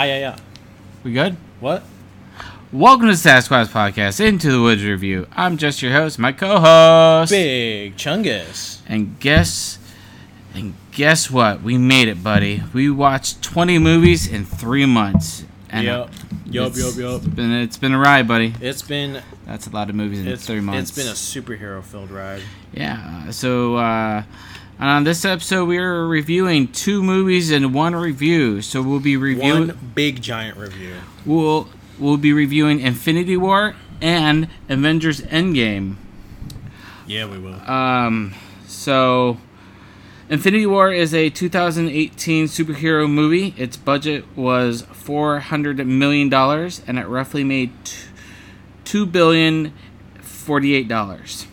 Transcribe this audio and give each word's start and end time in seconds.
Ah, 0.00 0.04
yeah, 0.04 0.18
yeah. 0.18 0.36
We 1.02 1.12
good? 1.12 1.36
What? 1.58 1.82
Welcome 2.72 3.08
to 3.08 3.14
Sasquatch 3.14 3.66
Podcast 3.66 4.24
Into 4.24 4.52
the 4.52 4.60
Woods 4.60 4.84
Review. 4.84 5.26
I'm 5.32 5.56
just 5.56 5.82
your 5.82 5.90
host, 5.90 6.20
my 6.20 6.30
co-host. 6.30 7.32
Big 7.32 7.96
Chungus. 7.96 8.80
And 8.86 9.18
guess 9.18 9.80
and 10.54 10.74
guess 10.92 11.32
what? 11.32 11.62
We 11.64 11.78
made 11.78 12.06
it, 12.06 12.22
buddy. 12.22 12.62
We 12.72 12.88
watched 12.90 13.42
20 13.42 13.80
movies 13.80 14.28
in 14.28 14.44
3 14.44 14.86
months. 14.86 15.44
And 15.68 15.84
yep. 15.84 16.10
Yup, 16.46 16.68
it's- 16.68 16.78
yup, 16.78 16.96
yup. 16.96 17.22
It's 17.24 17.34
been 17.34 17.50
it's 17.52 17.76
been 17.76 17.92
a 17.92 17.98
ride, 17.98 18.28
buddy. 18.28 18.54
It's 18.60 18.82
been 18.82 19.20
That's 19.46 19.66
a 19.66 19.70
lot 19.70 19.90
of 19.90 19.96
movies 19.96 20.24
in 20.24 20.36
3 20.36 20.60
months. 20.60 20.90
it's 20.90 20.96
been 20.96 21.08
a 21.08 21.16
superhero 21.16 21.82
filled 21.82 22.12
ride. 22.12 22.42
Yeah. 22.72 23.32
So 23.32 23.74
uh 23.78 24.22
on 24.78 25.04
this 25.04 25.24
episode 25.24 25.64
we 25.66 25.78
are 25.78 26.06
reviewing 26.06 26.68
two 26.68 27.02
movies 27.02 27.50
and 27.50 27.74
one 27.74 27.94
review. 27.94 28.62
So 28.62 28.82
we'll 28.82 29.00
be 29.00 29.16
reviewing 29.16 29.68
One 29.68 29.92
big 29.94 30.22
giant 30.22 30.56
review. 30.56 30.94
we'll 31.26 31.68
we'll 31.98 32.16
be 32.16 32.32
reviewing 32.32 32.80
Infinity 32.80 33.36
War 33.36 33.74
and 34.00 34.48
Avengers 34.68 35.20
Endgame. 35.22 35.96
Yeah, 37.06 37.26
we 37.26 37.38
will. 37.38 37.54
Um, 37.68 38.34
so, 38.66 39.38
Infinity 40.28 40.66
War 40.66 40.92
is 40.92 41.14
a 41.14 41.30
2018 41.30 42.46
superhero 42.46 43.10
movie. 43.10 43.54
Its 43.56 43.76
budget 43.78 44.24
was 44.36 44.82
400 44.92 45.84
million 45.86 46.28
dollars, 46.28 46.82
and 46.86 46.98
it 46.98 47.06
roughly 47.08 47.42
made 47.42 47.72
two 48.84 49.06
billion 49.06 49.72
forty-eight 50.20 50.86
dollars. 50.86 51.46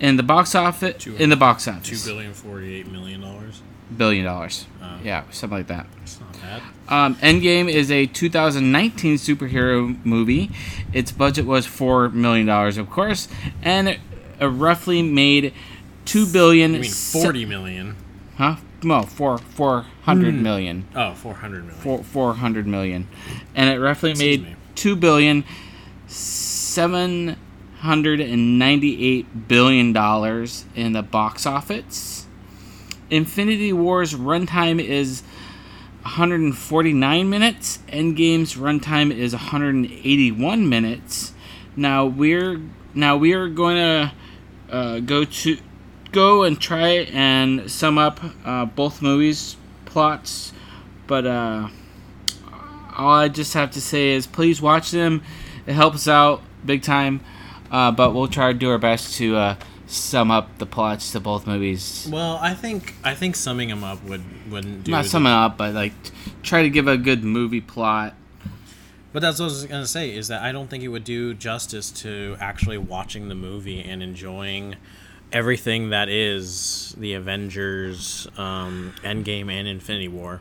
In 0.00 0.16
the 0.16 0.22
box 0.22 0.54
office, 0.54 0.94
Two- 0.98 1.14
in 1.16 1.28
the 1.30 1.36
box 1.36 1.68
office, 1.68 2.04
billion 2.06 2.32
forty-eight 2.32 2.90
million 2.90 3.20
dollars. 3.20 3.60
billion 3.94 4.24
dollars. 4.24 4.66
Oh. 4.82 4.98
Yeah, 5.04 5.24
something 5.30 5.58
like 5.58 5.66
that. 5.68 5.86
It's 6.02 6.18
not 6.18 6.32
bad. 6.40 6.62
Um, 6.88 7.16
Endgame 7.16 7.70
is 7.70 7.90
a 7.90 8.06
2019 8.06 9.16
superhero 9.16 10.02
movie. 10.04 10.50
Its 10.94 11.12
budget 11.12 11.44
was 11.44 11.66
four 11.66 12.08
million 12.08 12.46
dollars, 12.46 12.78
of 12.78 12.88
course, 12.88 13.28
and 13.62 13.88
it 13.90 14.00
uh, 14.40 14.48
roughly 14.48 15.02
made 15.02 15.52
two 16.06 16.26
billion. 16.26 16.72
You 16.74 16.80
mean 16.80 16.90
se- 16.90 17.22
forty 17.22 17.44
million? 17.44 17.94
Huh? 18.38 18.56
No, 18.82 19.02
four 19.02 19.36
four 19.36 19.84
hundred 20.04 20.34
Hmm. 20.36 20.42
million. 20.42 20.88
Oh, 20.94 21.12
four 21.14 21.34
hundred 21.34 21.64
million. 21.64 21.82
Four 21.82 22.02
four 22.02 22.34
hundred 22.34 22.66
million, 22.66 23.06
and 23.54 23.68
it 23.68 23.78
roughly 23.78 24.12
Excuse 24.12 24.38
made 24.38 24.48
me. 24.48 24.56
two 24.74 24.96
billion 24.96 25.44
seven 26.06 27.36
hundred 27.80 28.20
and 28.20 28.58
ninety-eight 28.58 29.48
billion 29.48 29.92
dollars 29.92 30.64
in 30.74 30.92
the 30.92 31.02
box 31.02 31.46
office. 31.46 32.26
Infinity 33.10 33.72
War's 33.72 34.14
runtime 34.14 34.80
is 34.80 35.22
149 36.02 37.28
minutes. 37.28 37.78
Endgame's 37.88 38.54
runtime 38.54 39.14
is 39.14 39.32
181 39.32 40.68
minutes. 40.68 41.32
Now 41.76 42.06
we're 42.06 42.60
now 42.94 43.16
we 43.16 43.34
are 43.34 43.48
going 43.48 43.76
to 43.76 44.12
uh, 44.70 45.00
go 45.00 45.24
to 45.24 45.58
go 46.12 46.42
and 46.42 46.60
try 46.60 46.88
and 47.12 47.70
sum 47.70 47.98
up 47.98 48.20
uh, 48.44 48.64
both 48.64 49.02
movies 49.02 49.56
plots, 49.84 50.52
but 51.06 51.26
uh, 51.26 51.68
all 52.96 53.10
I 53.12 53.28
just 53.28 53.54
have 53.54 53.70
to 53.72 53.80
say 53.80 54.10
is 54.10 54.26
please 54.26 54.62
watch 54.62 54.90
them. 54.90 55.22
It 55.66 55.74
helps 55.74 56.08
out 56.08 56.42
big 56.64 56.82
time. 56.82 57.20
Uh, 57.70 57.92
but 57.92 58.14
we'll 58.14 58.28
try 58.28 58.52
to 58.52 58.58
do 58.58 58.70
our 58.70 58.78
best 58.78 59.16
to 59.16 59.36
uh, 59.36 59.56
sum 59.86 60.30
up 60.30 60.58
the 60.58 60.66
plots 60.66 61.12
to 61.12 61.20
both 61.20 61.46
movies. 61.46 62.08
Well, 62.10 62.38
I 62.40 62.54
think 62.54 62.94
I 63.04 63.14
think 63.14 63.36
summing 63.36 63.68
them 63.68 63.84
up 63.84 64.02
would 64.04 64.50
wouldn't 64.50 64.84
do. 64.84 64.92
Not 64.92 65.06
summing 65.06 65.32
up, 65.32 65.56
but 65.56 65.74
like 65.74 65.92
try 66.42 66.62
to 66.62 66.70
give 66.70 66.88
a 66.88 66.96
good 66.96 67.24
movie 67.24 67.60
plot. 67.60 68.14
But 69.12 69.22
that's 69.22 69.40
what 69.40 69.46
I 69.46 69.48
was 69.48 69.66
gonna 69.66 69.86
say 69.86 70.14
is 70.14 70.28
that 70.28 70.42
I 70.42 70.52
don't 70.52 70.68
think 70.68 70.84
it 70.84 70.88
would 70.88 71.04
do 71.04 71.34
justice 71.34 71.90
to 72.02 72.36
actually 72.40 72.78
watching 72.78 73.28
the 73.28 73.34
movie 73.34 73.80
and 73.82 74.02
enjoying 74.02 74.76
everything 75.32 75.90
that 75.90 76.08
is 76.08 76.94
the 76.98 77.14
Avengers, 77.14 78.28
um, 78.36 78.94
Endgame, 79.02 79.50
and 79.50 79.66
Infinity 79.68 80.08
War. 80.08 80.40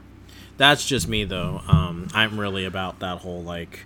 That's 0.57 0.85
just 0.85 1.07
me 1.07 1.23
though. 1.23 1.61
Um, 1.67 2.09
I'm 2.13 2.39
really 2.39 2.65
about 2.65 2.99
that 2.99 3.19
whole 3.19 3.41
like 3.41 3.85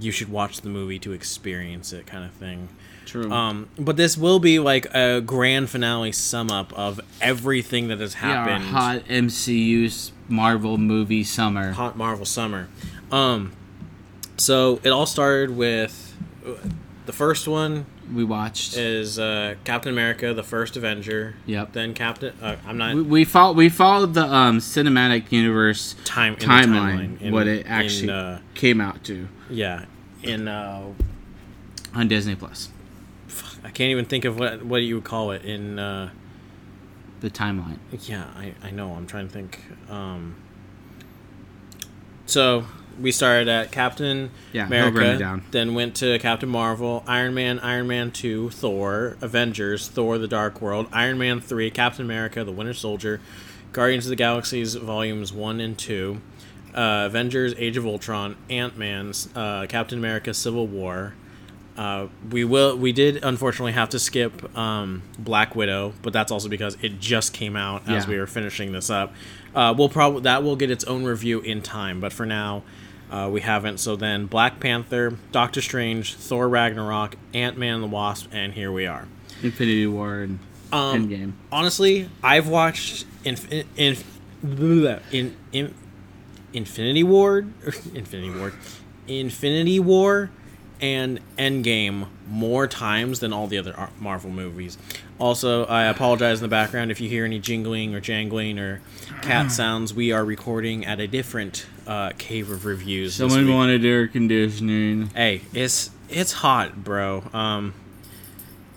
you 0.00 0.10
should 0.10 0.30
watch 0.30 0.60
the 0.60 0.68
movie 0.68 0.98
to 1.00 1.12
experience 1.12 1.92
it 1.92 2.06
kind 2.06 2.24
of 2.24 2.32
thing. 2.32 2.68
True. 3.04 3.30
Um, 3.30 3.68
but 3.78 3.96
this 3.96 4.16
will 4.16 4.38
be 4.38 4.58
like 4.58 4.86
a 4.94 5.20
grand 5.20 5.68
finale 5.70 6.12
sum 6.12 6.50
up 6.50 6.72
of 6.74 7.00
everything 7.20 7.88
that 7.88 8.00
has 8.00 8.14
yeah, 8.14 8.20
happened. 8.20 8.64
hot 8.66 9.04
MCU 9.08 9.90
's 9.90 10.12
Marvel 10.28 10.78
movie 10.78 11.24
summer. 11.24 11.72
Hot 11.72 11.96
Marvel 11.96 12.24
Summer. 12.24 12.68
Um, 13.10 13.52
so 14.36 14.80
it 14.82 14.90
all 14.90 15.06
started 15.06 15.56
with 15.56 16.16
uh, 16.46 16.52
the 17.06 17.12
first 17.12 17.46
one 17.46 17.86
We 18.14 18.24
watched. 18.24 18.76
is 18.76 19.18
uh, 19.18 19.54
Captain 19.64 19.92
America, 19.92 20.32
the 20.34 20.42
first 20.42 20.76
Avenger. 20.76 21.34
Yep. 21.46 21.72
Then 21.72 21.94
Captain. 21.94 22.34
Uh, 22.42 22.56
I'm 22.66 22.76
not 22.78 22.94
we, 22.94 23.02
we 23.02 23.24
followed 23.24 23.56
we 23.56 23.68
followed 23.68 24.14
the 24.14 24.26
um, 24.26 24.58
cinematic 24.58 25.30
universe 25.32 25.94
time 26.04 26.34
in 26.34 26.40
timeline, 26.40 27.18
timeline. 27.18 27.20
In- 27.20 27.32
what 27.32 27.46
it 27.46 27.66
in, 27.66 27.72
actually 27.72 28.10
uh, 28.10 28.38
came 28.54 28.80
out 28.80 29.02
to 29.04 29.28
yeah. 29.50 29.86
In 30.22 30.46
uh, 30.48 30.92
on 31.94 32.08
Disney 32.08 32.34
Plus. 32.36 32.68
I 33.64 33.70
can't 33.70 33.90
even 33.90 34.04
think 34.04 34.24
of 34.24 34.38
what 34.38 34.64
what 34.64 34.82
you 34.82 34.96
would 34.96 35.04
call 35.04 35.30
it 35.32 35.44
in. 35.44 35.78
Uh, 35.78 36.10
The 37.20 37.30
timeline. 37.30 37.78
Yeah, 38.02 38.24
I, 38.36 38.54
I 38.62 38.70
know. 38.72 38.92
I'm 38.94 39.06
trying 39.06 39.28
to 39.28 39.32
think. 39.32 39.60
Um, 39.88 40.34
so 42.26 42.64
we 43.00 43.12
started 43.12 43.48
at 43.48 43.70
Captain 43.72 44.30
Yeah, 44.52 44.66
he'll 44.66 44.70
run 44.78 44.84
it 44.84 44.88
America, 44.96 45.18
down. 45.18 45.44
then 45.50 45.74
went 45.74 45.94
to 45.96 46.18
Captain 46.18 46.48
Marvel, 46.48 47.02
Iron 47.06 47.34
Man, 47.34 47.58
Iron 47.60 47.86
Man 47.86 48.10
Two, 48.10 48.50
Thor, 48.50 49.16
Avengers, 49.20 49.88
Thor: 49.88 50.18
The 50.18 50.28
Dark 50.28 50.60
World, 50.60 50.86
Iron 50.92 51.18
Man 51.18 51.40
Three, 51.40 51.70
Captain 51.70 52.04
America: 52.04 52.44
The 52.44 52.52
Winter 52.52 52.74
Soldier, 52.74 53.20
Guardians 53.72 54.06
of 54.06 54.10
the 54.10 54.16
Galaxies 54.16 54.74
Volumes 54.74 55.32
One 55.32 55.60
and 55.60 55.76
Two, 55.78 56.20
uh, 56.74 57.04
Avengers: 57.06 57.54
Age 57.58 57.76
of 57.76 57.86
Ultron, 57.86 58.36
Ant 58.50 58.76
Man, 58.76 59.12
uh, 59.34 59.66
Captain 59.68 59.98
America: 59.98 60.34
Civil 60.34 60.66
War. 60.66 61.14
Uh, 61.74 62.08
we 62.30 62.44
will. 62.44 62.76
We 62.76 62.92
did 62.92 63.24
unfortunately 63.24 63.72
have 63.72 63.88
to 63.90 63.98
skip 63.98 64.56
um, 64.58 65.02
Black 65.18 65.56
Widow, 65.56 65.94
but 66.02 66.12
that's 66.12 66.30
also 66.30 66.50
because 66.50 66.76
it 66.82 67.00
just 67.00 67.32
came 67.32 67.56
out 67.56 67.88
as 67.88 68.04
Yeah. 68.04 68.10
we 68.10 68.18
were 68.18 68.26
finishing 68.26 68.72
this 68.72 68.90
up. 68.90 69.14
Uh, 69.54 69.72
we'll 69.76 69.88
probably 69.88 70.20
that 70.22 70.42
will 70.42 70.54
get 70.56 70.70
its 70.70 70.84
own 70.84 71.04
review 71.04 71.40
in 71.40 71.62
time, 71.62 71.98
but 71.98 72.12
for 72.12 72.26
now, 72.26 72.62
uh, 73.12 73.28
we 73.30 73.40
haven't. 73.42 73.78
So 73.78 73.94
then, 73.94 74.26
Black 74.26 74.58
Panther, 74.58 75.16
Doctor 75.30 75.60
Strange, 75.60 76.14
Thor: 76.14 76.48
Ragnarok, 76.48 77.16
Ant 77.34 77.56
Man 77.58 77.74
and 77.74 77.82
the 77.84 77.88
Wasp, 77.88 78.28
and 78.32 78.52
here 78.54 78.72
we 78.72 78.86
are. 78.86 79.06
Infinity 79.42 79.86
War 79.86 80.20
and 80.20 80.38
Um, 80.72 81.08
Endgame. 81.08 81.32
Honestly, 81.52 82.08
I've 82.22 82.48
watched 82.48 83.04
in 83.24 83.36
in 83.76 83.96
in, 84.46 85.02
in, 85.12 85.36
in 85.52 85.74
Infinity 86.52 87.02
War, 87.04 87.38
Infinity 87.94 88.30
War, 88.30 88.52
Infinity 89.06 89.78
War, 89.80 90.30
and 90.82 91.20
Endgame 91.38 92.08
more 92.28 92.66
times 92.66 93.20
than 93.20 93.32
all 93.32 93.46
the 93.46 93.56
other 93.56 93.88
Marvel 94.00 94.30
movies. 94.30 94.76
Also, 95.18 95.64
I 95.66 95.84
apologize 95.84 96.40
in 96.40 96.42
the 96.42 96.48
background 96.48 96.90
if 96.90 97.00
you 97.00 97.08
hear 97.08 97.24
any 97.24 97.38
jingling 97.38 97.94
or 97.94 98.00
jangling 98.00 98.58
or 98.58 98.80
cat 99.22 99.52
sounds. 99.52 99.94
We 99.94 100.10
are 100.12 100.24
recording 100.24 100.84
at 100.84 100.98
a 100.98 101.06
different 101.06 101.66
uh, 101.86 102.10
cave 102.18 102.50
of 102.50 102.64
reviews. 102.66 103.16
this 103.16 103.30
Someone 103.32 103.46
week. 103.46 103.54
wanted 103.54 103.84
air 103.84 104.08
conditioning. 104.08 105.06
Hey, 105.14 105.42
it's 105.54 105.90
it's 106.08 106.32
hot, 106.32 106.82
bro. 106.82 107.22
Um, 107.32 107.74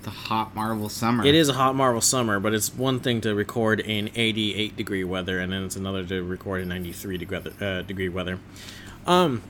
The 0.03 0.11
hot 0.11 0.53
Marvel 0.53 0.87
summer. 0.89 1.25
It 1.25 1.33
is 1.33 1.49
a 1.49 1.53
hot 1.53 1.75
Marvel 1.75 2.01
summer, 2.01 2.39
but 2.39 2.53
it's 2.53 2.73
one 2.75 2.99
thing 2.99 3.19
to 3.21 3.33
record 3.33 3.79
in 3.79 4.11
88 4.15 4.77
degree 4.77 5.03
weather, 5.03 5.39
and 5.39 5.51
then 5.51 5.63
it's 5.63 5.75
another 5.75 6.05
to 6.05 6.21
record 6.21 6.61
in 6.61 6.67
93 6.69 7.17
degree, 7.17 7.39
uh, 7.59 7.81
degree 7.81 8.09
weather. 8.09 8.37
Um, 9.07 9.41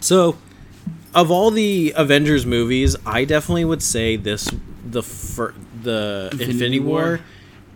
so 0.00 0.36
of 1.14 1.30
all 1.30 1.50
the 1.50 1.92
Avengers 1.96 2.44
movies, 2.44 2.96
I 3.06 3.24
definitely 3.24 3.64
would 3.64 3.82
say 3.82 4.16
this 4.16 4.50
the 4.84 5.02
fir- 5.02 5.54
the 5.82 6.28
Infinity 6.32 6.52
Infinity, 6.52 6.80
War. 6.80 7.02
War. 7.02 7.20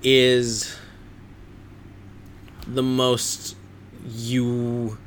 is 0.03 0.77
the 2.67 2.83
most 2.83 3.57
you 4.07 4.99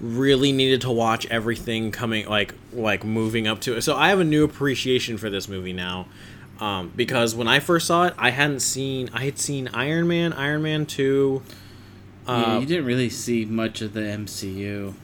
really 0.00 0.52
needed 0.52 0.80
to 0.82 0.90
watch 0.90 1.26
everything 1.26 1.90
coming 1.90 2.26
like 2.28 2.54
like 2.72 3.04
moving 3.04 3.46
up 3.48 3.60
to 3.62 3.76
it. 3.76 3.82
So 3.82 3.96
I 3.96 4.08
have 4.10 4.20
a 4.20 4.24
new 4.24 4.44
appreciation 4.44 5.18
for 5.18 5.30
this 5.30 5.48
movie 5.48 5.72
now. 5.72 6.06
Um, 6.60 6.92
because 6.96 7.36
when 7.36 7.46
I 7.46 7.60
first 7.60 7.86
saw 7.86 8.06
it, 8.06 8.14
I 8.18 8.30
hadn't 8.30 8.60
seen 8.60 9.10
I 9.12 9.24
had 9.24 9.38
seen 9.38 9.68
Iron 9.68 10.08
Man, 10.08 10.32
Iron 10.32 10.62
Man 10.62 10.86
2, 10.86 11.42
yeah, 12.26 12.34
uh, 12.34 12.58
you 12.58 12.66
didn't 12.66 12.84
really 12.84 13.08
see 13.08 13.44
much 13.44 13.80
of 13.80 13.92
the 13.92 14.00
MCU. 14.00 14.94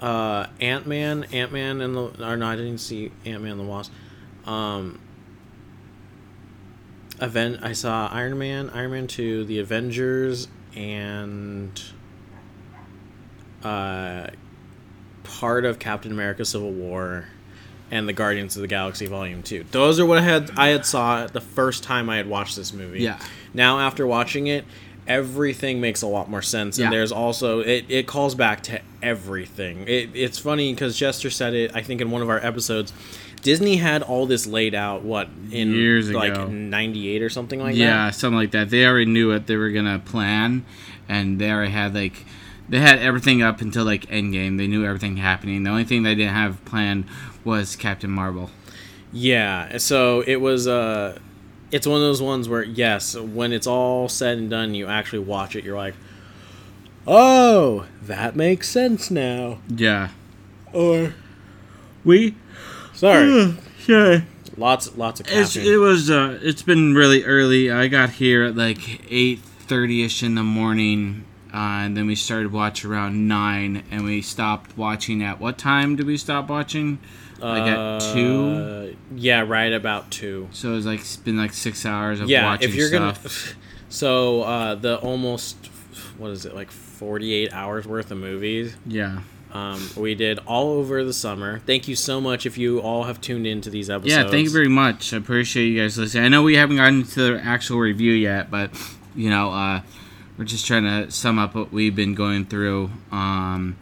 Uh, 0.00 0.46
Ant 0.60 0.86
Man, 0.86 1.24
Ant 1.32 1.52
Man 1.52 1.80
and 1.80 1.96
the 1.96 2.24
or 2.30 2.36
no, 2.36 2.46
I 2.46 2.56
didn't 2.56 2.78
see 2.78 3.10
Ant 3.24 3.42
Man 3.42 3.52
and 3.52 3.60
the 3.60 3.64
Wasp. 3.64 3.92
Um, 4.46 5.00
Event 7.20 7.58
I 7.62 7.72
saw 7.72 8.08
Iron 8.12 8.38
Man, 8.38 8.70
Iron 8.70 8.92
Man 8.92 9.06
two, 9.08 9.44
the 9.44 9.58
Avengers, 9.58 10.46
and 10.76 11.82
uh, 13.64 14.28
part 15.24 15.64
of 15.64 15.78
Captain 15.80 16.12
America: 16.12 16.44
Civil 16.44 16.70
War, 16.70 17.24
and 17.90 18.08
the 18.08 18.12
Guardians 18.12 18.54
of 18.56 18.62
the 18.62 18.68
Galaxy 18.68 19.06
Volume 19.06 19.42
Two. 19.42 19.64
Those 19.72 19.98
are 19.98 20.06
what 20.06 20.18
I 20.18 20.22
had 20.22 20.52
I 20.56 20.68
had 20.68 20.86
saw 20.86 21.26
the 21.26 21.40
first 21.40 21.82
time 21.82 22.08
I 22.08 22.16
had 22.18 22.28
watched 22.28 22.54
this 22.54 22.72
movie. 22.72 23.00
Yeah. 23.00 23.18
Now 23.52 23.80
after 23.80 24.06
watching 24.06 24.46
it, 24.46 24.64
everything 25.08 25.80
makes 25.80 26.02
a 26.02 26.06
lot 26.06 26.30
more 26.30 26.42
sense, 26.42 26.78
Yeah. 26.78 26.84
and 26.86 26.92
there's 26.94 27.10
also 27.10 27.60
it, 27.60 27.86
it 27.88 28.06
calls 28.06 28.36
back 28.36 28.62
to 28.64 28.80
everything. 29.02 29.86
It, 29.86 30.10
it's 30.14 30.38
funny 30.38 30.72
because 30.72 30.96
Jester 30.96 31.30
said 31.30 31.54
it. 31.54 31.70
I 31.74 31.82
think 31.82 32.00
in 32.00 32.10
one 32.10 32.22
of 32.22 32.28
our 32.28 32.44
episodes. 32.44 32.92
Disney 33.40 33.76
had 33.76 34.02
all 34.02 34.26
this 34.26 34.46
laid 34.48 34.74
out 34.74 35.02
what 35.02 35.28
in 35.52 35.72
Years 35.72 36.10
like 36.10 36.32
ago. 36.32 36.48
98 36.48 37.22
or 37.22 37.30
something 37.30 37.60
like 37.60 37.74
that. 37.74 37.78
yeah, 37.80 38.10
something 38.10 38.36
like 38.36 38.50
that. 38.50 38.68
They 38.70 38.84
already 38.84 39.06
knew 39.06 39.30
what 39.30 39.46
they 39.46 39.56
were 39.56 39.70
gonna 39.70 40.00
plan, 40.00 40.64
and 41.08 41.40
they 41.40 41.50
already 41.50 41.70
had 41.70 41.94
like 41.94 42.24
they 42.68 42.80
had 42.80 42.98
everything 42.98 43.40
up 43.40 43.60
until 43.60 43.84
like 43.84 44.06
Endgame. 44.06 44.58
They 44.58 44.66
knew 44.66 44.84
everything 44.84 45.18
happening. 45.18 45.62
The 45.62 45.70
only 45.70 45.84
thing 45.84 46.02
they 46.02 46.16
didn't 46.16 46.34
have 46.34 46.64
planned 46.64 47.04
was 47.44 47.76
Captain 47.76 48.10
Marvel. 48.10 48.50
Yeah, 49.12 49.78
so 49.78 50.22
it 50.26 50.36
was 50.36 50.66
uh 50.66 51.18
it's 51.70 51.86
one 51.86 51.96
of 51.96 52.02
those 52.02 52.20
ones 52.20 52.48
where 52.48 52.64
yes, 52.64 53.14
when 53.16 53.52
it's 53.52 53.66
all 53.68 54.08
said 54.08 54.38
and 54.38 54.50
done, 54.50 54.74
you 54.74 54.86
actually 54.88 55.20
watch 55.20 55.54
it, 55.54 55.62
you're 55.64 55.76
like, 55.76 55.94
"Oh, 57.08 57.86
that 58.02 58.36
makes 58.36 58.68
sense 58.68 59.10
now." 59.10 59.58
Yeah, 59.68 60.08
Or 60.72 61.14
we. 62.04 62.34
sorry, 62.94 63.56
Yeah. 63.86 64.20
lots 64.56 64.96
lots 64.96 65.20
of 65.20 65.26
It's, 65.30 65.56
it 65.56 65.76
was 65.78 66.10
uh 66.10 66.38
it's 66.42 66.62
been 66.62 66.94
really 66.94 67.24
early. 67.24 67.70
I 67.70 67.88
got 67.88 68.10
here 68.10 68.44
at 68.44 68.56
like 68.56 69.00
eight 69.10 69.40
thirty 69.40 70.02
ish 70.04 70.22
in 70.22 70.34
the 70.34 70.42
morning, 70.42 71.24
uh, 71.52 71.56
and 71.86 71.96
then 71.96 72.06
we 72.06 72.14
started 72.14 72.52
watching 72.52 72.90
around 72.90 73.26
nine, 73.28 73.82
and 73.90 74.04
we 74.04 74.20
stopped 74.20 74.76
watching 74.76 75.22
at 75.22 75.40
what 75.40 75.56
time 75.58 75.96
did 75.96 76.06
we 76.06 76.16
stop 76.16 76.48
watching? 76.48 76.98
Like 77.40 77.62
at 77.62 78.00
two. 78.12 78.42
Uh, 78.42 78.86
Yeah, 79.14 79.42
right 79.42 79.72
about 79.72 80.10
2. 80.10 80.48
So 80.50 80.70
it 80.70 80.74
was 80.74 80.86
like 80.86 80.98
it's 81.00 81.16
been 81.16 81.36
like 81.36 81.52
six 81.52 81.86
hours 81.86 82.18
of 82.20 82.28
Yeah, 82.28 82.44
watching 82.44 82.68
if 82.68 82.74
you're 82.74 82.88
stuff. 82.88 83.22
to 83.22 83.54
So, 83.94 84.42
uh 84.42 84.74
the 84.74 84.96
almost 84.98 85.56
what 86.18 86.30
is 86.32 86.44
it? 86.44 86.54
Like 86.56 86.70
48 86.98 87.52
hours 87.52 87.86
worth 87.86 88.10
of 88.10 88.18
movies. 88.18 88.76
yeah. 88.86 89.20
Um, 89.50 89.88
we 89.96 90.14
did 90.14 90.40
all 90.40 90.72
over 90.74 91.02
the 91.04 91.12
summer. 91.14 91.60
Thank 91.60 91.88
you 91.88 91.96
so 91.96 92.20
much 92.20 92.44
if 92.44 92.58
you 92.58 92.80
all 92.80 93.04
have 93.04 93.18
tuned 93.18 93.46
into 93.46 93.70
these 93.70 93.88
episodes. 93.88 94.14
Yeah, 94.14 94.30
thank 94.30 94.44
you 94.44 94.50
very 94.50 94.68
much. 94.68 95.14
I 95.14 95.16
appreciate 95.16 95.68
you 95.68 95.80
guys 95.80 95.96
listening. 95.96 96.24
I 96.24 96.28
know 96.28 96.42
we 96.42 96.56
haven't 96.56 96.76
gotten 96.76 97.02
to 97.04 97.32
the 97.32 97.40
actual 97.42 97.78
review 97.78 98.12
yet, 98.12 98.50
but 98.50 98.70
you 99.16 99.30
know, 99.30 99.50
uh, 99.50 99.80
we're 100.36 100.44
just 100.44 100.66
trying 100.66 100.84
to 100.84 101.10
sum 101.10 101.38
up 101.38 101.54
what 101.54 101.72
we've 101.72 101.96
been 101.96 102.14
going 102.14 102.44
through, 102.44 102.90
um, 103.10 103.78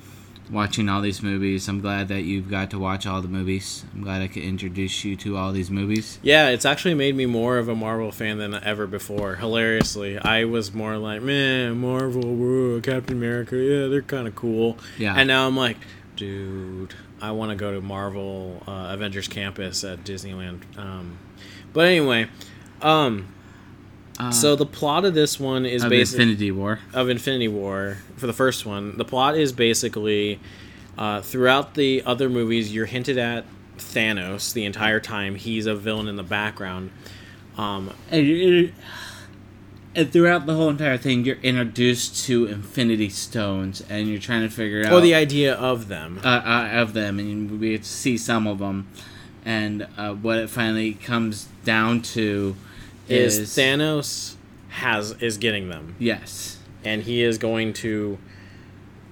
watching 0.50 0.88
all 0.88 1.00
these 1.00 1.22
movies. 1.22 1.69
I'm 1.69 1.81
glad 1.81 2.08
that 2.08 2.22
you've 2.22 2.50
got 2.50 2.70
to 2.70 2.78
watch 2.78 3.06
all 3.06 3.20
the 3.20 3.28
movies. 3.28 3.84
I'm 3.94 4.02
glad 4.02 4.22
I 4.22 4.28
could 4.28 4.43
introduce 4.43 5.04
you 5.04 5.16
to 5.16 5.37
all 5.37 5.52
these 5.52 5.70
movies. 5.70 6.19
Yeah, 6.22 6.48
it's 6.48 6.64
actually 6.64 6.94
made 6.94 7.16
me 7.16 7.26
more 7.26 7.58
of 7.58 7.69
a 7.69 7.75
Marvel 7.75 8.12
fan 8.12 8.38
than 8.38 8.54
ever 8.54 8.87
before. 8.87 9.37
Hilariously, 9.37 10.19
I 10.19 10.44
was 10.44 10.72
more 10.72 10.96
like, 10.96 11.22
man, 11.22 11.78
Marvel, 11.78 12.34
whoa, 12.34 12.81
Captain 12.81 13.16
America, 13.16 13.56
yeah, 13.56 13.88
they're 13.88 14.02
kind 14.02 14.28
of 14.28 14.34
cool. 14.34 14.78
Yeah. 14.98 15.14
And 15.16 15.28
now 15.28 15.46
I'm 15.46 15.56
like, 15.56 15.78
dude, 16.16 16.94
I 17.20 17.32
want 17.32 17.50
to 17.50 17.56
go 17.56 17.72
to 17.72 17.81
Marvel 17.81 18.62
uh, 18.66 18.88
Avengers 18.90 19.28
Campus 19.28 19.84
at 19.84 20.04
Disneyland. 20.04 20.62
Um, 20.78 21.19
but 21.72 21.87
anyway, 21.87 22.28
um, 22.82 23.28
Uh, 24.19 24.31
so 24.31 24.57
the 24.57 24.67
plot 24.67 25.05
of 25.05 25.15
this 25.15 25.39
one 25.39 25.67
is 25.67 25.85
of 25.85 25.91
basically 25.91 26.23
Infinity 26.25 26.51
War. 26.53 26.79
of 26.95 27.09
Infinity 27.11 27.49
War 27.49 27.99
for 28.17 28.27
the 28.27 28.33
first 28.33 28.65
one. 28.65 28.97
The 28.97 29.05
plot 29.05 29.37
is 29.37 29.53
basically 29.53 30.41
uh, 30.97 31.21
throughout 31.21 31.75
the 31.75 32.03
other 32.07 32.29
movies, 32.29 32.73
you're 32.75 32.87
hinted 32.87 33.19
at 33.19 33.45
Thanos 33.77 34.53
the 34.55 34.65
entire 34.65 35.01
time. 35.01 35.35
He's 35.35 35.67
a 35.67 35.75
villain 35.75 36.09
in 36.09 36.17
the 36.17 36.23
background. 36.23 36.91
Um, 37.59 37.91
And, 38.11 38.73
and 39.95 40.13
throughout 40.13 40.47
the 40.47 40.55
whole 40.55 40.69
entire 40.71 40.97
thing, 40.99 41.25
you're 41.25 41.37
introduced 41.43 42.25
to 42.27 42.47
Infinity 42.47 43.09
Stones, 43.09 43.83
and 43.89 44.09
you're 44.09 44.19
trying 44.21 44.43
to 44.43 44.51
figure 44.55 44.85
out 44.87 44.93
or 44.93 45.01
the 45.01 45.15
idea 45.15 45.55
of 45.55 45.89
them. 45.89 46.21
uh, 46.25 46.29
uh, 46.29 46.69
of 46.73 46.93
them, 46.93 47.19
and 47.19 47.59
we 47.61 47.71
get 47.73 47.83
to 47.83 47.89
see 47.89 48.17
some 48.19 48.47
of 48.47 48.59
them. 48.59 48.87
And 49.45 49.87
uh, 49.97 50.13
what 50.15 50.39
it 50.39 50.51
finally 50.51 50.95
comes 50.95 51.49
down 51.65 52.03
to 52.03 52.57
is, 53.08 53.38
is, 53.38 53.50
Thanos 53.56 54.35
has 54.69 55.12
is 55.23 55.38
getting 55.38 55.69
them, 55.69 55.97
Yes, 55.99 56.58
and 56.85 57.03
he 57.03 57.23
is 57.23 57.38
going 57.38 57.73
to 57.75 58.19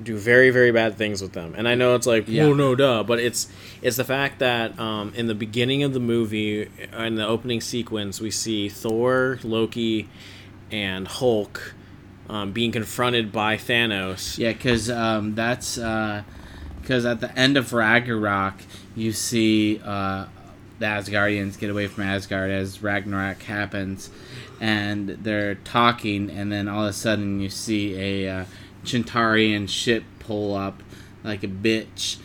do 0.02 0.16
very 0.18 0.50
very 0.50 0.72
bad 0.72 0.96
things 0.96 1.22
with 1.22 1.32
them. 1.32 1.54
And 1.56 1.68
I 1.68 1.74
know 1.76 1.94
it's 1.94 2.06
like, 2.06 2.24
Yeah. 2.26 2.44
oh 2.44 2.52
no, 2.54 2.74
duh, 2.74 3.02
but 3.04 3.18
it's 3.20 3.48
it's 3.80 3.96
the 3.96 4.04
fact 4.04 4.40
that 4.40 4.78
um, 4.78 5.12
in 5.14 5.26
the 5.28 5.34
beginning 5.34 5.82
of 5.82 5.92
the 5.94 6.00
movie, 6.00 6.68
in 6.98 7.14
the 7.14 7.26
opening 7.26 7.60
sequence, 7.60 8.20
we 8.20 8.30
see 8.30 8.68
Thor, 8.68 9.38
Loki, 9.44 10.08
and 10.70 11.06
Hulk 11.06 11.74
um, 12.28 12.52
being 12.52 12.72
confronted 12.72 13.30
by 13.32 13.56
Thanos. 13.56 14.36
yeah, 14.38 14.52
because 14.52 14.90
um, 14.90 15.34
that's 15.34 15.76
because 15.76 17.06
at 17.06 17.20
the 17.20 17.32
end 17.38 17.56
of 17.56 17.72
Ragnarok, 17.72 18.54
you 18.96 19.12
see 19.12 19.80
uh, 19.84 20.26
the 20.84 20.90
Asgardians 20.90 21.58
get 21.58 21.70
away 21.70 21.86
from 21.86 22.04
Asgard 22.04 22.50
as 22.50 22.82
Ragnarok 22.82 23.42
happens, 23.44 24.10
and 24.60 25.08
they're 25.08 25.54
talking, 25.54 26.28
and 26.28 26.52
then 26.52 26.68
all 26.68 26.82
of 26.82 26.90
a 26.90 26.92
sudden 26.92 27.40
you 27.40 27.48
see 27.48 27.96
a 27.96 28.40
uh, 28.40 28.44
Chitarian 28.84 29.66
ship 29.66 30.04
pull 30.18 30.54
up 30.54 30.82
like 31.22 31.42
a 31.42 31.48
bitch, 31.48 32.18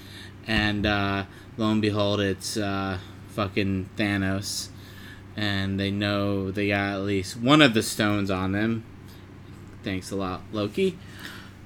and 0.45 0.85
uh, 0.85 1.23
lo 1.55 1.71
and 1.71 1.81
behold, 1.81 2.19
it's 2.19 2.57
uh, 2.57 2.97
fucking 3.29 3.89
Thanos, 3.95 4.67
and 5.37 5.79
they 5.79 5.89
know 5.89 6.51
they 6.51 6.67
got 6.67 6.95
at 6.95 7.03
least 7.03 7.37
one 7.37 7.61
of 7.61 7.73
the 7.73 7.81
stones 7.81 8.29
on 8.29 8.51
them. 8.51 8.83
Thanks 9.83 10.11
a 10.11 10.17
lot, 10.17 10.41
Loki. 10.51 10.97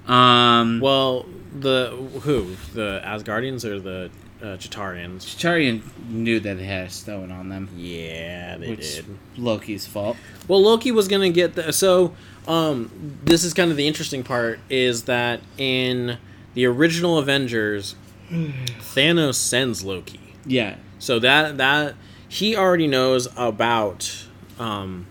Um, 0.06 0.80
Well, 0.80 1.26
the 1.60 1.90
who 2.22 2.56
the 2.76 3.02
Asgardians 3.04 3.66
or 3.66 3.80
the 3.80 4.12
uh, 4.44 4.58
Chitarians? 4.58 5.26
Chitarian 5.26 5.82
knew 6.10 6.40
that 6.40 6.58
they 6.58 6.66
had 6.66 6.88
a 6.88 6.90
stone 6.90 7.32
on 7.32 7.50
them, 7.50 7.70
Yeah, 7.76 8.58
they 8.58 8.70
which 8.72 8.96
did. 8.98 9.06
Loki's 9.38 9.88
fault. 9.88 10.18
Well, 10.48 10.62
Loki 10.62 10.92
was 10.92 11.08
gonna 11.08 11.30
get 11.30 11.56
the 11.56 11.72
so. 11.74 12.14
Um, 12.48 12.92
this 13.24 13.46
is 13.46 13.54
kind 13.54 13.72
of 13.72 13.78
the 13.78 13.88
interesting 13.88 14.22
part 14.24 14.60
is 14.70 15.04
that 15.04 15.40
in 15.58 16.18
the 16.56 16.66
original 16.66 17.18
Avengers, 17.18 17.96
Thanos 18.32 19.36
sends 19.36 19.84
Loki. 19.86 20.20
Yeah, 20.46 20.76
So 21.00 21.20
that 21.20 21.58
that 21.58 21.96
he 22.28 22.56
already 22.56 22.88
knows 22.88 23.28
about. 23.38 24.26
Um, 24.60 25.08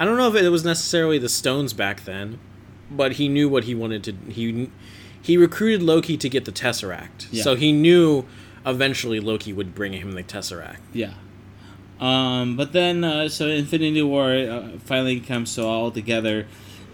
I 0.00 0.04
don't 0.04 0.16
know 0.16 0.28
if 0.34 0.42
it 0.42 0.48
was 0.48 0.64
necessarily 0.64 1.18
the 1.18 1.28
stones 1.28 1.72
back 1.72 2.04
then, 2.04 2.38
but 2.90 3.12
he 3.12 3.28
knew 3.28 3.48
what 3.48 3.64
he 3.64 3.74
wanted 3.74 4.04
to. 4.04 4.12
He 4.30 4.70
he 5.26 5.36
recruited 5.36 5.82
Loki 5.82 6.16
to 6.16 6.28
get 6.28 6.44
the 6.44 6.52
Tesseract. 6.52 7.26
Yeah. 7.32 7.42
So 7.42 7.56
he 7.56 7.72
knew 7.72 8.24
eventually 8.64 9.18
Loki 9.18 9.52
would 9.52 9.74
bring 9.74 9.92
him 9.92 10.12
the 10.12 10.22
Tesseract. 10.22 10.78
yeah. 10.92 11.14
Um, 11.98 12.56
but 12.56 12.72
then, 12.72 13.02
uh, 13.04 13.28
so 13.30 13.48
Infinity 13.48 14.02
War 14.02 14.30
uh, 14.32 14.68
finally 14.84 15.18
comes 15.18 15.54
to 15.54 15.64
all 15.64 15.90
together, 15.90 16.46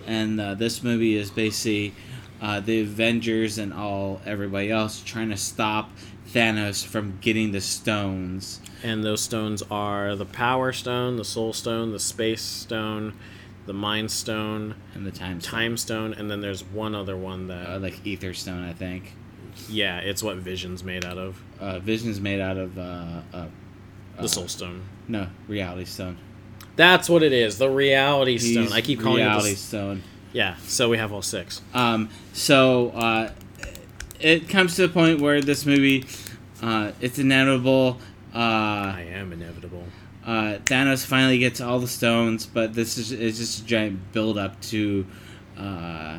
and 0.06 0.40
uh, 0.40 0.54
this 0.54 0.82
movie 0.84 1.16
is 1.16 1.28
basically 1.28 1.92
uh, 2.40 2.60
the 2.60 2.82
Avengers 2.82 3.58
and 3.58 3.74
all 3.74 4.20
everybody 4.24 4.70
else 4.70 5.02
trying 5.02 5.30
to 5.30 5.36
stop 5.36 5.90
Thanos 6.28 6.86
from 6.86 7.18
getting 7.20 7.50
the 7.50 7.60
stones. 7.60 8.60
And 8.84 9.02
those 9.02 9.22
stones 9.22 9.62
are 9.70 10.14
the 10.14 10.24
Power 10.24 10.72
Stone, 10.72 11.16
the 11.16 11.24
Soul 11.24 11.52
Stone, 11.52 11.90
the 11.90 12.00
Space 12.00 12.42
Stone, 12.42 13.14
the 13.66 13.72
Mind 13.72 14.10
Stone, 14.10 14.74
And 14.94 15.06
the 15.06 15.10
time, 15.10 15.40
Stone. 15.40 15.52
Time 15.52 15.76
Stone, 15.76 16.14
and 16.14 16.30
then 16.30 16.40
there's 16.40 16.64
one 16.64 16.94
other 16.94 17.16
one 17.16 17.46
that 17.48 17.68
uh, 17.68 17.78
like 17.78 18.04
Ether 18.06 18.34
Stone, 18.34 18.64
I 18.64 18.72
think. 18.72 19.12
yeah, 19.68 19.98
it's 19.98 20.22
what 20.22 20.36
Vision's 20.38 20.82
made 20.82 21.04
out 21.04 21.18
of. 21.18 21.40
Uh, 21.60 21.78
Vision's 21.78 22.20
made 22.20 22.40
out 22.40 22.56
of 22.56 22.76
uh, 22.78 23.20
uh, 23.32 23.46
The 24.16 24.24
uh, 24.24 24.26
Soul 24.26 24.48
Stone. 24.48 24.82
No, 25.08 25.28
Reality 25.48 25.84
Stone. 25.84 26.16
That's 26.74 27.08
what 27.08 27.22
it 27.22 27.32
is. 27.32 27.58
The 27.58 27.68
Reality 27.68 28.32
He's 28.38 28.52
Stone. 28.52 28.72
I 28.72 28.80
keep 28.80 29.00
calling 29.00 29.18
Reality 29.18 29.50
it. 29.50 29.54
The, 29.54 29.58
Stone. 29.58 30.02
yeah. 30.32 30.56
So 30.66 30.88
we 30.88 30.96
have 30.98 31.12
all 31.12 31.22
six. 31.22 31.60
Um, 31.74 32.08
so 32.32 32.90
uh, 32.90 33.30
it 34.18 34.48
comes 34.48 34.74
to 34.76 34.86
the 34.86 34.92
point 34.92 35.20
where 35.20 35.40
this 35.42 35.66
movie, 35.66 36.06
uh, 36.62 36.92
it's 37.00 37.18
inevitable. 37.18 37.98
Uh, 38.34 38.38
I 38.38 39.06
am 39.12 39.32
inevitable. 39.32 39.84
Uh, 40.26 40.58
Thanos 40.64 41.04
finally 41.04 41.38
gets 41.38 41.60
all 41.60 41.78
the 41.78 41.88
stones, 41.88 42.46
but 42.46 42.74
this 42.74 42.96
is, 42.98 43.12
is 43.12 43.38
just 43.38 43.62
a 43.62 43.64
giant 43.64 44.12
build 44.12 44.38
up 44.38 44.60
to 44.62 45.06
uh, 45.58 46.18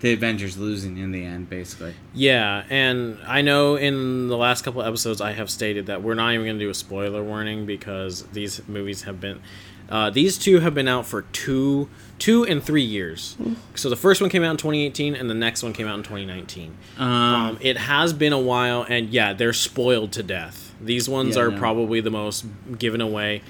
the 0.00 0.12
Avengers 0.12 0.58
losing 0.58 0.98
in 0.98 1.10
the 1.12 1.24
end, 1.24 1.48
basically. 1.48 1.94
Yeah, 2.14 2.64
and 2.68 3.18
I 3.26 3.40
know 3.42 3.76
in 3.76 4.28
the 4.28 4.36
last 4.36 4.62
couple 4.64 4.82
episodes 4.82 5.20
I 5.20 5.32
have 5.32 5.50
stated 5.50 5.86
that 5.86 6.02
we're 6.02 6.14
not 6.14 6.34
even 6.34 6.44
going 6.46 6.58
to 6.58 6.64
do 6.64 6.70
a 6.70 6.74
spoiler 6.74 7.22
warning 7.24 7.64
because 7.66 8.22
these 8.32 8.60
movies 8.68 9.02
have 9.02 9.20
been 9.20 9.40
Uh, 9.88 10.10
these 10.10 10.36
two 10.36 10.58
have 10.58 10.74
been 10.74 10.88
out 10.88 11.06
for 11.06 11.22
two, 11.32 11.88
two 12.18 12.44
and 12.44 12.60
three 12.60 12.82
years. 12.82 13.36
So 13.76 13.88
the 13.88 13.94
first 13.94 14.20
one 14.20 14.28
came 14.30 14.42
out 14.42 14.50
in 14.50 14.56
2018, 14.56 15.14
and 15.14 15.30
the 15.30 15.34
next 15.34 15.62
one 15.62 15.72
came 15.72 15.86
out 15.86 15.96
in 15.96 16.02
2019. 16.02 16.76
Um, 16.98 17.06
Um, 17.08 17.58
it 17.60 17.76
has 17.76 18.12
been 18.12 18.32
a 18.32 18.40
while, 18.40 18.84
and 18.88 19.10
yeah, 19.10 19.32
they're 19.32 19.52
spoiled 19.52 20.10
to 20.12 20.24
death. 20.24 20.65
These 20.80 21.08
ones 21.08 21.36
Yeah, 21.36 21.42
are 21.42 21.50
no. 21.50 21.58
probably 21.58 22.00
the 22.00 22.10
most 22.10 22.44
given 22.78 23.00
away. 23.00 23.42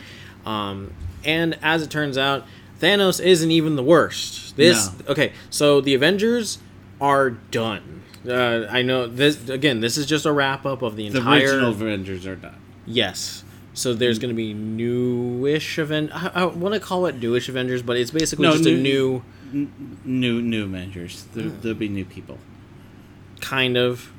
Um, 0.44 0.92
and 1.24 1.58
as 1.62 1.82
it 1.82 1.90
turns 1.90 2.16
out, 2.16 2.44
Thanos 2.80 3.24
isn't 3.24 3.50
even 3.50 3.76
the 3.76 3.82
worst. 3.82 4.56
This 4.56 4.88
No. 5.00 5.12
okay, 5.12 5.32
so 5.50 5.80
the 5.80 5.94
Avengers 5.94 6.58
are 7.00 7.30
done. 7.30 8.02
Uh, 8.28 8.66
I 8.70 8.82
know 8.82 9.06
this 9.06 9.48
again. 9.48 9.80
This 9.80 9.96
is 9.96 10.06
just 10.06 10.24
a 10.26 10.32
wrap 10.32 10.66
up 10.66 10.82
of 10.82 10.96
the 10.96 11.08
the 11.08 11.18
entire. 11.18 11.42
original 11.42 11.70
Avengers 11.70 12.26
are 12.26 12.36
done. 12.36 12.56
Yes. 12.86 13.44
So 13.74 13.92
there's 13.92 14.18
going 14.18 14.30
to 14.30 14.34
be 14.36 14.54
newish 14.54 15.78
event. 15.78 16.10
I, 16.14 16.30
I 16.34 16.44
want 16.46 16.74
to 16.74 16.80
call 16.80 17.06
it 17.06 17.16
newish 17.20 17.48
Avengers, 17.48 17.82
but 17.82 17.96
it's 17.96 18.10
basically 18.10 18.44
No, 18.46 18.52
just 18.52 18.64
a 18.66 18.70
new- 18.72 18.82
new 18.82 19.22
N- 19.52 19.98
new 20.04 20.42
new 20.42 20.64
Avengers. 20.64 21.26
There, 21.34 21.44
Hmm. 21.44 21.60
There'll 21.60 21.78
be 21.78 21.88
new 21.88 22.04
people. 22.04 22.38
kind 23.40 23.76
of. 23.76 24.10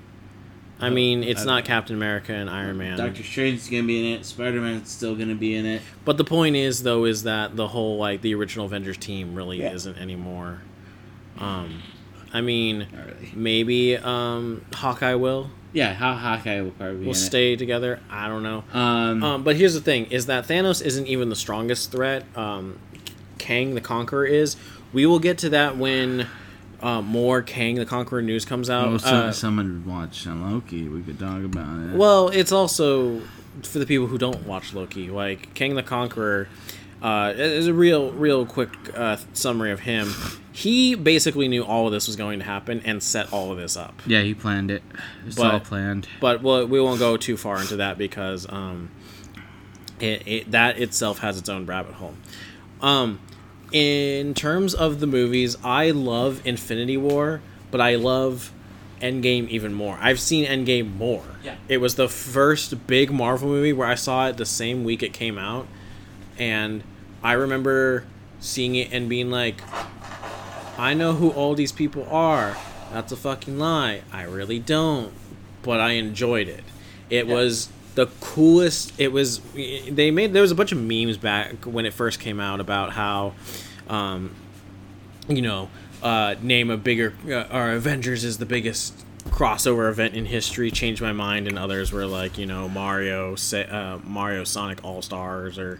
I 0.79 0.89
mean, 0.91 1.23
it's 1.23 1.41
I- 1.41 1.45
not 1.45 1.65
Captain 1.65 1.95
America 1.95 2.33
and 2.33 2.49
Iron 2.49 2.77
Man. 2.77 2.97
Doctor 2.97 3.23
Strange 3.23 3.59
is 3.59 3.67
gonna 3.69 3.83
be 3.83 3.99
in 3.99 4.19
it. 4.19 4.25
Spider 4.25 4.61
Man's 4.61 4.91
still 4.91 5.15
gonna 5.15 5.33
be 5.35 5.55
in 5.55 5.65
it. 5.65 5.81
But 6.05 6.17
the 6.17 6.23
point 6.23 6.55
is, 6.55 6.83
though, 6.83 7.05
is 7.05 7.23
that 7.23 7.55
the 7.55 7.67
whole 7.69 7.97
like 7.97 8.21
the 8.21 8.33
original 8.35 8.65
Avengers 8.67 8.97
team 8.97 9.33
really 9.33 9.59
Yeah. 9.59 9.73
isn't 9.73 9.97
anymore. 9.97 10.61
Um, 11.39 11.81
I 12.33 12.41
mean, 12.41 12.87
really. 12.93 13.31
maybe 13.33 13.97
um, 13.97 14.61
Hawkeye 14.73 15.15
will 15.15 15.49
Yeah, 15.73 15.93
how 15.93 16.13
Hawkeye 16.13 16.61
will 16.61 16.71
probably 16.71 16.97
be 17.01 17.05
will 17.07 17.13
stay 17.13 17.55
together. 17.55 17.99
I 18.09 18.27
don't 18.27 18.43
know. 18.43 18.63
Um, 18.73 19.23
Um, 19.23 19.43
but 19.43 19.55
here's 19.55 19.73
the 19.73 19.81
thing: 19.81 20.05
is 20.11 20.25
that 20.27 20.47
Thanos 20.47 20.83
isn't 20.85 21.07
even 21.07 21.29
the 21.29 21.35
strongest 21.35 21.91
threat. 21.91 22.23
Um, 22.35 22.77
Kang 23.37 23.75
the 23.75 23.81
Conqueror 23.81 24.25
is. 24.25 24.55
We 24.93 25.05
will 25.05 25.19
get 25.19 25.37
to 25.39 25.49
that 25.49 25.77
when 25.77 26.27
uh, 26.81 27.01
more 27.01 27.41
Kang 27.41 27.75
the 27.75 27.85
Conqueror 27.85 28.21
news 28.21 28.45
comes 28.45 28.69
out. 28.69 28.89
well, 28.89 28.99
so, 28.99 29.07
Uh, 29.15 29.31
someone 29.31 29.73
would 29.73 29.85
watch 29.85 30.25
Loki. 30.25 30.87
We 30.87 31.01
could 31.01 31.19
talk 31.19 31.43
about 31.43 31.89
it. 31.89 31.95
Well, 31.95 32.29
it's 32.29 32.51
also 32.51 33.21
for 33.63 33.79
the 33.79 33.85
people 33.85 34.07
who 34.07 34.17
don't 34.17 34.45
watch 34.45 34.73
Loki. 34.73 35.09
Like 35.09 35.53
Kang 35.55 35.75
the 35.75 35.83
Conqueror, 35.83 36.47
uh, 37.01 37.33
is 37.35 37.67
a 37.67 37.73
real, 37.73 38.11
real 38.11 38.45
quick 38.45 38.69
uh, 38.95 39.17
summary 39.33 39.71
of 39.71 39.81
him. 39.81 40.11
He 40.51 40.95
basically 40.95 41.47
knew 41.47 41.63
all 41.63 41.85
of 41.85 41.93
this 41.93 42.07
was 42.07 42.15
going 42.15 42.39
to 42.39 42.45
happen 42.45 42.81
and 42.85 43.01
set 43.03 43.31
all 43.31 43.51
of 43.51 43.57
this 43.59 43.77
up. 43.77 44.01
yeah, 44.07 44.21
he 44.21 44.33
planned 44.33 44.71
it. 44.71 44.81
It's 45.25 45.35
But- 45.35 45.53
all 45.53 45.59
planned. 45.59 46.07
But 46.19 46.41
well, 46.41 46.65
we 46.65 46.81
won't 46.81 46.99
go 46.99 47.15
too 47.17 47.37
far 47.37 47.59
into 47.61 47.75
that 47.77 47.97
because 47.99 48.47
um, 48.49 48.89
it, 49.99 50.23
it 50.27 50.51
that 50.51 50.79
itself 50.79 51.19
has 51.19 51.37
its 51.37 51.49
own 51.49 51.65
rabbit 51.67 51.93
hole. 51.95 52.15
Um, 52.81 53.19
in 53.71 54.33
terms 54.33 54.73
of 54.73 54.99
the 54.99 55.07
movies, 55.07 55.57
I 55.63 55.91
love 55.91 56.41
Infinity 56.45 56.97
War, 56.97 57.41
but 57.71 57.81
I 57.81 57.95
love 57.95 58.51
Endgame 59.01 59.47
even 59.49 59.73
more. 59.73 59.97
I've 60.01 60.19
seen 60.19 60.45
Endgame 60.45 60.95
more. 60.95 61.23
Yeah. 61.43 61.55
It 61.67 61.77
was 61.77 61.95
the 61.95 62.07
first 62.09 62.87
big 62.87 63.11
Marvel 63.11 63.49
movie 63.49 63.73
where 63.73 63.87
I 63.87 63.95
saw 63.95 64.27
it 64.27 64.37
the 64.37 64.45
same 64.45 64.83
week 64.83 65.03
it 65.03 65.13
came 65.13 65.37
out, 65.37 65.67
and 66.37 66.83
I 67.21 67.33
remember 67.33 68.05
seeing 68.39 68.75
it 68.75 68.91
and 68.91 69.09
being 69.09 69.29
like, 69.29 69.61
I 70.77 70.93
know 70.93 71.13
who 71.13 71.31
all 71.31 71.55
these 71.55 71.71
people 71.71 72.07
are. 72.09 72.55
That's 72.91 73.11
a 73.11 73.17
fucking 73.17 73.57
lie. 73.57 74.01
I 74.11 74.23
really 74.23 74.59
don't. 74.59 75.11
But 75.63 75.79
I 75.79 75.93
enjoyed 75.93 76.47
it. 76.47 76.63
It 77.09 77.27
was 77.27 77.69
the 77.97 78.05
coolest. 78.21 78.93
It 78.99 79.11
was. 79.11 79.39
They 79.55 80.11
made. 80.11 80.31
There 80.31 80.43
was 80.43 80.51
a 80.51 80.55
bunch 80.55 80.71
of 80.71 80.77
memes 80.79 81.17
back 81.17 81.65
when 81.65 81.87
it 81.87 81.93
first 81.93 82.19
came 82.19 82.39
out 82.39 82.59
about 82.59 82.93
how, 82.93 83.33
um, 83.89 84.35
you 85.27 85.41
know, 85.41 85.69
uh, 86.03 86.35
name 86.39 86.69
a 86.69 86.77
bigger. 86.77 87.15
Uh, 87.27 87.45
or 87.51 87.71
Avengers 87.71 88.23
is 88.23 88.37
the 88.37 88.45
biggest 88.45 89.03
crossover 89.29 89.89
event 89.89 90.13
in 90.13 90.27
history. 90.27 90.69
Changed 90.69 91.01
my 91.01 91.11
mind, 91.11 91.47
and 91.47 91.57
others 91.57 91.91
were 91.91 92.05
like, 92.05 92.37
you 92.37 92.45
know, 92.45 92.69
Mario, 92.69 93.35
uh, 93.35 93.99
Mario, 94.03 94.43
Sonic 94.43 94.85
All 94.85 95.01
Stars, 95.01 95.57
or 95.57 95.79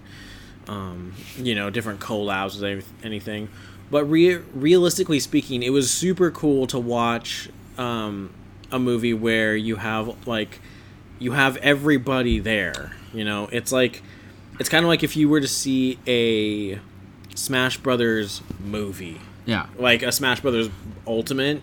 um, 0.68 1.14
you 1.38 1.54
know, 1.54 1.70
different 1.70 2.00
collabs 2.00 2.64
any- 2.64 2.82
anything. 3.04 3.48
But 3.92 4.06
re- 4.06 4.38
realistically 4.56 5.20
speaking, 5.20 5.62
it 5.62 5.70
was 5.70 5.92
super 5.92 6.32
cool 6.32 6.66
to 6.66 6.80
watch 6.80 7.48
um, 7.78 8.32
a 8.72 8.80
movie 8.80 9.14
where 9.14 9.56
you 9.56 9.76
have 9.76 10.28
like 10.28 10.60
you 11.20 11.32
have 11.34 11.58
everybody 11.58 12.40
there. 12.40 12.94
You 13.14 13.24
know, 13.24 13.50
it's 13.52 13.72
like 13.72 14.02
it's 14.60 14.70
kind 14.70 14.84
of 14.84 14.90
like 14.90 15.04
if 15.04 15.16
you 15.16 15.30
were 15.30 15.40
to 15.42 15.48
see 15.48 15.98
a 16.08 16.80
Smash 17.36 17.78
Brothers 17.78 18.42
movie, 18.60 19.20
Yeah. 19.46 19.68
like 19.78 20.02
a 20.04 20.12
Smash 20.12 20.40
Brothers 20.42 20.70
Ultimate, 21.06 21.62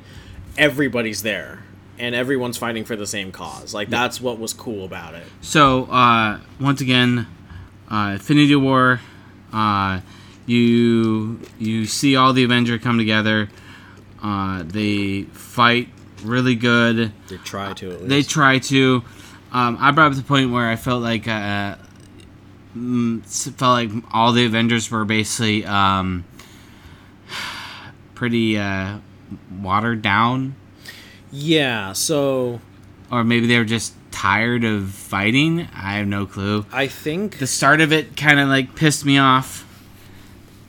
everybody's 0.56 1.22
there 1.22 1.60
and 1.98 2.14
everyone's 2.14 2.56
fighting 2.56 2.84
for 2.84 2.96
the 2.96 3.06
same 3.06 3.30
cause. 3.32 3.74
Like 3.74 3.88
that's 3.90 4.20
what 4.20 4.38
was 4.38 4.52
cool 4.52 4.84
about 4.84 5.14
it. 5.14 5.24
So 5.40 5.84
uh, 5.86 6.40
once 6.60 6.80
again, 6.80 7.26
uh, 7.90 8.10
Infinity 8.14 8.56
War. 8.56 9.00
Uh, 9.52 10.00
you 10.46 11.40
you 11.58 11.86
see 11.86 12.16
all 12.16 12.32
the 12.32 12.44
Avenger 12.44 12.78
come 12.78 12.98
together. 12.98 13.48
Uh, 14.22 14.62
they 14.64 15.22
fight 15.32 15.88
really 16.22 16.54
good. 16.54 17.12
They 17.28 17.36
try 17.38 17.72
to. 17.74 17.86
At 17.90 17.96
least. 17.98 18.08
They 18.08 18.22
try 18.22 18.58
to. 18.58 19.04
Um, 19.54 19.78
I 19.80 19.92
brought 19.92 20.10
up 20.10 20.16
the 20.16 20.24
point 20.24 20.50
where 20.50 20.68
I 20.68 20.74
felt 20.76 21.00
like 21.02 21.28
uh, 21.28 21.76
mm, 22.76 23.24
felt 23.24 23.60
like 23.60 23.90
all 24.12 24.32
the 24.32 24.44
Avengers 24.44 24.90
were 24.90 25.04
basically 25.04 25.64
um, 25.64 26.24
pretty 28.14 28.58
uh, 28.58 28.98
watered 29.60 30.02
down, 30.02 30.56
yeah. 31.30 31.92
So 31.92 32.60
or 33.10 33.22
maybe 33.24 33.46
they 33.46 33.58
were 33.58 33.64
just 33.64 33.94
tired 34.10 34.64
of 34.64 34.90
fighting. 34.90 35.68
I 35.74 35.94
have 35.98 36.06
no 36.08 36.26
clue. 36.26 36.66
I 36.72 36.86
think 36.88 37.38
The 37.38 37.46
start 37.46 37.80
of 37.80 37.92
it 37.92 38.16
kind 38.16 38.40
of 38.40 38.48
like 38.48 38.74
pissed 38.74 39.04
me 39.04 39.18
off. 39.18 39.62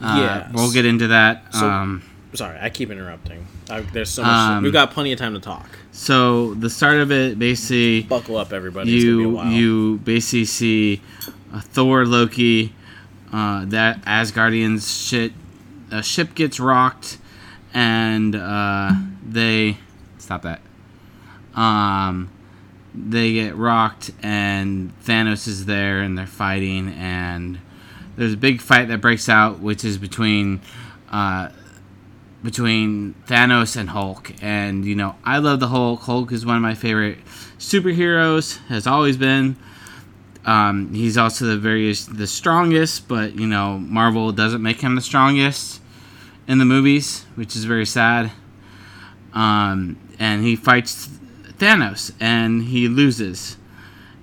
Uh, 0.01 0.17
Yes. 0.19 0.51
we'll 0.53 0.71
get 0.73 0.85
into 0.85 1.07
that. 1.07 1.53
So- 1.55 1.67
um, 1.69 2.03
Sorry, 2.33 2.57
I 2.61 2.69
keep 2.69 2.91
interrupting. 2.91 3.47
I, 3.69 3.79
there's 3.79 4.09
so 4.09 4.21
much. 4.21 4.31
Um, 4.31 4.63
we've 4.63 4.73
got 4.73 4.91
plenty 4.91 5.13
of 5.13 5.17
time 5.19 5.33
to 5.35 5.39
talk. 5.39 5.69
So 5.95 6.53
the 6.55 6.69
start 6.69 6.97
of 6.97 7.09
it 7.09 7.39
basically 7.39 8.01
Buckle 8.03 8.35
up, 8.35 8.51
everybody. 8.51 8.93
it's 8.93 9.05
gonna 9.05 9.17
be 9.17 9.23
a 9.23 9.57
you 9.57 9.93
you 9.93 9.97
basically 9.99 10.43
see 10.45 11.01
uh, 11.53 11.61
Thor, 11.61 12.05
Loki, 12.05 12.73
uh, 13.31 13.63
that 13.65 14.01
Asgardians 14.03 15.09
shit. 15.09 15.31
A 15.91 16.03
ship 16.03 16.35
gets 16.35 16.59
rocked, 16.59 17.17
and 17.73 18.35
uh, 18.35 18.91
they 19.25 19.77
stop 20.17 20.41
that. 20.41 20.59
Um, 21.55 22.29
they 22.93 23.31
get 23.33 23.55
rocked, 23.55 24.11
and 24.21 24.91
Thanos 25.05 25.47
is 25.47 25.65
there, 25.65 26.01
and 26.01 26.17
they're 26.17 26.27
fighting, 26.27 26.89
and 26.89 27.59
there's 28.17 28.33
a 28.33 28.37
big 28.37 28.59
fight 28.61 28.89
that 28.89 28.99
breaks 28.99 29.29
out, 29.29 29.59
which 29.59 29.85
is 29.85 29.97
between. 29.97 30.59
Uh, 31.09 31.49
between 32.45 33.15
Thanos 33.27 33.75
and 33.75 33.89
Hulk. 33.89 34.31
And, 34.41 34.85
you 34.85 34.95
know, 34.95 35.15
I 35.25 35.39
love 35.39 35.59
the 35.59 35.67
Hulk. 35.67 36.01
Hulk 36.01 36.31
is 36.31 36.45
one 36.45 36.55
of 36.55 36.61
my 36.61 36.75
favorite 36.75 37.17
superheroes, 37.57 38.57
has 38.67 38.87
always 38.87 39.17
been. 39.17 39.57
Um, 40.45 40.93
he's 40.93 41.17
also 41.17 41.45
the 41.45 41.57
very 41.57 41.91
the 41.91 42.27
strongest, 42.27 43.07
but 43.07 43.33
you 43.33 43.47
know 43.47 43.79
Marvel 43.79 44.31
doesn't 44.31 44.61
make 44.61 44.81
him 44.81 44.93
the 44.93 45.01
strongest 45.01 45.81
in 46.47 46.59
the 46.59 46.65
movies, 46.65 47.25
which 47.33 47.55
is 47.55 47.65
very 47.65 47.85
sad. 47.85 48.31
Um, 49.33 49.97
and 50.19 50.43
he 50.43 50.55
fights 50.55 51.09
Thanos, 51.57 52.13
and 52.19 52.61
he 52.61 52.87
loses, 52.87 53.57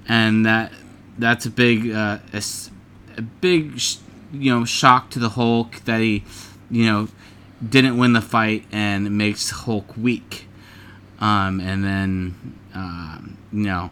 and 0.08 0.46
that 0.46 0.72
that's 1.18 1.44
a 1.44 1.50
big 1.50 1.90
uh, 1.90 2.18
a, 2.32 2.42
a 3.16 3.22
big 3.22 3.80
sh- 3.80 3.96
you 4.32 4.56
know 4.56 4.64
shock 4.64 5.10
to 5.10 5.18
the 5.18 5.30
Hulk 5.30 5.84
that 5.86 6.00
he 6.00 6.22
you 6.70 6.86
know 6.86 7.08
didn't 7.66 7.96
win 7.96 8.12
the 8.12 8.20
fight 8.20 8.64
and 8.72 9.16
makes 9.16 9.50
Hulk 9.50 9.96
weak. 9.96 10.46
Um, 11.20 11.60
and 11.60 11.84
then 11.84 12.58
um, 12.74 13.38
you 13.52 13.64
know 13.64 13.90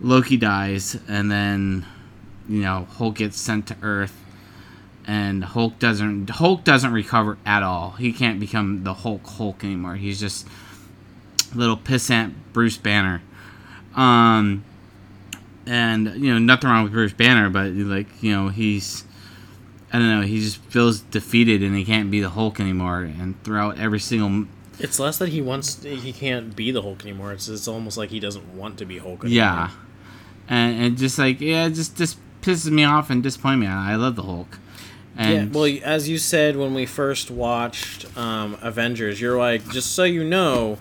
Loki 0.00 0.36
dies, 0.36 0.98
and 1.08 1.30
then 1.30 1.86
you 2.48 2.62
know 2.62 2.86
Hulk 2.96 3.16
gets 3.16 3.38
sent 3.38 3.66
to 3.68 3.76
Earth, 3.82 4.18
and 5.06 5.44
Hulk 5.44 5.78
doesn't 5.78 6.30
Hulk 6.30 6.64
doesn't 6.64 6.92
recover 6.92 7.36
at 7.44 7.62
all. 7.62 7.92
He 7.92 8.12
can't 8.12 8.40
become 8.40 8.84
the 8.84 8.94
Hulk 8.94 9.26
Hulk 9.26 9.62
anymore. 9.62 9.96
He's 9.96 10.18
just 10.20 10.46
little 11.54 11.76
pissant 11.76 12.34
Bruce 12.52 12.78
Banner. 12.78 13.22
Um, 13.94 14.64
and 15.66 16.14
you 16.16 16.32
know 16.32 16.38
nothing 16.38 16.70
wrong 16.70 16.84
with 16.84 16.92
Bruce 16.92 17.12
Banner, 17.12 17.50
but 17.50 17.72
like 17.72 18.22
you 18.22 18.32
know 18.32 18.48
he's 18.48 19.04
I 19.94 19.98
don't 19.98 20.08
know 20.08 20.22
he 20.22 20.40
just 20.40 20.56
feels 20.56 20.98
defeated 21.02 21.62
and 21.62 21.76
he 21.76 21.84
can't 21.84 22.10
be 22.10 22.20
the 22.20 22.30
Hulk 22.30 22.58
anymore. 22.58 23.02
And 23.02 23.40
throughout 23.44 23.78
every 23.78 24.00
single 24.00 24.48
It's 24.80 24.98
less 24.98 25.18
that 25.18 25.28
he 25.28 25.40
wants. 25.40 25.84
He 25.84 26.12
can't 26.12 26.56
be 26.56 26.72
the 26.72 26.82
Hulk 26.82 27.04
anymore. 27.04 27.32
It's 27.32 27.46
it's 27.46 27.68
almost 27.68 27.96
like 27.96 28.10
he 28.10 28.18
doesn't 28.18 28.56
want 28.56 28.76
to 28.78 28.86
be 28.86 28.98
Hulk. 28.98 29.22
Anymore. 29.22 29.36
Yeah, 29.36 29.70
and, 30.48 30.82
and 30.82 30.98
just 30.98 31.16
like 31.16 31.40
yeah, 31.40 31.66
it 31.66 31.74
just 31.74 31.96
just 31.96 32.18
pisses 32.42 32.72
me 32.72 32.82
off 32.82 33.08
and 33.08 33.22
disappoints 33.22 33.60
me. 33.60 33.68
I 33.68 33.94
love 33.94 34.16
the 34.16 34.24
Hulk. 34.24 34.58
And 35.16 35.54
yeah, 35.54 35.60
well, 35.60 35.72
as 35.84 36.08
you 36.08 36.18
said 36.18 36.56
when 36.56 36.74
we 36.74 36.86
first 36.86 37.30
watched 37.30 38.04
um, 38.18 38.58
Avengers, 38.62 39.20
you're 39.20 39.38
like, 39.38 39.70
just 39.70 39.92
so 39.92 40.02
you 40.02 40.24
know, 40.24 40.78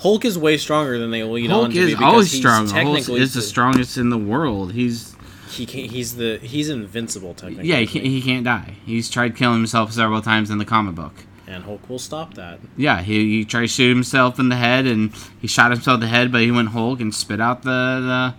Hulk 0.00 0.26
is 0.26 0.36
way 0.36 0.58
stronger 0.58 0.98
than 0.98 1.10
they 1.10 1.22
lead 1.22 1.50
on 1.50 1.70
to 1.70 1.74
be 1.74 1.78
is 1.78 1.90
because 1.92 2.04
always 2.04 2.30
he's 2.30 2.40
strong. 2.40 2.66
Hulk 2.66 2.74
Technically, 2.74 3.22
is 3.22 3.32
the 3.32 3.40
strongest 3.40 3.96
in 3.96 4.10
the 4.10 4.18
world. 4.18 4.74
He's 4.74 5.09
he 5.50 5.66
can't. 5.66 5.90
he's 5.90 6.16
the 6.16 6.38
he's 6.38 6.68
invincible 6.68 7.34
technically. 7.34 7.68
yeah, 7.68 7.78
he 7.78 7.86
can't, 7.86 8.04
he 8.04 8.22
can't 8.22 8.44
die. 8.44 8.74
He's 8.86 9.08
tried 9.10 9.36
killing 9.36 9.58
himself 9.58 9.92
several 9.92 10.22
times 10.22 10.50
in 10.50 10.58
the 10.58 10.64
comic 10.64 10.94
book. 10.94 11.12
and 11.46 11.64
Hulk 11.64 11.88
will 11.88 11.98
stop 11.98 12.34
that. 12.34 12.60
Yeah, 12.76 13.02
he, 13.02 13.38
he 13.38 13.44
tried 13.44 13.62
to 13.62 13.68
shoot 13.68 13.88
himself 13.88 14.38
in 14.38 14.48
the 14.48 14.56
head, 14.56 14.86
and 14.86 15.12
he 15.40 15.46
shot 15.48 15.70
himself 15.72 15.96
in 15.96 16.00
the 16.00 16.06
head, 16.08 16.30
but 16.32 16.40
he 16.42 16.50
went 16.50 16.68
Hulk 16.68 17.00
and 17.00 17.14
spit 17.14 17.40
out 17.40 17.62
the 17.62 18.34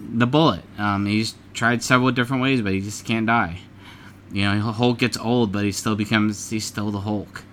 the, 0.00 0.18
the 0.18 0.26
bullet. 0.26 0.62
Um, 0.78 1.06
he's 1.06 1.34
tried 1.54 1.82
several 1.82 2.10
different 2.12 2.42
ways, 2.42 2.60
but 2.62 2.72
he 2.72 2.80
just 2.80 3.04
can't 3.04 3.26
die. 3.26 3.60
You 4.32 4.42
know, 4.42 4.72
Hulk 4.72 4.98
gets 4.98 5.16
old, 5.16 5.52
but 5.52 5.64
he 5.64 5.72
still 5.72 5.94
becomes 5.96 6.50
he's 6.50 6.64
still 6.64 6.90
the 6.90 7.00
Hulk. 7.00 7.44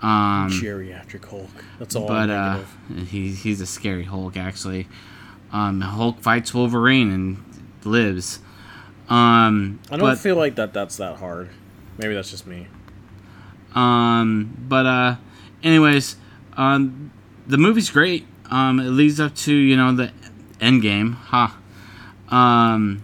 Um, 0.00 0.48
Geriatric 0.50 1.24
Hulk. 1.24 1.50
That's 1.78 1.96
all. 1.96 2.06
but 2.06 2.30
uh, 2.30 2.60
negative. 2.88 3.08
he, 3.08 3.32
he's 3.32 3.60
a 3.60 3.66
scary 3.66 4.04
Hulk 4.04 4.36
actually. 4.36 4.86
Um, 5.52 5.80
Hulk 5.80 6.20
fights 6.20 6.52
Wolverine 6.54 7.10
and 7.10 7.42
lives. 7.84 8.40
Um, 9.08 9.80
I 9.90 9.96
don't 9.96 10.00
but, 10.00 10.18
feel 10.18 10.36
like 10.36 10.56
that. 10.56 10.72
That's 10.72 10.96
that 10.98 11.16
hard. 11.16 11.48
Maybe 11.96 12.14
that's 12.14 12.30
just 12.30 12.46
me. 12.46 12.66
Um, 13.74 14.56
but 14.68 14.86
uh, 14.86 15.16
anyways, 15.62 16.16
um, 16.56 17.10
the 17.46 17.58
movie's 17.58 17.90
great. 17.90 18.26
Um, 18.50 18.80
it 18.80 18.90
leads 18.90 19.20
up 19.20 19.34
to 19.36 19.54
you 19.54 19.76
know 19.76 19.92
the 19.94 20.12
end 20.60 20.82
game, 20.82 21.12
ha. 21.12 21.56
Um, 22.28 23.02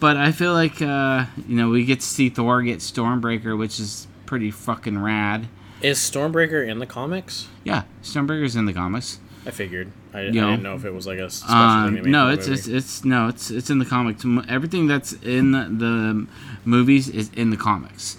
but 0.00 0.16
I 0.16 0.32
feel 0.32 0.52
like 0.52 0.80
uh, 0.80 1.26
you 1.46 1.56
know 1.56 1.68
we 1.70 1.84
get 1.84 2.00
to 2.00 2.06
see 2.06 2.28
Thor 2.28 2.62
get 2.62 2.78
Stormbreaker, 2.78 3.56
which 3.56 3.78
is 3.80 4.06
pretty 4.26 4.50
fucking 4.50 4.98
rad. 4.98 5.48
Is 5.80 5.98
Stormbreaker 5.98 6.66
in 6.66 6.78
the 6.78 6.86
comics? 6.86 7.48
Yeah, 7.64 7.84
Stormbreaker's 8.02 8.56
in 8.56 8.64
the 8.64 8.72
comics. 8.72 9.20
I 9.46 9.50
figured. 9.50 9.92
I, 10.14 10.18
I 10.18 10.22
You 10.24 10.40
know, 10.40 10.50
didn't 10.50 10.62
know 10.62 10.74
if 10.74 10.84
it 10.84 10.92
was 10.92 11.06
like 11.06 11.18
a 11.18 11.28
special 11.30 11.54
Um, 11.54 11.94
made 11.94 12.04
no, 12.06 12.28
it's, 12.30 12.48
movie. 12.48 12.58
it's 12.58 12.66
it's 12.68 13.04
no, 13.04 13.28
it's 13.28 13.50
it's 13.50 13.70
in 13.70 13.78
the 13.78 13.84
comics. 13.84 14.24
Everything 14.48 14.86
that's 14.86 15.12
in 15.12 15.52
the, 15.52 15.64
the 15.70 16.26
movies 16.64 17.08
is 17.08 17.30
in 17.34 17.50
the 17.50 17.56
comics. 17.56 18.16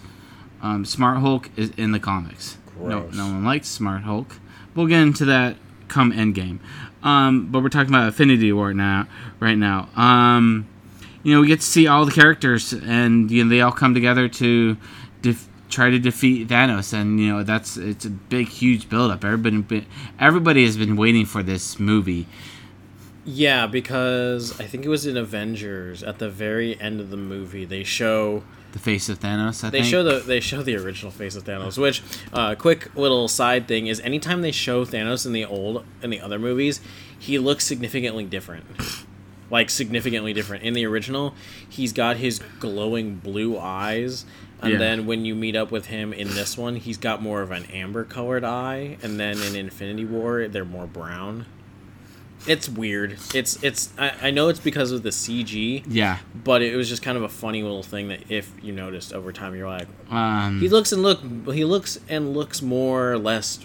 Um, 0.62 0.86
Smart 0.86 1.19
Hulk 1.19 1.50
is 1.55 1.72
in 1.77 1.91
the 1.91 2.00
comics. 2.00 2.58
No, 2.79 3.01
Gross. 3.01 3.15
no 3.15 3.25
one 3.25 3.43
likes 3.46 3.67
Smart 3.67 4.03
Hulk. 4.03 4.36
We'll 4.75 4.88
get 4.88 5.01
into 5.01 5.25
that 5.25 5.55
come 5.88 6.12
Endgame. 6.13 6.60
Um, 7.01 7.48
but 7.51 7.63
we're 7.63 7.69
talking 7.69 7.89
about 7.93 8.08
Infinity 8.08 8.51
War 8.53 8.74
now, 8.74 9.08
right 9.39 9.58
now. 9.58 9.88
Um, 9.96 10.67
you 11.24 11.34
know, 11.34 11.41
we 11.41 11.48
get 11.48 11.62
to 11.62 11.65
see 11.65 11.88
all 11.88 12.05
the 12.05 12.12
characters, 12.12 12.74
and 12.74 13.29
you 13.31 13.43
know 13.43 13.50
they 13.50 13.62
all 13.62 13.72
come 13.72 13.93
together 13.93 14.27
to 14.29 14.77
def- 15.22 15.48
try 15.70 15.90
to 15.90 16.00
defeat 16.00 16.48
Thanos, 16.48 16.94
and 16.94 17.20
you 17.20 17.28
know 17.30 17.44
that's 17.44 17.78
it's 17.78 18.06
a 18.06 18.10
big, 18.10 18.48
huge 18.48 18.90
buildup. 18.90 19.24
Everybody, 19.24 19.86
everybody 20.20 20.66
has 20.66 20.78
been 20.78 20.96
waiting 20.96 21.26
for 21.26 21.44
this 21.44 21.80
movie. 21.80 22.28
Yeah, 23.26 23.68
because 23.68 24.60
I 24.60 24.64
think 24.66 24.86
it 24.86 24.90
was 24.90 25.06
in 25.06 25.16
Avengers 25.18 26.02
at 26.02 26.20
the 26.20 26.30
very 26.30 26.80
end 26.80 27.00
of 27.00 27.12
the 27.12 27.18
movie 27.18 27.64
they 27.66 27.84
show 27.84 28.44
The 28.72 28.80
face 28.80 29.08
of 29.10 29.20
Thanos. 29.20 29.64
I 29.64 29.70
they 29.70 29.80
think. 29.80 29.92
show 29.92 30.04
the 30.04 30.20
they 30.20 30.40
show 30.40 30.64
the 30.64 30.76
original 30.78 31.12
face 31.12 31.36
of 31.36 31.44
Thanos. 31.44 31.78
Which, 31.78 32.02
uh, 32.34 32.56
quick 32.56 32.96
little 32.96 33.28
side 33.28 33.68
thing 33.68 33.88
is, 33.88 34.00
anytime 34.00 34.42
they 34.42 34.52
show 34.52 34.84
Thanos 34.86 35.26
in 35.26 35.34
the 35.34 35.46
old 35.46 35.86
in 36.02 36.10
the 36.10 36.20
other 36.22 36.40
movies, 36.40 36.82
he 37.20 37.38
looks 37.38 37.66
significantly 37.66 38.26
different. 38.26 38.66
Like 39.52 39.70
significantly 39.72 40.32
different. 40.34 40.64
In 40.64 40.74
the 40.74 40.86
original, 40.86 41.34
he's 41.68 41.92
got 41.94 42.18
his 42.18 42.40
glowing 42.60 43.16
blue 43.16 43.58
eyes, 43.58 44.26
and 44.62 44.74
Yeah. 44.74 44.78
then 44.78 45.06
when 45.06 45.25
you 45.25 45.36
meet 45.36 45.56
up 45.56 45.72
with 45.72 45.88
him 45.88 46.12
in 46.13 46.30
this 46.30 46.58
one, 46.58 46.75
he's 46.75 46.98
got 46.98 47.22
more 47.22 47.42
of 47.42 47.51
an 47.51 47.66
amber 47.74 48.04
colored 48.04 48.44
eye, 48.44 48.98
and 49.01 49.20
then 49.20 49.42
in 49.42 49.56
Infinity 49.56 50.06
War, 50.06 50.48
they're 50.48 50.66
more 50.66 50.88
brown. 50.88 51.46
It's 52.48 52.70
weird. 52.70 53.18
It's 53.34 53.62
it's. 53.63 53.89
I, 53.98 54.13
I 54.24 54.32
know 54.32 54.48
it's 54.48 54.62
because 54.62 54.93
of 54.93 55.04
the 55.04 55.10
CG, 55.10 55.84
yeah. 55.89 56.19
but 56.34 56.62
it 56.62 56.76
was 56.78 56.88
just 56.88 57.02
kind 57.02 57.17
of 57.17 57.24
a 57.24 57.30
funny 57.30 57.63
little 57.63 57.84
thing 57.84 58.08
that 58.08 58.32
if 58.32 58.50
you 58.62 58.72
noticed 58.72 59.12
over 59.13 59.34
time, 59.34 59.56
you're 59.56 59.67
like, 59.67 59.88
Um, 60.10 60.60
he 60.62 60.69
looks 60.69 60.93
and 60.93 61.04
look 61.04 61.19
he 61.54 61.65
looks 61.65 62.00
and 62.08 62.34
looks 62.34 62.62
more 62.62 63.12
or 63.12 63.17
less 63.17 63.60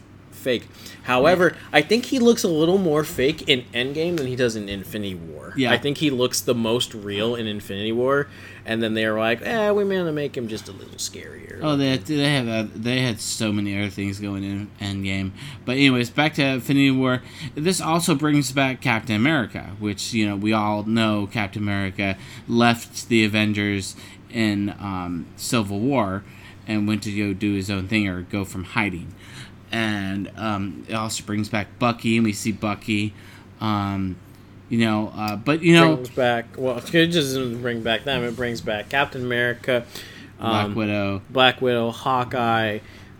fake. 0.44 0.68
However, 1.04 1.56
I 1.72 1.82
think 1.82 2.06
he 2.06 2.18
looks 2.20 2.44
a 2.44 2.48
little 2.48 2.78
more 2.78 3.02
fake 3.02 3.48
in 3.48 3.64
Endgame 3.74 4.16
than 4.16 4.26
he 4.26 4.36
does 4.36 4.54
in 4.54 4.68
Infinity 4.68 5.16
War. 5.16 5.54
Yeah. 5.56 5.72
I 5.72 5.78
think 5.78 5.98
he 5.98 6.10
looks 6.10 6.40
the 6.40 6.54
most 6.54 6.94
real 6.94 7.34
in 7.34 7.46
Infinity 7.46 7.92
War, 7.92 8.28
and 8.64 8.82
then 8.82 8.94
they're 8.94 9.18
like, 9.18 9.42
"Eh, 9.42 9.70
we 9.72 9.84
man 9.84 10.04
to 10.06 10.12
make 10.12 10.36
him 10.36 10.46
just 10.48 10.68
a 10.68 10.72
little 10.72 10.96
scarier." 10.96 11.44
oh, 11.62 11.76
they 11.76 11.96
they 11.96 12.32
have 12.32 12.48
uh, 12.48 12.70
they 12.74 13.00
had 13.00 13.20
so 13.20 13.52
many 13.52 13.78
other 13.78 13.90
things 13.90 14.20
going 14.20 14.44
in 14.44 14.70
Endgame. 14.80 15.32
But 15.64 15.72
anyways, 15.72 16.10
back 16.10 16.34
to 16.34 16.42
Infinity 16.44 16.90
War. 16.90 17.22
This 17.54 17.80
also 17.80 18.14
brings 18.14 18.52
back 18.52 18.80
Captain 18.80 19.16
America, 19.16 19.72
which 19.78 20.12
you 20.12 20.28
know 20.28 20.36
we 20.36 20.52
all 20.52 20.84
know 20.84 21.28
Captain 21.30 21.62
America 21.62 22.16
left 22.46 23.08
the 23.08 23.24
Avengers 23.24 23.96
in 24.30 24.70
um, 24.80 25.26
Civil 25.36 25.80
War 25.80 26.24
and 26.66 26.88
went 26.88 27.02
to 27.04 27.12
go 27.16 27.32
do 27.32 27.54
his 27.54 27.70
own 27.70 27.88
thing 27.88 28.08
or 28.08 28.22
go 28.22 28.44
from 28.44 28.64
hiding. 28.64 29.14
And 29.74 30.30
um, 30.36 30.86
it 30.88 30.94
also 30.94 31.24
brings 31.24 31.48
back 31.48 31.80
Bucky, 31.80 32.16
and 32.16 32.24
we 32.24 32.32
see 32.32 32.52
Bucky. 32.52 33.12
Um, 33.60 34.14
you 34.68 34.78
know, 34.78 35.12
uh, 35.16 35.34
but 35.34 35.62
you 35.62 35.74
know, 35.74 35.96
brings 35.96 36.10
back 36.10 36.46
well, 36.56 36.78
it 36.78 37.06
doesn't 37.08 37.60
bring 37.60 37.82
back 37.82 38.04
them. 38.04 38.22
It 38.22 38.36
brings 38.36 38.60
back 38.60 38.88
Captain 38.88 39.22
America, 39.22 39.84
Black 40.38 40.66
um, 40.66 40.74
Widow. 40.76 41.22
Black 41.28 41.60
Widow, 41.60 41.90
Hawkeye, 41.90 42.78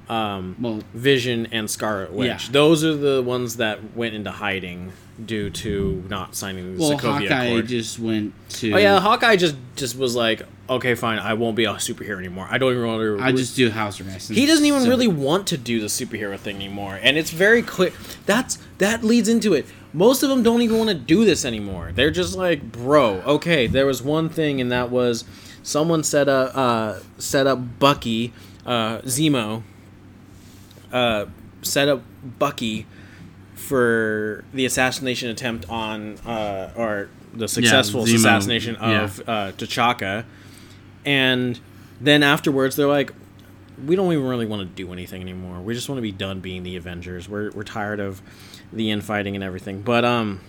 um, 0.09 0.57
Well, 0.61 0.83
Vision, 0.93 1.49
and 1.53 1.71
Scarlet 1.71 2.13
Witch. 2.13 2.47
Yeah. 2.47 2.53
Those 2.53 2.85
are 2.85 2.97
the 2.97 3.23
ones 3.23 3.57
that 3.57 3.97
went 3.97 4.15
into 4.15 4.31
hiding 4.31 4.93
due 5.25 5.49
to 5.49 6.05
not 6.09 6.35
signing 6.35 6.75
the 6.75 6.81
well, 6.81 6.99
Sokovia 6.99 7.29
Hawkeye 7.29 7.45
Accord. 7.45 7.67
just 7.69 7.99
went 7.99 8.35
to. 8.51 8.73
oh 8.73 8.79
yeah, 8.79 9.01
Hawkeye 9.01 9.37
just 9.37 9.57
just 9.77 9.97
was 9.97 10.17
like, 10.17 10.43
okay, 10.69 10.95
fine, 10.95 11.19
I 11.19 11.35
won't 11.35 11.57
be 11.57 11.65
a 11.65 11.75
superhero 11.75 12.19
anymore. 12.19 12.49
I 12.51 12.59
don't 12.59 12.73
even 12.73 12.87
want 12.87 13.01
to. 13.01 13.25
I 13.25 13.33
just 13.33 13.57
do 13.57 13.71
house 13.71 14.01
arrest. 14.01 14.31
He 14.31 14.47
doesn't 14.47 14.65
even 14.65 14.83
so- 14.83 14.89
really 14.89 15.09
want 15.09 15.47
to 15.49 15.57
do 15.57 15.81
the 15.81 15.87
superhero 15.87 16.39
thing 16.39 16.57
anymore, 16.57 16.99
and 17.03 17.17
it's 17.17 17.31
very 17.31 17.63
clear. 17.63 17.93
That's 18.27 18.59
that 18.79 19.05
leads 19.05 19.29
into 19.29 19.55
it. 19.55 19.67
Most 19.93 20.25
of 20.25 20.29
them 20.29 20.43
don't 20.43 20.63
even 20.63 20.77
want 20.79 20.89
to 20.89 20.95
do 20.95 21.25
this 21.25 21.45
anymore. 21.45 21.93
They're 21.95 22.11
just 22.11 22.37
like, 22.37 22.73
bro, 22.73 23.21
okay. 23.21 23.69
There 23.69 23.87
was 23.87 24.03
one 24.03 24.29
thing, 24.29 24.61
and 24.61 24.73
that 24.73 24.91
was 24.91 25.25
someone 25.63 26.03
set 26.03 26.29
up 26.29 26.57
uh, 26.57 26.99
set 27.19 27.47
up 27.47 27.79
Bucky, 27.79 28.33
uh, 28.67 28.99
Zemo, 29.03 29.63
uh, 30.95 31.27
set 31.63 31.89
up 31.89 32.03
Bucky 32.39 32.87
for 33.55 34.45
the 34.55 34.65
assassination 34.65 35.29
attempt 35.31 35.69
on, 35.69 36.17
uh, 36.27 36.73
or 36.77 37.09
the 37.33 37.49
successful 37.49 38.05
Zemo, 38.05 38.15
assassination 38.17 38.77
of 38.77 39.21
uh, 39.29 39.53
T'Chaka, 39.53 40.25
and 41.05 41.59
then 42.01 42.23
afterwards 42.23 42.77
they're 42.77 42.87
like, 42.87 43.13
we 43.87 43.97
don't 43.97 44.13
even 44.13 44.27
really 44.27 44.47
want 44.47 44.61
to 44.63 44.67
do 44.75 44.93
anything 44.93 45.21
anymore. 45.21 45.61
We 45.61 45.75
just 45.75 45.89
want 45.89 45.99
to 45.99 46.03
be 46.03 46.13
done 46.13 46.41
being 46.41 46.63
the 46.63 46.77
Avengers. 46.77 47.29
We're 47.29 47.51
we're 47.51 47.65
tired 47.65 47.99
of 48.01 48.23
the 48.73 48.91
infighting 48.91 49.35
and 49.35 49.43
everything. 49.43 49.83
But 49.83 50.05
um, 50.05 50.41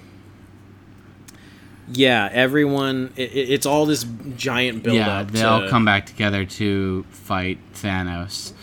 yeah, 1.91 2.29
everyone, 2.31 3.13
it, 3.15 3.31
it- 3.35 3.49
it's 3.49 3.65
all 3.65 3.85
this 3.85 4.05
giant 4.37 4.83
build 4.83 4.97
Yeah, 4.97 5.19
up. 5.19 5.31
they 5.31 5.41
to, 5.41 5.47
all 5.49 5.69
come 5.69 5.85
back 5.85 6.05
together 6.05 6.45
to 6.45 7.03
fight 7.11 7.57
Thanos, 7.73 8.53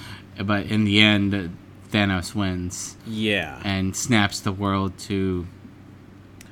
but 0.44 0.66
in 0.66 0.84
the 0.84 1.00
end, 1.00 1.56
Thanos 1.92 2.34
wins 2.34 2.96
Yeah, 3.06 3.60
and 3.64 3.94
snaps 3.94 4.40
the 4.40 4.52
world 4.52 4.96
to. 5.00 5.46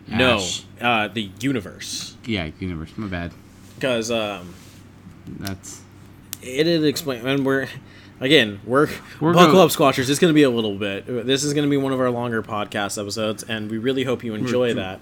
no, 0.09 0.45
uh, 0.81 1.09
the 1.09 1.31
universe, 1.41 2.17
Yeah, 2.27 2.51
universe. 2.61 2.91
My 2.97 3.07
bad. 3.07 3.33
because 3.77 4.11
um, 4.11 4.55
That's 5.27 5.81
it 6.43 6.67
had 6.67 6.85
explained, 6.85 7.27
and 7.27 7.45
we're 7.45 7.69
again 8.21 8.61
we're, 8.65 8.89
We're 9.21 9.33
buckle 9.35 9.55
go- 9.55 9.65
up, 9.65 9.71
squatchers. 9.71 10.09
It's 10.11 10.19
going 10.19 10.31
to 10.31 10.35
be 10.35 10.43
a 10.43 10.51
little 10.51 10.77
bit. 10.77 11.07
This 11.27 11.45
is 11.45 11.55
going 11.55 11.65
to 11.67 11.71
be 11.71 11.77
one 11.77 11.93
of 11.93 12.01
our 12.01 12.11
longer 12.11 12.43
podcast 12.43 13.01
episodes, 13.01 13.43
and 13.43 13.71
we 13.71 13.79
really 13.79 14.05
hope 14.05 14.23
you 14.25 14.35
enjoy 14.35 14.75
that. 14.75 15.01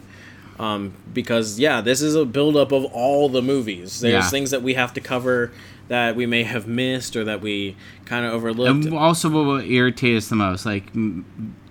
Um, 0.58 0.94
because 1.14 1.58
yeah, 1.60 1.80
this 1.80 2.02
is 2.02 2.16
a 2.16 2.24
buildup 2.24 2.72
of 2.72 2.84
all 2.86 3.28
the 3.28 3.42
movies. 3.42 4.00
There's 4.00 4.12
Yeah. 4.24 4.28
things 4.30 4.50
that 4.50 4.62
we 4.62 4.74
have 4.74 4.92
to 4.94 5.00
cover 5.00 5.52
that 5.88 6.16
we 6.16 6.26
may 6.26 6.42
have 6.42 6.66
missed 6.66 7.16
or 7.16 7.24
that 7.24 7.40
we 7.40 7.76
kind 8.04 8.24
of 8.24 8.32
overlooked. 8.32 8.86
and 8.86 8.94
also 8.94 9.28
what 9.28 9.44
will 9.44 9.60
irritate 9.60 10.16
us 10.16 10.28
the 10.28 10.36
most, 10.36 10.64
like 10.64 10.84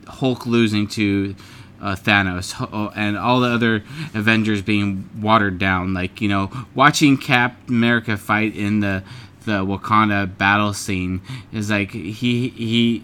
Hulk 0.07 0.45
losing 0.45 0.87
to 0.89 1.35
uh, 1.81 1.95
Thanos 1.95 2.91
and 2.95 3.17
all 3.17 3.39
the 3.39 3.49
other 3.49 3.83
Avengers 4.13 4.61
being 4.61 5.09
watered 5.19 5.59
down. 5.59 5.93
Like 5.93 6.21
you 6.21 6.27
know, 6.27 6.51
watching 6.75 7.17
Cap 7.17 7.69
America 7.69 8.17
fight 8.17 8.55
in 8.55 8.79
the 8.79 9.03
the 9.45 9.65
Wakanda 9.65 10.37
battle 10.37 10.73
scene 10.73 11.21
is 11.53 11.69
like 11.69 11.91
he 11.91 12.49
he 12.49 13.03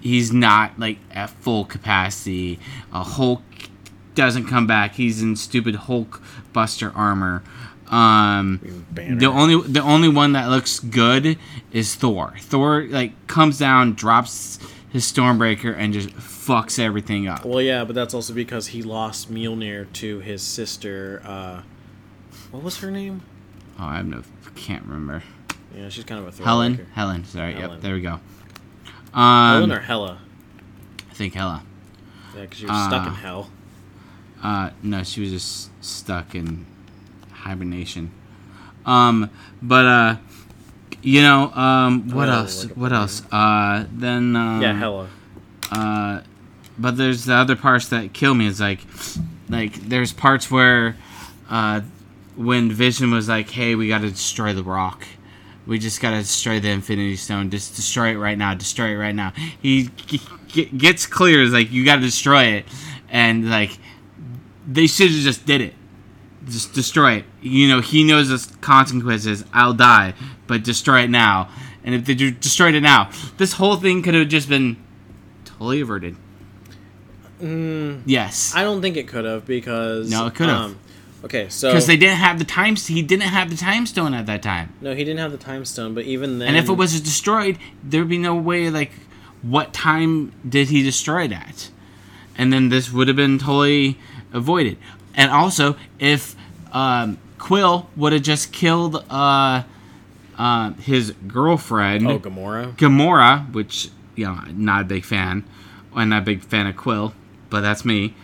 he's 0.00 0.32
not 0.32 0.78
like 0.78 0.98
at 1.12 1.30
full 1.30 1.64
capacity. 1.64 2.58
A 2.92 3.04
Hulk 3.04 3.42
doesn't 4.14 4.46
come 4.46 4.66
back. 4.66 4.94
He's 4.94 5.22
in 5.22 5.36
stupid 5.36 5.76
Hulk 5.76 6.20
Buster 6.52 6.92
armor. 6.94 7.42
Um, 7.90 8.86
Banner. 8.90 9.16
the 9.18 9.26
only 9.26 9.62
the 9.66 9.80
only 9.82 10.08
one 10.08 10.32
that 10.32 10.48
looks 10.50 10.78
good 10.80 11.38
is 11.72 11.94
Thor. 11.94 12.34
Thor 12.40 12.82
like 12.88 13.26
comes 13.26 13.58
down, 13.58 13.94
drops 13.94 14.58
his 14.90 15.04
Stormbreaker, 15.10 15.74
and 15.76 15.92
just 15.92 16.10
fucks 16.10 16.78
everything 16.78 17.28
up. 17.28 17.44
Well, 17.44 17.62
yeah, 17.62 17.84
but 17.84 17.94
that's 17.94 18.14
also 18.14 18.32
because 18.34 18.68
he 18.68 18.82
lost 18.82 19.32
Mjolnir 19.32 19.90
to 19.94 20.20
his 20.20 20.42
sister. 20.42 21.22
Uh, 21.24 21.62
what 22.50 22.62
was 22.62 22.78
her 22.78 22.90
name? 22.90 23.22
Oh, 23.78 23.84
I 23.84 23.96
have 23.96 24.06
no, 24.06 24.22
can't 24.54 24.84
remember. 24.84 25.22
Yeah, 25.76 25.88
she's 25.88 26.04
kind 26.04 26.26
of 26.26 26.40
a 26.40 26.42
Helen. 26.42 26.86
Helen. 26.94 27.24
Sorry. 27.24 27.52
Helen. 27.54 27.72
Yep. 27.72 27.80
There 27.82 27.94
we 27.94 28.00
go. 28.00 28.20
Helen 29.14 29.70
Um, 29.70 29.72
or 29.72 29.80
Hella? 29.80 30.18
I 31.10 31.14
think 31.14 31.34
Hella. 31.34 31.62
Yeah, 32.34 32.42
because 32.42 32.58
she 32.58 32.66
was 32.66 32.84
stuck 32.86 33.06
in 33.06 33.12
uh, 33.12 33.16
hell. 33.16 33.50
Uh, 34.42 34.70
no, 34.82 35.02
she 35.02 35.20
was 35.20 35.30
just 35.30 35.70
stuck 35.84 36.34
in 36.34 36.66
hibernation. 37.38 38.10
Um, 38.86 39.30
but 39.62 39.84
uh, 39.84 40.16
you 41.02 41.22
know, 41.22 41.52
um, 41.52 42.10
what 42.10 42.28
else? 42.28 42.64
like 42.64 42.76
a 42.76 42.78
What 42.78 42.92
else? 42.92 43.22
Uh, 43.30 43.84
then 43.92 44.34
um, 44.36 44.62
yeah, 44.62 44.72
Hella. 44.74 45.08
Uh, 45.70 46.20
but 46.78 46.96
there's 46.96 47.24
the 47.24 47.34
other 47.34 47.56
parts 47.56 47.88
that 47.88 48.12
kill 48.12 48.34
me. 48.34 48.46
Is 48.46 48.60
like, 48.60 48.80
like 49.48 49.74
there's 49.74 50.12
parts 50.12 50.50
where, 50.50 50.96
uh, 51.50 51.82
when 52.36 52.70
Vision 52.72 53.10
was 53.10 53.28
like, 53.28 53.50
"Hey, 53.50 53.74
we 53.74 53.88
got 53.88 54.00
to 54.02 54.10
destroy 54.10 54.52
the 54.54 54.62
Rock. 54.62 55.06
We 55.66 55.78
just 55.78 56.00
got 56.00 56.10
to 56.12 56.18
destroy 56.18 56.60
the 56.60 56.70
Infinity 56.70 57.16
Stone. 57.16 57.50
Just 57.50 57.76
destroy 57.76 58.12
it 58.12 58.16
right 58.16 58.38
now. 58.38 58.54
Destroy 58.54 58.88
it 58.94 58.96
right 58.96 59.14
now." 59.14 59.32
He 59.60 59.90
g- 60.06 60.20
g- 60.46 60.64
gets 60.66 61.04
clear. 61.06 61.42
It's 61.42 61.52
like 61.52 61.70
you 61.70 61.84
got 61.84 61.96
to 61.96 62.02
destroy 62.02 62.44
it, 62.44 62.64
and 63.10 63.50
like 63.50 63.78
they 64.66 64.86
should 64.86 65.10
have 65.10 65.20
just 65.20 65.44
did 65.46 65.60
it. 65.60 65.74
Just 66.48 66.72
destroy 66.72 67.12
it. 67.18 67.24
You 67.42 67.68
know, 67.68 67.80
he 67.80 68.04
knows 68.04 68.28
the 68.28 68.56
consequences. 68.60 69.44
I'll 69.52 69.74
die, 69.74 70.14
but 70.46 70.64
destroy 70.64 71.00
it 71.02 71.10
now. 71.10 71.48
And 71.84 71.94
if 71.94 72.04
they 72.04 72.14
destroyed 72.14 72.74
it 72.74 72.80
now, 72.80 73.10
this 73.36 73.54
whole 73.54 73.76
thing 73.76 74.02
could 74.02 74.14
have 74.14 74.28
just 74.28 74.48
been 74.48 74.76
totally 75.44 75.80
averted. 75.80 76.16
yes, 77.40 78.52
I 78.54 78.62
don't 78.64 78.82
think 78.82 78.96
it 78.96 79.08
could 79.08 79.24
have 79.24 79.46
because 79.46 80.10
No, 80.10 80.26
it 80.26 80.34
could've. 80.34 80.54
Um, 80.54 80.78
okay, 81.24 81.48
so 81.48 81.68
because 81.70 81.86
they 81.86 81.96
didn't 81.96 82.16
have 82.18 82.38
the 82.38 82.44
time. 82.44 82.76
He 82.76 83.02
didn't 83.02 83.28
have 83.28 83.50
the 83.50 83.56
time 83.56 83.86
stone 83.86 84.14
at 84.14 84.26
that 84.26 84.42
time. 84.42 84.72
no, 84.80 84.94
he 84.94 85.04
didn't 85.04 85.20
have 85.20 85.32
the 85.32 85.38
time 85.38 85.64
stone, 85.64 85.94
but 85.94 86.04
even 86.04 86.38
then, 86.38 86.48
And 86.48 86.56
if 86.56 86.68
it 86.68 86.72
was 86.74 87.00
destroyed, 87.00 87.58
there'd 87.82 88.08
be 88.08 88.18
no 88.18 88.34
way. 88.34 88.70
Like, 88.70 88.92
what 89.42 89.72
time 89.72 90.32
did 90.48 90.68
he 90.68 90.82
destroy 90.82 91.24
it 91.24 91.32
at? 91.32 91.70
And 92.36 92.52
then 92.52 92.68
this 92.68 92.92
would 92.92 93.08
have 93.08 93.16
been 93.16 93.38
totally 93.38 93.98
avoided. 94.32 94.78
And 95.14 95.30
also, 95.30 95.76
if 95.98 96.36
um, 96.72 97.18
Quill 97.38 97.88
would 97.96 98.12
have 98.12 98.22
just 98.22 98.52
killed 98.52 99.04
uh, 99.10 99.62
uh, 100.38 100.72
his 100.74 101.12
girlfriend, 101.26 102.06
oh 102.06 102.18
Gamora, 102.18 102.76
Gamora, 102.76 103.52
which 103.52 103.90
you 104.16 104.26
know, 104.26 104.38
not 104.52 104.82
a 104.82 104.84
big 104.84 105.04
fan, 105.04 105.44
I'm 105.94 106.08
not 106.08 106.22
a 106.22 106.24
big 106.24 106.42
fan 106.42 106.66
of 106.66 106.76
Quill, 106.76 107.14
but 107.50 107.60
that's 107.60 107.84
me. 107.84 108.14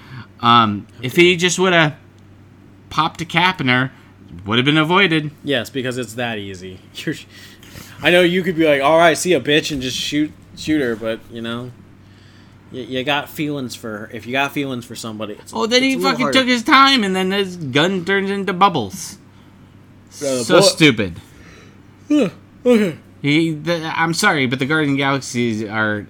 Um, 0.41 0.87
if 1.03 1.17
he 1.17 1.37
just 1.37 1.59
would 1.59 1.73
have 1.73 1.97
popped 2.91 3.21
a 3.21 3.25
cap 3.25 3.61
in 3.61 3.69
her, 3.69 3.93
would 4.45 4.59
have 4.59 4.65
been 4.65 4.77
avoided. 4.79 5.31
yes, 5.43 5.71
because 5.71 5.97
it's 5.97 6.15
that 6.15 6.39
easy. 6.39 6.81
You're, 6.95 7.15
I 8.03 8.11
know 8.11 8.21
you 8.23 8.43
could 8.43 8.57
be 8.57 8.67
like, 8.67 8.83
all 8.83 8.99
right, 8.99 9.17
see 9.17 9.33
a 9.33 9.41
bitch 9.41 9.73
and 9.73 9.81
just 9.81 9.97
shoot 9.97 10.33
shoot 10.57 10.81
her, 10.81 10.95
but 10.97 11.21
you 11.31 11.41
know. 11.41 11.71
You, 12.75 12.83
you 12.83 13.05
got 13.05 13.29
feelings 13.29 13.75
for 13.75 13.99
her. 13.99 14.11
If 14.13 14.27
you 14.27 14.33
got 14.33 14.53
feelings 14.53 14.85
for 14.85 14.97
somebody, 14.97 15.35
it's, 15.35 15.53
Oh, 15.55 15.67
then 15.67 15.83
he 15.83 15.99
fucking 15.99 16.33
took 16.33 16.47
his 16.47 16.63
time, 16.63 17.05
and 17.05 17.15
then 17.15 17.31
his 17.31 17.57
gun 17.57 18.05
turns 18.05 18.31
into 18.31 18.53
bubbles. 18.53 19.19
Uh, 20.11 20.43
so 20.43 20.45
bullet- 20.59 20.63
stupid. 20.65 21.21
okay. 22.11 22.99
He, 23.23 23.55
the, 23.55 23.91
I'm 23.97 24.13
sorry, 24.13 24.47
but 24.47 24.59
the 24.59 24.67
Guardian 24.67 24.97
Galaxies 24.97 25.63
are. 25.65 26.07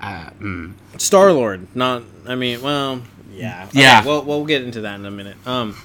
Uh, 0.00 0.30
mm. 0.40 0.72
Star 0.96 1.32
Lord, 1.32 1.66
not. 1.74 2.04
I 2.26 2.36
mean, 2.36 2.62
well, 2.62 3.02
yeah, 3.32 3.66
Okay, 3.68 3.80
Yeah. 3.80 4.04
Well, 4.04 4.22
we'll 4.24 4.44
get 4.46 4.62
into 4.62 4.82
that 4.82 4.94
in 4.94 5.04
a 5.04 5.10
minute. 5.10 5.36
Um, 5.46 5.76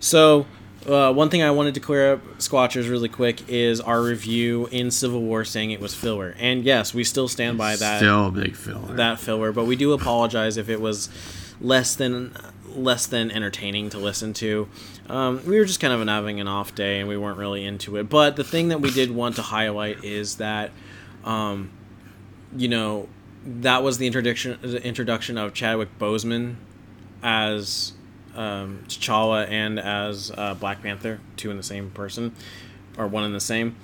so 0.00 0.46
uh, 0.86 1.12
one 1.12 1.30
thing 1.30 1.42
I 1.42 1.50
wanted 1.50 1.74
to 1.74 1.80
clear 1.80 2.14
up, 2.14 2.38
Squatchers, 2.38 2.88
really 2.88 3.08
quick, 3.08 3.48
is 3.48 3.80
our 3.80 4.02
review 4.02 4.68
in 4.70 4.90
Civil 4.90 5.22
War 5.22 5.44
saying 5.44 5.70
it 5.70 5.80
was 5.80 5.94
filler, 5.94 6.34
and 6.38 6.64
yes, 6.64 6.92
we 6.94 7.04
still 7.04 7.28
stand 7.28 7.58
by 7.58 7.76
that 7.76 7.98
Still 7.98 8.28
a 8.28 8.30
big 8.30 8.54
filler. 8.56 8.94
that 8.96 9.18
filler, 9.20 9.52
but 9.52 9.64
we 9.66 9.76
do 9.76 9.92
apologize 9.92 10.56
if 10.56 10.68
it 10.68 10.80
was 10.80 11.08
less 11.60 11.94
than 11.96 12.36
less 12.74 13.06
than 13.06 13.30
entertaining 13.30 13.88
to 13.90 13.98
listen 13.98 14.32
to. 14.34 14.68
Um, 15.08 15.40
we 15.46 15.58
were 15.58 15.64
just 15.64 15.80
kind 15.80 15.92
of 15.92 16.06
having 16.06 16.40
an 16.40 16.48
off 16.48 16.74
day, 16.74 17.00
and 17.00 17.08
we 17.08 17.16
weren't 17.16 17.38
really 17.38 17.64
into 17.64 17.96
it. 17.96 18.08
But 18.08 18.36
the 18.36 18.44
thing 18.44 18.68
that 18.68 18.80
we 18.80 18.90
did 18.90 19.10
want 19.10 19.36
to 19.36 19.42
highlight 19.42 20.04
is 20.04 20.36
that, 20.36 20.70
um, 21.24 21.70
you 22.56 22.68
know, 22.68 23.08
that 23.46 23.82
was 23.82 23.98
the 23.98 24.06
introduction 24.06 24.58
the 24.62 24.84
introduction 24.84 25.38
of 25.38 25.54
Chadwick 25.54 25.98
Boseman 25.98 26.56
as 27.22 27.93
um, 28.34 28.84
T'Challa 28.88 29.48
and 29.48 29.78
as 29.78 30.30
uh, 30.36 30.54
Black 30.54 30.82
Panther, 30.82 31.20
two 31.36 31.50
in 31.50 31.56
the 31.56 31.62
same 31.62 31.90
person, 31.90 32.34
or 32.98 33.06
one 33.06 33.24
in 33.24 33.32
the 33.32 33.40
same. 33.40 33.76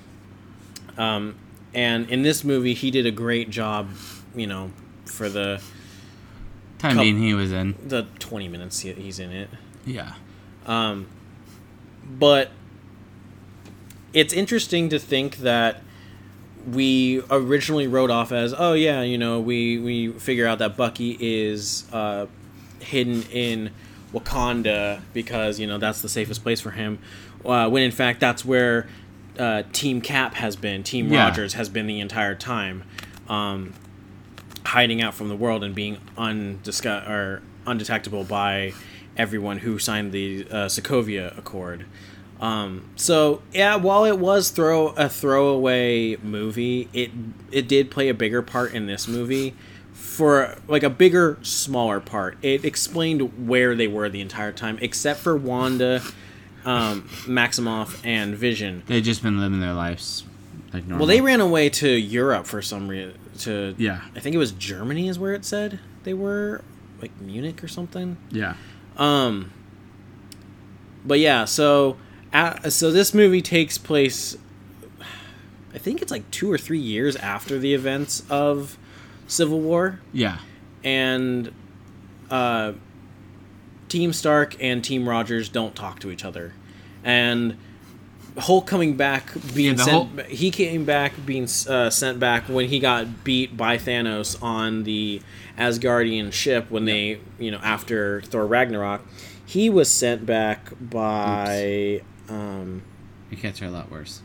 Um, 0.97 1.35
and 1.73 2.09
in 2.09 2.21
this 2.21 2.43
movie, 2.43 2.73
he 2.73 2.91
did 2.91 3.05
a 3.05 3.11
great 3.11 3.49
job, 3.49 3.89
you 4.35 4.47
know, 4.47 4.71
for 5.05 5.29
the 5.29 5.61
Time 6.79 6.91
Couple- 6.91 7.03
being 7.03 7.19
he 7.21 7.33
was 7.33 7.51
in. 7.51 7.75
the 7.87 8.07
20 8.19 8.47
minutes 8.49 8.79
he- 8.79 8.93
he's 8.93 9.19
in 9.19 9.31
it. 9.31 9.49
Yeah. 9.85 10.13
Um, 10.65 11.07
but 12.19 12.51
it's 14.13 14.33
interesting 14.33 14.89
to 14.89 14.99
think 14.99 15.37
that 15.37 15.81
we 16.69 17.21
originally 17.31 17.87
wrote 17.87 18.11
off 18.11 18.31
as, 18.31 18.53
oh 18.57 18.73
yeah, 18.73 19.01
you 19.01 19.17
know, 19.17 19.39
we 19.39 19.79
we 19.79 20.09
figure 20.11 20.45
out 20.45 20.59
that 20.59 20.75
Bucky 20.77 21.17
is 21.19 21.85
uh, 21.93 22.27
hidden 22.79 23.23
in 23.31 23.71
Wakanda 24.13 25.01
because 25.13 25.59
you 25.59 25.67
know 25.67 25.77
that's 25.77 26.01
the 26.01 26.09
safest 26.09 26.43
place 26.43 26.61
for 26.61 26.71
him. 26.71 26.99
Uh, 27.45 27.69
when 27.69 27.83
in 27.83 27.91
fact 27.91 28.19
that's 28.19 28.45
where 28.45 28.87
uh, 29.39 29.63
Team 29.73 30.01
Cap 30.01 30.35
has 30.35 30.55
been. 30.55 30.83
Team 30.83 31.11
Yeah. 31.11 31.25
Rogers 31.25 31.53
has 31.53 31.69
been 31.69 31.87
the 31.87 31.99
entire 31.99 32.35
time, 32.35 32.83
um, 33.29 33.73
hiding 34.65 35.01
out 35.01 35.13
from 35.13 35.29
the 35.29 35.35
world 35.35 35.63
and 35.63 35.73
being 35.73 35.97
undiscuss- 36.17 37.07
or 37.09 37.41
undetectable 37.65 38.23
by 38.23 38.73
everyone 39.17 39.59
who 39.59 39.79
signed 39.79 40.11
the 40.11 40.45
uh, 40.51 40.55
Sokovia 40.67 41.37
Accord. 41.37 41.85
Um, 42.39 42.89
so 42.95 43.41
yeah, 43.53 43.75
while 43.75 44.03
it 44.03 44.17
was 44.17 44.49
throw 44.49 44.87
a 44.89 45.07
throwaway 45.07 46.17
movie, 46.17 46.89
it 46.91 47.11
it 47.51 47.67
did 47.67 47.91
play 47.91 48.09
a 48.09 48.13
bigger 48.13 48.41
part 48.41 48.73
in 48.73 48.87
this 48.87 49.07
movie 49.07 49.53
for 50.01 50.55
like 50.67 50.83
a 50.83 50.89
bigger, 50.89 51.37
smaller 51.43 51.99
part. 51.99 52.37
It 52.41 52.65
explained 52.65 53.47
where 53.47 53.75
they 53.75 53.87
were 53.87 54.09
the 54.09 54.19
entire 54.19 54.51
time, 54.51 54.77
except 54.81 55.19
for 55.19 55.37
Wanda, 55.37 56.01
um, 56.65 57.03
Maximoff, 57.25 58.03
and 58.03 58.35
Vision. 58.35 58.83
They've 58.87 59.03
just 59.03 59.21
been 59.21 59.39
living 59.39 59.61
their 59.61 59.73
lives 59.73 60.23
like 60.73 60.83
normal. 60.85 61.05
Well, 61.05 61.07
they 61.15 61.21
ran 61.21 61.39
away 61.39 61.69
to 61.69 61.89
Europe 61.89 62.45
for 62.47 62.61
some 62.61 62.87
reason. 62.87 63.17
To 63.39 63.75
Yeah. 63.77 64.01
I 64.15 64.19
think 64.19 64.35
it 64.35 64.39
was 64.39 64.51
Germany 64.51 65.07
is 65.07 65.17
where 65.17 65.33
it 65.33 65.45
said 65.45 65.79
they 66.03 66.13
were, 66.13 66.61
like 67.01 67.11
Munich 67.21 67.63
or 67.63 67.67
something. 67.67 68.17
Yeah. 68.31 68.55
Um, 68.97 69.51
but 71.05 71.19
yeah, 71.19 71.45
so 71.45 71.97
uh, 72.33 72.69
so 72.69 72.91
this 72.91 73.13
movie 73.13 73.41
takes 73.41 73.77
place. 73.77 74.37
I 75.73 75.77
think 75.77 76.01
it's 76.01 76.11
like 76.11 76.29
two 76.31 76.51
or 76.51 76.57
three 76.57 76.79
years 76.79 77.15
after 77.15 77.57
the 77.57 77.73
events 77.73 78.23
of 78.29 78.77
Civil 79.31 79.61
War, 79.61 79.99
Yeah. 80.11 80.39
and 80.83 81.53
uh, 82.29 82.73
Team 83.87 84.11
Stark 84.13 84.55
and 84.61 84.83
Team 84.83 85.07
Rogers 85.07 85.47
don't 85.49 85.73
talk 85.75 85.99
to 85.99 86.11
each 86.11 86.25
other, 86.25 86.53
and 87.03 87.57
Hulk 88.37 88.65
coming 88.67 88.95
back 88.97 89.29
being 89.53 89.75
the 89.75 89.83
sent. 89.83 89.91
Hulk- 90.19 90.27
He 90.27 90.51
came 90.51 90.83
back 90.85 91.13
being 91.25 91.43
uh, 91.67 91.89
sent 91.89 92.19
back 92.19 92.43
when 92.49 92.67
he 92.69 92.79
got 92.79 93.23
beat 93.23 93.55
by 93.57 93.77
Thanos 93.77 94.41
on 94.43 94.83
the 94.83 95.21
Asgardian 95.57 96.31
ship 96.31 96.69
when 96.71 96.85
they, 96.85 97.19
you 97.39 97.51
know, 97.51 97.59
after 97.63 98.21
Thor 98.21 98.45
Ragnarok. 98.45 99.01
He 99.45 99.69
was 99.69 99.89
sent 99.89 100.25
back 100.25 100.71
by 100.79 102.01
um, 102.29 102.83
Your 103.29 103.39
cats 103.41 103.61
are 103.61 103.65
a 103.65 103.69
lot 103.71 103.91
worse. 103.91 104.21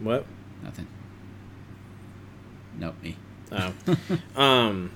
what? 0.00 0.24
Nothing. 0.62 0.86
Nope, 2.78 2.94
me. 3.02 3.16
Oh, 3.56 4.40
um, 4.40 4.90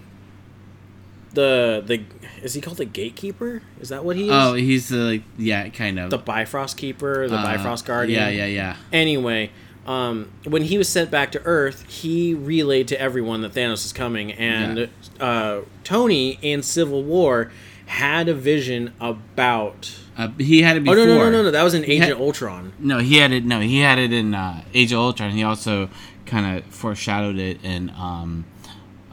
the 1.32 1.82
the 1.86 2.02
is 2.42 2.54
he 2.54 2.60
called 2.60 2.78
the 2.78 2.84
Gatekeeper? 2.84 3.62
Is 3.80 3.90
that 3.90 4.04
what 4.04 4.16
he 4.16 4.24
is? 4.24 4.30
Oh, 4.32 4.54
he's 4.54 4.88
the 4.88 4.96
like, 4.96 5.22
yeah, 5.36 5.68
kind 5.68 5.98
of 5.98 6.10
the 6.10 6.18
Bifrost 6.18 6.76
Keeper, 6.76 7.28
the 7.28 7.36
Uh, 7.36 7.42
Bifrost 7.42 7.84
Guardian. 7.84 8.20
Yeah, 8.20 8.28
yeah, 8.30 8.46
yeah. 8.46 8.76
Anyway, 8.92 9.50
um, 9.86 10.30
when 10.44 10.62
he 10.62 10.78
was 10.78 10.88
sent 10.88 11.10
back 11.10 11.32
to 11.32 11.42
Earth, 11.44 11.84
he 11.88 12.34
relayed 12.34 12.88
to 12.88 13.00
everyone 13.00 13.42
that 13.42 13.52
Thanos 13.52 13.84
is 13.84 13.92
coming, 13.92 14.32
and 14.32 14.88
uh, 15.20 15.60
Tony 15.84 16.38
in 16.42 16.62
Civil 16.62 17.02
War 17.04 17.50
had 17.86 18.28
a 18.28 18.34
vision 18.34 18.92
about. 19.00 19.94
Uh, 20.16 20.28
he 20.38 20.62
had 20.62 20.76
it 20.76 20.88
Oh 20.88 20.94
no 20.94 21.04
no 21.04 21.14
no 21.16 21.30
no 21.30 21.42
no! 21.44 21.50
That 21.52 21.62
was 21.62 21.74
in 21.74 21.84
Age 21.84 22.00
had- 22.00 22.10
of 22.12 22.20
Ultron. 22.20 22.72
No, 22.80 22.98
he 22.98 23.18
had 23.18 23.32
it. 23.32 23.44
No, 23.44 23.60
he 23.60 23.78
had 23.80 23.98
it 24.00 24.12
in 24.12 24.34
uh, 24.34 24.64
Age 24.74 24.92
of 24.92 24.98
Ultron. 24.98 25.30
He 25.30 25.44
also 25.44 25.90
kind 26.28 26.58
of 26.58 26.64
foreshadowed 26.66 27.38
it 27.38 27.64
in. 27.64 27.90
Um, 27.90 28.44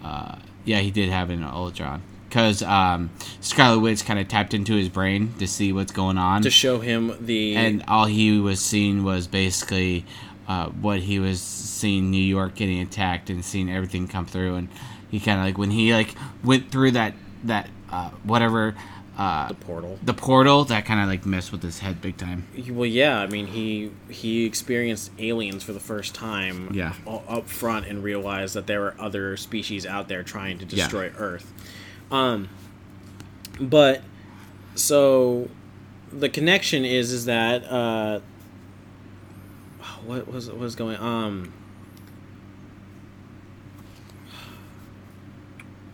uh, 0.03 0.37
yeah, 0.65 0.79
he 0.79 0.91
did 0.91 1.09
have 1.09 1.29
it 1.29 1.33
in 1.33 1.43
Ultron 1.43 2.01
because 2.35 2.61
um, 2.63 3.11
Scarlet 3.39 3.79
Witch 3.79 4.03
kind 4.05 4.19
of 4.19 4.27
tapped 4.27 4.53
into 4.53 4.75
his 4.75 4.89
brain 4.89 5.33
to 5.39 5.47
see 5.47 5.71
what's 5.71 5.91
going 5.91 6.17
on, 6.17 6.41
to 6.41 6.49
show 6.49 6.79
him 6.79 7.15
the 7.19 7.55
and 7.55 7.83
all 7.87 8.05
he 8.05 8.39
was 8.39 8.59
seeing 8.59 9.03
was 9.03 9.25
basically 9.25 10.05
uh, 10.47 10.67
what 10.67 10.99
he 10.99 11.17
was 11.17 11.41
seeing 11.41 12.11
New 12.11 12.21
York 12.21 12.55
getting 12.55 12.81
attacked 12.81 13.29
and 13.29 13.43
seeing 13.43 13.69
everything 13.71 14.07
come 14.07 14.25
through, 14.25 14.55
and 14.55 14.69
he 15.09 15.19
kind 15.19 15.39
of 15.39 15.45
like 15.45 15.57
when 15.57 15.71
he 15.71 15.93
like 15.93 16.13
went 16.43 16.71
through 16.71 16.91
that 16.91 17.13
that 17.45 17.69
uh, 17.91 18.09
whatever. 18.23 18.75
Uh, 19.17 19.47
the 19.47 19.53
portal. 19.53 19.97
the 20.03 20.13
portal 20.13 20.65
that 20.65 20.83
kind 20.85 20.99
of 20.99 21.07
like 21.07 21.25
messed 21.25 21.51
with 21.51 21.63
his 21.63 21.79
head 21.79 22.01
big 22.01 22.17
time. 22.17 22.45
Well, 22.69 22.85
yeah, 22.85 23.19
I 23.19 23.27
mean 23.27 23.47
he 23.47 23.91
he 24.09 24.45
experienced 24.45 25.09
aliens 25.17 25.63
for 25.63 25.71
the 25.71 25.79
first 25.79 26.13
time. 26.13 26.69
Yeah. 26.73 26.93
up 27.07 27.47
front 27.47 27.87
and 27.87 28.03
realized 28.03 28.55
that 28.55 28.67
there 28.67 28.81
were 28.81 28.95
other 28.99 29.37
species 29.37 29.85
out 29.85 30.09
there 30.09 30.21
trying 30.23 30.57
to 30.59 30.65
Yeah. 30.65 30.83
destroy 30.83 31.11
Earth. 31.17 31.53
Um, 32.11 32.49
but 33.59 34.01
so 34.75 35.49
the 36.11 36.27
connection 36.27 36.83
is 36.83 37.13
is 37.13 37.23
that 37.25 37.63
uh, 37.71 38.19
what 40.05 40.27
was 40.31 40.47
what 40.49 40.57
was 40.59 40.75
going 40.75 40.97
um. 40.97 41.53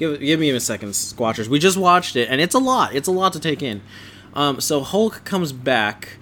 Give, 0.02 0.20
give 0.20 0.40
me 0.40 0.50
a 0.50 0.60
second, 0.60 0.94
Squatchers. 0.94 1.48
We 1.48 1.60
just 1.60 1.78
watched 1.78 2.16
it, 2.16 2.28
and 2.28 2.42
it's 2.42 2.56
a 2.56 2.60
lot. 2.60 2.96
It's 2.96 3.08
a 3.08 3.12
lot 3.12 3.34
to 3.34 3.40
take 3.40 3.62
in. 3.62 3.84
Um, 4.34 4.60
so 4.60 4.82
Hulk 4.82 5.24
comes 5.26 5.54
back 5.54 6.18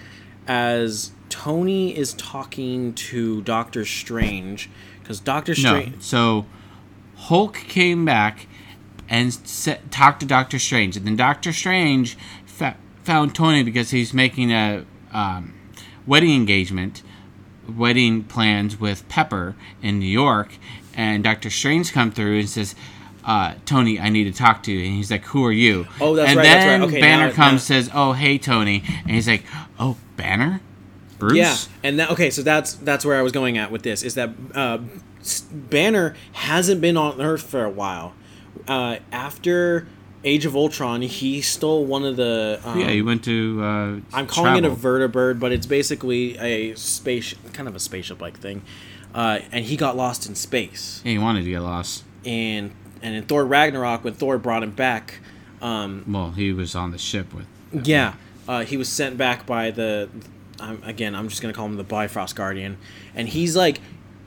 as 0.47 1.11
Tony 1.29 1.95
is 1.97 2.11
talking 2.15 2.93
to 2.95 3.41
Doctor 3.43 3.85
Strange 3.85 4.69
because 5.01 5.21
Doctor 5.21 5.55
Strange. 5.55 5.93
No. 5.95 6.01
So 6.01 6.45
Hulk 7.15 7.53
came 7.53 8.03
back 8.03 8.47
and 9.07 9.33
sa- 9.33 9.77
talked 9.89 10.19
to 10.19 10.25
Doctor 10.25 10.59
Strange, 10.59 10.97
and 10.97 11.07
then 11.07 11.15
Doctor 11.15 11.53
Strange 11.53 12.17
fa- 12.45 12.75
found 13.03 13.33
Tony 13.33 13.63
because 13.63 13.91
he's 13.91 14.13
making 14.13 14.51
a 14.51 14.83
um, 15.13 15.53
wedding 16.05 16.35
engagement, 16.35 17.01
wedding 17.65 18.25
plans 18.25 18.77
with 18.77 19.07
Pepper 19.07 19.55
in 19.81 19.99
New 19.99 20.05
York, 20.05 20.57
and 20.93 21.23
Doctor 21.23 21.49
Strange 21.49 21.93
come 21.93 22.11
through 22.11 22.39
and 22.39 22.49
says. 22.49 22.75
Uh, 23.23 23.53
Tony, 23.65 23.99
I 23.99 24.09
need 24.09 24.25
to 24.25 24.31
talk 24.33 24.63
to 24.63 24.71
you. 24.71 24.85
And 24.85 24.95
he's 24.95 25.11
like, 25.11 25.25
Who 25.25 25.45
are 25.45 25.51
you? 25.51 25.87
Oh, 25.99 26.15
that's 26.15 26.29
and 26.29 26.37
right, 26.37 26.43
that's 26.43 26.65
then 26.65 26.81
right. 26.81 26.89
Okay, 26.89 27.01
Banner 27.01 27.27
now- 27.27 27.33
comes, 27.33 27.69
now- 27.69 27.75
says, 27.75 27.89
Oh, 27.93 28.13
hey, 28.13 28.37
Tony. 28.37 28.83
And 29.03 29.11
he's 29.11 29.27
like, 29.27 29.43
Oh, 29.79 29.97
Banner? 30.15 30.61
Bruce? 31.17 31.35
Yeah, 31.35 31.57
and 31.83 31.99
that 31.99 32.11
okay, 32.11 32.29
so 32.29 32.41
that's 32.43 32.73
that's 32.75 33.03
where 33.03 33.17
I 33.19 33.21
was 33.21 33.33
going 33.33 33.57
at 33.57 33.71
with 33.71 33.81
this 33.83 34.03
is 34.03 34.13
that 34.15 34.29
uh, 34.55 34.77
Banner 35.51 36.15
hasn't 36.31 36.79
been 36.81 36.95
on 36.97 37.21
Earth 37.21 37.43
for 37.43 37.65
a 37.65 37.69
while. 37.69 38.13
Uh, 38.67 38.97
after 39.11 39.85
Age 40.23 40.45
of 40.45 40.55
Ultron, 40.55 41.01
he 41.01 41.41
stole 41.41 41.85
one 41.85 42.05
of 42.05 42.15
the. 42.15 42.61
Um, 42.63 42.79
Yeah, 42.79 42.89
he 42.91 43.01
went 43.01 43.23
to. 43.25 43.59
Uh, 43.61 43.99
I'm 44.13 44.27
calling 44.27 44.55
it 44.63 44.65
a 44.65 44.69
travel. 44.75 44.77
vertibird, 45.09 45.39
but 45.39 45.51
it's 45.51 45.65
basically 45.65 46.37
a 46.37 46.75
space, 46.75 47.33
kind 47.53 47.67
of 47.67 47.75
a 47.75 47.79
spaceship-like 47.79 48.37
thing. 48.39 48.61
Uh, 49.13 49.39
and 49.51 49.65
he 49.65 49.75
got 49.75 49.97
lost 49.97 50.27
in 50.27 50.35
space. 50.35 51.01
Yeah, 51.03 51.11
he 51.13 51.17
wanted 51.17 51.43
to 51.43 51.49
get 51.49 51.59
lost. 51.61 52.03
And 52.25 52.71
and 53.01 53.15
in 53.15 53.23
Thor 53.23 53.45
Ragnarok, 53.45 54.03
when 54.03 54.13
Thor 54.13 54.37
brought 54.37 54.63
him 54.63 54.71
back, 54.71 55.19
um, 55.61 56.03
Well, 56.07 56.31
he 56.31 56.51
was 56.53 56.75
on 56.75 56.91
the 56.91 56.97
ship 56.97 57.33
with. 57.33 57.45
yeah, 57.85 58.13
uh, 58.47 58.63
he 58.63 58.77
was 58.77 58.89
sent 58.89 59.17
back 59.17 59.45
by 59.45 59.71
the. 59.71 60.09
Um, 60.59 60.81
again, 60.83 61.15
I'm 61.15 61.29
just 61.29 61.41
gonna 61.41 61.53
call 61.53 61.65
him 61.67 61.77
the 61.77 61.83
Bifrost 61.83 62.35
Guardian, 62.35 62.77
and 63.15 63.29
he's 63.29 63.55
like, 63.55 63.79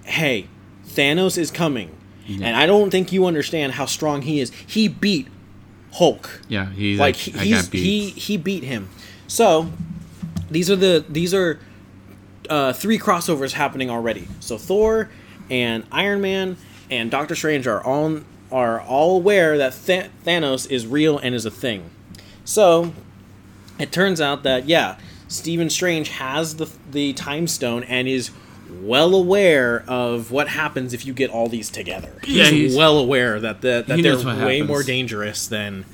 "Hey, 0.05 0.47
Thanos 0.87 1.37
is 1.37 1.51
coming," 1.51 1.91
Yeah. 2.27 2.47
and 2.47 2.57
I 2.57 2.65
don't 2.67 2.91
think 2.91 3.13
you 3.13 3.27
understand 3.27 3.73
how 3.73 3.85
strong 3.87 4.23
he 4.23 4.41
is. 4.41 4.51
He 4.67 4.89
beat 4.89 5.29
Hulk. 5.93 6.41
Yeah, 6.49 6.71
he's 6.71 6.99
like 6.99 7.15
like, 7.15 7.17
he, 7.17 7.33
I 7.39 7.45
he's, 7.45 7.63
got 7.63 7.71
beat. 7.71 7.83
he 7.83 8.09
he 8.11 8.37
beat 8.39 8.65
him. 8.65 8.89
So 9.27 9.71
these 10.51 10.71
are 10.71 10.77
the 10.77 11.05
these 11.09 11.35
are 11.35 11.61
uh, 12.49 12.73
three 12.73 12.99
crossovers 12.99 13.53
happening 13.53 13.91
already. 13.91 14.27
So 14.41 14.57
Thor 14.57 15.11
and 15.51 15.85
Iron 15.93 16.23
Man 16.23 16.57
and 16.91 17.11
Doctor 17.11 17.35
Strange 17.35 17.67
are 17.67 17.83
all 17.85 18.21
are 18.53 18.81
all 18.81 19.17
aware 19.17 19.57
that 19.59 19.75
Th- 19.87 20.11
Thanos 20.25 20.71
is 20.71 20.87
real 20.87 21.19
and 21.19 21.35
is 21.35 21.45
a 21.47 21.51
thing. 21.51 21.91
So 22.45 22.93
it 23.79 23.91
turns 23.93 24.21
out 24.21 24.43
that 24.45 24.67
yeah, 24.69 24.99
Stephen 25.29 25.71
Strange 25.71 26.11
has 26.11 26.57
the 26.57 26.71
the 26.91 27.13
time 27.15 27.47
stone 27.47 27.83
and 27.85 28.07
is 28.09 28.31
well 28.83 29.15
aware 29.15 29.85
of 29.87 30.31
what 30.31 30.49
happens 30.49 30.95
if 30.95 31.05
you 31.07 31.13
get 31.13 31.31
all 31.31 31.49
these 31.49 31.71
together. 31.71 32.13
Yeah, 32.27 32.45
he's, 32.45 32.51
he's- 32.53 32.77
well 32.77 32.99
aware 32.99 33.39
that 33.41 33.61
the, 33.61 33.85
that 33.87 33.97
He 33.97 34.03
they're 34.03 34.17
way 34.17 34.59
happens. 34.59 34.69
more 34.69 34.83
dangerous 34.83 35.47
than 35.47 35.85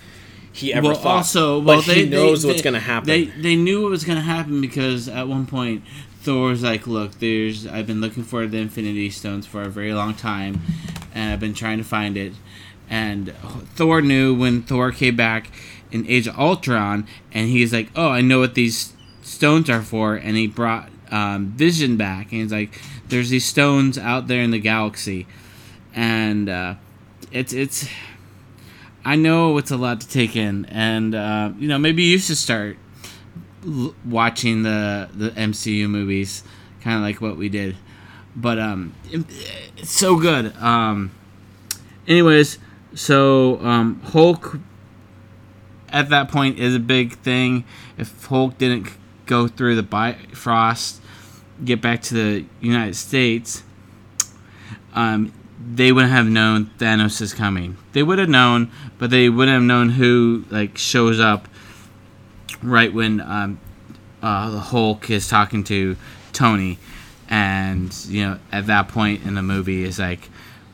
he 0.53 0.73
ever 0.75 0.89
well, 0.89 0.95
thought. 0.97 1.17
also, 1.19 1.61
well, 1.61 1.79
but 1.79 1.87
they, 1.87 2.05
he 2.05 2.09
knows 2.09 2.43
they- 2.43 2.49
what's 2.49 2.63
going 2.63 2.75
to 2.75 2.81
happen. 2.81 3.07
They 3.09 3.25
they 3.27 3.57
knew 3.57 3.83
what 3.83 3.91
was 3.91 4.05
going 4.05 4.17
to 4.19 4.23
happen 4.25 4.61
because 4.61 5.09
at 5.09 5.29
one 5.29 5.47
point 5.47 5.83
Thor 6.21 6.49
was 6.49 6.63
like, 6.63 6.87
"Look, 6.87 7.19
there's 7.21 7.67
I've 7.67 7.87
been 7.87 8.01
looking 8.01 8.25
for 8.25 8.47
the 8.47 8.59
Infinity 8.59 9.11
Stones 9.11 9.47
for 9.47 9.63
a 9.63 9.69
very 9.69 9.95
long 9.95 10.15
time, 10.15 10.61
and 11.15 11.33
I've 11.33 11.41
been 11.41 11.55
trying 11.55 11.79
to 11.79 11.85
find 11.85 12.17
it." 12.17 12.33
And 12.91 13.35
Thor 13.75 14.01
knew 14.01 14.35
when 14.35 14.63
Thor 14.63 14.91
came 14.93 15.17
back 15.17 15.51
in 15.91 16.07
Age 16.07 16.27
of 16.27 16.39
Ultron, 16.39 17.07
and 17.33 17.49
he's 17.49 17.73
like, 17.73 17.91
"Oh, 17.95 18.11
I 18.11 18.21
know 18.21 18.41
what 18.41 18.55
these 18.55 18.93
stones 19.23 19.71
are 19.71 19.83
for," 19.83 20.17
and 20.17 20.37
he 20.37 20.47
brought 20.47 20.89
um, 21.11 21.53
Vision 21.57 21.97
back, 21.97 22.33
and 22.33 22.43
he's 22.43 22.53
like, 22.53 22.81
"There's 23.09 23.31
these 23.31 23.45
stones 23.45 23.97
out 23.97 24.27
there 24.27 24.43
in 24.43 24.51
the 24.51 24.59
galaxy," 24.59 25.27
and 25.95 26.49
uh, 26.49 26.75
it's 27.31 27.53
it's. 27.53 27.89
I 29.05 29.17
know 29.17 29.57
it's 29.57 29.71
a 29.71 29.77
lot 29.77 30.01
to 30.01 30.09
take 30.09 30.37
in, 30.37 30.67
and 30.67 31.15
uh, 31.15 31.53
you 31.59 31.69
know 31.69 31.79
maybe 31.79 32.03
you 32.03 32.19
should 32.19 32.37
start 32.37 32.77
l- 33.67 33.95
watching 34.05 34.63
the 34.63 35.09
the 35.15 35.31
MCU 35.31 35.89
movies, 35.89 36.43
kind 36.81 36.97
of 36.97 37.03
like 37.03 37.21
what 37.21 37.37
we 37.37 37.49
did. 37.49 37.77
But 38.37 38.59
um, 38.59 38.95
it- 39.11 39.25
it's 39.77 39.93
so 39.93 40.17
good. 40.17 40.55
Um, 40.57 41.11
anyways, 42.07 42.59
so 42.95 43.61
um, 43.65 44.01
Hulk 44.01 44.59
at 45.91 46.09
that 46.11 46.29
point 46.31 46.59
is 46.59 46.75
a 46.75 46.81
big 46.81 47.15
thing. 47.19 47.65
If 47.97 48.27
Hulk 48.27 48.59
didn't 48.59 48.89
go 49.27 49.49
through 49.49 49.77
the 49.77 49.83
Bifrost, 49.83 51.01
get 51.65 51.81
back 51.81 52.03
to 52.03 52.15
the 52.15 52.45
United 52.61 52.95
States, 52.97 53.63
um, 54.95 55.33
they 55.75 55.93
wouldn't 55.93 56.13
have 56.13 56.27
known 56.29 56.71
Thanos 56.79 57.21
is 57.21 57.35
coming. 57.35 57.77
They 57.93 58.03
would 58.03 58.19
have 58.19 58.29
known, 58.29 58.71
but 58.99 59.11
they 59.11 59.29
wouldn't 59.29 59.55
have 59.55 59.63
known 59.63 59.91
who 59.91 60.45
like 60.51 60.79
shows 60.79 61.19
up 61.21 61.49
right 62.63 62.93
when 62.93 63.21
um, 63.21 63.59
uh, 64.23 64.51
the 64.51 64.61
Hulk 64.61 65.11
is 65.11 65.29
talking 65.29 65.65
to 65.65 65.97
Tony, 66.33 66.79
and 67.29 67.95
you 68.07 68.25
know 68.25 68.39
at 68.53 68.67
that 68.67 68.89
point 68.89 69.25
in 69.25 69.35
the 69.35 69.43
movie 69.43 69.85
is 69.85 69.99
like 69.99 70.29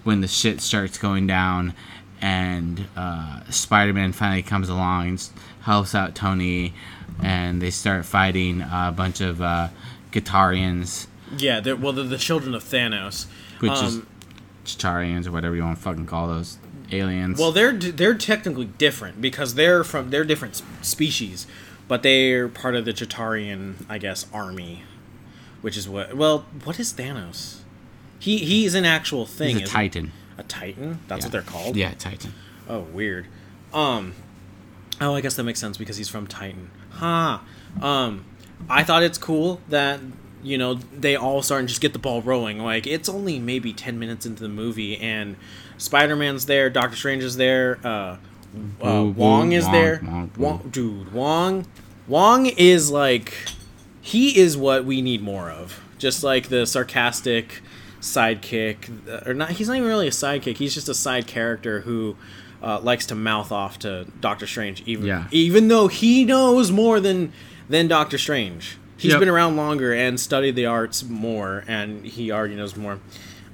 when 0.05 0.21
the 0.21 0.29
shit 0.29 0.61
starts 0.61 0.99
going 0.99 1.27
down, 1.27 1.75
and 2.21 2.87
uh, 2.97 3.41
Spider-Man 3.51 4.13
finally 4.13 4.43
comes 4.43 4.69
along 4.69 5.09
and 5.09 5.29
helps 5.63 5.95
out 5.95 6.15
Tony, 6.15 6.75
and 7.23 7.61
they 7.63 7.71
start 7.71 8.05
fighting 8.05 8.61
a 8.61 8.93
bunch 8.95 9.21
of 9.21 9.41
uh, 9.41 9.69
Chitarians, 10.13 11.09
yeah, 11.37 11.61
they're, 11.61 11.75
well, 11.77 11.93
they're 11.93 12.05
the 12.05 12.19
children 12.19 12.55
of 12.55 12.63
Thanos. 12.63 13.27
which 13.61 13.73
is 13.73 13.97
Um, 13.97 14.07
Chitarians 14.65 15.27
or 15.27 15.33
whatever 15.33 15.57
you 15.57 15.63
want 15.63 15.77
to 15.77 15.83
fucking 15.83 16.07
call 16.07 16.29
those 16.29 16.59
aliens. 16.93 17.39
Well, 17.39 17.53
they're 17.53 17.73
they're 17.73 18.15
technically 18.15 18.67
different 18.67 19.21
because 19.21 19.55
they're 19.55 19.85
from 19.85 20.11
they're 20.11 20.25
different 20.25 20.63
species, 20.83 21.47
but 21.89 22.03
they're 22.03 22.49
part 22.49 22.75
of 22.75 22.85
the 22.85 22.93
Chitarian, 22.93 23.87
I 23.89 23.99
guess, 23.99 24.27
army, 24.33 24.83
which 25.61 25.77
is 25.77 25.89
what. 25.89 26.15
Well, 26.17 26.47
what 26.65 26.79
is 26.81 26.93
Thanos? 26.93 27.59
He 28.19 28.39
he's 28.39 28.75
an 28.75 28.85
actual 28.85 29.27
thing. 29.27 29.59
he's 29.59 29.69
a 29.69 29.73
Titan. 29.73 30.13
A 30.39 30.43
Titan. 30.43 31.01
That's 31.09 31.21
Yeah. 31.21 31.27
what 31.27 31.33
they're 31.33 31.43
called. 31.43 31.77
Yeah, 31.77 31.93
Titan. 31.99 32.33
Oh, 32.69 32.81
weird. 32.81 33.27
Um. 33.73 34.15
Oh, 35.01 35.15
I 35.15 35.21
guess 35.21 35.35
that 35.37 35.45
makes 35.45 35.61
sense 35.61 35.77
because 35.77 35.97
he's 35.97 36.09
from 36.09 36.27
Titan. 36.27 36.71
Huh. 36.91 37.39
Um. 37.83 38.25
I 38.69 38.83
thought 38.85 39.03
it's 39.03 39.19
cool 39.19 39.61
that 39.69 40.01
you 40.43 40.57
know 40.59 40.75
they 40.75 41.17
all 41.17 41.43
start 41.43 41.59
and 41.61 41.69
just 41.69 41.81
get 41.81 41.93
the 41.93 41.99
ball 41.99 42.23
rolling. 42.23 42.59
Like 42.61 42.87
it's 42.87 43.09
only 43.09 43.39
maybe 43.39 43.73
ten 43.73 43.99
minutes 43.99 44.25
into 44.27 44.43
the 44.43 44.49
movie, 44.49 44.97
and 44.99 45.37
Spider 45.77 46.17
Man's 46.17 46.47
there, 46.47 46.71
Doctor 46.71 46.97
Strange 46.97 47.23
is 47.25 47.37
there, 47.37 47.79
uh, 47.85 48.17
uh, 48.83 49.05
Wong 49.05 49.53
is 49.53 49.65
Wong, 49.65 49.73
there. 49.73 50.01
Wong, 50.05 50.31
Wong, 50.37 50.69
dude, 50.71 51.13
Wong, 51.13 51.67
Wong 52.09 52.47
is 52.47 52.91
like, 52.91 53.35
he 54.01 54.39
is 54.39 54.57
what 54.57 54.85
we 54.85 55.01
need 55.03 55.23
more 55.23 55.51
of. 55.51 55.81
Just 55.99 56.23
like 56.23 56.49
the 56.49 56.67
sarcastic 56.67 57.63
sidekick, 58.01 59.09
uh, 59.09 59.29
or 59.31 59.35
not. 59.35 59.51
He's 59.53 59.69
not 59.69 59.77
even 59.77 59.89
really 59.89 60.09
a 60.09 60.11
sidekick. 60.11 60.57
He's 60.59 60.75
just 60.75 60.89
a 60.89 60.95
side 60.95 61.27
character 61.27 61.81
who 61.81 62.17
uh, 62.63 62.81
likes 62.81 63.07
to 63.07 63.15
mouth 63.15 63.51
off 63.53 63.79
to 63.81 64.07
Doctor 64.21 64.47
Strange, 64.47 64.83
even 64.87 65.07
Yeah. 65.07 65.27
even 65.31 65.69
though 65.69 65.89
he 65.89 66.25
knows 66.25 66.71
more 66.71 67.01
than 67.01 67.33
than 67.69 67.89
Doctor 67.89 68.19
Strange. 68.19 68.77
He's 68.97 69.13
Yep. 69.13 69.21
been 69.21 69.29
around 69.29 69.57
longer 69.57 69.93
and 69.93 70.21
studied 70.21 70.55
the 70.55 70.67
arts 70.67 71.03
more, 71.03 71.65
and 71.67 72.05
he 72.05 72.31
already 72.31 72.55
knows 72.55 72.77
more. 72.77 72.99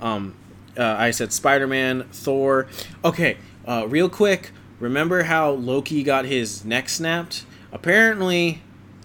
Um, 0.00 0.34
uh, 0.76 0.82
I 0.98 1.10
said 1.12 1.32
Spider 1.32 1.66
Man, 1.66 2.04
Thor. 2.12 2.66
Okay, 3.04 3.36
uh, 3.66 3.86
real 3.88 4.08
quick. 4.08 4.50
Remember 4.80 5.24
how 5.24 5.50
Loki 5.50 6.02
got 6.02 6.24
his 6.24 6.64
neck 6.64 6.88
snapped? 6.88 7.44
Apparently, 7.70 8.62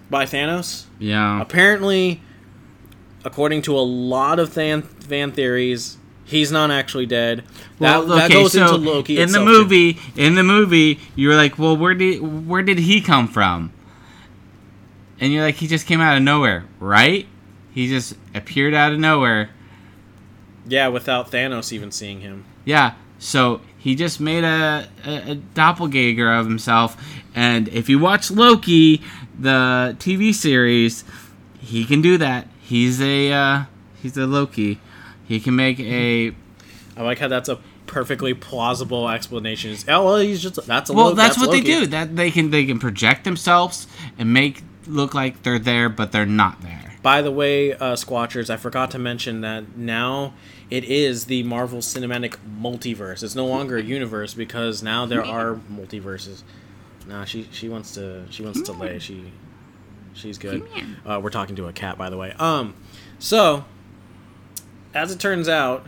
by 0.10 0.26
Thanos. 0.26 0.86
Yeah. 0.98 1.42
Apparently, 1.42 2.22
according 3.24 3.62
to 3.64 3.78
a 3.78 3.82
lot 3.82 4.40
of 4.40 4.52
fan 4.52 4.82
fan 4.82 5.32
theories, 5.32 5.98
he's 6.24 6.52
not 6.52 6.72
actually 6.72 7.06
dead. 7.06 7.44
That, 7.80 8.08
that 8.08 8.32
goes 8.32 8.56
into 8.56 8.76
Loki. 8.76 9.20
in 9.20 9.32
the 9.32 9.40
too. 9.40 9.46
movie, 9.46 10.00
in 10.16 10.36
the 10.36 10.44
movie, 10.44 11.00
you 11.16 11.28
were 11.28 11.36
like, 11.36 11.60
"Well, 11.60 11.76
where 11.76 11.94
did 11.94 12.48
where 12.48 12.64
did 12.64 12.80
he 12.80 13.02
come 13.02 13.28
from?" 13.28 13.72
And 15.20 15.32
you're 15.34 15.44
like, 15.44 15.56
"He 15.56 15.68
just 15.68 15.86
came 15.86 16.02
out 16.02 16.18
of 16.18 16.24
nowhere, 16.24 16.66
right? 16.80 17.28
He 17.74 17.88
just 17.88 18.16
appeared 18.34 18.74
out 18.74 18.94
of 18.94 19.00
nowhere." 19.00 19.50
Yeah, 20.68 20.88
without 20.88 21.32
Thanos 21.32 21.72
even 21.72 21.92
seeing 21.92 22.22
him. 22.22 22.46
Yeah. 22.64 22.94
So 23.20 23.62
he 23.78 23.96
just 23.96 24.20
made 24.20 24.44
a, 24.44 24.88
a, 25.06 25.32
a 25.32 25.36
doppelganger 25.36 26.32
of 26.32 26.46
himself, 26.46 27.02
and 27.34 27.68
if 27.70 27.90
you 27.90 28.00
watch 28.00 28.32
Loki, 28.32 29.02
the 29.38 29.96
TV 30.00 30.34
series, 30.34 31.04
he 31.60 31.86
can 31.86 32.02
do 32.02 32.18
that. 32.18 32.48
He's 32.62 33.02
a 33.02 33.32
uh, 33.32 33.64
he's 34.02 34.18
a 34.18 34.26
Loki. 34.26 34.80
He 35.28 35.40
can 35.40 35.56
make 35.56 35.80
a 35.80 36.36
I 36.98 37.04
like 37.04 37.20
how 37.20 37.28
that's 37.28 37.50
a 37.50 37.60
perfectly 37.88 38.34
plausible 38.34 39.10
explanation. 39.10 39.76
Oh 39.88 40.06
well, 40.06 40.18
he's 40.18 40.42
just 40.42 40.56
that's 40.66 40.90
a 40.90 40.94
well. 40.94 41.08
Lo- 41.08 41.14
that's, 41.14 41.38
what 41.38 41.50
Loki. 41.50 41.62
they 41.62 41.66
do. 41.66 41.88
That 41.88 42.16
they 42.16 42.32
can 42.32 42.52
they 42.52 42.66
can 42.66 42.80
project 42.80 43.24
themselves 43.24 43.88
and 44.18 44.34
make 44.34 44.64
look 44.88 45.14
like 45.14 45.44
they're 45.44 45.60
there, 45.60 45.90
but 45.90 46.12
they're 46.12 46.26
not 46.26 46.62
there. 46.62 46.94
By 47.02 47.22
the 47.22 47.32
way, 47.32 47.74
uh, 47.74 47.94
Squatchers, 47.94 48.50
I 48.50 48.58
forgot 48.58 48.92
to 48.92 49.00
mention 49.00 49.42
that 49.42 49.78
now 49.78 50.34
it 50.70 50.84
is 50.84 51.26
the 51.26 51.44
Marvel 51.44 51.80
Cinematic 51.80 52.38
Multiverse. 52.60 53.24
It's 53.24 53.36
no 53.36 53.46
longer 53.46 53.78
a 53.78 53.84
universe 53.84 54.34
because 54.34 54.82
now 54.82 55.06
there 55.06 55.24
are 55.24 55.56
multiverses. 55.72 56.44
Nah, 57.08 57.26
she 57.26 57.48
she 57.52 57.70
wants 57.70 57.94
to 57.96 58.26
she 58.32 58.44
wants 58.44 58.62
to 58.64 58.72
lay. 58.72 59.00
She 59.00 59.32
she's 60.14 60.38
good. 60.38 60.68
Uh, 61.06 61.20
we're 61.22 61.30
talking 61.30 61.56
to 61.58 61.68
a 61.68 61.74
cat, 61.74 61.98
by 61.98 62.10
the 62.10 62.18
way. 62.18 62.34
Um, 62.40 62.76
so 63.20 63.66
as 64.94 65.12
it 65.12 65.20
turns 65.20 65.48
out, 65.48 65.86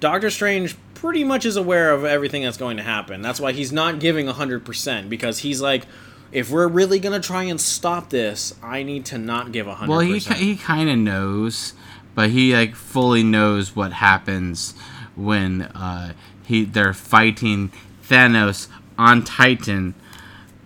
Doctor 0.00 0.30
Strange 0.30 0.76
pretty 0.94 1.24
much 1.24 1.44
is 1.44 1.56
aware 1.56 1.92
of 1.92 2.04
everything 2.04 2.42
that's 2.42 2.56
going 2.56 2.78
to 2.78 2.82
happen. 2.82 3.20
That's 3.20 3.38
why 3.38 3.52
he's 3.52 3.70
not 3.70 4.00
giving 4.00 4.26
100% 4.26 5.10
because 5.10 5.40
he's 5.40 5.60
like 5.60 5.84
if 6.32 6.50
we're 6.50 6.68
really 6.68 6.98
going 6.98 7.20
to 7.20 7.26
try 7.26 7.44
and 7.44 7.60
stop 7.60 8.10
this, 8.10 8.54
I 8.62 8.82
need 8.82 9.04
to 9.06 9.18
not 9.18 9.52
give 9.52 9.66
100%. 9.66 9.88
Well, 9.88 10.00
he 10.00 10.18
he 10.18 10.56
kind 10.56 10.88
of 10.90 10.98
knows, 10.98 11.74
but 12.16 12.30
he 12.30 12.52
like 12.56 12.74
fully 12.74 13.22
knows 13.22 13.76
what 13.76 13.92
happens 13.92 14.74
when 15.14 15.62
uh, 15.62 16.14
he 16.44 16.64
they're 16.64 16.92
fighting 16.92 17.70
Thanos 18.02 18.66
on 18.98 19.22
Titan, 19.22 19.94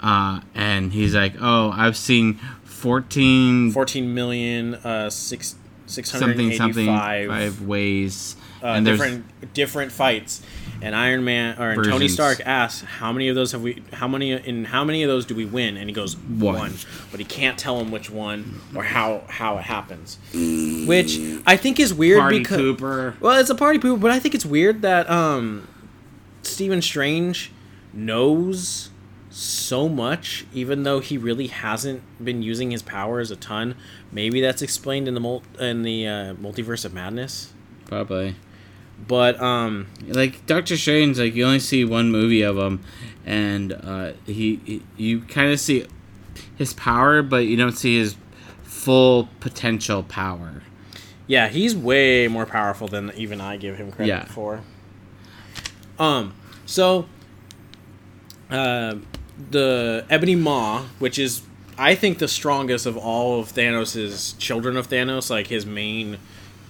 uh, 0.01 0.41
and 0.55 0.93
he's 0.95 1.15
like, 1.15 1.35
"Oh, 1.41 1.71
I've 1.77 1.97
seen 1.97 2.41
fourteen 2.65 3.73
14 3.73 4.15
million 4.15 4.75
uh 4.77 5.11
six 5.11 5.57
something 5.87 6.53
something 6.53 6.87
685 6.87 7.29
five 7.29 7.61
ways." 7.67 8.37
uh, 8.63 8.67
and 8.69 8.87
different 8.87 9.53
different 9.55 9.93
fights 9.93 10.43
and 10.83 10.95
Iron 10.97 11.25
Man 11.25 11.59
or 11.61 11.71
and 11.73 11.85
Tony 11.85 11.91
Versions. 12.09 12.13
Stark 12.15 12.41
asks 12.47 12.83
how 12.83 13.13
many 13.13 13.29
of 13.29 13.35
those 13.35 13.53
have 13.53 13.63
we 13.63 13.83
how 13.93 14.09
many 14.09 14.33
in 14.33 14.65
how 14.65 14.85
many 14.85 15.03
of 15.03 15.09
those 15.09 15.27
do 15.27 15.35
we 15.35 15.45
win 15.45 15.77
and 15.77 15.89
he 15.89 15.95
goes 15.95 16.17
One. 16.17 16.55
one, 16.55 16.75
but 17.11 17.21
he 17.21 17.27
can't 17.27 17.59
tell 17.59 17.79
him 17.81 17.91
which 17.91 18.09
one 18.11 18.61
or 18.75 18.83
how 18.85 19.23
how 19.29 19.59
it 19.59 19.63
happens 19.65 20.19
which 20.87 21.19
I 21.47 21.57
think 21.57 21.79
is 21.81 21.93
weird 21.93 22.21
Party 22.21 22.39
because 22.39 22.57
Cooper. 22.57 23.15
well 23.21 23.39
it's 23.39 23.51
a 23.51 23.55
party 23.55 23.79
pooper 23.79 24.01
but 24.01 24.11
I 24.11 24.19
think 24.19 24.35
it's 24.35 24.47
weird 24.47 24.83
that 24.83 25.09
um 25.11 25.69
Stephen 26.43 26.81
Strange 26.81 27.53
knows 27.93 28.91
so 29.29 29.89
much 29.89 30.45
even 30.53 30.83
though 30.83 30.99
he 31.01 31.17
really 31.17 31.47
hasn't 31.49 32.03
been 32.25 32.43
using 32.43 32.71
his 32.73 32.83
powers 32.83 33.31
a 33.31 33.37
ton 33.37 33.77
maybe 34.11 34.41
that's 34.41 34.61
explained 34.63 35.07
in 35.07 35.15
the 35.15 35.21
mul- 35.21 35.43
in 35.61 35.83
the 35.83 36.07
uh, 36.07 36.35
multiverse 36.35 36.85
of 36.85 36.93
madness 36.95 37.53
Probably. 37.87 38.35
But 39.07 39.41
um 39.41 39.87
like 40.07 40.47
Doctor 40.47 40.77
Strange, 40.77 41.19
like 41.19 41.35
you 41.35 41.45
only 41.45 41.59
see 41.61 41.85
one 41.85 42.11
movie 42.11 42.43
of 42.43 42.57
him, 42.57 42.81
and 43.27 43.73
uh, 43.73 44.13
he, 44.27 44.61
he 44.65 44.83
you 44.97 45.21
kind 45.23 45.53
of 45.53 45.59
see 45.61 45.87
his 46.57 46.75
power, 46.75 47.23
but 47.23 47.47
you 47.47 47.57
don't 47.57 47.73
see 47.77 47.99
his 47.99 48.17
full 48.63 49.29
potential 49.41 50.03
power. 50.03 50.63
yeah 51.27 51.49
he's 51.49 51.77
way 51.77 52.27
more 52.29 52.47
powerful 52.47 52.89
than 52.89 53.13
even 53.15 53.39
i 53.41 53.57
give 53.59 53.77
him 53.77 53.93
credit 53.93 54.09
Yeah. 54.09 54.25
for 54.25 54.63
um 55.99 56.33
so 56.65 57.07
uh, 58.51 58.97
the 59.51 60.05
ebony 60.09 60.35
maw 60.35 60.83
which 60.99 61.19
is 61.19 61.43
i 61.77 61.95
think 61.95 62.19
the 62.19 62.29
strongest 62.29 62.87
of 62.87 62.97
all 62.97 63.41
of 63.41 63.49
thanos's 63.53 64.33
children 64.35 64.77
of 64.79 64.89
thanos 64.89 65.29
like 65.31 65.49
his 65.49 65.67
main 65.67 66.17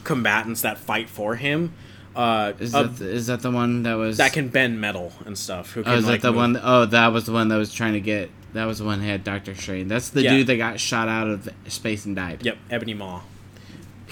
combatants 0.04 0.62
that 0.62 0.78
fight 0.78 1.08
for 1.08 1.36
him 1.36 1.72
uh, 2.16 2.52
Is 2.58 2.74
uh, 2.74 2.82
that 2.84 2.96
the, 2.96 3.08
is 3.10 3.26
that 3.28 3.40
the 3.40 3.50
one 3.50 3.82
that 3.84 3.94
was 3.94 4.16
that 4.18 4.32
can 4.32 4.48
bend 4.48 4.80
metal 4.80 5.12
and 5.26 5.36
stuff 5.38 5.72
who 5.72 5.82
can 5.82 5.92
Oh, 5.92 5.96
is 5.96 6.06
like 6.06 6.20
that 6.22 6.28
the 6.28 6.32
move- 6.32 6.54
one? 6.56 6.60
Oh, 6.62 6.84
that 6.86 7.08
was 7.08 7.24
the 7.26 7.32
one 7.32 7.48
that 7.48 7.56
was 7.56 7.72
trying 7.72 7.92
to 7.94 8.00
get. 8.00 8.30
That 8.52 8.64
was 8.64 8.78
the 8.78 8.84
one 8.84 8.98
that 8.98 9.06
had 9.06 9.22
Doctor 9.22 9.54
Strange. 9.54 9.88
That's 9.88 10.08
the 10.10 10.22
Yeah. 10.22 10.30
dude 10.38 10.46
that 10.48 10.56
got 10.56 10.80
shot 10.80 11.08
out 11.08 11.28
of 11.28 11.48
space 11.68 12.04
and 12.06 12.16
died. 12.16 12.44
yep 12.44 12.58
ebony 12.70 12.94
maw 12.94 13.20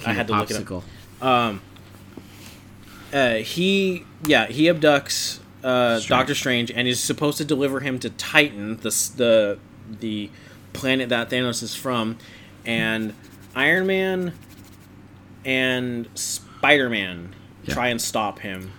i 0.05 0.13
had 0.13 0.27
to 0.27 0.33
of 0.33 0.39
look 0.39 0.51
it 0.51 0.71
up 0.71 0.83
um 1.21 1.61
uh 3.11 3.33
he 3.35 4.05
yeah 4.25 4.45
he 4.47 4.69
abducts 4.69 5.39
uh 5.61 5.99
Strange. 5.99 6.07
doctor 6.07 6.35
strange 6.35 6.71
and 6.71 6.87
is 6.87 7.01
supposed 7.01 7.37
to 7.37 7.43
deliver 7.43 7.81
him 7.81 7.99
to 7.99 8.09
titan 8.11 8.77
the 8.77 8.89
the 9.17 9.59
the 9.99 10.29
planet 10.71 11.09
that 11.09 11.29
thanos 11.29 11.61
is 11.61 11.75
from 11.75 12.17
and 12.65 13.13
iron 13.55 13.85
man 13.87 14.31
and 15.43 16.07
spider-man 16.15 17.33
Yeah. 17.63 17.73
try 17.73 17.87
and 17.89 18.01
stop 18.01 18.39
him 18.39 18.71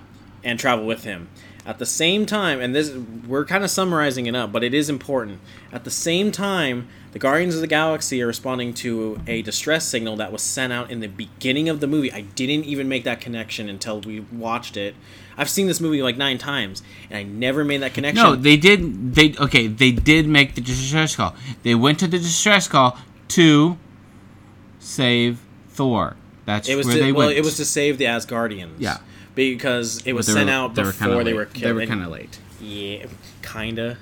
and 0.43 0.59
travel 0.59 0.87
with 0.87 1.05
him 1.05 1.29
at 1.66 1.79
the 1.79 1.85
same 1.87 2.25
time 2.25 2.59
and 2.61 2.75
this 2.75 2.90
we're 3.29 3.45
kind 3.45 3.62
of 3.62 3.71
summarizing 3.71 4.25
it 4.27 4.35
up 4.35 4.51
but 4.51 4.64
it 4.64 4.73
is 4.73 4.88
important 4.88 5.38
at 5.71 5.85
the 5.85 5.90
same 5.90 6.33
time 6.33 6.88
the 7.12 7.19
guardians 7.19 7.55
of 7.55 7.61
the 7.61 7.66
galaxy 7.66 8.23
are 8.23 8.27
responding 8.27 8.73
to 8.73 9.21
a 9.27 9.43
distress 9.43 9.85
signal 9.87 10.16
that 10.16 10.33
was 10.33 10.40
sent 10.40 10.73
out 10.73 10.90
in 10.90 11.01
the 11.01 11.07
beginning 11.07 11.69
of 11.69 11.81
the 11.81 11.87
movie 11.87 12.11
i 12.12 12.23
didn't 12.23 12.64
even 12.64 12.88
make 12.88 13.05
that 13.05 13.21
connection 13.21 13.69
until 13.69 14.01
we 14.01 14.21
watched 14.33 14.79
it 14.79 14.95
i've 15.37 15.51
seen 15.51 15.66
this 15.66 15.81
movie 15.81 16.03
like 16.03 16.16
nine 16.16 16.38
times 16.38 16.83
and 17.11 17.19
i 17.19 17.23
never 17.23 17.62
made 17.62 17.83
that 17.83 17.93
connection 17.93 18.25
No, 18.25 18.35
they 18.35 18.57
did. 18.57 19.14
They 19.14 19.35
okay. 19.38 19.66
They 19.66 19.93
did 19.93 20.27
make 20.27 20.55
the 20.55 20.62
distress 20.62 21.14
call. 21.16 21.35
They 21.62 21.75
went 21.75 21.99
to 21.99 22.07
the 22.07 22.19
distress 22.19 22.66
call 22.69 22.97
to 23.29 23.77
save 24.79 25.40
Thor. 25.69 26.16
That's 26.51 26.69
it 26.69 26.77
was 26.77 26.87
where 26.87 26.97
to, 26.97 27.03
they 27.03 27.13
well 27.13 27.27
went. 27.29 27.39
it 27.39 27.45
was 27.45 27.57
to 27.57 27.65
save 27.65 27.99
the 27.99 28.05
asgardians 28.07 28.75
Yeah. 28.79 28.99
because 29.35 30.03
it 30.05 30.13
was 30.15 30.27
sent 30.27 30.47
were- 30.47 30.53
out 30.53 30.75
they 30.75 30.83
were 30.83 30.89
before 30.93 31.25
they 31.25 31.33
late. 31.33 31.35
were 31.35 31.45
They 31.59 31.73
were 31.73 31.87
kind 31.87 32.03
of 32.03 32.11
late. 32.11 32.39
yeah 32.61 33.07
kinda 33.43 33.99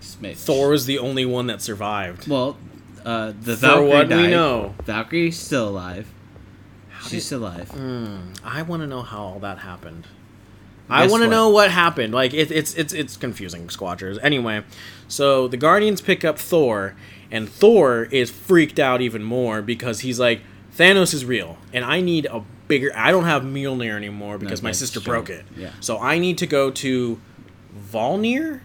Smith. 0.00 0.38
thor 0.38 0.70
was 0.70 0.86
the 0.86 0.98
only 0.98 1.24
one 1.24 1.46
that 1.48 1.60
survived 1.62 2.26
Well, 2.28 2.56
uh, 3.04 3.32
the 3.40 3.56
For 3.56 3.66
Valkyrie 3.66 3.88
what 3.88 4.08
we 4.08 4.26
know. 4.28 4.74
Valkyrie's 4.84 5.38
still 5.38 5.68
alive. 5.68 6.06
She's 7.02 7.10
did- 7.10 7.20
still 7.22 7.40
alive. 7.40 7.70
I 8.44 8.62
want 8.62 8.82
to 8.82 8.86
know 8.86 9.02
how 9.02 9.18
all 9.22 9.38
that 9.40 9.58
happened. 9.58 10.06
I 10.90 11.06
want 11.06 11.22
to 11.22 11.28
know 11.28 11.48
what 11.48 11.70
happened. 11.70 12.12
Like 12.12 12.32
it, 12.34 12.50
it's 12.50 12.74
it's 12.74 12.92
it's 12.92 13.16
confusing, 13.16 13.66
Squatchers. 13.68 14.18
Anyway, 14.22 14.62
so 15.08 15.48
the 15.48 15.56
Guardians 15.56 16.00
pick 16.00 16.24
up 16.24 16.38
Thor, 16.38 16.94
and 17.30 17.48
Thor 17.48 18.08
is 18.10 18.30
freaked 18.30 18.78
out 18.78 19.00
even 19.00 19.22
more 19.22 19.62
because 19.62 20.00
he's 20.00 20.18
like, 20.20 20.42
Thanos 20.76 21.12
is 21.12 21.24
real, 21.24 21.58
and 21.72 21.84
I 21.84 22.00
need 22.00 22.26
a 22.26 22.42
bigger. 22.68 22.90
I 22.94 23.10
don't 23.10 23.24
have 23.24 23.42
Mjolnir 23.42 23.94
anymore 23.94 24.38
because 24.38 24.62
my 24.62 24.72
sister 24.72 25.00
true. 25.00 25.12
broke 25.12 25.30
it. 25.30 25.44
Yeah. 25.56 25.70
So 25.80 25.98
I 25.98 26.18
need 26.18 26.38
to 26.38 26.46
go 26.46 26.70
to 26.70 27.20
Vormir 27.92 28.60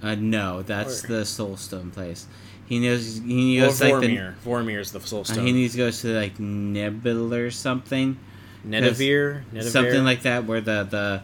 Uh, 0.00 0.14
no, 0.14 0.62
that's 0.62 1.04
Or- 1.04 1.08
the 1.08 1.24
Soul 1.24 1.56
Stone 1.56 1.90
place. 1.90 2.26
He 2.66 2.78
knows. 2.78 3.20
He 3.24 3.60
or 3.60 3.66
knows 3.66 3.80
like 3.80 4.00
the. 4.00 4.34
Vormir. 4.44 4.80
Is 4.80 4.92
the 4.92 5.00
Soul 5.00 5.24
uh, 5.28 5.34
he 5.40 5.52
needs 5.52 5.72
to 5.72 5.78
go 5.78 5.90
to 5.90 6.08
like 6.08 6.38
Nebula 6.38 7.40
or 7.40 7.50
something. 7.50 8.18
Nedivir, 8.66 9.42
Nedivir, 9.52 9.62
something 9.64 10.04
like 10.04 10.22
that, 10.22 10.44
where 10.44 10.60
the 10.60 10.84
the 10.84 11.22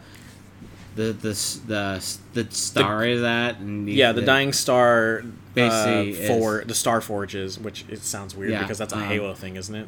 the 0.95 1.13
the 1.13 1.59
the, 1.67 2.17
the 2.33 2.51
star 2.51 3.05
is 3.05 3.21
at, 3.21 3.59
and 3.59 3.87
yeah, 3.89 4.11
the 4.11 4.21
Dying 4.21 4.53
Star. 4.53 5.23
Basically 5.53 6.25
uh, 6.25 6.27
for 6.27 6.61
is- 6.61 6.67
the 6.67 6.75
Star 6.75 6.99
Forges, 6.99 7.57
which 7.59 7.85
it 7.87 8.01
sounds 8.01 8.35
weird 8.35 8.51
Yeah, 8.51 8.61
because 8.61 8.77
that's 8.77 8.91
a 8.91 8.97
um, 8.97 9.03
Halo 9.03 9.33
thing, 9.33 9.55
isn't 9.55 9.73
it? 9.73 9.87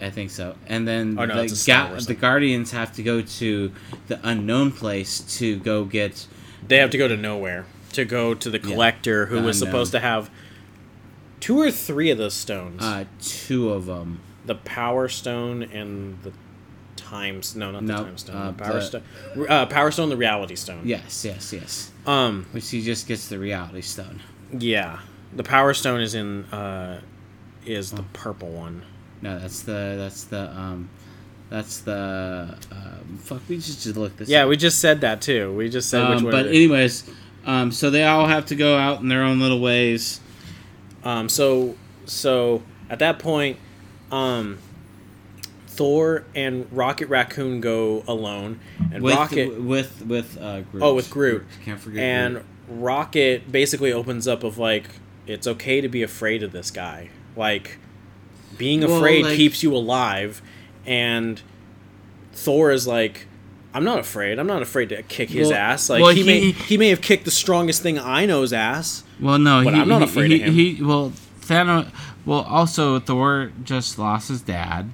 I 0.00 0.10
think 0.10 0.30
so. 0.30 0.54
And 0.68 0.86
then 0.86 1.16
Oh, 1.18 1.24
no, 1.24 1.36
the, 1.36 1.42
it's 1.44 1.52
a 1.52 1.56
Star 1.56 1.88
Wars 1.88 2.06
the. 2.06 2.14
Guardians 2.14 2.70
have 2.70 2.92
to 2.92 3.02
go 3.02 3.20
to 3.22 3.72
the 4.06 4.20
unknown 4.22 4.70
place 4.72 5.20
to 5.38 5.58
go 5.58 5.84
get. 5.84 6.26
They 6.66 6.76
have 6.78 6.90
to 6.90 6.98
go 6.98 7.08
to 7.08 7.16
nowhere. 7.16 7.66
to 7.92 8.04
go 8.04 8.34
to 8.34 8.50
the 8.50 8.58
collector, 8.58 9.26
who 9.26 9.36
the 9.36 9.42
was 9.42 9.58
supposed 9.58 9.92
to 9.92 10.00
have 10.00 10.30
two 11.40 11.58
or 11.60 11.70
three 11.70 12.10
of 12.10 12.18
those 12.18 12.34
stones: 12.34 12.82
Uh, 12.82 13.04
two 13.20 13.70
of 13.70 13.86
them. 13.86 14.20
the 14.46 14.54
Power 14.54 15.08
Stone 15.08 15.62
and 15.64 16.18
the 16.22 16.32
Times. 16.96 17.56
No, 17.56 17.70
not 17.70 17.80
the 17.86 17.92
Nope, 17.92 18.04
Time 18.06 18.18
Stone. 18.18 18.36
uh, 18.36 18.50
the 18.52 18.62
Power 18.64 18.72
the- 18.74 18.82
Stone. 18.82 19.02
Uh, 19.48 19.66
Power 19.66 19.90
Stone, 19.90 20.08
the 20.10 20.16
Reality 20.16 20.54
Stone. 20.56 20.82
Yes, 20.84 21.24
yes, 21.24 21.52
yes. 21.52 21.90
Um. 22.06 22.46
Which 22.52 22.70
he 22.70 22.82
just 22.82 23.06
gets 23.08 23.28
the 23.28 23.38
reality 23.38 23.80
stone. 23.80 24.20
Yeah. 24.56 25.00
The 25.34 25.42
Power 25.44 25.74
Stone 25.74 26.00
is 26.02 26.14
in. 26.14 26.44
Uh, 26.46 27.00
is 27.66 27.92
Oh. 27.92 27.96
the 27.96 28.02
purple 28.14 28.48
one. 28.50 28.82
No, 29.22 29.38
that's 29.38 29.62
the 29.62 29.94
that's 29.98 30.24
the 30.24 30.50
um, 30.56 30.88
that's 31.50 31.80
the 31.80 32.56
um, 32.70 33.18
fuck. 33.22 33.40
We 33.48 33.56
just 33.56 33.82
just 33.82 33.96
look 33.96 34.16
this. 34.16 34.28
Yeah, 34.28 34.42
up. 34.44 34.48
we 34.48 34.56
just 34.56 34.78
said 34.80 35.00
that 35.00 35.20
too. 35.20 35.54
We 35.54 35.68
just 35.68 35.88
said 35.90 36.08
which 36.08 36.18
Um, 36.18 36.24
one. 36.24 36.32
but 36.32 36.46
anyways, 36.46 37.10
um, 37.46 37.72
so 37.72 37.90
they 37.90 38.04
all 38.04 38.26
have 38.26 38.46
to 38.46 38.54
go 38.54 38.76
out 38.76 39.00
in 39.00 39.08
their 39.08 39.22
own 39.22 39.40
little 39.40 39.60
ways. 39.60 40.20
Um, 41.04 41.28
so 41.28 41.76
so 42.04 42.62
at 42.90 42.98
that 43.00 43.18
point, 43.18 43.56
um, 44.12 44.58
Thor 45.66 46.24
and 46.34 46.66
Rocket 46.72 47.08
Raccoon 47.08 47.60
go 47.60 48.02
alone, 48.08 48.60
and 48.92 49.02
with 49.02 49.14
Rocket 49.14 49.60
with 49.62 50.04
with 50.04 50.38
uh, 50.40 50.62
Groot. 50.62 50.82
Oh, 50.82 50.94
with 50.94 51.10
Groot. 51.10 51.46
Can't 51.64 51.80
forget. 51.80 52.02
and 52.02 52.34
Groot. 52.34 52.46
Rocket 52.68 53.50
basically 53.50 53.92
opens 53.92 54.28
up 54.28 54.44
of 54.44 54.58
like 54.58 54.88
it's 55.26 55.46
okay 55.46 55.80
to 55.80 55.88
be 55.88 56.02
afraid 56.02 56.42
of 56.42 56.52
this 56.52 56.70
guy. 56.70 57.10
Like 57.36 57.78
being 58.58 58.80
Well, 58.82 58.96
afraid 58.96 59.24
like- 59.24 59.36
keeps 59.36 59.62
you 59.62 59.74
alive, 59.74 60.42
and 60.84 61.40
Thor 62.32 62.70
is 62.70 62.86
like. 62.86 63.26
I'm 63.74 63.84
not 63.84 63.98
afraid. 63.98 64.38
I'm 64.38 64.46
not 64.46 64.62
afraid 64.62 64.88
to 64.88 65.02
kick 65.02 65.28
his 65.30 65.48
Well- 65.48 65.56
ass. 65.58 65.90
Like 65.90 66.02
well, 66.02 66.14
he, 66.14 66.24
may 66.24 66.40
he- 66.40 66.52
he 66.52 66.76
may 66.78 66.88
have 66.88 67.00
kicked 67.02 67.24
the 67.26 67.30
strongest 67.30 67.82
thing 67.82 67.98
I 67.98 68.24
know's 68.26 68.52
ass. 68.52 69.04
Well, 69.20 69.38
no, 69.38 69.62
But 69.62 69.74
he, 69.74 69.80
I'm 69.80 69.88
not 69.88 70.02
afraid 70.02 70.30
he, 70.30 70.40
of 70.42 70.48
him. 70.48 70.54
He 70.54 70.82
well, 70.82 71.12
Thanos. 71.42 71.90
Well, 72.24 72.40
also 72.40 72.98
Thor 72.98 73.52
just 73.62 73.98
lost 73.98 74.28
his 74.28 74.40
dad. 74.40 74.90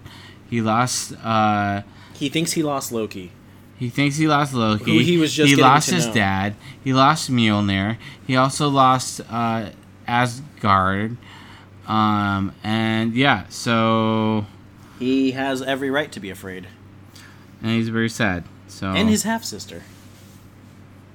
He 0.50 0.60
lost. 0.60 1.14
uh 1.24 1.82
He 2.14 2.28
thinks 2.28 2.52
he 2.52 2.62
lost 2.62 2.90
Loki. 2.92 3.30
He 3.78 3.88
thinks 3.88 4.16
he 4.16 4.26
lost 4.26 4.52
Loki. 4.54 4.84
Who 4.84 4.98
he 4.98 5.18
was 5.18 5.32
just 5.32 5.50
He 5.50 5.56
lost 5.56 5.90
his 5.90 6.06
know. 6.08 6.14
dad. 6.14 6.54
He 6.82 6.92
lost 6.92 7.30
Mjolnir. 7.30 7.96
He 8.26 8.36
also 8.36 8.68
lost 8.68 9.20
uh, 9.30 9.66
Asgard. 10.06 11.16
Um, 11.86 12.52
and 12.62 13.14
yeah, 13.14 13.44
so 13.48 14.46
He 14.98 15.32
has 15.32 15.60
every 15.62 15.90
right 15.90 16.10
to 16.12 16.20
be 16.20 16.30
afraid. 16.30 16.66
and 17.62 17.72
he's 17.72 17.88
very 17.88 18.08
sad. 18.08 18.44
So 18.68 18.88
And 18.88 19.08
his 19.08 19.22
half 19.24 19.44
sister. 19.44 19.82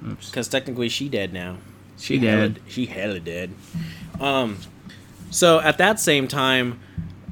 oops. 0.06 0.30
Because 0.30 0.48
technically 0.48 0.88
she 0.88 1.08
dead 1.08 1.32
now. 1.32 1.56
She 1.98 2.18
hella- 2.18 2.54
she 2.68 2.86
hella 2.86 3.20
dead. 3.20 3.50
Um, 4.20 4.58
so 5.30 5.60
at 5.60 5.76
that 5.78 6.00
same 6.00 6.28
time, 6.28 6.80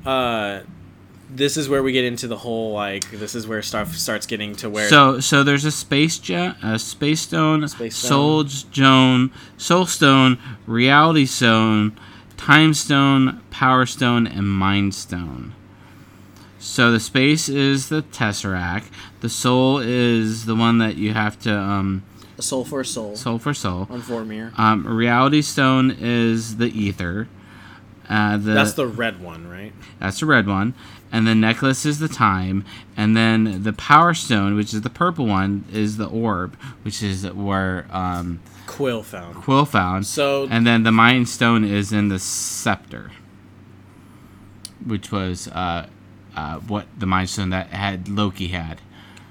uh, 0.05 0.61
this 1.31 1.57
is 1.57 1.69
where 1.69 1.83
we 1.83 1.93
get 1.93 2.05
into 2.05 2.27
the 2.27 2.37
whole 2.39 2.73
like 2.73 3.11
this 3.11 3.35
is 3.35 3.47
where 3.47 3.61
stuff 3.63 3.95
starts 3.95 4.27
getting 4.27 4.55
to 4.57 4.69
where 4.71 4.89
So 4.89 5.21
so 5.21 5.43
there's 5.43 5.65
a 5.67 5.71
space 5.71 6.19
jet 6.19 6.57
a 6.63 6.79
space 6.79 7.21
stone, 7.21 7.67
Space 7.69 7.97
stone. 7.97 8.09
soul 8.09 8.49
stone, 8.49 9.31
soul 9.59 9.85
stone, 9.87 10.39
reality 10.67 11.27
stone, 11.27 11.99
time 12.39 12.73
stone, 12.73 13.43
power 13.51 13.85
stone, 13.85 14.27
and 14.27 14.49
mind 14.49 14.95
stone. 14.95 15.55
So 16.59 16.91
the 16.91 17.01
space 17.01 17.49
is 17.51 17.91
the 17.91 18.03
tesseract. 18.03 18.87
The 19.21 19.29
soul 19.29 19.79
is 19.79 20.47
the 20.47 20.57
one 20.57 20.79
that 20.79 20.97
you 20.97 21.13
have 21.13 21.39
to 21.41 21.55
um, 21.55 22.03
a 22.39 22.43
soul 22.43 22.65
for 22.65 22.81
a 22.81 22.85
soul 22.85 23.17
soul 23.17 23.39
for 23.39 23.53
soul. 23.53 23.87
on 23.91 24.01
Vormir. 24.01 24.59
Um, 24.59 24.87
reality 24.87 25.43
stone 25.43 25.95
is 26.01 26.57
the 26.57 26.67
ether. 26.67 27.29
Uh, 28.09 28.37
the, 28.39 28.53
That's 28.53 28.73
the 28.73 28.87
red 28.87 29.21
one, 29.23 29.47
right? 29.49 29.73
that's 30.01 30.21
the 30.21 30.27
red 30.27 30.47
one. 30.47 30.75
And 31.13 31.27
the 31.27 31.35
necklace 31.35 31.85
is 31.87 31.99
the 31.99 32.09
time. 32.09 32.65
And 32.97 33.17
then 33.17 33.63
the 33.63 33.73
power 33.73 34.15
stone, 34.15 34.55
which 34.57 34.73
is 34.75 34.81
the 34.83 34.91
purple 34.91 35.27
one, 35.27 35.65
is 35.73 35.97
the 35.99 36.07
orb, 36.07 36.57
which 36.83 37.03
is 37.03 37.27
where 37.31 37.87
um, 37.91 38.41
Quill 38.67 39.03
found. 39.03 39.35
Quill 39.37 39.65
found. 39.67 40.07
So 40.07 40.47
And 40.51 40.67
then 40.67 40.83
the 40.85 40.93
mind 40.93 41.29
stone 41.29 41.65
is 41.65 41.93
in 41.93 42.09
the 42.09 42.19
scepter, 42.19 43.11
which 44.85 45.11
was 45.13 45.49
uh, 45.49 45.89
uh, 46.37 46.57
what 46.61 46.87
the 46.99 47.07
mind 47.07 47.29
stone 47.31 47.51
that 47.51 47.69
had 47.69 48.09
Loki 48.09 48.49
had. 48.49 48.81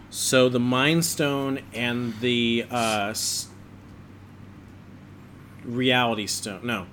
so 0.09 0.49
the 0.49 0.59
Mind 0.59 1.03
Stone 1.05 1.59
and 1.73 2.13
the 2.21 2.65
uh, 2.71 3.07
s- 3.11 3.47
Reality 5.63 6.28
Stone. 6.28 6.61
No. 6.65 6.88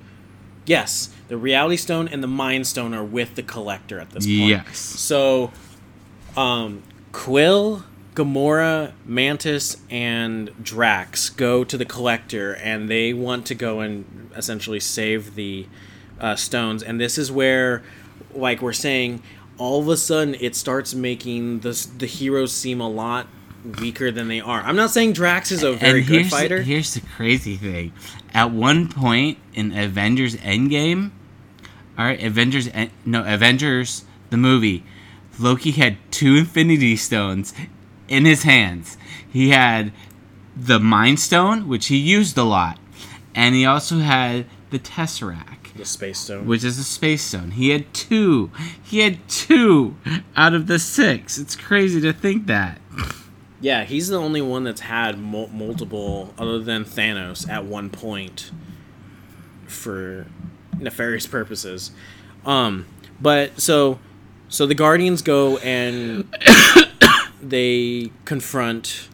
Yes, 0.66 1.13
the 1.28 1.36
Reality 1.36 1.76
Stone 1.76 2.08
and 2.08 2.22
the 2.22 2.28
Mind 2.28 2.66
Stone 2.66 2.94
are 2.94 3.04
with 3.04 3.34
the 3.34 3.42
Collector 3.42 4.00
at 4.00 4.10
this 4.10 4.26
point. 4.26 4.50
Yes. 4.50 4.78
So, 4.78 5.52
um, 6.36 6.82
Quill, 7.12 7.84
Gamora, 8.14 8.92
Mantis, 9.04 9.76
and 9.90 10.50
Drax 10.62 11.30
go 11.30 11.64
to 11.64 11.76
the 11.76 11.84
Collector, 11.84 12.54
and 12.54 12.88
they 12.88 13.12
want 13.12 13.46
to 13.46 13.54
go 13.54 13.80
and 13.80 14.30
essentially 14.36 14.80
save 14.80 15.34
the 15.34 15.66
uh, 16.20 16.36
stones. 16.36 16.82
And 16.82 17.00
this 17.00 17.18
is 17.18 17.32
where, 17.32 17.82
like 18.34 18.60
we're 18.62 18.72
saying, 18.72 19.22
all 19.58 19.80
of 19.80 19.88
a 19.88 19.96
sudden 19.96 20.34
it 20.40 20.56
starts 20.56 20.94
making 20.94 21.60
the 21.60 21.86
the 21.98 22.06
heroes 22.06 22.52
seem 22.52 22.80
a 22.80 22.88
lot 22.88 23.28
weaker 23.80 24.10
than 24.10 24.28
they 24.28 24.40
are. 24.40 24.60
I'm 24.60 24.76
not 24.76 24.90
saying 24.90 25.14
Drax 25.14 25.50
is 25.50 25.62
a 25.62 25.72
very 25.72 26.02
good 26.02 26.26
fighter. 26.26 26.58
The, 26.58 26.64
here's 26.64 26.94
the 26.94 27.00
crazy 27.00 27.56
thing. 27.56 27.92
At 28.34 28.50
one 28.50 28.88
point 28.88 29.38
in 29.54 29.72
Avengers 29.76 30.34
Endgame, 30.36 31.12
all 31.96 32.04
right, 32.06 32.20
Avengers 32.22 32.68
En- 32.74 32.90
no 33.04 33.22
Avengers 33.24 34.04
the 34.30 34.36
movie, 34.36 34.82
Loki 35.38 35.70
had 35.70 35.96
two 36.10 36.34
Infinity 36.36 36.96
Stones 36.96 37.54
in 38.08 38.24
his 38.24 38.42
hands. 38.42 38.96
He 39.28 39.50
had 39.50 39.92
the 40.56 40.80
Mind 40.80 41.20
Stone, 41.20 41.68
which 41.68 41.86
he 41.86 41.96
used 41.96 42.36
a 42.36 42.42
lot, 42.44 42.78
and 43.34 43.54
he 43.54 43.64
also 43.64 43.98
had 43.98 44.46
the 44.70 44.78
Tesseract, 44.80 45.74
the 45.76 45.84
Space 45.84 46.18
Stone. 46.18 46.46
which 46.46 46.64
is 46.64 46.78
a 46.78 46.84
space 46.84 47.22
stone. 47.22 47.52
He 47.52 47.70
had 47.70 47.92
two. 47.94 48.50
He 48.82 49.00
had 49.00 49.28
two 49.28 49.96
out 50.36 50.54
of 50.54 50.66
the 50.66 50.78
six. 50.80 51.38
It's 51.38 51.54
crazy 51.56 52.00
to 52.00 52.12
think 52.12 52.46
that. 52.46 52.80
Yeah, 53.64 53.84
he's 53.84 54.08
the 54.08 54.18
only 54.18 54.42
one 54.42 54.64
that's 54.64 54.82
had 54.82 55.18
mul- 55.18 55.48
multiple, 55.48 56.34
other 56.36 56.58
than 56.58 56.84
Thanos, 56.84 57.48
at 57.48 57.64
one 57.64 57.88
point 57.88 58.50
for 59.66 60.26
nefarious 60.78 61.26
purposes. 61.26 61.90
Um, 62.44 62.84
but 63.22 63.58
so, 63.58 64.00
so 64.50 64.66
the 64.66 64.74
Guardians 64.74 65.22
go 65.22 65.56
and 65.60 66.28
they 67.42 68.12
confront 68.26 69.08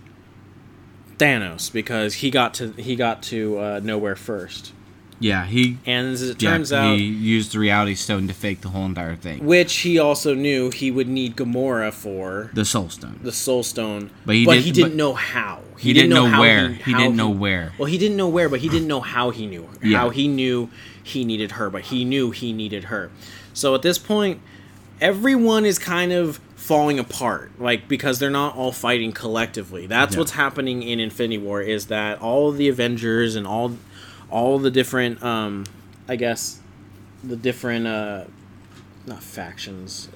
Thanos 1.18 1.72
because 1.72 2.14
he 2.14 2.32
got 2.32 2.52
to 2.54 2.72
he 2.72 2.96
got 2.96 3.22
to 3.22 3.56
uh, 3.56 3.80
nowhere 3.84 4.16
first, 4.16 4.72
Yeah, 5.20 5.44
he 5.44 5.76
and 5.86 6.08
as 6.14 6.22
it 6.22 6.42
Yeah, 6.42 6.50
turns 6.52 6.72
out, 6.72 6.96
he 6.96 7.04
used 7.04 7.52
the 7.52 7.58
reality 7.58 7.94
stone 7.94 8.26
to 8.28 8.34
fake 8.34 8.62
the 8.62 8.70
whole 8.70 8.86
entire 8.86 9.14
thing. 9.16 9.44
which 9.44 9.76
he 9.78 9.98
also 9.98 10.34
knew 10.34 10.70
he 10.70 10.90
would 10.90 11.08
need 11.08 11.36
Gamora 11.36 11.92
for 11.92 12.50
The 12.54 12.64
soul 12.64 12.88
stone. 12.88 13.20
the 13.22 13.30
Soul 13.30 13.62
Stone, 13.62 14.10
But 14.24 14.34
he 14.36 14.44
but 14.46 14.52
didn't- 14.54 14.64
he 14.64 14.72
didn't 14.72 14.90
but- 14.92 14.96
know 14.96 15.12
how. 15.14 15.60
He, 15.78 15.92
didn't, 15.92 16.10
know, 16.10 16.26
how 16.26 16.40
where. 16.40 16.68
He, 16.70 16.82
He, 16.82 16.94
didn't 16.94 17.16
know 17.16 17.30
where. 17.30 17.72
Well, 17.78 17.86
he 17.86 17.96
didn't 17.98 18.16
know 18.16 18.28
where, 18.28 18.48
but 18.50 18.60
he 18.60 18.68
didn't 18.68 18.88
know 18.88 19.00
how 19.00 19.30
he 19.30 19.46
knew. 19.46 19.68
Yeah. 19.82 19.98
How 19.98 20.10
he 20.10 20.26
knew 20.28 20.68
he 21.02 21.24
needed 21.24 21.52
her, 21.52 21.70
but 21.70 21.82
he 21.84 22.04
knew 22.04 22.30
he 22.32 22.52
needed 22.52 22.84
her. 22.84 23.10
So 23.54 23.74
at 23.74 23.82
this 23.82 23.96
point, 23.98 24.40
everyone 25.00 25.64
is 25.64 25.78
kind 25.78 26.12
of 26.12 26.38
falling 26.56 26.98
apart, 26.98 27.50
like 27.58 27.88
because 27.88 28.18
they're 28.18 28.30
not 28.30 28.54
all 28.56 28.72
fighting 28.72 29.12
collectively. 29.12 29.86
That's 29.86 30.14
Yeah. 30.14 30.18
what's 30.20 30.32
happening 30.32 30.82
in 30.82 31.00
Infinity 31.00 31.38
War. 31.38 31.62
Is 31.62 31.86
that 31.86 32.20
all 32.20 32.50
of 32.50 32.58
the 32.58 32.68
Avengers 32.68 33.34
and 33.34 33.46
all, 33.46 33.76
all 34.30 34.58
the 34.58 34.70
different, 34.70 35.22
um, 35.22 35.64
I 36.08 36.16
guess, 36.16 36.60
the 37.22 37.36
different, 37.36 37.86
uh, 37.86 38.24
not 39.06 39.22
factions. 39.22 40.08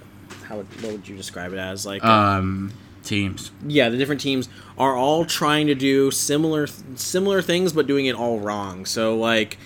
How 0.44 0.58
would, 0.58 0.82
what 0.82 0.92
would 0.92 1.08
you 1.08 1.16
describe 1.16 1.52
it 1.52 1.58
as? 1.58 1.86
Like, 1.86 2.04
Um, 2.04 2.72
teams. 3.02 3.50
yeah, 3.66 3.88
the 3.88 3.96
different 3.96 4.20
teams 4.20 4.48
are 4.78 4.96
all 4.96 5.24
trying 5.24 5.66
to 5.68 5.74
do 5.74 6.10
similar 6.10 6.66
similar 6.96 7.42
things, 7.42 7.72
but 7.72 7.86
doing 7.86 8.06
it 8.06 8.14
all 8.14 8.40
wrong. 8.40 8.86
So 8.86 9.16
like, 9.16 9.58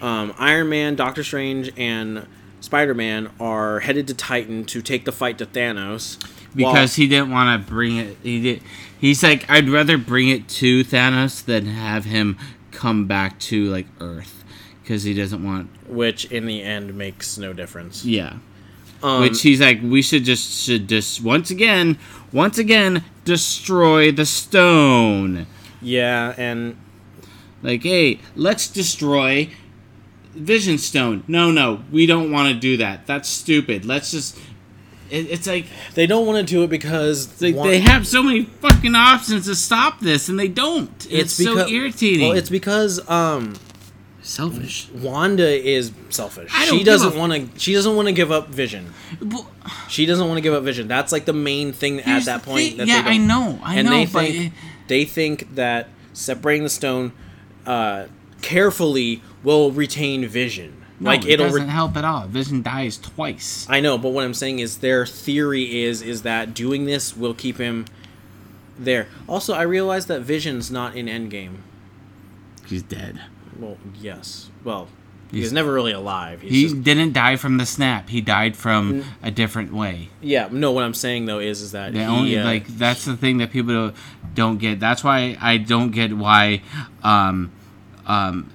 um, 0.00 0.34
Iron 0.38 0.68
Man, 0.68 0.94
Doctor 0.94 1.22
Strange, 1.24 1.70
and 1.76 2.26
Spider 2.60 2.94
Man 2.94 3.30
are 3.40 3.80
headed 3.80 4.06
to 4.08 4.14
Titan 4.14 4.64
to 4.66 4.82
take 4.82 5.04
the 5.04 5.12
fight 5.12 5.38
to 5.38 5.46
Thanos. 5.46 6.18
Because 6.54 6.96
he 6.96 7.08
didn't 7.08 7.30
want 7.30 7.64
to 7.66 7.70
bring 7.72 7.96
it. 7.96 8.16
He 8.22 8.40
did. 8.42 8.62
He's 9.00 9.22
like, 9.22 9.48
I'd 9.50 9.68
rather 9.70 9.96
bring 9.96 10.28
it 10.28 10.48
to 10.50 10.84
Thanos 10.84 11.44
than 11.44 11.64
have 11.66 12.04
him 12.04 12.36
come 12.72 13.06
back 13.06 13.38
to 13.40 13.66
like 13.66 13.86
Earth, 14.00 14.42
because 14.82 15.04
he 15.04 15.14
doesn't 15.14 15.44
want. 15.44 15.68
which 15.88 16.24
in 16.26 16.46
the 16.46 16.62
end 16.62 16.94
makes 16.94 17.38
no 17.38 17.52
difference. 17.52 18.04
Yeah. 18.04 18.34
Um, 19.02 19.20
Which 19.22 19.42
he's 19.42 19.60
like, 19.60 19.80
we 19.82 20.00
should 20.00 20.22
just 20.24 20.64
should 20.64 20.88
just 20.88 21.20
once 21.22 21.50
again, 21.50 21.98
once 22.32 22.56
again, 22.56 23.02
destroy 23.24 24.12
the 24.12 24.24
stone. 24.24 25.46
yeah, 25.80 26.34
and 26.38 26.76
Like, 27.64 27.82
hey, 27.82 28.20
let's 28.36 28.68
destroy 28.68 29.48
Vision 30.34 30.78
Stone. 30.78 31.24
No, 31.28 31.50
no, 31.50 31.82
we 31.90 32.06
don't 32.06 32.30
want 32.30 32.52
to 32.54 32.58
do 32.58 32.76
that. 32.76 33.06
That's 33.06 33.28
stupid. 33.28 33.84
Let's 33.84 34.12
just. 34.12 34.38
It, 35.12 35.30
it's 35.30 35.46
like 35.46 35.66
They 35.94 36.06
don't 36.06 36.26
want 36.26 36.38
to 36.46 36.50
do 36.54 36.62
it 36.64 36.70
because 36.70 37.40
it's 37.42 37.56
one- 37.56 37.68
they 37.68 37.80
have 37.80 38.06
so 38.06 38.22
many 38.22 38.44
fucking 38.44 38.94
options 38.94 39.44
to 39.46 39.54
stop 39.54 40.00
this, 40.00 40.28
and 40.28 40.38
they 40.38 40.48
don't. 40.48 40.90
It's, 41.10 41.34
so 41.34 41.68
irritating. 41.68 42.28
Well, 42.28 42.36
it's 42.38 42.48
because 42.50 43.06
um, 43.10 43.54
selfish. 44.22 44.88
Wanda 44.90 45.46
is 45.48 45.92
selfish. 46.08 46.50
She 46.52 46.82
doesn't 46.82 47.16
want 47.16 47.32
to. 47.52 47.58
She 47.60 47.74
doesn't 47.74 47.94
want 47.94 48.08
to 48.08 48.12
give 48.12 48.32
up 48.32 48.48
Vision. 48.48 48.92
Well, 49.20 49.48
She 49.88 50.06
doesn't 50.06 50.26
want 50.26 50.38
to 50.38 50.42
give 50.42 50.54
up 50.54 50.62
Vision. 50.62 50.88
That's 50.88 51.12
like 51.12 51.26
the 51.26 51.32
main 51.32 51.72
thing 51.72 52.00
at 52.00 52.24
that 52.24 52.42
point. 52.42 52.78
That 52.78 52.86
yeah, 52.86 53.02
they 53.02 53.10
I 53.10 53.16
know, 53.18 53.60
I 53.62 53.76
and 53.76 53.86
know, 53.88 53.92
they 53.94 54.06
but 54.06 54.24
think 54.24 54.46
it- 54.46 54.52
they 54.88 55.04
think 55.04 55.54
that 55.56 55.88
separating 56.14 56.64
the 56.64 56.70
stone 56.70 57.12
uh, 57.66 58.06
carefully 58.40 59.22
will 59.42 59.70
retain 59.70 60.26
Vision. 60.26 60.81
No, 61.02 61.10
like 61.10 61.26
it 61.26 61.36
doesn't 61.36 61.62
Re- 61.64 61.68
help 61.68 61.96
at 61.96 62.04
all. 62.04 62.26
Vision 62.26 62.62
dies 62.62 62.98
twice. 62.98 63.66
I 63.68 63.80
know, 63.80 63.98
but 63.98 64.10
what 64.10 64.24
I'm 64.24 64.34
saying 64.34 64.58
is 64.60 64.78
their 64.78 65.04
theory 65.06 65.82
is 65.82 66.00
is 66.02 66.22
that 66.22 66.54
doing 66.54 66.84
this 66.86 67.16
will 67.16 67.34
keep 67.34 67.58
him 67.58 67.84
there. 68.78 69.08
Also, 69.28 69.54
I 69.54 69.62
realized 69.62 70.08
that 70.08 70.22
Vision's 70.22 70.70
not 70.70 70.96
in 70.96 71.06
Endgame. 71.06 71.56
He's 72.66 72.82
dead. 72.82 73.20
Well, 73.58 73.76
yes. 74.00 74.48
Well, 74.64 74.88
he's, 75.30 75.40
He's- 75.40 75.52
never 75.52 75.72
really 75.72 75.92
alive. 75.92 76.40
He's 76.40 76.52
He 76.52 76.62
just- 76.64 76.82
didn't 76.82 77.12
die 77.12 77.36
from 77.36 77.58
the 77.58 77.66
snap. 77.66 78.08
He 78.08 78.20
died 78.20 78.56
from 78.56 79.04
a 79.22 79.30
different 79.30 79.72
way. 79.74 80.08
yeah. 80.20 80.48
No, 80.50 80.72
what 80.72 80.84
I'm 80.84 80.94
saying 80.94 81.26
though 81.26 81.38
is 81.40 81.60
is 81.60 81.72
that 81.72 81.92
The 81.92 81.98
he, 82.00 82.04
only 82.06 82.38
uh, 82.38 82.44
like 82.44 82.66
that's 82.68 83.04
the 83.04 83.16
thing 83.16 83.38
that 83.38 83.50
people 83.50 83.72
don't, 83.74 83.96
don't 84.34 84.58
get. 84.58 84.80
That's 84.80 85.04
why 85.04 85.36
I 85.40 85.58
don't 85.58 85.90
get 85.90 86.16
why 86.16 86.62
um, 87.02 87.50
um, 88.06 88.50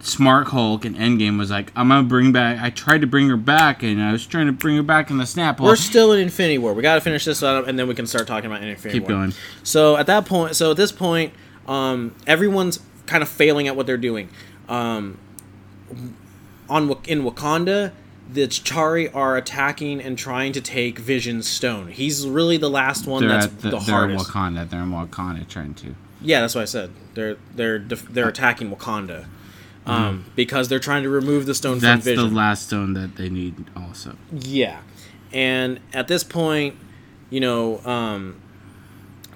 Smart 0.00 0.48
Hulk 0.48 0.84
and 0.84 0.94
Endgame 0.96 1.38
was 1.38 1.50
like, 1.50 1.72
I'm 1.74 1.88
gonna 1.88 2.06
bring 2.06 2.32
back. 2.32 2.60
I 2.60 2.70
tried 2.70 3.00
to 3.00 3.06
bring 3.06 3.28
her 3.28 3.36
back, 3.36 3.82
and 3.82 4.00
I 4.00 4.12
was 4.12 4.24
trying 4.26 4.46
to 4.46 4.52
bring 4.52 4.76
her 4.76 4.82
back 4.82 5.10
in 5.10 5.18
the 5.18 5.26
snap. 5.26 5.60
We're 5.60 5.74
still 5.76 6.12
in 6.12 6.20
Infinity 6.20 6.58
War. 6.58 6.74
We 6.74 6.82
got 6.82 6.94
to 6.94 7.00
finish 7.00 7.24
this 7.24 7.42
up, 7.42 7.66
and 7.66 7.78
then 7.78 7.88
we 7.88 7.94
can 7.94 8.06
start 8.06 8.26
talking 8.26 8.50
about 8.50 8.62
Infinity 8.62 9.00
keep 9.00 9.08
War. 9.08 9.18
going. 9.18 9.34
So 9.62 9.96
at 9.96 10.06
that 10.06 10.26
point, 10.26 10.54
so 10.54 10.70
at 10.70 10.76
this 10.76 10.92
point, 10.92 11.32
um, 11.66 12.14
everyone's 12.26 12.78
kind 13.06 13.22
of 13.22 13.28
failing 13.28 13.66
at 13.66 13.74
what 13.76 13.86
they're 13.86 13.96
doing. 13.96 14.28
Um, 14.68 15.18
on 16.68 16.90
in 17.06 17.22
Wakanda, 17.22 17.92
the 18.30 18.46
Chari 18.46 19.14
are 19.14 19.36
attacking 19.36 20.00
and 20.00 20.16
trying 20.16 20.52
to 20.52 20.60
take 20.60 20.98
Vision's 20.98 21.48
stone. 21.48 21.88
He's 21.88 22.26
really 22.26 22.56
the 22.56 22.70
last 22.70 23.06
one 23.06 23.22
They're 23.22 23.30
that's 23.30 23.46
at 23.46 23.60
the, 23.60 23.70
the, 23.70 23.78
they're 23.80 24.10
in. 24.10 24.16
Wakanda. 24.16 24.68
They're 24.68 24.82
in 24.82 24.90
Wakanda 24.90 25.48
trying 25.48 25.74
to. 25.74 25.94
Yeah, 26.20 26.40
that's 26.40 26.54
what 26.54 26.62
I 26.62 26.66
said. 26.66 26.90
They're 27.14 27.36
they're 27.54 27.78
def- 27.78 28.08
they're 28.08 28.28
attacking 28.28 28.70
Wakanda. 28.74 29.26
Um, 29.86 30.24
because 30.34 30.68
they're 30.68 30.78
trying 30.78 31.02
to 31.02 31.10
remove 31.10 31.44
the 31.46 31.54
stone 31.54 31.76
Mm-hmm. 31.76 31.80
That's 31.84 32.04
from 32.04 32.30
the 32.30 32.34
last 32.34 32.66
stone 32.66 32.94
that 32.94 33.16
they 33.16 33.28
need. 33.28 33.66
Also, 33.76 34.16
Yeah, 34.32 34.80
and 35.32 35.80
at 35.92 36.08
this 36.08 36.24
point, 36.24 36.76
you 37.28 37.40
know, 37.40 37.80
um, 37.84 38.40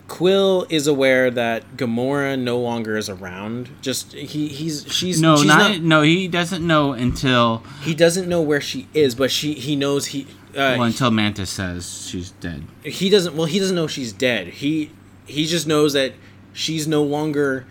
Quill 0.08 0.66
is 0.70 0.86
aware 0.86 1.30
that 1.30 1.76
Gamora 1.76 2.38
no 2.40 2.58
longer 2.58 2.96
is 2.96 3.10
around. 3.10 3.68
Just 3.82 4.14
he 4.14 4.48
he's 4.48 4.86
she's 4.90 5.20
no, 5.20 5.36
she's 5.36 5.46
not, 5.46 5.80
no. 5.82 6.00
He 6.00 6.28
doesn't 6.28 6.66
know 6.66 6.92
until 6.94 7.62
he 7.82 7.94
doesn't 7.94 8.26
know 8.26 8.40
where 8.40 8.60
she 8.60 8.88
is, 8.94 9.14
but 9.14 9.30
she 9.30 9.52
he 9.52 9.76
knows 9.76 10.06
he 10.06 10.22
uh, 10.52 10.76
well 10.78 10.84
until 10.84 11.10
Mantis 11.10 11.50
says 11.50 12.08
she's 12.08 12.30
dead. 12.30 12.64
he 12.84 13.10
doesn't 13.10 13.36
well 13.36 13.44
he 13.46 13.58
doesn't 13.58 13.76
know 13.76 13.86
she's 13.86 14.14
dead. 14.14 14.46
He 14.46 14.92
he 15.26 15.44
just 15.44 15.66
knows 15.66 15.92
that 15.92 16.14
she's 16.54 16.88
no 16.88 17.02
longer 17.02 17.66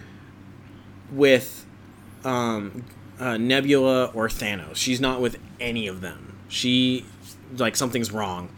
with 1.12 1.66
um, 2.28 2.84
uh, 3.20 3.38
Nebula 3.38 4.06
or 4.14 4.28
Thanos. 4.28 4.76
She's 4.76 5.00
not 5.02 5.22
with 5.22 5.38
any 5.60 5.88
of 5.88 6.02
them. 6.02 6.38
She 6.50 7.06
like 7.58 7.76
something's 7.76 8.12
wrong, 8.12 8.50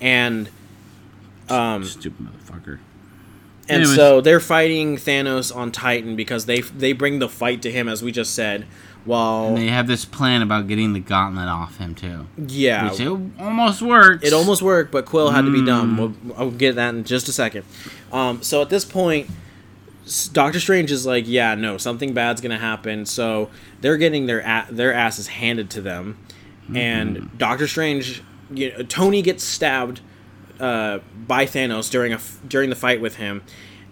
and 0.00 0.48
um, 1.48 1.84
Stupid 1.84 2.26
motherfucker. 2.26 2.78
and 3.68 3.82
Anyways. 3.82 3.94
so 3.96 4.20
they're 4.20 4.40
fighting 4.40 4.96
Thanos 4.96 5.54
on 5.54 5.72
Titan 5.72 6.16
because 6.16 6.46
they 6.46 6.60
they 6.60 6.92
bring 6.92 7.18
the 7.18 7.28
fight 7.28 7.62
to 7.62 7.70
him 7.70 7.88
as 7.88 8.02
we 8.02 8.12
just 8.12 8.34
said. 8.34 8.66
While 9.06 9.46
And 9.48 9.56
they 9.56 9.68
have 9.68 9.86
this 9.86 10.04
plan 10.04 10.42
about 10.42 10.68
getting 10.68 10.92
the 10.92 11.00
gauntlet 11.00 11.48
off 11.48 11.78
him 11.78 11.94
too. 11.94 12.26
yeah, 12.36 12.90
Which 12.90 13.00
it 13.00 13.08
almost 13.40 13.80
worked. 13.80 14.24
It 14.24 14.34
almost 14.34 14.60
worked, 14.60 14.92
but 14.92 15.06
Quill 15.06 15.30
had 15.30 15.46
to 15.46 15.50
be 15.52 15.64
dumb. 15.64 15.96
Mm. 15.96 15.98
We'll, 16.26 16.36
I'll 16.36 16.50
get 16.50 16.74
that 16.74 16.94
in 16.94 17.04
just 17.04 17.26
a 17.26 17.32
second. 17.32 17.64
Um, 18.12 18.42
so 18.42 18.60
at 18.60 18.68
this 18.68 18.84
point, 18.84 19.30
Doctor 20.32 20.58
Strange 20.60 20.90
is 20.90 21.06
like, 21.06 21.24
"Yeah, 21.26 21.54
no, 21.54 21.76
something 21.76 22.12
bad's 22.14 22.40
gonna 22.40 22.58
happen." 22.58 23.06
So 23.06 23.50
they're 23.80 23.96
getting 23.96 24.26
their 24.26 24.40
a- 24.40 24.66
their 24.70 24.92
asses 24.92 25.28
handed 25.28 25.70
to 25.70 25.80
them, 25.80 26.16
Mm-hmm. 26.64 26.76
and 26.76 27.38
Doctor 27.38 27.66
Strange, 27.66 28.22
you 28.52 28.70
know, 28.72 28.82
Tony 28.82 29.22
gets 29.22 29.42
stabbed 29.44 30.00
uh, 30.58 30.98
by 31.26 31.46
Thanos 31.46 31.90
during 31.90 32.12
a 32.12 32.16
f- 32.16 32.38
during 32.46 32.70
the 32.70 32.76
fight 32.76 33.00
with 33.00 33.16
him, 33.16 33.42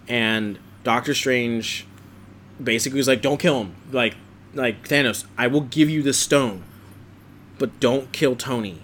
and 0.07 0.59
Doctor 0.85 1.15
Strange 1.15 1.87
basically 2.63 2.99
was 2.99 3.09
like, 3.09 3.23
"Don't 3.23 3.39
kill 3.41 3.61
him." 3.63 3.75
Like, 3.93 4.17
like 4.55 4.89
Thanos, 4.89 5.25
I 5.37 5.47
will 5.47 5.63
give 5.63 5.89
you 5.91 6.03
the 6.03 6.13
stone, 6.13 6.65
but 7.59 7.79
don't 7.81 8.13
kill 8.13 8.35
Tony. 8.37 8.81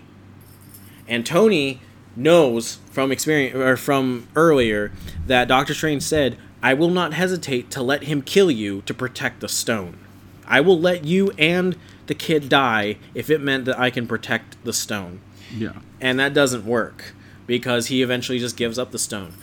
And 1.08 1.26
Tony 1.26 1.80
knows 2.16 2.78
from 2.90 3.10
experience 3.12 3.54
or 3.54 3.76
from 3.76 4.28
earlier 4.36 4.92
that 5.26 5.48
Doctor 5.48 5.74
Strange 5.74 6.02
said, 6.02 6.38
"I 6.64 6.72
will 6.74 6.90
not 6.90 7.12
hesitate 7.12 7.70
to 7.72 7.82
let 7.82 8.04
him 8.04 8.22
kill 8.22 8.50
you 8.50 8.82
to 8.86 8.94
protect 8.94 9.40
the 9.40 9.48
stone. 9.48 9.98
I 10.46 10.60
will 10.60 10.80
let 10.80 11.04
you 11.04 11.30
and 11.38 11.76
the 12.06 12.14
kid 12.14 12.48
die 12.48 12.96
if 13.14 13.30
it 13.30 13.40
meant 13.40 13.64
that 13.66 13.78
I 13.78 13.90
can 13.90 14.06
protect 14.06 14.56
the 14.64 14.72
stone." 14.72 15.20
Yeah. 15.54 15.80
And 16.00 16.18
that 16.18 16.32
doesn't 16.34 16.64
work 16.64 17.14
because 17.46 17.88
he 17.88 18.02
eventually 18.02 18.38
just 18.38 18.56
gives 18.56 18.78
up 18.78 18.90
the 18.90 18.98
stone 18.98 19.34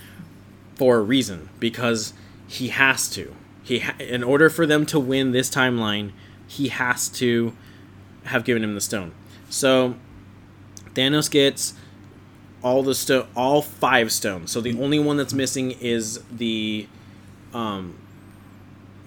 for 0.76 0.98
a 0.98 1.02
reason 1.02 1.50
because 1.60 2.14
he 2.48 2.70
has 2.70 3.08
to. 3.10 3.36
He 3.64 3.80
ha- 3.80 3.96
in 4.00 4.24
order 4.24 4.50
for 4.50 4.66
them 4.66 4.86
to 4.88 5.00
win 5.00 5.32
this 5.32 5.50
timeline, 5.50 6.12
he 6.48 6.70
has 6.70 7.08
to 7.10 7.54
have 8.26 8.44
given 8.44 8.64
him 8.64 8.74
the 8.74 8.82
stone. 8.82 9.12
So 9.50 9.96
Thanos 10.96 11.30
gets 11.30 11.74
all 12.64 12.84
the 12.84 12.96
sto- 12.96 13.28
all 13.36 13.62
five 13.62 14.12
stones. 14.12 14.52
So 14.52 14.62
the 14.62 14.80
only 14.82 15.00
one 15.00 15.18
that's 15.18 15.34
missing 15.34 15.72
is 15.72 16.22
the 16.32 16.88
um 17.54 17.96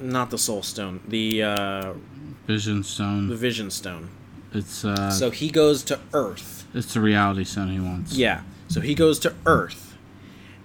not 0.01 0.31
the 0.31 0.39
soul 0.39 0.63
stone, 0.63 1.01
the 1.09 1.43
uh 1.43 1.93
Vision 2.47 2.83
Stone. 2.83 3.29
the 3.29 3.37
vision 3.37 3.71
stone. 3.71 4.11
It's 4.53 4.85
uh. 4.85 5.11
So 5.11 5.31
he 5.31 5.51
goes 5.51 5.83
to 5.85 5.99
Earth. 6.13 6.67
it's 6.75 6.93
the 6.93 7.01
reality 7.01 7.45
stone 7.45 7.69
he 7.73 7.81
wants. 7.81 8.17
Yeah. 8.17 8.43
So 8.69 8.81
he 8.81 8.95
goes 8.95 9.19
to 9.21 9.35
Earth, 9.47 9.97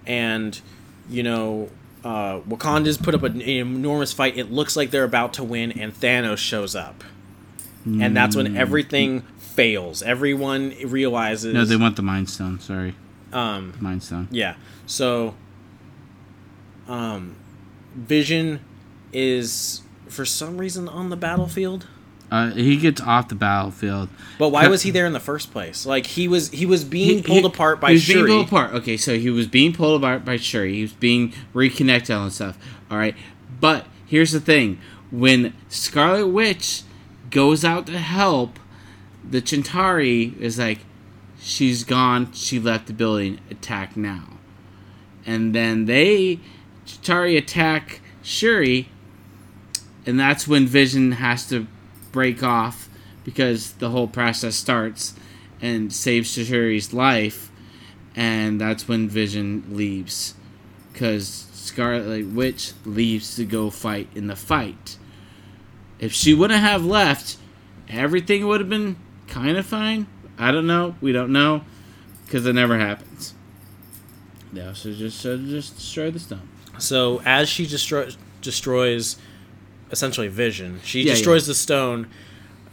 and 0.06 0.60
you 1.08 1.22
know, 1.22 1.70
uh, 2.04 2.40
Wakanda's 2.40 2.98
put 2.98 3.14
up 3.14 3.22
an, 3.22 3.40
enormous 3.40 4.12
fight. 4.12 4.36
It 4.36 4.50
looks 4.50 4.76
like 4.76 4.90
they're 4.90 5.04
about 5.04 5.32
to 5.34 5.44
win, 5.44 5.72
and 5.72 5.94
Thanos 5.94 6.38
shows 6.38 6.74
up, 6.76 7.02
and 7.84 8.14
that's 8.16 8.36
when 8.36 8.56
everything 8.56 9.22
fails. 9.38 10.02
Everyone 10.02 10.74
realizes. 10.84 11.54
No, 11.54 11.64
they 11.64 11.76
want 11.76 11.96
the 11.96 12.02
mind 12.02 12.28
stone. 12.30 12.60
Sorry, 12.60 12.94
um, 13.32 13.74
mind 13.80 14.02
stone. 14.02 14.28
yeah. 14.30 14.54
So, 14.86 15.34
um, 16.88 17.36
Vision 17.94 18.60
is 19.12 19.82
for 20.08 20.24
some 20.24 20.58
reason 20.58 20.88
on 20.88 21.10
the 21.10 21.16
battlefield. 21.16 21.86
Uh, 22.30 22.52
he 22.52 22.76
gets 22.76 23.00
off 23.00 23.28
the 23.28 23.34
battlefield. 23.34 24.08
But 24.38 24.50
why 24.50 24.68
was 24.68 24.82
he 24.82 24.92
there 24.92 25.04
in 25.04 25.12
the 25.12 25.18
first 25.20 25.50
place? 25.50 25.84
Like 25.84 26.06
he 26.06 26.28
was 26.28 26.50
he 26.50 26.64
was 26.64 26.84
being 26.84 27.18
He- 27.18 27.22
pulled 27.22 27.40
he- 27.40 27.46
apart 27.46 27.80
by 27.80 27.88
he 27.88 27.94
was 27.94 28.02
Shuri. 28.04 28.26
being 28.26 28.46
pulled 28.46 28.46
apart. 28.46 28.74
Okay, 28.82 28.96
so 28.96 29.18
he 29.18 29.30
was 29.30 29.48
being 29.48 29.72
pulled 29.72 30.00
apart 30.00 30.24
by 30.24 30.36
Shuri. 30.36 30.74
He 30.74 30.82
was 30.82 30.92
being 30.92 31.32
reconnected 31.52 32.14
and 32.14 32.32
stuff. 32.32 32.56
All 32.90 32.98
right, 32.98 33.16
but 33.60 33.86
here's 34.06 34.30
the 34.30 34.38
thing: 34.40 34.78
when 35.10 35.54
Scarlet 35.68 36.28
Witch 36.28 36.82
goes 37.32 37.64
out 37.64 37.86
to 37.86 37.98
help, 37.98 38.60
the 39.28 39.42
Chintari 39.42 40.38
is 40.38 40.56
like, 40.56 40.78
"She's 41.40 41.82
gone. 41.82 42.32
She 42.32 42.60
left 42.60 42.86
the 42.86 42.92
building. 42.92 43.40
Attack 43.50 43.96
now!" 43.96 44.38
And 45.26 45.52
then 45.52 45.86
they 45.86 46.38
Chintari 46.90 47.36
attack 47.38 48.00
Shuri, 48.22 48.88
and 50.06 50.18
that's 50.18 50.48
when 50.48 50.66
Vision 50.66 51.12
has 51.12 51.48
to 51.48 51.66
break 52.12 52.42
off 52.42 52.88
because 53.24 53.72
the 53.74 53.90
whole 53.90 54.08
process 54.08 54.56
starts 54.56 55.14
and 55.60 55.92
saves 55.92 56.36
Shuri's 56.36 56.92
life, 56.92 57.50
and 58.16 58.60
that's 58.60 58.88
when 58.88 59.08
Vision 59.08 59.64
leaves, 59.70 60.34
because 60.92 61.46
Scarlet 61.52 62.26
Witch 62.26 62.72
leaves 62.84 63.36
to 63.36 63.44
go 63.44 63.70
fight 63.70 64.08
in 64.14 64.26
the 64.26 64.36
fight. 64.36 64.96
If 65.98 66.12
she 66.12 66.34
wouldn't 66.34 66.60
have 66.60 66.84
left, 66.84 67.36
everything 67.88 68.46
would 68.46 68.60
have 68.60 68.70
been 68.70 68.96
kind 69.28 69.56
of 69.56 69.66
fine. 69.66 70.06
I 70.38 70.50
don't 70.50 70.66
know. 70.66 70.96
We 71.02 71.12
don't 71.12 71.32
know, 71.32 71.62
because 72.24 72.46
it 72.46 72.54
never 72.54 72.78
happens. 72.78 73.34
They 74.52 74.66
also 74.66 74.92
just 74.92 75.24
uh, 75.26 75.36
just 75.36 75.76
destroy 75.76 76.10
the 76.10 76.18
stone. 76.18 76.48
So 76.80 77.22
as 77.24 77.48
she 77.48 77.66
destroys 77.66 78.16
destroys 78.42 79.16
essentially 79.92 80.28
Vision. 80.28 80.80
She 80.84 81.02
Yeah, 81.02 81.12
destroys 81.14 81.46
the 81.46 81.54
stone. 81.54 82.06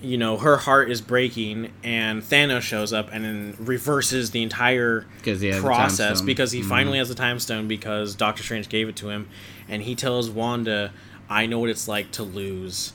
You 0.01 0.17
know, 0.17 0.37
her 0.37 0.57
heart 0.57 0.91
is 0.91 1.01
breaking, 1.01 1.71
and 1.83 2.21
Thanos 2.21 2.61
shows 2.61 2.93
up 2.93 3.09
and 3.11 3.25
then 3.25 3.55
reverses 3.59 4.29
the 4.31 4.43
entire 4.43 5.05
has 5.25 5.39
the 5.41 5.59
process 5.59 6.21
because 6.21 6.51
he 6.51 6.61
Mhm. 6.61 6.69
finally 6.69 6.97
has 6.99 7.09
the 7.09 7.15
time 7.15 7.39
stone 7.39 7.67
because 7.67 8.13
Doctor 8.15 8.43
Strange 8.43 8.69
gave 8.69 8.87
it 8.87 8.95
to 8.97 9.09
him, 9.09 9.27
and 9.67 9.81
he 9.83 9.95
tells 9.95 10.29
Wanda, 10.29 10.93
"I 11.29 11.47
know 11.47 11.57
what 11.59 11.71
it's 11.71 11.87
like 11.87 12.11
to 12.11 12.23
lose 12.23 12.93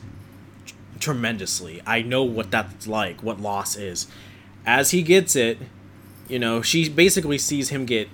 tremendously. 1.01 1.83
I 1.87 2.03
know 2.03 2.23
what 2.23 2.51
that's 2.51 2.87
like, 2.87 3.23
what 3.23 3.41
loss 3.41 3.77
is." 3.77 4.07
As 4.65 4.93
he 4.93 5.03
gets 5.03 5.35
it, 5.35 5.59
you 6.29 6.39
know, 6.39 6.63
she 6.63 6.89
basically 6.89 7.39
sees 7.39 7.71
him 7.71 7.85
get 7.85 8.09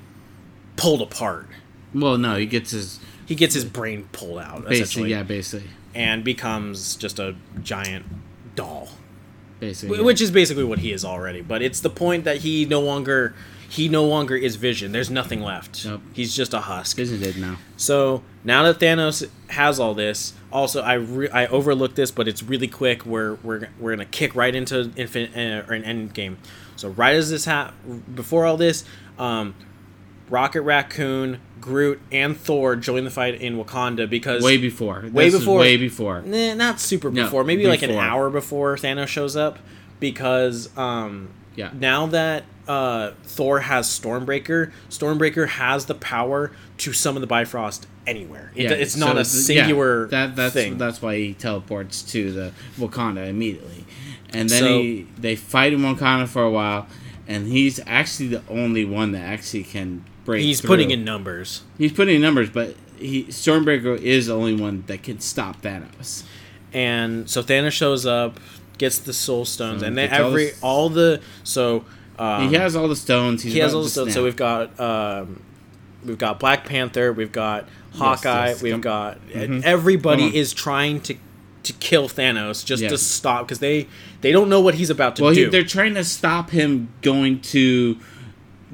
pulled 0.76 1.03
apart. 1.03 1.46
Well, 1.95 2.18
no, 2.18 2.36
he 2.36 2.47
gets 2.47 2.70
his 2.72 3.01
He 3.26 3.34
gets 3.34 3.55
his 3.55 3.64
brain 3.64 4.09
pulled 4.12 4.39
out, 4.39 4.66
basically, 4.68 5.11
yeah, 5.11 5.22
basically, 5.22 5.68
and 5.95 6.22
becomes 6.24 6.97
just 6.97 7.18
a 7.18 7.34
giant 7.62 8.07
doll, 8.55 8.89
basically, 9.61 9.99
Wh- 9.99 10.05
which 10.05 10.20
is 10.20 10.30
basically 10.30 10.64
what 10.64 10.78
he 10.80 10.93
is 10.93 11.05
already. 11.05 11.41
But 11.43 11.62
it's 11.62 11.80
the 11.80 11.91
point 11.91 12.24
that 12.24 12.39
he 12.39 12.64
no 12.64 12.80
longer 12.80 13.34
he 13.70 13.86
no 13.89 14.05
longer 14.07 14.34
is 14.34 14.57
Vision. 14.57 14.93
There's 14.93 15.11
nothing 15.11 15.43
left. 15.43 15.84
Nope. 15.84 16.01
He's 16.14 16.34
just 16.34 16.55
a 16.55 16.61
husk. 16.61 16.97
Vision 16.97 17.20
did 17.20 17.36
now. 17.36 17.57
So 17.76 18.22
now 18.43 18.62
that 18.62 18.78
Thanos 18.78 19.28
has 19.49 19.78
all 19.78 19.93
this, 19.93 20.32
also 20.51 20.80
I 20.80 20.95
re- 20.95 21.28
I 21.30 21.47
overlooked 21.49 21.95
this, 21.97 22.11
but 22.11 22.26
it's 22.28 22.43
really 22.43 22.68
quick. 22.68 23.05
We're 23.05 23.34
we're 23.43 23.68
we're 23.78 23.93
gonna 23.93 24.07
kick 24.07 24.34
right 24.34 24.55
into 24.55 24.91
infinite 24.97 25.36
uh, 25.36 25.70
or 25.70 25.74
an 25.74 25.84
end 25.84 26.14
game. 26.14 26.39
So 26.76 26.89
right 26.91 27.14
as 27.14 27.28
this 27.30 27.45
ha- 27.45 27.72
before 28.14 28.47
all 28.47 28.57
this, 28.57 28.84
um, 29.18 29.55
Rocket 30.31 30.62
Raccoon, 30.62 31.41
Groot, 31.61 32.01
and 32.12 32.37
Thor 32.37 32.76
join 32.76 33.05
the 33.05 33.11
fight 33.11 33.41
in 33.41 33.57
Wakanda 33.62 34.09
because 34.09 34.43
Way 34.43 34.57
before, 34.59 35.05
Way 35.12 35.31
This 35.31 35.39
before. 35.41 35.59
way 35.61 35.76
before. 35.76 36.22
Nah, 36.22 36.55
not 36.55 36.81
super 36.81 37.11
No, 37.11 37.24
before. 37.24 37.45
Maybe 37.45 37.66
like 37.66 37.83
an 37.83 37.91
hour 37.93 38.31
before 38.31 38.76
Thanos 38.76 39.09
shows 39.09 39.37
up, 39.37 39.59
because 40.01 40.76
um, 40.79 41.29
Yeah. 41.57 41.70
now 41.79 42.07
that 42.07 42.45
uh, 42.68 43.12
Thor 43.24 43.61
has 43.61 43.87
Stormbreaker, 43.89 44.70
Stormbreaker 44.91 45.49
has 45.49 45.87
the 45.87 45.95
power 45.95 46.53
to 46.79 46.93
summon 46.93 47.22
the 47.22 47.26
Bifrost 47.26 47.87
anywhere. 48.07 48.53
It, 48.55 48.64
Yeah, 48.64 48.70
it's 48.72 48.95
not 48.97 49.14
so 49.14 49.20
a 49.20 49.24
th- 49.24 49.26
yeah, 49.57 49.62
singular 49.64 50.07
that 50.09 50.37
that's 50.37 50.53
thing. 50.55 50.76
that's 50.79 51.01
why 51.01 51.16
he 51.16 51.33
teleports 51.35 52.03
to 52.12 52.31
the 52.33 52.53
Wakanda 52.79 53.26
immediately, 53.29 53.85
and 54.35 54.49
then 54.51 54.62
So- 54.62 54.79
he 54.83 55.07
they 55.18 55.35
fight 55.35 55.72
in 55.72 55.81
Wakanda 55.81 56.29
for 56.29 56.43
a 56.43 56.51
while, 56.51 56.87
and 57.26 57.49
he's 57.49 57.81
actually 57.87 58.29
the 58.29 58.43
only 58.51 58.85
one 58.85 59.12
that 59.12 59.20
actually 59.22 59.64
can 59.64 60.05
break. 60.29 60.43
He's 60.45 60.61
through. 60.61 60.68
putting 60.68 60.91
in 60.91 61.05
numbers. 61.05 61.62
He's 61.79 61.93
putting 61.93 62.16
in 62.16 62.22
numbers, 62.22 62.51
but 62.51 62.76
he 62.99 63.24
Stormbreaker 63.24 63.97
is 64.01 64.26
the 64.26 64.37
only 64.37 64.55
one 64.55 64.85
that 64.87 65.03
can 65.03 65.18
stop 65.20 65.62
Thanos. 65.62 66.22
and 66.72 67.29
so 67.29 67.43
Thanos 67.43 67.72
shows 67.72 68.05
up, 68.07 68.39
gets 68.76 68.99
the 68.99 69.12
Soul 69.12 69.45
Stones, 69.45 69.81
So 69.81 69.87
and 69.87 69.97
then 69.99 70.11
every 70.11 70.53
all 70.62 70.89
the 70.89 71.20
so 71.45 71.85
um, 72.18 72.49
he 72.49 72.55
has 72.57 72.76
all 72.76 72.89
the 72.89 72.97
stones. 72.97 73.43
He's 73.43 73.53
he 73.55 73.59
has 73.61 73.74
all 73.74 73.83
the 73.83 73.89
stones. 73.89 74.09
snap. 74.12 74.14
So 74.20 74.24
we've 74.24 74.37
got 74.37 74.79
um, 74.81 75.43
we've 76.05 76.18
got 76.18 76.39
Black 76.41 76.64
Panther, 76.66 77.12
we've 77.12 77.33
got 77.33 77.68
Hawkeye, 77.95 78.49
yes. 78.49 78.62
we've 78.62 78.72
Come- 78.72 78.81
got 78.83 79.29
Mhm. 79.29 79.62
everybody 79.64 80.37
is 80.37 80.53
trying 80.53 81.01
to 81.03 81.14
to 81.64 81.72
kill 81.74 82.09
Thanos 82.09 82.64
just 82.64 82.83
Yeah. 82.83 82.89
to 82.91 82.99
stop 82.99 83.47
because 83.47 83.59
they 83.61 83.87
they 84.20 84.33
don't 84.33 84.49
know 84.49 84.61
what 84.61 84.74
he's 84.74 84.91
about 84.91 85.16
to 85.16 85.22
Well, 85.24 85.35
do. 85.35 85.51
they're 85.51 85.62
trying 85.64 85.95
to 85.95 86.05
stop 86.05 86.51
him 86.51 86.89
going 87.03 87.41
to 87.55 87.97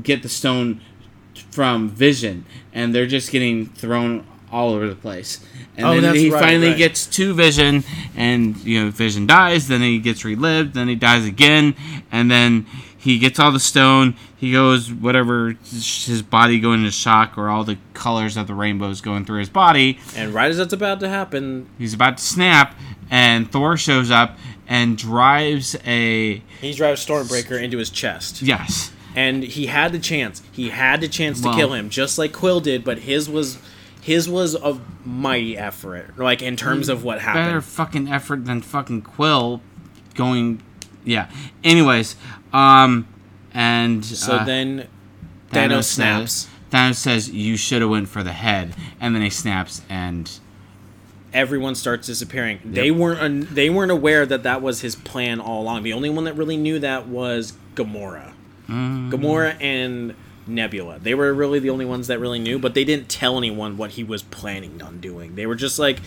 get 0.02 0.22
the 0.22 0.28
stone 0.28 0.80
from 1.54 1.88
Vision, 1.88 2.44
and 2.72 2.92
they're 2.94 3.06
just 3.06 3.30
getting 3.30 3.66
thrown 3.66 4.26
all 4.50 4.72
over 4.74 4.88
the 4.88 4.94
place. 4.96 5.38
And 5.76 5.86
Oh, 5.86 6.00
then 6.00 6.14
he 6.16 6.30
right, 6.30 6.40
finally 6.40 6.68
right. 6.68 6.76
gets 6.78 7.06
to 7.06 7.32
Vision, 7.34 7.84
and 8.16 8.56
you 8.64 8.84
know 8.84 8.90
Vision 8.90 9.26
dies. 9.26 9.68
Then 9.68 9.80
he 9.80 9.98
gets 9.98 10.24
relived. 10.24 10.74
Then 10.74 10.88
he 10.88 10.94
dies 10.96 11.24
again, 11.26 11.74
and 12.12 12.30
then 12.30 12.66
he 12.96 13.18
gets 13.18 13.38
all 13.38 13.52
the 13.52 13.60
stone. 13.60 14.16
He 14.36 14.52
goes 14.52 14.92
whatever 14.92 15.56
his 15.70 16.22
body 16.22 16.58
going 16.60 16.80
into 16.80 16.90
shock, 16.90 17.38
or 17.38 17.48
all 17.48 17.64
the 17.64 17.78
colors 17.94 18.36
of 18.36 18.46
the 18.48 18.54
rainbows 18.54 19.00
going 19.00 19.24
through 19.24 19.38
his 19.40 19.48
body. 19.48 19.98
and 20.16 20.34
right 20.34 20.50
as 20.50 20.56
that's 20.58 20.72
about 20.72 21.00
to 21.00 21.08
happen, 21.08 21.68
He's 21.78 21.94
about 21.94 22.18
to 22.18 22.24
snap, 22.24 22.74
and 23.10 23.50
Thor 23.50 23.76
shows 23.76 24.10
up 24.10 24.36
and 24.68 24.96
drives 24.96 25.76
a 25.86 26.42
he 26.60 26.72
drives 26.72 27.04
Stormbreaker 27.04 27.60
into 27.62 27.78
his 27.78 27.90
chest. 27.90 28.42
yes. 28.42 28.92
And 29.14 29.42
he 29.42 29.66
had 29.66 29.92
the 29.92 29.98
chance. 29.98 30.42
He 30.52 30.70
had 30.70 31.00
the 31.00 31.08
chance 31.08 31.40
to 31.42 31.52
kill 31.54 31.72
him, 31.72 31.88
just 31.90 32.18
like 32.18 32.32
Quill 32.32 32.60
did. 32.60 32.84
But 32.84 32.98
his 33.00 33.28
was 33.28 33.58
his 34.00 34.28
was 34.28 34.54
a 34.54 34.80
mighty 35.04 35.56
effort, 35.56 36.18
like 36.18 36.42
in 36.42 36.56
terms 36.56 36.88
of 36.88 37.04
what 37.04 37.20
happened. 37.20 37.44
better 37.44 37.54
happened. 37.60 37.64
fucking 37.64 38.08
effort 38.08 38.44
than 38.44 38.60
fucking 38.62 39.02
Quill 39.02 39.60
going. 40.14 40.62
Yeah. 41.04 41.28
Anyways, 41.62 42.16
um, 42.52 43.06
and 43.52 44.04
So 44.04 44.36
uh, 44.36 44.44
then 44.44 44.88
Thanos, 45.52 45.84
says- 45.84 45.90
snaps. 45.90 46.48
Thanos 46.70 46.96
says, 46.96 47.30
"You 47.30 47.56
should 47.56 47.82
have 47.82 47.90
went 47.90 48.08
for 48.08 48.22
the 48.24 48.32
head," 48.32 48.74
and 49.00 49.14
then 49.14 49.22
he 49.22 49.30
snaps, 49.30 49.82
and 49.88 50.30
Everyone 51.32 51.74
starts 51.74 52.06
disappearing. 52.06 52.60
They 52.64 52.92
weren't 52.92 53.20
un- 53.20 53.48
they 53.50 53.68
weren't 53.68 53.90
aware 53.90 54.24
that 54.24 54.44
that 54.44 54.62
was 54.62 54.82
his 54.82 54.94
plan 54.94 55.40
all 55.40 55.62
along. 55.62 55.82
The 55.82 55.92
only 55.92 56.08
one 56.08 56.24
that 56.24 56.34
really 56.34 56.56
knew 56.56 56.78
that 56.78 57.08
was 57.08 57.54
Gamora. 57.74 58.32
Mm. 58.68 59.10
Gamora 59.10 59.56
and 59.60 60.14
Nebula. 60.46 60.98
They 60.98 61.14
were 61.14 61.32
really 61.32 61.58
the 61.58 61.70
only 61.70 61.84
ones 61.84 62.06
that 62.08 62.18
really 62.20 62.38
knew, 62.38 62.58
but 62.58 62.74
they 62.74 62.84
didn't 62.84 63.08
tell 63.08 63.38
anyone 63.38 63.76
what 63.76 63.90
he 63.92 64.04
was 64.04 64.22
planning 64.22 64.82
on 64.82 65.00
doing. 65.00 65.34
They 65.36 65.46
were 65.46 65.54
just 65.54 65.78
like, 65.78 65.98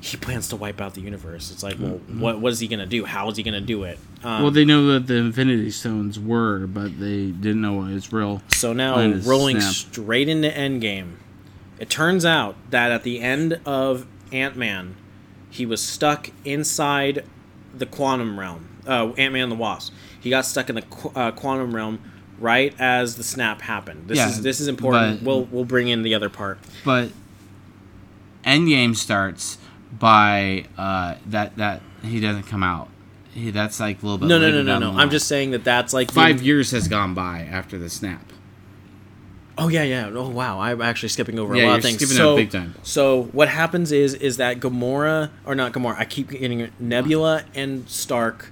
he 0.00 0.16
plans 0.16 0.48
to 0.48 0.56
wipe 0.56 0.80
out 0.80 0.94
the 0.94 1.00
universe. 1.00 1.50
It's 1.50 1.62
like, 1.62 1.76
well, 1.78 2.00
what 2.18 2.40
what 2.40 2.52
is 2.52 2.60
he 2.60 2.68
gonna 2.68 2.86
do? 2.86 3.04
How 3.04 3.28
is 3.30 3.36
he 3.36 3.42
gonna 3.42 3.60
do 3.60 3.84
it? 3.84 3.98
Um, 4.22 4.30
Mm-hmm. 4.30 4.42
well, 4.42 4.50
they 4.52 4.64
know 4.64 4.86
that 4.92 5.06
the 5.06 5.14
Infinity 5.16 5.70
Stones 5.70 6.18
were, 6.18 6.66
but 6.66 6.98
they 6.98 7.26
didn't 7.26 7.60
know 7.60 7.74
what 7.74 7.90
his 7.90 8.12
real. 8.12 8.42
So 8.48 8.72
now, 8.72 8.96
rolling 9.20 9.60
snap. 9.60 9.72
straight 9.72 10.28
into 10.28 10.48
Endgame, 10.48 11.14
it 11.78 11.88
turns 11.90 12.24
out 12.24 12.56
that 12.70 12.90
at 12.90 13.02
the 13.04 13.20
end 13.20 13.60
of 13.64 14.06
Ant 14.32 14.56
Man, 14.56 14.96
he 15.50 15.64
was 15.64 15.80
stuck 15.80 16.30
inside 16.44 17.24
the 17.74 17.86
quantum 17.86 18.38
realm. 18.38 18.68
Uh, 18.86 19.12
Ant 19.18 19.32
Man 19.32 19.44
and 19.44 19.52
the 19.52 19.56
Wasp. 19.56 19.92
He 20.20 20.30
got 20.30 20.44
stuck 20.46 20.68
in 20.68 20.74
the 20.76 20.82
qu- 20.82 21.12
uh, 21.14 21.30
quantum 21.32 21.74
realm 21.74 21.98
right 22.38 22.74
as 22.78 23.16
the 23.16 23.24
snap 23.24 23.62
happened. 23.62 24.08
This 24.08 24.18
Yeah, 24.18 24.28
is 24.28 24.42
this 24.42 24.60
is 24.60 24.68
important. 24.68 25.20
but- 25.20 25.26
we'll 25.26 25.44
we'll 25.50 25.64
bring 25.64 25.88
in 25.88 26.02
the 26.02 26.14
other 26.14 26.28
part. 26.28 26.58
But 26.84 27.10
Endgame 28.44 28.94
starts 28.96 29.58
by 29.98 30.66
uh, 30.78 31.16
that 31.26 31.56
that 31.56 31.82
he 32.02 32.20
doesn't 32.20 32.44
come 32.44 32.62
out. 32.62 32.88
He, 33.32 33.50
that's 33.50 33.80
like 33.80 34.02
a 34.02 34.06
little 34.06 34.18
bit. 34.18 34.26
No, 34.28 34.38
no, 34.38 34.50
no, 34.50 34.62
no, 34.62 34.78
no. 34.78 34.98
I'm 34.98 35.10
just 35.10 35.26
saying 35.28 35.50
that 35.50 35.64
that's 35.64 35.92
like 35.92 36.08
the- 36.08 36.14
five 36.14 36.42
years 36.42 36.70
has 36.70 36.88
gone 36.88 37.14
by 37.14 37.40
after 37.40 37.76
the 37.78 37.90
snap. 37.90 38.32
Oh 39.58 39.68
yeah, 39.68 39.82
yeah. 39.84 40.10
Oh 40.12 40.28
wow, 40.28 40.60
I'm 40.60 40.82
actually 40.82 41.08
skipping 41.08 41.38
over 41.38 41.56
Yeah, 41.56 41.64
a 41.64 41.68
lot 41.68 41.76
of 41.78 41.82
things. 41.84 41.96
skipping 41.96 42.16
so, 42.16 42.36
big 42.36 42.50
time. 42.50 42.74
so 42.82 43.24
what 43.32 43.48
happens 43.48 43.90
is 43.92 44.14
is 44.14 44.36
that 44.36 44.60
Gamora 44.60 45.30
or 45.46 45.54
not 45.54 45.72
Gamora? 45.72 45.96
I 45.98 46.04
keep 46.04 46.30
getting. 46.30 46.70
Nebula 46.78 47.44
and 47.54 47.88
Stark 47.88 48.50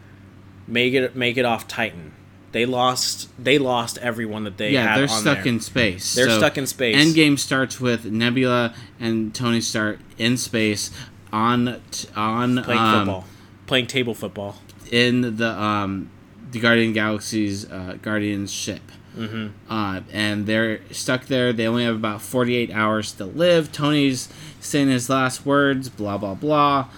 make 0.66 0.94
it 0.94 1.14
make 1.14 1.36
it 1.36 1.44
off 1.44 1.68
Titan. 1.68 2.12
They 2.52 2.64
lost. 2.66 3.28
They 3.42 3.58
lost 3.58 3.98
everyone 3.98 4.44
that 4.44 4.56
they 4.58 4.70
yeah, 4.70 4.86
had 4.88 4.98
they're 5.00 5.08
stuck 5.08 5.38
there. 5.38 5.48
in 5.48 5.60
space. 5.60 6.14
They're 6.14 6.28
So 6.30 6.38
stuck 6.38 6.56
in 6.56 6.66
space. 6.66 6.96
Endgame 6.96 7.38
starts 7.38 7.80
with 7.80 8.04
Nebula 8.06 8.72
and 9.00 9.34
Tony 9.34 9.60
Stark 9.60 9.98
in 10.18 10.36
space 10.36 10.90
on 11.32 11.82
t- 11.90 12.08
on 12.16 12.62
playing 12.62 12.80
um, 12.80 12.98
football, 13.00 13.24
playing 13.66 13.86
table 13.88 14.14
football. 14.14 14.56
in 14.90 15.36
the 15.36 15.50
um, 15.50 16.10
the 16.52 16.60
Guardian 16.60 16.92
Galaxy's 16.92 17.68
uh, 17.70 17.98
Guardians 18.00 18.52
ship. 18.52 18.80
Mm-hmm. 19.16 19.72
Uh, 19.72 20.00
and 20.12 20.46
they're 20.46 20.80
stuck 20.92 21.26
there. 21.26 21.52
They 21.52 21.66
only 21.66 21.84
have 21.84 21.94
about 21.94 22.20
48 22.20 22.70
hours 22.72 23.12
to 23.12 23.24
live. 23.24 23.72
Tony's 23.72 24.28
saying 24.60 24.88
his 24.88 25.08
last 25.08 25.46
words, 25.46 25.88
blah, 25.88 26.18
blah, 26.18 26.34
blah. 26.34 26.88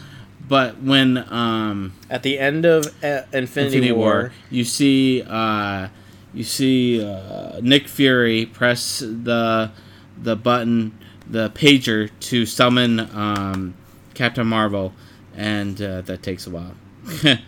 But 0.49 0.81
when 0.81 1.19
um, 1.33 1.93
At 2.09 2.23
the 2.23 2.39
end 2.39 2.65
of 2.65 2.87
uh, 3.03 3.23
Infinity, 3.33 3.39
Infinity 3.79 3.93
War, 3.93 4.05
War, 4.05 4.33
you 4.49 4.65
see 4.65 5.23
uh, 5.27 5.89
you 6.33 6.45
see 6.45 7.05
uh, 7.05 7.59
Nick 7.63 7.89
Fury 7.89 8.47
press 8.47 9.01
the 9.01 9.73
the 10.17 10.37
button, 10.37 10.97
the 11.29 11.51
pager 11.51 12.11
to 12.21 12.47
summon 12.47 13.01
um, 13.01 13.75
Captain 14.15 14.47
Marvel, 14.47 14.93
and 15.37 15.81
uh, 15.83 16.03
that 16.03 16.23
takes 16.23 16.47
a 16.47 16.51
while. 16.51 16.75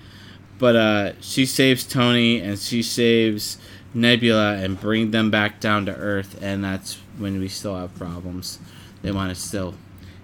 but 0.59 0.77
uh, 0.77 1.13
she 1.21 1.47
saves 1.47 1.85
Tony 1.85 2.41
and 2.41 2.59
she 2.59 2.83
saves 2.83 3.59
Nebula 3.95 4.55
and 4.57 4.81
bring 4.81 5.11
them 5.11 5.31
back 5.31 5.61
down 5.61 5.87
to 5.87 5.95
Earth, 5.95 6.39
and 6.43 6.63
that's 6.63 6.99
when 7.17 7.41
we 7.41 7.49
still 7.49 7.77
have 7.77 7.95
problems. 7.97 8.59
They 9.03 9.11
want 9.13 9.31
to 9.31 9.35
still. 9.41 9.75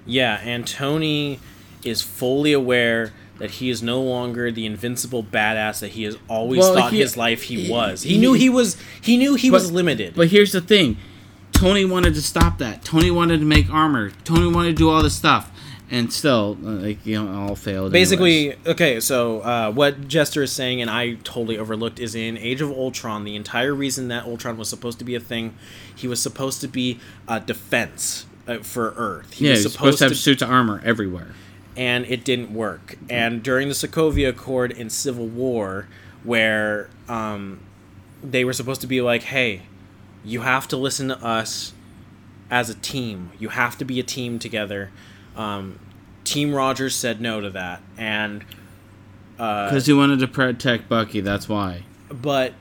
Yeah, 0.06 0.40
and 0.42 0.66
Tony 0.66 1.40
is 1.82 2.02
fully 2.02 2.52
aware 2.52 3.12
that 3.38 3.52
he 3.52 3.68
is 3.70 3.82
no 3.82 4.00
longer 4.00 4.52
the 4.52 4.64
invincible 4.66 5.22
badass 5.24 5.80
that 5.80 5.88
he 5.92 6.04
has 6.04 6.16
always 6.28 6.60
Well, 6.60 6.74
thought 6.74 6.92
he- 6.92 7.00
his 7.00 7.16
life 7.16 7.42
he, 7.42 7.62
he- 7.64 7.70
was. 7.72 8.02
He, 8.02 8.14
he- 8.14 8.18
knew 8.20 8.32
he 8.34 8.48
was. 8.48 8.76
He 9.00 9.16
knew 9.16 9.34
he 9.34 9.50
was 9.50 9.72
limited. 9.72 10.14
But 10.14 10.28
here's 10.28 10.52
the 10.52 10.60
thing 10.60 10.96
Tony 11.52 11.84
wanted 11.84 12.14
to 12.14 12.22
stop 12.22 12.58
that. 12.58 12.84
Tony 12.84 13.10
wanted 13.10 13.38
to 13.40 13.46
make 13.46 13.70
armor. 13.70 14.10
Tony 14.24 14.50
wanted 14.50 14.70
to 14.70 14.74
do 14.76 14.90
all 14.90 15.02
this 15.02 15.14
stuff. 15.16 15.50
And 15.94 16.12
still, 16.12 16.58
uh, 16.64 16.70
like 16.70 17.06
you 17.06 17.22
know, 17.22 17.48
all 17.48 17.56
failed. 17.56 17.92
Basically, 17.92 18.52
anyways. 18.52 18.66
okay, 18.66 19.00
so 19.00 19.40
uh, 19.40 19.70
what 19.70 20.08
Jester 20.08 20.42
is 20.42 20.52
saying, 20.52 20.82
and 20.82 20.90
I 20.90 21.14
totally 21.22 21.56
overlooked, 21.56 22.00
is 22.00 22.14
in 22.14 22.36
Age 22.36 22.60
of 22.60 22.70
Ultron, 22.70 23.24
the 23.24 23.36
entire 23.36 23.72
reason 23.72 24.08
that 24.08 24.24
Ultron 24.24 24.56
was 24.56 24.68
supposed 24.68 24.98
to 24.98 25.04
be 25.04 25.14
a 25.14 25.20
thing, 25.20 25.56
he 25.94 26.08
was 26.08 26.20
supposed 26.20 26.60
to 26.62 26.68
be 26.68 26.98
a 27.28 27.38
defense 27.38 28.26
uh, 28.48 28.58
for 28.58 28.92
Earth. 28.96 29.34
He 29.34 29.44
yeah, 29.44 29.52
was 29.52 29.62
he's 29.62 29.72
supposed 29.72 29.98
to 29.98 30.04
have 30.04 30.16
suits 30.16 30.42
of 30.42 30.50
armor 30.50 30.82
everywhere. 30.84 31.28
and 31.76 32.04
it 32.06 32.24
didn't 32.24 32.52
work. 32.52 32.96
And 33.08 33.42
during 33.42 33.68
the 33.68 33.74
Sokovia 33.74 34.30
Accord 34.30 34.72
in 34.72 34.90
Civil 34.90 35.26
War, 35.26 35.86
where 36.22 36.88
um, 37.08 37.60
they 38.22 38.44
were 38.44 38.52
supposed 38.52 38.80
to 38.80 38.86
be 38.86 39.00
like, 39.00 39.22
hey, 39.22 39.62
you 40.24 40.40
have 40.40 40.66
to 40.68 40.76
listen 40.76 41.08
to 41.08 41.24
us 41.24 41.72
as 42.50 42.70
a 42.70 42.74
team. 42.74 43.30
You 43.38 43.50
have 43.50 43.78
to 43.78 43.84
be 43.84 44.00
a 44.00 44.02
team 44.02 44.38
together. 44.38 44.90
Um, 45.36 45.78
team 46.24 46.54
Rogers 46.54 46.94
said 46.94 47.20
no 47.20 47.40
to 47.40 47.50
that, 47.50 47.82
and 47.96 48.44
uh, 49.38 49.66
Because 49.68 49.86
he 49.86 49.92
wanted 49.92 50.18
to 50.20 50.28
protect 50.28 50.88
Bucky, 50.88 51.20
that's 51.20 51.48
why. 51.48 51.84
but 52.10 52.54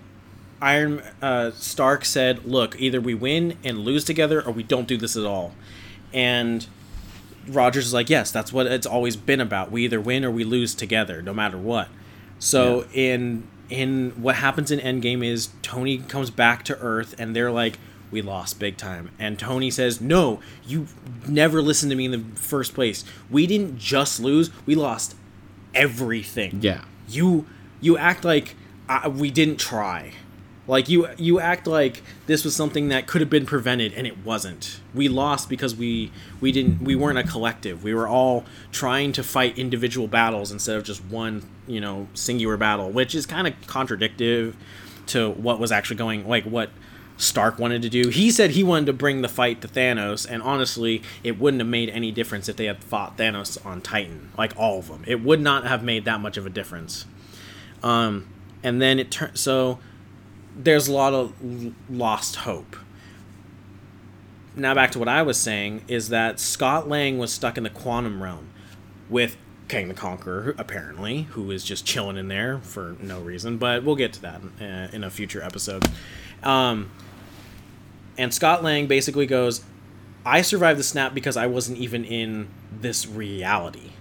Iron 0.62 1.02
uh, 1.22 1.52
Stark 1.52 2.06
said, 2.06 2.46
"Look, 2.46 2.80
either 2.80 3.02
we 3.02 3.14
win 3.14 3.58
and 3.64 3.80
lose 3.80 4.04
together, 4.06 4.42
or 4.42 4.52
we 4.54 4.64
don't 4.64 4.88
do 4.88 4.98
this 4.98 5.18
at 5.18 5.26
all." 5.26 5.54
And 6.14 6.66
Rogers 7.48 7.88
is 7.88 7.94
like, 7.94 8.10
"Yes, 8.10 8.32
that's 8.32 8.54
what 8.54 8.68
it's 8.68 8.88
always 8.88 9.16
been 9.18 9.42
about. 9.42 9.72
We 9.72 9.84
either 9.84 10.00
win 10.00 10.24
or 10.24 10.32
we 10.32 10.44
lose 10.46 10.74
together, 10.74 11.22
no 11.22 11.34
matter 11.34 11.58
what." 11.58 11.90
So 12.40 12.86
in 12.94 13.44
in 13.70 14.12
what 14.12 14.36
happens 14.36 14.72
in 14.72 14.80
Endgame 14.80 15.26
is 15.26 15.50
Tony 15.62 15.98
comes 15.98 16.30
back 16.30 16.64
to 16.66 16.78
Earth, 16.80 17.16
and 17.18 17.36
they're 17.36 17.52
like, 17.52 17.78
"We 18.14 18.22
lost 18.22 18.60
big 18.60 18.78
time." 18.78 19.10
And 19.20 19.38
Tony 19.38 19.70
says, 19.72 20.00
"No, 20.00 20.40
you 20.66 20.88
never 21.28 21.62
listened 21.62 21.90
to 21.90 21.96
me 21.98 22.06
in 22.06 22.12
the 22.12 22.24
first 22.36 22.74
place. 22.74 23.04
We 23.30 23.46
didn't 23.48 23.78
just 23.78 24.20
lose; 24.22 24.50
we 24.66 24.76
lost 24.76 25.16
everything." 25.76 26.60
Yeah. 26.62 26.82
you 27.10 27.46
you 27.82 27.98
act 27.98 28.24
like 28.24 28.56
uh, 28.88 29.10
we 29.14 29.30
didn't 29.30 29.58
try 29.58 30.14
like 30.68 30.88
you 30.88 31.08
you 31.18 31.40
act 31.40 31.68
like 31.68 32.02
this 32.28 32.46
was 32.46 32.56
something 32.56 32.88
that 32.88 33.08
could 33.08 33.20
have 33.20 33.30
been 33.30 33.46
prevented 33.46 33.94
and 33.94 34.08
it 34.08 34.24
wasn't 34.24 34.80
we 34.94 35.10
lost 35.10 35.50
because 35.50 35.76
we 35.76 36.10
we 36.40 36.52
didn't 36.52 36.82
we 36.82 36.96
weren't 36.96 37.18
a 37.18 37.24
collective 37.24 37.84
we 37.84 37.94
were 37.94 38.08
all 38.08 38.46
trying 38.72 39.12
to 39.12 39.22
fight 39.24 39.58
individual 39.58 40.08
battles 40.08 40.52
instead 40.52 40.78
of 40.78 40.84
just 40.84 41.04
one 41.06 41.44
you 41.68 41.82
know 41.82 42.08
singular 42.14 42.56
battle 42.56 42.90
which 42.90 43.14
is 43.14 43.26
kind 43.26 43.48
of 43.48 43.54
contradictive 43.68 44.56
to 45.06 45.32
what 45.32 45.60
was 45.60 45.72
actually 45.72 45.98
going 45.98 46.26
like 46.28 46.46
what 46.46 46.70
Stark 47.24 47.58
wanted 47.60 47.82
to 47.82 47.90
do. 47.90 48.10
He 48.10 48.32
said 48.32 48.52
he 48.52 48.64
wanted 48.64 48.88
to 48.88 48.94
bring 48.94 49.22
the 49.22 49.28
fight 49.30 49.62
to 49.62 49.68
Thanos, 49.68 50.30
and 50.30 50.44
honestly, 50.44 51.02
it 51.24 51.40
wouldn't 51.40 51.62
have 51.62 51.70
made 51.70 51.90
any 51.90 52.12
difference 52.12 52.50
if 52.50 52.56
they 52.56 52.66
had 52.66 52.84
fought 52.84 53.18
Thanos 53.18 53.64
on 53.66 53.82
Titan, 53.82 54.32
like 54.38 54.54
all 54.58 54.80
of 54.80 54.88
them. 54.88 55.04
It 55.08 55.22
would 55.22 55.42
not 55.42 55.66
have 55.66 55.84
made 55.84 56.06
that 56.06 56.20
much 56.20 56.38
of 56.38 56.46
a 56.46 56.50
difference. 56.50 57.06
Um, 57.82 58.28
and 58.64 58.82
then 58.82 59.00
it 59.00 59.12
turns 59.12 59.42
so 59.42 59.80
there's 60.56 60.88
a 60.88 60.94
lot 60.94 61.14
of 61.14 61.34
l- 61.44 61.74
lost 61.90 62.38
hope. 62.38 62.76
Now 64.56 64.74
back 64.76 64.92
to 64.92 65.00
what 65.00 65.08
I 65.08 65.24
was 65.24 65.38
saying 65.38 65.84
is 65.88 66.10
that 66.10 66.40
Scott 66.40 66.88
Lang 66.88 67.18
was 67.18 67.34
stuck 67.34 67.58
in 67.58 67.64
the 67.64 67.70
quantum 67.70 68.22
realm 68.22 68.50
with 69.10 69.36
Kang 69.68 69.88
the 69.88 69.94
Conqueror, 69.94 70.54
apparently, 70.58 71.24
who 71.32 71.50
is 71.50 71.64
just 71.64 71.86
chilling 71.86 72.18
in 72.18 72.28
there 72.28 72.60
for 72.60 72.96
no 73.02 73.20
reason. 73.20 73.58
But 73.58 73.84
we'll 73.84 73.96
get 73.96 74.14
to 74.14 74.22
that 74.22 74.42
uh, 74.62 74.96
in 74.96 75.04
a 75.04 75.10
future 75.10 75.42
episode. 75.42 75.88
Um, 76.44 76.92
and 78.18 78.34
Scott 78.34 78.64
Lang 78.64 78.88
basically 78.88 79.26
goes, 79.26 79.64
I 80.26 80.42
survived 80.42 80.80
the 80.80 80.84
snap 80.84 81.14
because 81.14 81.36
I 81.38 81.48
wasn't 81.48 81.78
even 81.80 82.06
in 82.06 82.48
this 82.72 83.06
reality. 83.08 83.92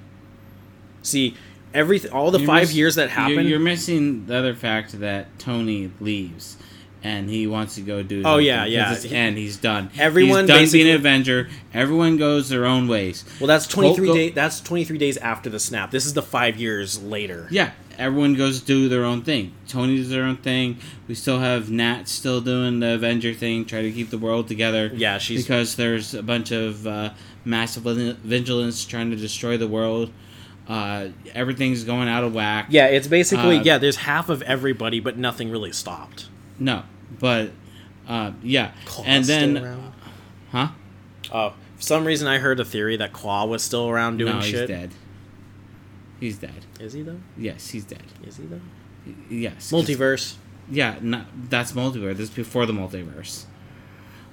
See, 1.03 1.37
everything, 1.75 2.13
all 2.13 2.31
the 2.31 2.39
You're 2.39 2.47
five 2.47 2.63
miss- 2.69 2.75
years 2.75 2.95
that 2.97 3.11
you're- 3.11 3.13
happened. 3.15 3.49
You're, 3.49 3.59
missing 3.59 4.27
the 4.27 4.37
other 4.37 4.55
fact 4.55 4.99
that 5.01 5.39
Tony 5.39 5.91
leaves. 6.01 6.57
And 7.05 7.29
he 7.29 7.49
wants 7.49 7.75
to 7.75 7.81
go 7.81 8.05
do. 8.05 8.23
Oh, 8.25 8.39
yeah, 8.39 8.65
yeah. 8.65 8.95
And 9.11 9.37
he's 9.37 9.57
done. 9.57 9.91
Everyone 9.99 10.47
he's 10.47 10.71
done 10.71 10.71
being 10.71 10.89
an 10.89 10.95
Avenger. 10.95 11.49
Everyone 11.75 12.17
goes 12.17 12.49
their 12.49 12.65
own 12.65 12.87
ways. 12.87 13.25
well, 13.41 13.49
that's 13.49 13.67
twenty 13.67 13.93
three 13.97 14.13
days. 14.13 14.35
That's 14.37 14.61
twenty 14.61 14.85
three 14.85 14.99
days 14.99 15.17
after 15.17 15.51
the 15.51 15.59
snap. 15.59 15.91
This 15.91 16.07
is 16.07 16.15
the 16.15 16.23
five 16.23 16.59
years 16.61 17.03
later. 17.03 17.49
Yeah, 17.51 17.73
everyone 17.99 18.35
goes 18.35 18.61
to 18.61 18.67
do 18.67 18.89
their 18.89 19.05
own 19.05 19.23
thing. 19.23 19.53
Tony 19.69 19.97
does 19.97 20.09
their 20.11 20.25
own 20.25 20.37
thing. 20.37 20.79
We 21.09 21.15
still 21.15 21.39
have 21.41 21.71
Nat 21.71 22.09
still 22.09 22.41
doing 22.41 22.81
the 22.81 22.95
Avenger 22.95 23.35
thing, 23.35 23.65
try 23.65 23.83
to 23.83 23.91
keep 23.93 24.11
the 24.11 24.19
world 24.19 24.49
together. 24.49 24.91
Yeah, 24.95 25.19
she's- 25.19 25.43
because 25.43 25.77
there's 25.77 26.15
a 26.15 26.23
bunch 26.23 26.51
of 26.53 26.87
uh, 26.87 27.11
massive 27.45 27.83
vigilance 27.85 28.85
trying 28.85 29.11
to 29.11 29.17
destroy 29.17 29.57
the 29.57 29.69
world. 29.69 30.11
Uh, 30.69 31.09
everything's 31.35 31.85
going 31.85 32.09
out 32.09 32.23
of 32.25 32.33
whack. 32.35 32.67
Yeah, 32.71 32.87
it's 32.87 33.09
basically 33.09 33.59
Uh, 33.59 33.63
yeah. 33.63 33.79
There's 33.79 33.97
half 33.97 34.29
of 34.29 34.43
everybody, 34.43 35.01
but 35.01 35.19
nothing 35.19 35.51
really 35.51 35.73
stopped. 35.73 36.29
No, 36.59 36.85
but 37.19 37.51
uh, 38.09 38.33
yeah, 38.43 38.71
Claw's 38.85 39.07
and 39.09 39.25
then 39.25 39.51
still 39.57 39.65
around. 39.65 39.93
huh? 40.53 40.69
Oh, 41.33 41.55
for 41.77 41.83
some 41.83 42.05
reason 42.05 42.29
I 42.29 42.39
heard 42.39 42.61
a 42.61 42.65
theory 42.65 42.97
that 42.97 43.13
Claw 43.13 43.45
was 43.47 43.63
still 43.63 43.89
around 43.89 44.19
doing 44.19 44.35
no, 44.37 44.41
shit. 44.41 44.69
dead. 44.69 44.91
He's 46.23 46.39
dead. 46.39 46.65
Is 46.79 46.93
he 46.93 47.03
though? 47.03 47.19
Yes, 47.37 47.71
he's 47.71 47.85
dead. 47.85 48.05
Is 48.25 48.37
he 48.37 48.45
though? 48.45 48.61
Yes. 49.29 49.73
Multiverse. 49.73 50.37
Yeah, 50.71 50.97
no, 51.01 51.25
that's 51.49 51.73
multiverse. 51.73 52.17
This 52.17 52.29
is 52.29 52.31
before 52.31 52.65
the 52.65 52.73
multiverse. 52.73 53.47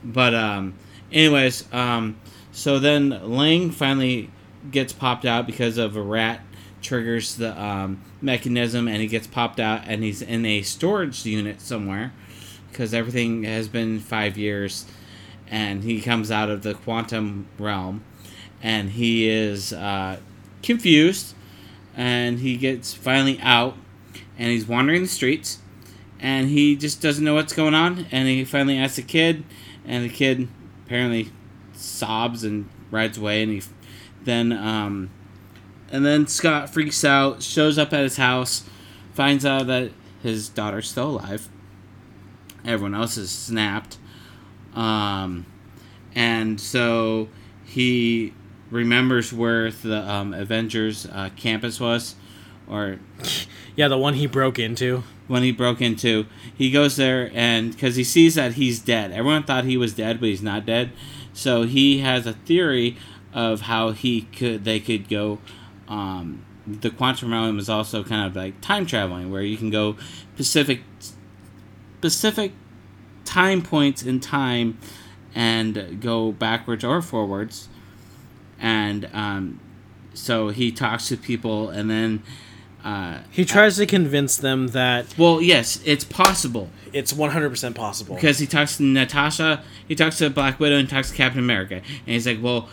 But 0.04 0.36
um, 0.36 0.76
anyways, 1.12 1.68
um, 1.74 2.20
so 2.52 2.78
then 2.78 3.10
Lang 3.10 3.72
finally 3.72 4.30
gets 4.70 4.94
popped 4.94 5.26
out 5.26 5.48
because 5.48 5.80
of 5.80 5.96
a 5.96 6.02
rat 6.04 6.42
triggers 6.84 7.38
the 7.38 7.60
um, 7.60 8.04
mechanism, 8.22 8.88
and 8.88 8.98
he 8.98 9.08
gets 9.08 9.26
popped 9.26 9.60
out, 9.60 9.82
and 9.88 10.04
he's 10.04 10.22
in 10.22 10.46
a 10.46 10.62
storage 10.62 11.26
unit 11.26 11.60
somewhere 11.60 12.14
because 12.70 12.94
everything 12.94 13.46
has 13.46 13.68
been 13.68 14.00
five 14.00 14.38
years, 14.38 14.86
and 15.48 15.84
he 15.84 16.02
comes 16.02 16.30
out 16.30 16.52
of 16.52 16.62
the 16.62 16.76
quantum 16.76 17.48
realm, 17.58 18.04
and 18.62 18.92
he 18.92 19.28
is 19.28 19.74
uh, 19.74 20.20
confused, 20.62 21.34
and 21.96 22.40
he 22.40 22.58
gets 22.58 22.94
finally 22.94 23.40
out, 23.42 23.76
and 24.38 24.50
he's 24.50 24.68
wandering 24.68 25.02
the 25.02 25.08
streets 25.08 25.60
and 26.20 26.50
he 26.50 26.76
just 26.76 27.02
doesn't 27.02 27.24
know 27.24 27.34
what's 27.34 27.54
going 27.54 27.74
on. 27.74 28.06
And 28.12 28.28
he 28.28 28.44
finally 28.44 28.78
asks 28.78 28.98
the 28.98 29.04
kid, 29.04 29.44
and 29.86 30.04
the 30.04 30.10
kid 30.10 30.48
apparently 30.86 31.32
sobs 31.74 32.44
and 32.44 32.70
rides 32.92 33.18
away. 33.18 33.42
And 33.44 33.52
he 33.54 33.62
then 34.24 34.52
um, 34.52 35.10
and 35.92 36.06
then 36.06 36.28
Scott 36.28 36.70
freaks 36.70 37.04
out, 37.06 37.42
shows 37.42 37.78
up 37.78 37.94
at 37.94 38.02
his 38.02 38.18
house, 38.18 38.66
finds 39.14 39.46
out 39.46 39.68
that 39.68 39.92
his 40.22 40.50
daughter's 40.50 40.90
still 40.90 41.12
alive. 41.12 41.48
Everyone 42.66 42.94
else 42.94 43.16
is 43.16 43.32
snapped, 43.32 43.98
um, 44.76 45.46
and 46.14 46.60
so 46.60 47.30
he 47.64 48.34
remembers 48.70 49.32
where 49.34 49.72
the 49.72 49.98
um, 50.10 50.34
Avengers 50.34 51.06
uh, 51.12 51.30
campus 51.36 51.80
was, 51.80 52.16
or 52.68 53.00
Yeah, 53.76 53.88
the 53.88 53.98
one 53.98 54.16
he 54.16 54.28
broke 54.28 54.60
into. 54.60 55.04
when 55.28 55.44
he 55.44 55.52
broke 55.52 55.80
into. 55.82 56.26
He 56.54 56.70
goes 56.72 56.96
there 56.98 57.32
and 57.34 57.72
because 57.72 57.96
he 57.96 58.04
sees 58.04 58.36
that 58.36 58.54
he's 58.54 58.80
dead. 58.80 59.12
Everyone 59.12 59.44
thought 59.44 59.64
he 59.64 59.78
was 59.78 59.94
dead, 59.94 60.20
but 60.20 60.28
he's 60.28 60.42
not 60.42 60.66
dead. 60.66 60.92
So 61.34 61.64
he 61.64 62.00
has 62.00 62.26
a 62.28 62.34
theory 62.34 62.98
of 63.32 63.62
how 63.62 63.92
he 63.92 64.22
could 64.22 64.66
they 64.66 64.80
could 64.80 65.08
go. 65.08 65.40
Um, 65.88 66.44
the 66.68 66.90
quantum 66.90 67.32
realm 67.32 67.58
is 67.58 67.70
also 67.70 68.04
kind 68.04 68.28
of 68.28 68.36
like 68.36 68.60
time 68.60 68.86
traveling, 68.86 69.32
where 69.32 69.42
you 69.44 69.56
can 69.58 69.70
go 69.70 69.96
specific 70.34 70.82
specific 72.02 72.52
time 73.26 73.62
points 73.62 74.04
in 74.04 74.20
time 74.20 74.78
and 75.34 76.02
go 76.02 76.32
backwards 76.32 76.84
or 76.84 77.02
forwards. 77.02 77.69
And 78.60 79.10
um, 79.14 79.60
so 80.14 80.50
he 80.50 80.72
talks 80.72 81.08
to 81.10 81.18
people, 81.18 81.70
and 81.70 81.90
then. 81.90 82.24
Uh, 82.84 83.20
He 83.30 83.44
tries 83.44 83.76
to 83.76 83.86
convince 83.86 84.38
them 84.38 84.68
that 84.70 85.14
well, 85.18 85.42
yes, 85.42 85.82
it's 85.86 86.06
possible 86.06 86.70
it's 86.94 87.12
100% 87.12 87.76
possible. 87.76 88.16
because 88.16 88.40
he 88.40 88.48
talks 88.48 88.78
to 88.78 88.84
Natasha, 88.84 89.64
he 89.88 89.96
talks 89.96 90.18
to 90.20 90.30
Black 90.30 90.60
Widow, 90.62 90.78
and 90.78 90.90
talks 90.90 91.10
to 91.12 91.16
Captain 91.16 91.40
America, 91.40 91.76
and 91.76 91.84
he's 92.06 92.26
like, 92.26 92.42
"Well, 92.42 92.70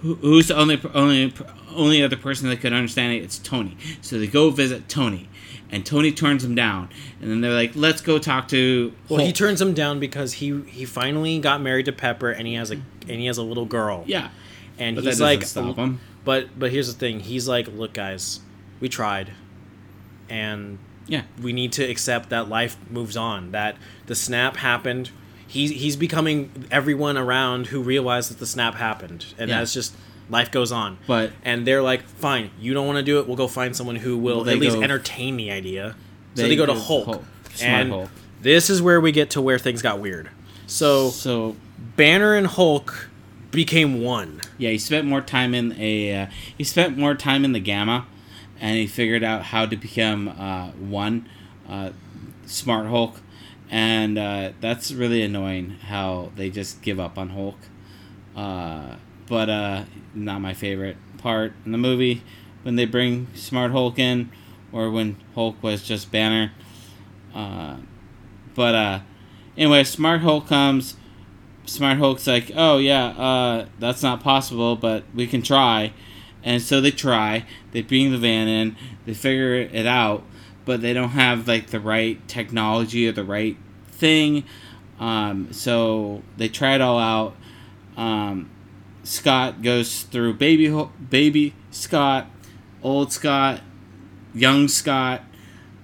who, 0.00 0.14
who's 0.16 0.46
the 0.48 0.56
only 0.56 0.80
only 0.94 1.32
only 1.74 2.02
other 2.02 2.16
person 2.16 2.48
that 2.48 2.60
could 2.60 2.72
understand 2.72 3.14
it? 3.14 3.24
It's 3.24 3.38
Tony." 3.38 3.76
So 4.00 4.18
they 4.20 4.28
go 4.28 4.50
visit 4.50 4.88
Tony, 4.88 5.28
and 5.70 5.84
Tony 5.84 6.12
turns 6.12 6.44
him 6.44 6.54
down, 6.54 6.88
and 7.20 7.28
then 7.28 7.40
they're 7.40 7.52
like, 7.52 7.72
"Let's 7.74 8.00
go 8.00 8.18
talk 8.20 8.46
to." 8.48 8.92
well, 9.08 9.26
he 9.26 9.32
turns 9.32 9.60
him 9.60 9.74
down 9.74 9.98
because 9.98 10.34
he 10.34 10.62
he 10.68 10.84
finally 10.84 11.40
got 11.40 11.60
married 11.60 11.86
to 11.86 11.92
Pepper 11.92 12.30
and 12.30 12.46
he 12.46 12.54
has 12.54 12.70
a 12.70 12.74
and 13.08 13.18
he 13.20 13.26
has 13.26 13.38
a 13.38 13.42
little 13.42 13.66
girl. 13.66 14.04
yeah, 14.06 14.28
And 14.78 14.96
but 14.96 15.04
he's 15.04 15.20
like 15.20 15.42
stop 15.44 15.76
him. 15.76 16.00
But 16.24 16.58
but 16.58 16.70
here's 16.70 16.92
the 16.92 16.98
thing. 16.98 17.20
He's 17.20 17.48
like, 17.48 17.68
"Look 17.68 17.92
guys, 17.92 18.40
we 18.80 18.88
tried. 18.88 19.32
And 20.28 20.78
Yeah, 21.06 21.22
we 21.40 21.52
need 21.52 21.72
to 21.72 21.84
accept 21.84 22.28
that 22.30 22.48
life 22.48 22.76
moves 22.90 23.16
on. 23.16 23.52
That 23.52 23.76
the 24.06 24.14
snap 24.14 24.56
happened. 24.58 25.10
He's 25.46 25.70
he's 25.70 25.96
becoming 25.96 26.66
everyone 26.70 27.16
around 27.16 27.68
who 27.68 27.80
realized 27.80 28.30
that 28.30 28.38
the 28.38 28.46
snap 28.46 28.74
happened, 28.74 29.26
and 29.38 29.48
Yeah. 29.48 29.58
that's 29.60 29.72
just 29.72 29.94
life 30.28 30.50
goes 30.50 30.70
on. 30.70 30.98
But 31.06 31.32
and 31.44 31.66
they're 31.66 31.82
like, 31.82 32.02
fine, 32.06 32.50
you 32.60 32.74
don't 32.74 32.86
want 32.86 32.96
to 32.98 33.02
do 33.02 33.18
it. 33.20 33.26
We'll 33.26 33.36
go 33.36 33.48
find 33.48 33.74
someone 33.74 33.96
who 33.96 34.18
will 34.18 34.42
Well, 34.42 34.50
at 34.50 34.58
least 34.58 34.76
go- 34.76 34.82
entertain 34.82 35.36
the 35.38 35.50
idea. 35.50 35.96
so 36.34 36.42
they 36.42 36.50
they 36.50 36.56
go 36.56 36.66
to 36.66 36.74
Hulk, 36.74 37.06
Hulk. 37.06 37.24
And 37.62 37.90
Hulk. 37.90 38.10
this 38.42 38.68
is 38.68 38.82
where 38.82 39.00
we 39.00 39.10
get 39.10 39.30
to 39.30 39.40
where 39.40 39.58
things 39.58 39.80
got 39.80 39.98
weird. 40.00 40.28
So 40.66 41.08
so 41.08 41.56
Banner 41.96 42.34
and 42.34 42.46
Hulk 42.46 43.07
became 43.50 44.02
one. 44.02 44.40
yeah, 44.58 44.70
he 44.70 44.78
spent 44.78 45.06
more 45.06 45.20
time 45.20 45.54
in 45.54 45.74
a 45.78 46.22
uh, 46.22 46.26
he 46.56 46.64
spent 46.64 46.98
more 46.98 47.14
time 47.14 47.44
in 47.44 47.52
the 47.52 47.60
gamma, 47.60 48.06
and 48.60 48.76
he 48.76 48.86
figured 48.86 49.24
out 49.24 49.44
how 49.44 49.66
to 49.66 49.76
become 49.76 50.28
uh, 50.28 50.68
one, 50.72 51.28
uh, 51.68 51.90
smart 52.46 52.86
Hulk, 52.86 53.20
and 53.70 54.18
uh, 54.18 54.52
that's 54.60 54.92
really 54.92 55.22
annoying 55.22 55.70
how 55.70 56.30
they 56.36 56.50
just 56.50 56.82
give 56.82 57.00
up 57.00 57.18
on 57.18 57.30
Hulk. 57.30 57.56
Uh, 58.36 58.96
but 59.26 59.48
uh, 59.50 59.84
not 60.14 60.40
my 60.40 60.54
favorite 60.54 60.96
part 61.18 61.52
in 61.64 61.72
the 61.72 61.78
movie 61.78 62.22
when 62.62 62.76
they 62.76 62.84
bring 62.84 63.26
Smart 63.34 63.72
Hulk 63.72 63.98
in, 63.98 64.30
or 64.72 64.90
when 64.90 65.16
Hulk 65.34 65.62
was 65.62 65.82
just 65.82 66.10
Banner. 66.10 66.52
But 67.34 69.02
anyway, 69.56 69.84
Smart 69.84 70.20
Hulk 70.20 70.46
comes. 70.48 70.96
Smart 71.68 71.98
Hulk's 71.98 72.26
like, 72.26 72.50
oh 72.56 72.78
yeah, 72.78 73.06
uh, 73.08 73.66
that's 73.78 74.02
not 74.02 74.22
possible, 74.22 74.76
but 74.76 75.04
we 75.14 75.26
can 75.26 75.42
try. 75.42 75.92
And 76.42 76.62
so 76.62 76.80
they 76.80 76.90
try. 76.90 77.44
They 77.72 77.82
bring 77.82 78.10
the 78.10 78.18
van 78.18 78.48
in. 78.48 78.76
They 79.04 79.14
figure 79.14 79.54
it 79.54 79.86
out, 79.86 80.24
but 80.64 80.80
they 80.80 80.92
don't 80.92 81.10
have 81.10 81.46
like 81.46 81.68
the 81.68 81.80
right 81.80 82.26
technology 82.28 83.08
or 83.08 83.12
the 83.12 83.24
right 83.24 83.56
thing. 83.88 84.44
Um, 84.98 85.52
so 85.52 86.22
they 86.36 86.48
try 86.48 86.74
it 86.74 86.80
all 86.80 86.98
out. 86.98 87.36
Um, 87.96 88.50
Scott 89.02 89.62
goes 89.62 90.02
through 90.02 90.34
baby 90.34 90.68
baby 91.10 91.54
Scott, 91.70 92.26
old 92.82 93.12
Scott, 93.12 93.60
young 94.34 94.68
Scott. 94.68 95.22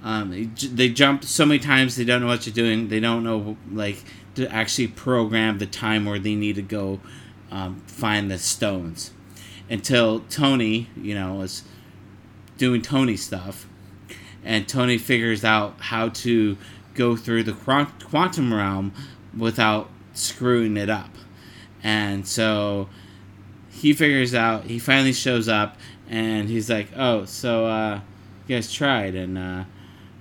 Um, 0.02 0.30
they, 0.30 0.44
they 0.66 0.88
jump 0.90 1.24
so 1.24 1.46
many 1.46 1.58
times 1.58 1.96
they 1.96 2.04
don't 2.04 2.20
know 2.20 2.26
what 2.26 2.42
they're 2.42 2.52
doing. 2.52 2.88
They 2.88 3.00
don't 3.00 3.24
know 3.24 3.56
like 3.72 4.04
to 4.34 4.52
actually 4.52 4.88
program 4.88 5.58
the 5.58 5.66
time 5.66 6.04
where 6.04 6.18
they 6.18 6.34
need 6.34 6.56
to 6.56 6.62
go 6.62 7.00
um, 7.50 7.80
find 7.86 8.30
the 8.30 8.38
stones. 8.38 9.12
Until 9.70 10.20
Tony, 10.20 10.88
you 10.96 11.14
know, 11.14 11.40
is 11.42 11.62
doing 12.58 12.82
Tony 12.82 13.16
stuff, 13.16 13.66
and 14.44 14.68
Tony 14.68 14.98
figures 14.98 15.44
out 15.44 15.74
how 15.80 16.10
to 16.10 16.56
go 16.94 17.16
through 17.16 17.44
the 17.44 17.52
quantum 17.52 18.52
realm 18.52 18.92
without 19.36 19.88
screwing 20.12 20.76
it 20.76 20.90
up. 20.90 21.10
And 21.82 22.26
so 22.26 22.88
he 23.70 23.92
figures 23.92 24.34
out, 24.34 24.64
he 24.64 24.78
finally 24.78 25.12
shows 25.12 25.48
up, 25.48 25.76
and 26.08 26.48
he's 26.48 26.70
like, 26.70 26.88
oh, 26.96 27.24
so 27.24 27.66
uh, 27.66 28.00
you 28.46 28.56
guys 28.56 28.72
tried, 28.72 29.14
and 29.14 29.38
uh, 29.38 29.64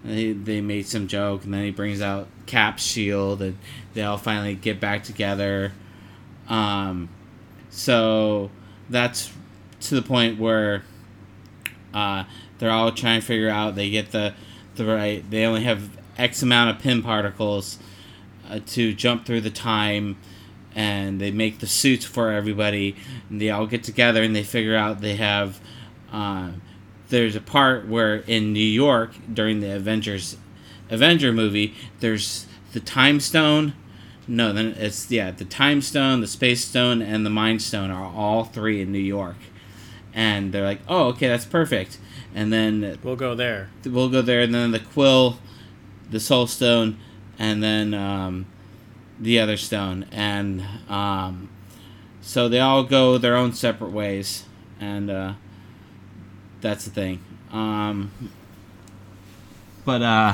they, 0.04 0.34
they 0.34 0.62
made 0.62 0.86
some 0.86 1.08
joke, 1.08 1.44
and 1.46 1.54
then 1.54 1.64
he 1.64 1.72
brings 1.72 2.02
out 2.02 2.28
Cap's 2.46 2.84
shield, 2.84 3.42
and 3.42 3.58
they 3.94 4.02
all 4.04 4.18
finally 4.18 4.56
get 4.56 4.80
back 4.80 5.04
together. 5.04 5.72
Um, 6.50 7.10
so 7.70 8.52
that's 8.90 9.32
to 9.82 9.96
the 9.96 10.02
point 10.02 10.40
where 10.40 10.84
uh, 11.94 12.26
they're 12.60 12.72
all 12.72 12.92
trying 12.92 13.22
to 13.22 13.26
figure 13.26 13.50
out. 13.50 13.76
They 13.76 13.90
get 13.90 14.12
the 14.12 14.34
the 14.76 14.86
right. 14.86 15.30
They 15.30 15.46
only 15.46 15.64
have 15.64 15.98
X 16.18 16.42
amount 16.42 16.76
of 16.76 16.82
Pym 16.82 17.02
particles 17.02 17.80
uh, 18.50 18.60
to 18.68 18.94
jump 18.94 19.26
through 19.26 19.42
the 19.42 19.50
time, 19.50 20.18
and 20.76 21.22
they 21.22 21.32
make 21.32 21.60
the 21.60 21.68
suits 21.68 22.06
for 22.06 22.32
everybody. 22.32 22.96
And 23.30 23.40
they 23.40 23.50
all 23.50 23.68
get 23.68 23.84
together 23.84 24.22
and 24.22 24.36
they 24.36 24.44
figure 24.44 24.76
out 24.76 25.02
they 25.02 25.16
have. 25.16 25.62
Uh, 26.12 26.52
there's 27.14 27.36
a 27.36 27.42
part 27.42 27.88
where 27.88 28.18
in 28.26 28.52
New 28.54 28.60
York 28.60 29.12
during 29.32 29.60
the 29.60 29.72
Avengers 29.76 30.36
Avenger 30.90 31.32
movie, 31.32 31.76
there's 32.00 32.48
the 32.72 32.80
time 32.80 33.20
stone. 33.20 33.74
No, 34.28 34.52
then 34.52 34.74
it's 34.80 35.12
yeah, 35.12 35.30
the 35.30 35.46
time 35.46 35.84
stone, 35.84 36.22
the 36.22 36.28
space 36.28 36.66
stone, 36.66 37.04
and 37.04 37.24
the 37.24 37.30
mind 37.30 37.62
stone 37.62 37.92
are 37.92 38.04
all 38.12 38.44
three 38.46 38.82
in 38.82 38.92
New 38.92 38.98
York. 38.98 39.36
And 40.12 40.52
they're 40.52 40.66
like, 40.66 40.80
oh, 40.88 41.10
okay, 41.10 41.28
that's 41.28 41.46
perfect. 41.46 42.00
And 42.34 42.52
then 42.52 42.98
We'll 43.04 43.16
go 43.16 43.36
there. 43.36 43.70
we'll 43.86 44.10
go 44.10 44.24
there, 44.24 44.42
and 44.42 44.54
then 44.54 44.72
the 44.72 44.80
quill, 44.80 45.38
the 46.10 46.20
soul 46.20 46.48
stone, 46.48 46.98
and 47.38 47.62
then 47.62 47.94
um, 47.94 48.48
the 49.20 49.40
other 49.40 49.58
stone, 49.58 50.08
and 50.12 50.64
um, 50.90 51.50
so 52.22 52.50
they 52.50 52.60
all 52.60 52.84
go 52.84 53.20
their 53.20 53.36
own 53.36 53.54
separate 53.54 53.92
ways, 53.92 54.46
and 54.80 55.12
uh, 55.12 55.34
that's 56.64 56.86
the 56.86 56.92
thing. 56.92 57.20
Um, 57.52 58.12
but 59.86 60.02
uh, 60.02 60.34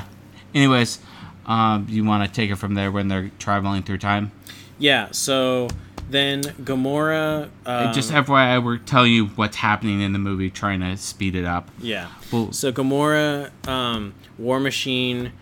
anyways, 0.54 1.00
um, 1.46 1.88
you 1.90 2.06
want 2.06 2.26
to 2.28 2.34
take 2.34 2.52
it 2.52 2.56
from 2.56 2.76
there 2.76 2.92
when 2.92 3.08
they're 3.10 3.32
traveling 3.40 3.84
through 3.84 3.98
time? 3.98 4.32
Yeah. 4.78 5.10
So 5.12 5.68
then 6.10 6.42
Gamora. 6.42 7.50
Um, 7.66 7.94
Just 7.94 8.12
FYI, 8.12 8.64
we're 8.64 8.78
telling 8.78 9.12
you 9.12 9.26
what's 9.28 9.58
happening 9.58 10.02
in 10.02 10.14
the 10.14 10.20
movie, 10.20 10.50
trying 10.50 10.80
to 10.82 10.96
speed 10.98 11.36
it 11.36 11.46
up. 11.46 11.70
yeah. 11.80 12.10
Well, 12.32 12.52
So 12.54 12.72
Gamora, 12.72 13.50
um, 13.68 14.14
War 14.38 14.60
Machine. 14.60 15.34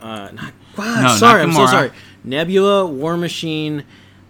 Uh, 0.00 0.30
not, 0.32 0.52
No, 0.76 0.84
not 0.84 1.18
sorry, 1.18 1.42
I'm 1.42 1.52
so 1.52 1.66
sorry. 1.66 1.90
Nebula, 2.24 2.86
War 2.86 3.16
Machine, 3.16 3.84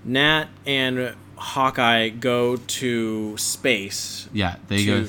Nat, 0.05 0.47
and 0.65 1.15
Hawkeye 1.37 2.09
go 2.11 2.57
to 2.57 3.37
space 3.37 4.29
yeah, 4.33 4.57
they 4.69 4.85
to, 4.85 5.03
go. 5.05 5.09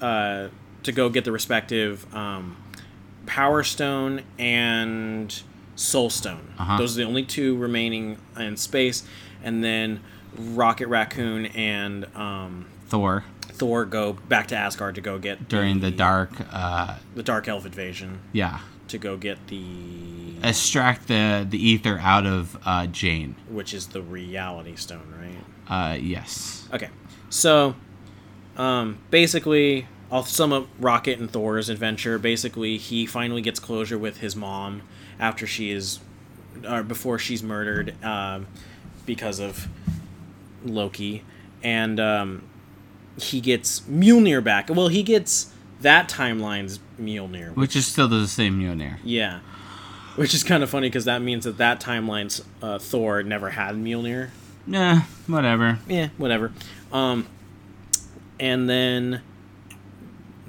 Uh, 0.00 0.48
to 0.82 0.92
go 0.92 1.08
get 1.08 1.24
the 1.24 1.32
respective 1.32 2.12
um, 2.14 2.56
Power 3.26 3.62
Stone 3.62 4.22
and 4.38 5.42
Soul 5.76 6.10
Stone. 6.10 6.54
Uh-huh. 6.58 6.78
Those 6.78 6.96
are 6.96 7.02
the 7.02 7.08
only 7.08 7.24
two 7.24 7.56
remaining 7.56 8.18
in 8.38 8.56
space, 8.56 9.04
and 9.42 9.62
then 9.62 10.00
Rocket 10.36 10.88
Raccoon 10.88 11.46
and 11.46 12.06
um, 12.16 12.66
Thor 12.88 13.24
Thor 13.42 13.84
go 13.84 14.14
back 14.14 14.48
to 14.48 14.56
Asgard 14.56 14.94
to 14.94 15.00
go 15.00 15.18
get 15.18 15.48
during 15.48 15.80
the 15.80 15.90
dark. 15.90 16.30
Uh, 16.50 16.96
the 17.14 17.22
Dark 17.22 17.48
Elf 17.48 17.66
invasion 17.66 18.20
yeah, 18.32 18.60
to 18.88 18.98
go 18.98 19.16
get 19.16 19.48
the 19.48 20.36
extract 20.42 21.08
the 21.08 21.46
the 21.48 21.58
ether 21.58 21.98
out 21.98 22.26
of 22.26 22.58
uh, 22.64 22.86
Jane. 22.86 23.36
which 23.48 23.74
is 23.74 23.88
the 23.88 24.02
Reality 24.02 24.76
Stone, 24.76 25.14
right? 25.18 25.92
Uh, 25.92 25.94
yes. 25.94 26.68
Okay, 26.72 26.88
so 27.28 27.74
um, 28.60 28.98
basically, 29.10 29.86
I'll 30.12 30.24
sum 30.24 30.52
up 30.52 30.66
Rocket 30.78 31.18
and 31.18 31.30
Thor's 31.30 31.70
adventure. 31.70 32.18
Basically, 32.18 32.76
he 32.76 33.06
finally 33.06 33.40
gets 33.40 33.58
closure 33.58 33.96
with 33.96 34.18
his 34.18 34.36
mom 34.36 34.82
after 35.18 35.46
she 35.46 35.70
is, 35.70 35.98
or 36.68 36.82
before 36.82 37.18
she's 37.18 37.42
murdered, 37.42 37.94
um, 38.04 38.46
because 39.06 39.40
of 39.40 39.66
Loki, 40.62 41.24
and 41.62 41.98
um, 41.98 42.42
he 43.18 43.40
gets 43.40 43.80
Mjolnir 43.80 44.44
back. 44.44 44.68
Well, 44.68 44.88
he 44.88 45.02
gets 45.02 45.54
that 45.80 46.10
timeline's 46.10 46.80
Mjolnir, 47.00 47.54
Which 47.56 47.74
is 47.74 47.86
still 47.86 48.08
the 48.08 48.28
same 48.28 48.60
Mjolnir. 48.60 48.98
Yeah. 49.02 49.40
Which 50.16 50.34
is 50.34 50.44
kind 50.44 50.62
of 50.62 50.68
funny 50.68 50.88
because 50.88 51.06
that 51.06 51.22
means 51.22 51.44
that 51.44 51.56
that 51.56 51.80
timeline's 51.80 52.44
uh, 52.62 52.78
Thor 52.78 53.22
never 53.22 53.48
had 53.50 53.74
Mjolnir. 53.76 54.28
Nah, 54.66 55.00
whatever. 55.26 55.78
Yeah, 55.88 56.08
whatever. 56.18 56.52
Um, 56.92 57.26
and 58.40 58.68
then 58.68 59.20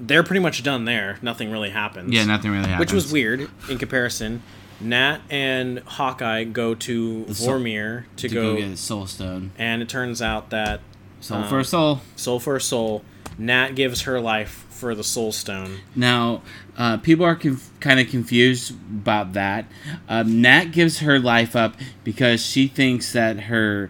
they're 0.00 0.22
pretty 0.24 0.40
much 0.40 0.62
done 0.62 0.84
there. 0.84 1.18
Nothing 1.22 1.50
really 1.52 1.70
happens. 1.70 2.12
Yeah, 2.12 2.24
nothing 2.24 2.50
really 2.50 2.64
happens. 2.66 2.80
Which 2.80 2.92
was 2.92 3.12
weird 3.12 3.48
in 3.68 3.78
comparison. 3.78 4.42
Nat 4.80 5.18
and 5.30 5.78
Hawkeye 5.80 6.42
go 6.44 6.74
to 6.74 7.32
soul- 7.32 7.48
Vormir 7.60 8.04
to, 8.16 8.28
to 8.28 8.34
go, 8.34 8.54
go 8.56 8.60
get 8.68 8.78
Soul 8.78 9.06
Stone. 9.06 9.52
and 9.56 9.80
it 9.80 9.88
turns 9.88 10.20
out 10.20 10.50
that 10.50 10.80
Soul 11.20 11.38
um, 11.38 11.48
for 11.48 11.60
a 11.60 11.64
soul. 11.64 12.00
soul 12.16 12.40
for 12.40 12.56
a 12.56 12.60
soul, 12.60 13.04
Nat 13.38 13.76
gives 13.76 14.02
her 14.02 14.18
life 14.20 14.66
for 14.70 14.96
the 14.96 15.04
Soul 15.04 15.30
Stone. 15.30 15.78
Now, 15.94 16.42
uh, 16.76 16.96
people 16.96 17.24
are 17.24 17.36
conf- 17.36 17.70
kind 17.78 18.00
of 18.00 18.08
confused 18.08 18.72
about 18.90 19.34
that. 19.34 19.66
Um, 20.08 20.40
Nat 20.42 20.72
gives 20.72 20.98
her 20.98 21.20
life 21.20 21.54
up 21.54 21.76
because 22.02 22.44
she 22.44 22.66
thinks 22.66 23.12
that 23.12 23.42
her 23.42 23.88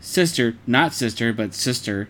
sister, 0.00 0.56
not 0.66 0.92
sister, 0.92 1.32
but 1.32 1.54
sister, 1.54 2.08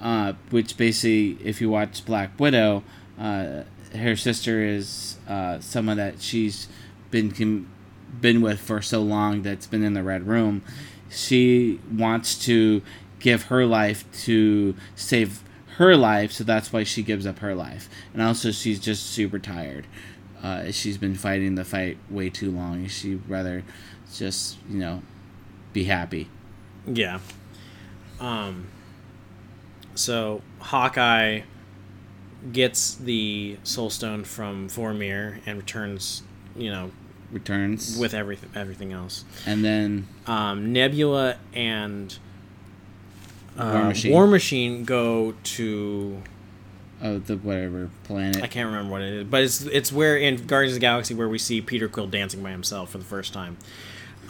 uh, 0.00 0.34
which 0.50 0.76
basically, 0.76 1.38
if 1.44 1.60
you 1.60 1.70
watch 1.70 2.04
Black 2.04 2.38
Widow, 2.38 2.82
uh, 3.18 3.62
her 3.94 4.16
sister 4.16 4.62
is 4.62 5.16
uh, 5.28 5.60
someone 5.60 5.96
that 5.96 6.20
she's 6.20 6.68
been 7.10 7.30
com- 7.30 7.68
been 8.20 8.40
with 8.40 8.60
for 8.60 8.82
so 8.82 9.02
long 9.02 9.42
that's 9.42 9.66
been 9.66 9.82
in 9.82 9.94
the 9.94 10.02
red 10.02 10.26
room. 10.26 10.62
She 11.10 11.80
wants 11.90 12.34
to 12.46 12.82
give 13.20 13.44
her 13.44 13.64
life 13.64 14.04
to 14.24 14.74
save 14.94 15.42
her 15.76 15.96
life, 15.96 16.32
so 16.32 16.44
that's 16.44 16.72
why 16.72 16.84
she 16.84 17.02
gives 17.02 17.26
up 17.26 17.38
her 17.40 17.54
life. 17.54 17.88
And 18.12 18.22
also, 18.22 18.50
she's 18.50 18.80
just 18.80 19.06
super 19.06 19.38
tired. 19.38 19.86
Uh, 20.42 20.70
she's 20.70 20.98
been 20.98 21.14
fighting 21.14 21.54
the 21.54 21.64
fight 21.64 21.98
way 22.10 22.30
too 22.30 22.50
long. 22.50 22.86
She'd 22.86 23.22
rather 23.28 23.64
just, 24.14 24.58
you 24.68 24.78
know, 24.78 25.02
be 25.72 25.84
happy. 25.84 26.28
Yeah. 26.86 27.18
Um 28.20 28.68
so 29.96 30.42
Hawkeye 30.60 31.40
gets 32.52 32.94
the 32.94 33.56
Soul 33.64 33.90
Stone 33.90 34.24
from 34.24 34.68
Vormir 34.68 35.40
and 35.46 35.56
returns, 35.58 36.22
you 36.56 36.70
know, 36.70 36.90
Returns 37.32 37.98
with 37.98 38.14
everything 38.14 38.50
everything 38.54 38.92
else. 38.92 39.24
and 39.46 39.64
then 39.64 40.06
Um, 40.28 40.72
Nebula 40.72 41.36
and 41.54 42.16
uh, 43.58 43.70
War 43.74 43.84
Machine. 43.84 44.12
War 44.12 44.26
Machine 44.28 44.84
go 44.84 45.34
to 45.42 46.22
oh 47.02 47.18
the 47.18 47.36
whatever 47.38 47.90
planet. 48.04 48.42
I 48.44 48.46
can't 48.46 48.66
remember 48.66 48.92
what 48.92 49.02
it 49.02 49.12
is, 49.12 49.24
but 49.24 49.42
it's 49.42 49.62
it's 49.62 49.90
where 49.92 50.16
in 50.16 50.46
Guardians 50.46 50.74
of 50.74 50.76
the 50.76 50.80
Galaxy 50.86 51.14
where 51.14 51.28
we 51.28 51.38
see 51.38 51.60
Peter 51.60 51.88
Quill 51.88 52.06
dancing 52.06 52.44
by 52.44 52.52
himself 52.52 52.90
for 52.90 52.98
the 52.98 53.04
first 53.04 53.32
time. 53.32 53.56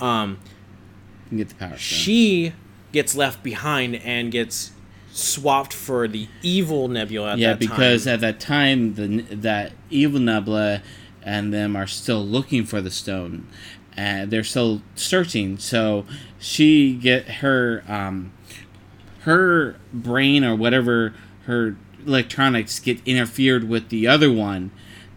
Um, 0.01 0.39
get 1.31 1.51
the 1.51 1.55
power 1.57 1.69
stone. 1.71 1.79
she 1.79 2.53
gets 2.93 3.15
left 3.15 3.43
behind 3.43 3.97
and 3.97 4.33
gets 4.33 4.71
swapped 5.17 5.73
for 5.73 6.07
the 6.07 6.29
evil 6.43 6.89
Nebula 6.89 7.33
at 7.33 7.39
yeah, 7.39 7.55
because 7.55 8.05
time. 8.05 8.15
at 8.15 8.21
that 8.21 8.41
time, 8.41 8.95
the 8.95 9.23
that 9.35 9.73
evil 9.91 10.21
Nebula 10.21 10.83
and 11.23 11.53
them 11.53 11.75
are 11.75 11.87
still 11.87 12.25
looking 12.25 12.65
for 12.65 12.81
the 12.81 12.91
stone, 12.91 13.49
and 13.97 14.31
they're 14.31 14.45
still 14.45 14.83
searching. 14.95 15.59
So 15.59 16.05
she 16.39 16.95
get 16.95 17.27
her 17.27 17.83
um, 17.89 18.33
her 19.21 19.77
brain 19.93 20.45
or 20.45 20.55
whatever 20.55 21.15
her 21.45 21.77
electronics 22.07 22.79
get 22.79 23.01
interfered 23.07 23.69
with 23.69 23.89
the 23.89 24.07
other 24.07 24.31
one, 24.31 24.71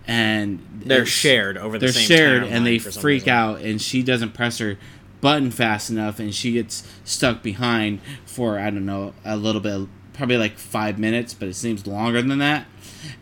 and 0.07 0.65
they're 0.85 1.05
shared 1.05 1.57
over 1.57 1.77
the 1.77 1.87
they're 1.87 1.93
same 1.93 2.07
shared 2.07 2.43
and 2.43 2.65
they 2.65 2.79
freak 2.79 3.27
out 3.27 3.61
and 3.61 3.81
she 3.81 4.01
doesn't 4.01 4.33
press 4.33 4.57
her 4.59 4.77
button 5.21 5.51
fast 5.51 5.89
enough 5.89 6.19
and 6.19 6.33
she 6.33 6.53
gets 6.53 6.83
stuck 7.03 7.41
behind 7.43 7.99
for 8.25 8.57
i 8.59 8.69
don't 8.69 8.85
know 8.85 9.13
a 9.25 9.35
little 9.35 9.61
bit 9.61 9.87
probably 10.13 10.37
like 10.37 10.57
five 10.57 10.97
minutes 10.99 11.33
but 11.33 11.47
it 11.47 11.55
seems 11.55 11.87
longer 11.87 12.21
than 12.21 12.39
that. 12.39 12.65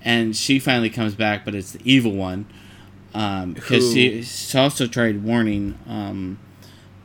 And 0.03 0.35
she 0.35 0.57
finally 0.57 0.89
comes 0.89 1.13
back 1.13 1.45
but 1.45 1.53
it's 1.53 1.71
the 1.73 1.79
evil 1.83 2.11
one 2.13 2.45
because 3.11 3.83
Who- 3.83 3.93
she, 3.93 4.23
she 4.23 4.57
also 4.57 4.87
tried 4.87 5.23
warning 5.23 5.77
um, 5.87 6.39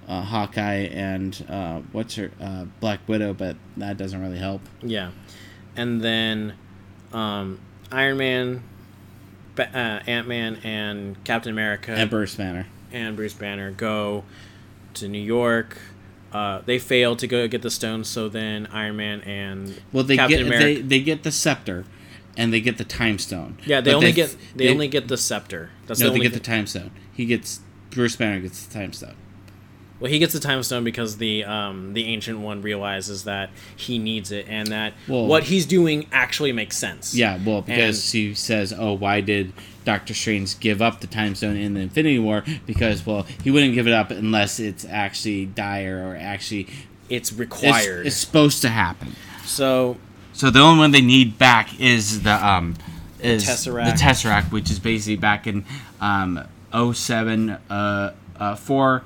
uh, 0.09 0.23
hawkeye 0.23 0.89
and 0.91 1.45
uh, 1.49 1.81
what's 1.93 2.15
her 2.15 2.31
uh, 2.41 2.65
black 2.81 3.01
widow 3.07 3.35
but 3.35 3.57
that 3.77 3.99
doesn't 3.99 4.21
really 4.21 4.39
help. 4.39 4.63
Yeah, 4.83 5.11
and 5.77 6.01
then 6.01 6.55
um, 7.13 7.61
Iron 7.91 8.17
Man, 8.17 8.63
uh, 9.59 9.63
Ant 10.07 10.27
Man, 10.27 10.59
and 10.65 11.23
Captain 11.25 11.53
America 11.53 11.93
and 11.93 12.09
Bruce 12.09 12.35
Banner. 12.35 12.67
and 12.93 13.15
Bruce 13.15 13.35
Banner 13.35 13.71
go 13.71 14.25
to 14.95 15.09
New 15.09 15.23
York. 15.23 15.79
Uh, 16.33 16.63
they 16.65 16.79
fail 16.79 17.15
to 17.17 17.27
go 17.27 17.47
get 17.47 17.61
the 17.63 17.71
stone, 17.71 18.05
so 18.05 18.29
then 18.29 18.67
Iron 18.73 18.97
Man 18.97 19.21
and 19.23 19.81
Well, 19.93 20.05
they 20.05 20.17
Captain 20.17 20.39
get 20.39 20.47
America. 20.47 20.65
they, 20.65 20.81
they 20.81 21.01
get 21.01 21.25
the 21.25 21.31
scepter, 21.33 21.85
and 22.39 22.53
they 22.53 22.61
get 22.61 22.79
the 22.79 22.85
time 22.85 23.19
stone. 23.19 23.59
yeah, 23.67 23.81
they 23.83 23.91
But 23.91 23.97
only 23.97 24.07
they- 24.09 24.13
get 24.17 24.37
they, 24.57 24.69
only 24.71 24.89
get 24.89 25.09
the 25.09 25.19
scepter. 25.19 25.71
That's 25.87 26.01
no, 26.01 26.07
the 26.07 26.11
they 26.13 26.17
only 26.21 26.27
get 26.29 26.33
the 26.35 26.41
time 26.41 26.67
stone. 26.67 26.91
He 27.13 27.27
gets 27.27 27.61
Bruce 27.91 28.17
Banner 28.17 28.41
gets 28.41 28.65
the 28.65 28.73
time 28.73 28.95
stone. 28.95 29.15
Well, 30.01 30.11
he 30.11 30.19
gets 30.19 30.33
the 30.33 30.41
time 30.41 30.63
stone 30.65 30.83
because 30.85 31.19
the 31.19 31.45
um, 31.45 31.93
the 31.93 32.07
ancient 32.07 32.41
one 32.41 32.63
realizes 32.63 33.25
that 33.25 33.51
he 33.77 33.99
needs 33.99 34.33
it, 34.33 34.47
and 34.49 34.69
that 34.69 34.95
Well- 35.07 35.27
what 35.27 35.45
he's 35.45 35.67
doing 35.67 36.07
actually 36.13 36.53
makes 36.53 36.79
sense. 36.79 37.15
Yeah, 37.15 37.39
well, 37.45 37.61
because 37.61 37.99
And- 37.99 38.11
she 38.11 38.35
says, 38.35 38.73
"Oh, 38.77 38.95
why 38.95 39.21
did 39.21 39.53
Doctor 39.85 40.15
Strange 40.15 40.59
give 40.61 40.81
up 40.83 41.01
the 41.01 41.07
time 41.07 41.35
stone 41.35 41.57
in 41.57 41.75
the 41.75 41.81
Infinity 41.81 42.19
War?" 42.19 42.45
Because 42.67 43.05
well, 43.07 43.27
he 43.43 43.51
wouldn't 43.51 43.75
give 43.75 43.87
it 43.87 43.93
up 43.93 44.11
unless 44.11 44.59
it's 44.61 44.85
actually 44.85 45.47
dire 45.47 46.03
or 46.07 46.17
actually 46.17 46.69
it's 47.09 47.31
it's, 47.31 47.39
required. 47.39 48.07
it's 48.07 48.17
supposed 48.17 48.63
to 48.63 48.69
happen. 48.69 49.15
so 49.45 49.97
So 50.33 50.51
the 50.51 50.61
only 50.61 50.79
one 50.79 50.91
they 50.93 51.01
need 51.03 51.39
back 51.39 51.79
is 51.81 52.23
the 52.23 52.45
um 52.47 52.75
is 53.21 53.45
Tesseract. 53.45 53.85
the 53.87 53.93
Tesseract, 54.03 54.51
which 54.53 54.71
is 54.71 54.79
basically 54.79 55.17
back 55.17 55.47
in 55.47 55.65
um 56.01 56.45
07 56.73 57.51
uh 57.71 58.13
uh 58.39 58.57
4 58.57 59.03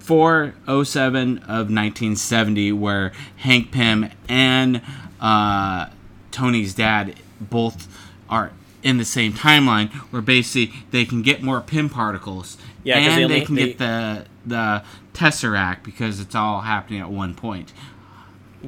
407 0.00 1.38
of 1.38 1.68
1970 1.70 2.72
where 2.72 3.12
Hank 3.36 3.70
Pym 3.72 4.10
and 4.28 4.80
uh 5.20 5.86
Tony's 6.30 6.74
dad 6.74 7.14
both 7.40 7.88
are 8.28 8.52
in 8.82 8.96
the 8.98 9.04
same 9.04 9.32
timeline 9.32 9.90
where 10.10 10.22
basically 10.22 10.76
they 10.90 11.04
can 11.04 11.22
get 11.22 11.42
more 11.42 11.60
Pym 11.60 11.88
particles 11.88 12.56
Yeah, 12.84 12.98
and 12.98 13.30
they 13.30 13.38
they, 13.40 13.44
can 13.44 13.54
they- 13.54 13.66
get 13.68 13.78
the 13.78 14.26
the 14.44 14.82
Tesseract 15.14 15.82
because 15.84 16.18
it's 16.20 16.34
all 16.34 16.62
happening 16.62 17.00
at 17.00 17.10
one 17.10 17.34
point. 17.34 17.72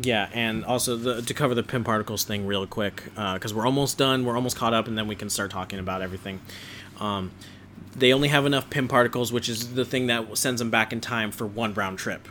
Yeah, 0.00 0.28
and 0.32 0.64
also 0.64 0.96
the, 0.96 1.22
to 1.22 1.34
cover 1.34 1.54
the 1.54 1.62
Pym 1.62 1.84
particles 1.84 2.24
thing 2.24 2.46
real 2.46 2.66
quick, 2.66 3.04
because 3.14 3.54
we're 3.54 3.64
almost 3.66 3.96
done, 3.96 4.24
we're 4.24 4.34
almost 4.34 4.56
caught 4.56 4.74
up, 4.74 4.88
and 4.88 4.98
then 4.98 5.06
we 5.06 5.14
can 5.14 5.30
start 5.30 5.50
talking 5.52 5.78
about 5.78 6.02
everything. 6.02 6.40
Um, 7.00 7.30
they 7.94 8.12
only 8.12 8.28
have 8.28 8.44
enough 8.44 8.70
Pym 8.70 8.88
particles, 8.88 9.32
which 9.32 9.48
is 9.48 9.74
the 9.74 9.84
thing 9.84 10.08
that 10.08 10.36
sends 10.36 10.58
them 10.60 10.68
back 10.70 10.92
in 10.92 11.00
time 11.00 11.30
for 11.30 11.46
one 11.46 11.74
round 11.74 11.98
trip. 11.98 12.28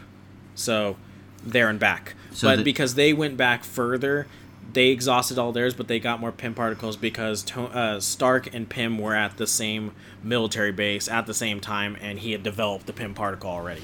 So, 0.55 0.97
there 1.43 1.69
and 1.69 1.79
back. 1.79 2.15
So 2.33 2.47
but 2.49 2.57
the- 2.57 2.63
because 2.63 2.95
they 2.95 3.13
went 3.13 3.37
back 3.37 3.63
further, 3.63 4.27
they 4.71 4.87
exhausted 4.89 5.37
all 5.37 5.51
theirs, 5.51 5.73
but 5.73 5.87
they 5.87 5.99
got 5.99 6.19
more 6.19 6.31
Pym 6.31 6.53
particles 6.53 6.95
because 6.97 7.43
to- 7.43 7.63
uh, 7.65 7.99
Stark 7.99 8.53
and 8.53 8.67
Pym 8.69 8.97
were 8.97 9.13
at 9.15 9.37
the 9.37 9.45
same 9.47 9.91
military 10.23 10.71
base 10.71 11.07
at 11.07 11.25
the 11.25 11.33
same 11.33 11.59
time, 11.59 11.97
and 12.01 12.19
he 12.19 12.31
had 12.31 12.43
developed 12.43 12.85
the 12.87 12.93
Pym 12.93 13.13
particle 13.13 13.49
already. 13.49 13.81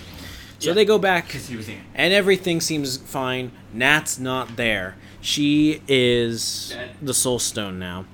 So 0.59 0.69
Yeah. 0.69 0.73
they 0.73 0.85
go 0.85 0.97
back 0.97 1.31
he 1.31 1.55
was 1.55 1.69
in. 1.69 1.81
and 1.95 2.13
everything 2.13 2.59
seems 2.59 2.97
fine. 2.97 3.51
Nat's 3.73 4.17
not 4.19 4.55
there. 4.57 4.95
She 5.21 5.81
is 5.87 6.75
the 7.01 7.13
Soul 7.13 7.39
Stone 7.39 7.77
now, 7.79 8.05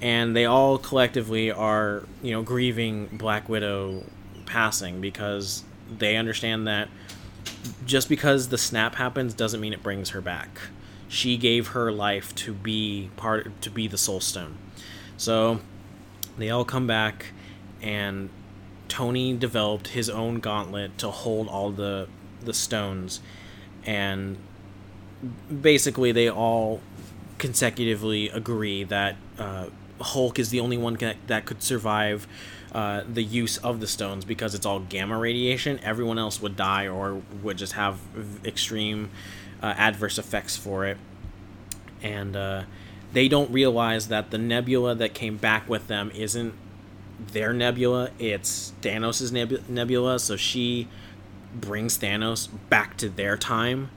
and 0.00 0.34
they 0.34 0.44
all 0.46 0.78
collectively 0.78 1.50
are, 1.50 2.04
you 2.22 2.32
know, 2.32 2.42
grieving 2.42 3.08
Black 3.12 3.48
Widow 3.48 4.04
passing 4.46 5.00
because 5.00 5.64
they 5.98 6.16
understand 6.16 6.66
that 6.66 6.88
just 7.84 8.08
because 8.08 8.48
the 8.48 8.58
snap 8.58 8.94
happens 8.96 9.34
doesn't 9.34 9.60
mean 9.60 9.72
it 9.72 9.82
brings 9.82 10.10
her 10.10 10.20
back. 10.20 10.58
She 11.08 11.36
gave 11.36 11.68
her 11.68 11.92
life 11.92 12.34
to 12.36 12.52
be 12.52 13.10
part 13.16 13.60
to 13.62 13.70
be 13.70 13.86
the 13.86 13.98
Soul 13.98 14.20
Stone. 14.20 14.58
So 15.16 15.60
they 16.36 16.50
all 16.50 16.64
come 16.64 16.86
back 16.86 17.32
and 17.80 18.28
Tony 18.88 19.36
developed 19.36 19.88
his 19.88 20.08
own 20.08 20.40
gauntlet 20.40 20.98
to 20.98 21.10
hold 21.10 21.48
all 21.48 21.70
the 21.70 22.08
the 22.42 22.54
stones 22.54 23.20
and 23.84 24.36
basically 25.60 26.12
they 26.12 26.30
all 26.30 26.80
consecutively 27.38 28.28
agree 28.28 28.84
that 28.84 29.16
uh, 29.38 29.66
Hulk 30.00 30.38
is 30.38 30.50
the 30.50 30.60
only 30.60 30.76
one 30.76 30.96
ca- 30.96 31.14
that 31.26 31.46
could 31.46 31.62
survive 31.62 32.26
uh, 32.72 33.02
the 33.10 33.22
use 33.22 33.56
of 33.58 33.80
the 33.80 33.86
stones 33.86 34.24
because 34.24 34.54
it's 34.54 34.66
all 34.66 34.80
gamma 34.80 35.18
radiation. 35.18 35.80
Everyone 35.82 36.18
else 36.18 36.40
would 36.42 36.56
die 36.56 36.88
or 36.88 37.22
would 37.42 37.56
just 37.56 37.72
have 37.72 37.98
extreme 38.44 39.10
uh, 39.62 39.74
adverse 39.76 40.18
effects 40.18 40.56
for 40.56 40.84
it. 40.86 40.98
And 42.02 42.36
uh, 42.36 42.64
they 43.12 43.28
don't 43.28 43.50
realize 43.50 44.08
that 44.08 44.30
the 44.30 44.38
nebula 44.38 44.94
that 44.96 45.14
came 45.14 45.36
back 45.36 45.68
with 45.68 45.88
them 45.88 46.10
isn't 46.14 46.54
their 47.32 47.52
nebula, 47.52 48.10
it's 48.18 48.72
Thanos' 48.82 49.32
nebu- 49.32 49.62
nebula. 49.68 50.18
So 50.18 50.36
she 50.36 50.88
brings 51.54 51.98
Thanos 51.98 52.48
back 52.68 52.96
to 52.98 53.08
their 53.08 53.36
time, 53.36 53.90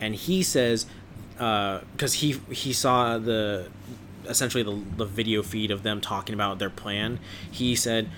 and 0.00 0.14
he 0.14 0.42
says, 0.42 0.86
because 1.34 2.14
he 2.14 2.40
he 2.50 2.72
saw 2.72 3.18
the 3.18 3.68
essentially 4.26 4.62
the, 4.62 4.80
the 4.96 5.04
video 5.04 5.42
feed 5.42 5.70
of 5.70 5.82
them 5.82 6.00
talking 6.00 6.34
about 6.34 6.58
their 6.58 6.70
plan. 6.70 7.18
He 7.50 7.74
said, 7.76 8.10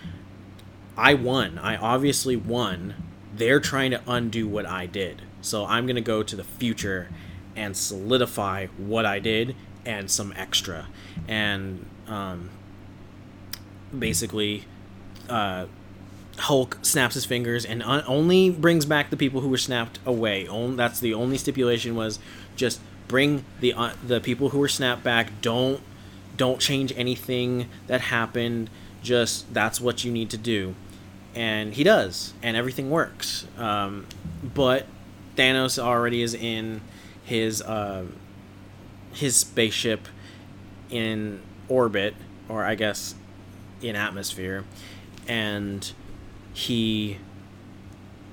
"I 0.97 1.15
won. 1.15 1.59
I 1.59 1.77
obviously 1.77 2.37
won. 2.37 2.95
They're 3.35 3.61
trying 3.61 3.91
to 3.91 4.01
undo 4.07 4.49
what 4.49 4.67
I 4.67 4.87
did. 4.87 5.23
So 5.47 5.65
I'm 5.67 5.87
gonna 5.87 6.01
go 6.01 6.23
to 6.23 6.37
the 6.37 6.45
future 6.45 7.09
and 7.55 7.77
solidify 7.77 8.67
what 8.77 9.07
I 9.07 9.19
did 9.19 9.55
and 9.85 10.11
some 10.11 10.33
extra." 10.37 10.89
And 11.29 11.87
um, 12.09 12.51
basically 13.97 14.65
uh, 15.29 15.67
Hulk 16.39 16.79
snaps 16.83 17.15
his 17.15 17.25
fingers 17.25 17.65
and 17.65 17.83
un- 17.83 18.05
only 18.07 18.51
brings 18.51 18.85
back 18.85 19.11
the 19.11 19.17
people 19.17 19.41
who 19.41 19.49
were 19.49 19.57
snapped 19.57 19.99
away. 20.05 20.47
On- 20.47 20.77
that's 20.77 21.01
the 21.01 21.15
only 21.15 21.39
stipulation 21.39 21.95
was 21.95 22.19
just 22.57 22.81
bring 23.09 23.45
the 23.61 23.73
uh, 23.73 23.93
the 24.07 24.21
people 24.21 24.51
who 24.51 24.59
were 24.59 24.69
snapped 24.69 25.03
back. 25.03 25.41
Don't 25.41 25.81
don't 26.37 26.61
change 26.61 26.93
anything 26.97 27.69
that 27.87 28.03
happened. 28.03 28.69
Just 29.03 29.53
that's 29.55 29.81
what 29.81 30.05
you 30.05 30.13
need 30.13 30.31
to 30.31 30.37
do, 30.37 30.75
and 31.35 31.75
he 31.75 31.85
does, 31.85 32.35
and 32.43 32.57
everything 32.57 32.91
works. 32.91 33.47
Um, 33.57 34.07
but 34.43 34.87
Thanos 35.37 35.79
already 35.79 36.23
is 36.23 36.35
in 36.35 36.81
his 37.25 37.63
uh, 37.63 38.05
his 39.13 39.37
spaceship 39.37 40.09
in 40.91 41.41
orbit, 41.69 42.15
or 42.49 42.65
I 42.65 42.75
guess 42.75 43.15
in 43.83 43.97
atmosphere, 43.97 44.65
and 45.29 45.93
he 46.53 47.19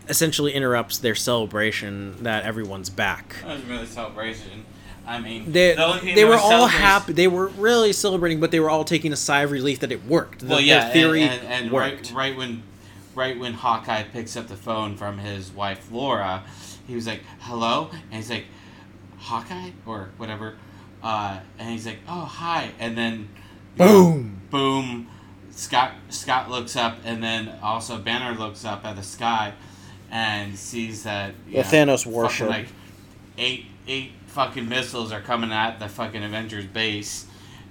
essentially 0.08 0.54
interrupts 0.54 0.98
their 0.98 1.16
celebration 1.16 2.24
that 2.24 2.44
everyone's 2.44 2.90
back. 2.90 3.38
That 3.42 3.56
was 3.56 3.64
really 3.66 3.86
celebration. 3.86 4.66
I 5.06 5.20
mean, 5.20 5.52
they, 5.52 5.76
the 5.76 6.14
they 6.16 6.24
were 6.24 6.38
all 6.38 6.68
happy. 6.68 7.12
They 7.14 7.28
were 7.28 7.48
really 7.48 7.92
celebrating, 7.92 8.40
but 8.40 8.52
they 8.52 8.60
were 8.62 8.70
all 8.70 8.86
taking 8.86 9.12
a 9.12 9.18
sigh 9.18 9.42
of 9.42 9.52
relief 9.52 9.80
that 9.82 9.92
it 9.92 10.06
worked. 10.06 10.40
The, 10.40 10.48
Well, 10.48 10.62
yeah, 10.62 10.86
their 10.86 10.94
theory 10.94 11.24
and, 11.24 11.42
and, 11.42 11.64
and 11.66 11.72
worked. 11.72 12.12
right, 12.12 12.14
right 12.14 12.38
when, 12.38 12.64
right 13.14 13.38
when 13.38 13.54
Hawkeye 13.54 14.04
picks 14.04 14.38
up 14.38 14.48
the 14.48 14.56
phone 14.56 14.96
from 14.96 15.18
his 15.18 15.52
wife 15.52 15.92
Laura, 15.92 16.44
he 16.88 16.96
was 16.96 17.08
like, 17.08 17.22
"Hello," 17.40 17.90
and 17.92 18.14
he's 18.14 18.30
like, 18.30 18.46
"Hawkeye" 19.18 19.72
or 19.86 20.10
whatever, 20.18 20.56
uh, 21.02 21.40
and 21.60 21.70
he's 21.70 21.86
like, 21.86 22.00
"Oh, 22.08 22.22
hi," 22.26 22.72
and 22.80 22.98
then 22.98 23.30
you 23.78 23.86
know, 23.86 23.88
Boom. 23.88 24.42
boom. 24.50 25.08
Scott 25.52 25.92
Scott 26.10 26.50
looks 26.50 26.76
up, 26.76 26.98
and 27.06 27.24
then 27.24 27.58
also 27.62 27.98
Banner 28.00 28.38
looks 28.38 28.66
up 28.66 28.86
at 28.86 28.96
the 28.96 29.04
sky, 29.04 29.54
and 30.12 30.58
sees 30.58 31.04
that 31.04 31.34
you 31.48 31.58
The 31.58 31.64
Thanos 31.64 32.06
warship. 32.06 32.50
like 32.50 32.68
eight 33.38 33.66
eight 33.88 34.12
fucking 34.28 34.68
missiles 34.68 35.12
are 35.12 35.22
coming 35.22 35.52
at 35.52 35.80
the 35.80 35.88
fucking 35.88 36.24
Avengers 36.24 36.66
base, 36.66 37.26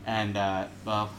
and 0.06 0.36
uh, 0.36 0.66
well, 0.84 1.10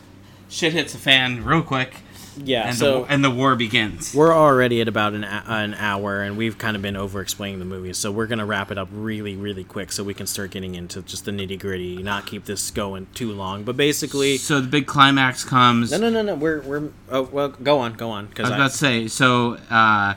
shit 0.50 0.72
hits 0.74 0.94
the 0.94 1.00
fan 1.00 1.44
real 1.44 1.62
quick, 1.64 1.96
Yeah, 2.38 2.70
and 2.70 2.78
so 2.78 3.04
the, 3.04 3.12
and 3.12 3.24
the 3.24 3.30
war 3.30 3.56
begins. 3.56 4.14
we're 4.14 4.34
already 4.34 4.82
at 4.82 4.88
about 4.88 5.14
an, 5.14 5.24
an 5.24 5.74
hour, 5.76 6.22
and 6.22 6.38
we've 6.38 6.58
kind 6.58 6.76
of 6.76 6.82
been 6.82 6.96
over 6.96 7.22
explaining 7.22 7.60
the 7.60 7.66
movie. 7.66 7.94
So 7.94 8.12
we're 8.12 8.28
gonna 8.28 8.46
wrap 8.46 8.72
it 8.72 8.78
up 8.78 8.90
really, 8.92 9.36
really 9.36 9.64
quick, 9.64 9.92
so 9.92 10.04
we 10.04 10.14
can 10.14 10.26
start 10.28 10.52
getting 10.52 10.76
into 10.76 11.02
just 11.04 11.26
the 11.26 11.32
nitty 11.32 11.60
gritty, 11.60 12.02
not 12.02 12.26
keep 12.26 12.46
this 12.46 12.72
going 12.72 13.08
too 13.14 13.32
long. 13.32 13.64
But 13.64 13.78
basically, 13.78 14.38
So 14.38 14.62
the 14.62 14.68
big 14.68 14.88
climax 14.88 15.44
comes. 15.44 15.92
no, 15.92 15.98
no, 15.98 16.10
no, 16.10 16.22
no. 16.22 16.36
We're 16.36 16.62
we're 16.62 16.90
oh 17.10 17.24
well, 17.24 17.50
go 17.50 17.80
on, 17.80 17.94
go 17.94 18.10
on, 18.10 18.26
I 18.26 18.28
because 18.30 18.44
was 18.50 18.54
about 18.54 18.72
to 18.72 18.78
say, 18.78 19.08
so 19.08 19.58
uh, 19.70 20.16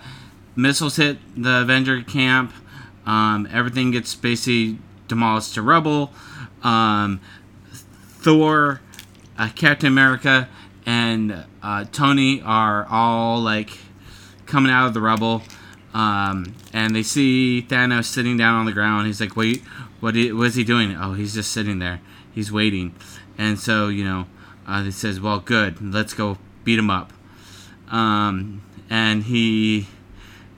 missiles 0.54 0.96
hit 0.96 1.18
the 1.36 1.62
Avenger 1.62 2.02
camp. 2.02 2.52
Um, 3.04 3.46
everything 3.52 3.90
gets 3.92 4.14
basically 4.14 4.78
demolished 5.06 5.54
to 5.54 5.62
rubble. 5.62 6.12
Um, 6.62 7.20
Thor, 8.20 8.80
uh, 9.38 9.50
Captain 9.54 9.86
America, 9.86 10.48
and 10.86 11.44
uh, 11.62 11.84
Tony 11.92 12.40
are 12.42 12.86
all 12.88 13.40
like 13.40 13.70
coming 14.46 14.72
out 14.72 14.86
of 14.86 14.94
the 14.94 15.00
rubble. 15.00 15.42
Um, 15.92 16.54
and 16.72 16.94
they 16.94 17.02
see 17.02 17.66
Thanos 17.68 18.04
sitting 18.04 18.36
down 18.36 18.60
on 18.60 18.66
the 18.66 18.72
ground. 18.72 19.06
He's 19.06 19.20
like, 19.20 19.36
"Wait, 19.36 19.62
what? 20.00 20.16
is 20.16 20.54
he 20.54 20.64
doing? 20.64 20.96
Oh, 20.96 21.14
he's 21.14 21.34
just 21.34 21.52
sitting 21.52 21.78
there. 21.78 22.00
He's 22.32 22.52
waiting." 22.52 22.94
And 23.36 23.58
so, 23.58 23.88
you 23.88 24.04
know, 24.04 24.26
uh, 24.66 24.82
he 24.84 24.90
says, 24.90 25.20
"Well, 25.20 25.40
good. 25.40 25.82
Let's 25.82 26.14
go 26.14 26.38
beat 26.64 26.78
him 26.78 26.90
up." 26.90 27.12
Um, 27.90 28.62
and 28.90 29.24
he 29.24 29.88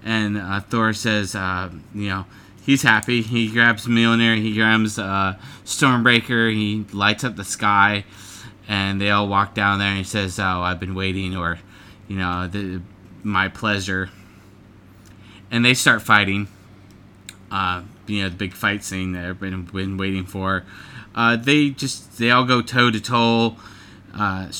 and 0.04 0.38
uh, 0.38 0.60
Thor 0.60 0.92
says, 0.92 1.34
uh, 1.34 1.70
you 1.94 2.08
know, 2.08 2.26
he's 2.62 2.82
happy. 2.82 3.22
He 3.22 3.50
grabs 3.50 3.86
Mjolnir, 3.86 4.40
he 4.40 4.54
grabs 4.54 4.98
uh, 4.98 5.36
Stormbreaker, 5.64 6.52
he 6.52 6.84
lights 6.92 7.24
up 7.24 7.36
the 7.36 7.44
sky, 7.44 8.04
and 8.68 9.00
they 9.00 9.10
all 9.10 9.26
walk 9.26 9.54
down 9.54 9.78
there. 9.78 9.88
And 9.88 9.98
he 9.98 10.04
says, 10.04 10.38
"Oh, 10.38 10.60
I've 10.62 10.78
been 10.78 10.94
waiting," 10.94 11.34
or, 11.36 11.58
you 12.06 12.16
know, 12.16 12.46
the, 12.46 12.80
my 13.22 13.48
pleasure. 13.48 14.10
And 15.50 15.64
they 15.64 15.74
start 15.74 16.02
fighting. 16.02 16.48
Uh, 17.50 17.82
you 18.06 18.22
know, 18.22 18.28
the 18.28 18.36
big 18.36 18.52
fight 18.52 18.84
scene 18.84 19.12
that 19.12 19.24
everybody 19.24 19.50
been 19.50 19.64
been 19.64 19.96
waiting 19.96 20.26
for. 20.26 20.64
Uh, 21.14 21.36
they 21.36 21.70
just 21.70 22.18
they 22.18 22.30
all 22.30 22.44
go 22.44 22.62
toe 22.62 22.90
to 22.90 23.00
toe. 23.00 23.56
Uh, 24.14 24.50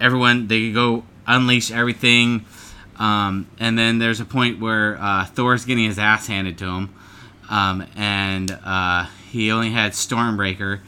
everyone 0.00 0.48
they 0.48 0.70
go 0.70 1.04
unleash 1.26 1.70
everything 1.70 2.44
um, 2.96 3.48
and 3.58 3.78
then 3.78 3.98
there's 3.98 4.20
a 4.20 4.24
point 4.24 4.60
where 4.60 4.98
uh, 5.00 5.24
thor's 5.24 5.64
getting 5.64 5.84
his 5.84 5.98
ass 5.98 6.26
handed 6.26 6.58
to 6.58 6.66
him 6.66 6.94
um, 7.48 7.86
and 7.96 8.50
uh, 8.64 9.06
he 9.30 9.50
only 9.50 9.70
had 9.70 9.92
stormbreaker 9.92 10.80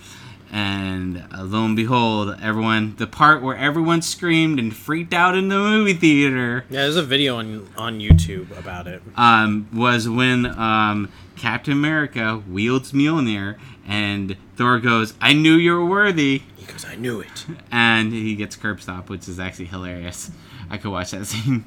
and 0.56 1.22
uh, 1.36 1.42
lo 1.44 1.66
and 1.66 1.76
behold 1.76 2.34
everyone 2.40 2.96
the 2.96 3.06
part 3.06 3.42
where 3.42 3.56
everyone 3.56 4.00
screamed 4.00 4.58
and 4.58 4.74
freaked 4.74 5.12
out 5.12 5.36
in 5.36 5.48
the 5.48 5.54
movie 5.58 5.92
theater 5.92 6.64
yeah, 6.70 6.80
there's 6.82 6.96
a 6.96 7.02
video 7.02 7.36
on 7.36 7.68
on 7.76 8.00
YouTube 8.00 8.56
about 8.58 8.86
it. 8.86 9.02
um, 9.16 9.68
was 9.72 10.08
when 10.08 10.46
um, 10.58 11.12
captain 11.36 11.74
america 11.74 12.42
wields 12.48 12.92
mjolnir 12.92 13.56
and 13.86 14.34
thor 14.56 14.78
goes 14.80 15.12
i 15.20 15.34
knew 15.34 15.54
you 15.54 15.72
were 15.72 15.84
worthy 15.84 16.42
He 16.56 16.64
goes, 16.64 16.84
"I 16.86 16.94
knew 16.94 17.20
it." 17.20 17.44
and 17.70 18.12
he 18.12 18.34
gets 18.34 18.56
curb 18.56 18.80
stop, 18.80 19.10
which 19.10 19.28
is 19.28 19.38
actually 19.38 19.66
hilarious. 19.66 20.30
I 20.70 20.78
could 20.78 20.90
watch 20.90 21.10
that 21.12 21.26
scene. 21.32 21.64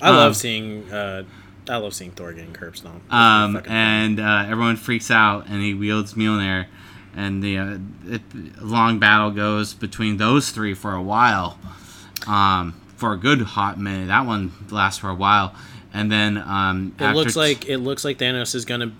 I 0.00 0.08
Um, 0.08 0.16
love 0.16 0.34
seeing. 0.36 0.90
Uh, 0.90 1.22
I 1.68 1.76
love 1.76 1.94
seeing 1.94 2.10
Thor 2.10 2.32
getting 2.32 2.52
curb 2.52 2.76
stomped. 2.76 3.12
Um, 3.12 3.62
and 3.68 4.18
uh, 4.18 4.46
everyone 4.48 4.74
freaks 4.76 5.08
out, 5.10 5.46
and 5.46 5.62
he 5.62 5.72
wields 5.74 6.14
Mjolnir, 6.14 6.66
and 7.14 7.42
the 7.42 7.58
uh, 7.58 7.78
it, 8.06 8.22
long 8.62 8.98
battle 8.98 9.30
goes 9.30 9.74
between 9.74 10.16
those 10.16 10.50
three 10.50 10.74
for 10.74 10.94
a 10.94 11.02
while, 11.02 11.58
um, 12.26 12.80
for 12.96 13.12
a 13.12 13.16
good 13.16 13.40
hot 13.42 13.78
minute. 13.78 14.08
That 14.08 14.26
one 14.26 14.52
lasts 14.70 15.00
for 15.00 15.10
a 15.10 15.14
while, 15.14 15.54
and 15.92 16.10
then 16.10 16.38
um, 16.38 16.94
it 16.98 17.14
looks 17.14 17.36
like 17.36 17.68
it 17.68 17.78
looks 17.78 18.04
like 18.04 18.18
Thanos 18.18 18.54
is 18.54 18.64
gonna 18.64 18.92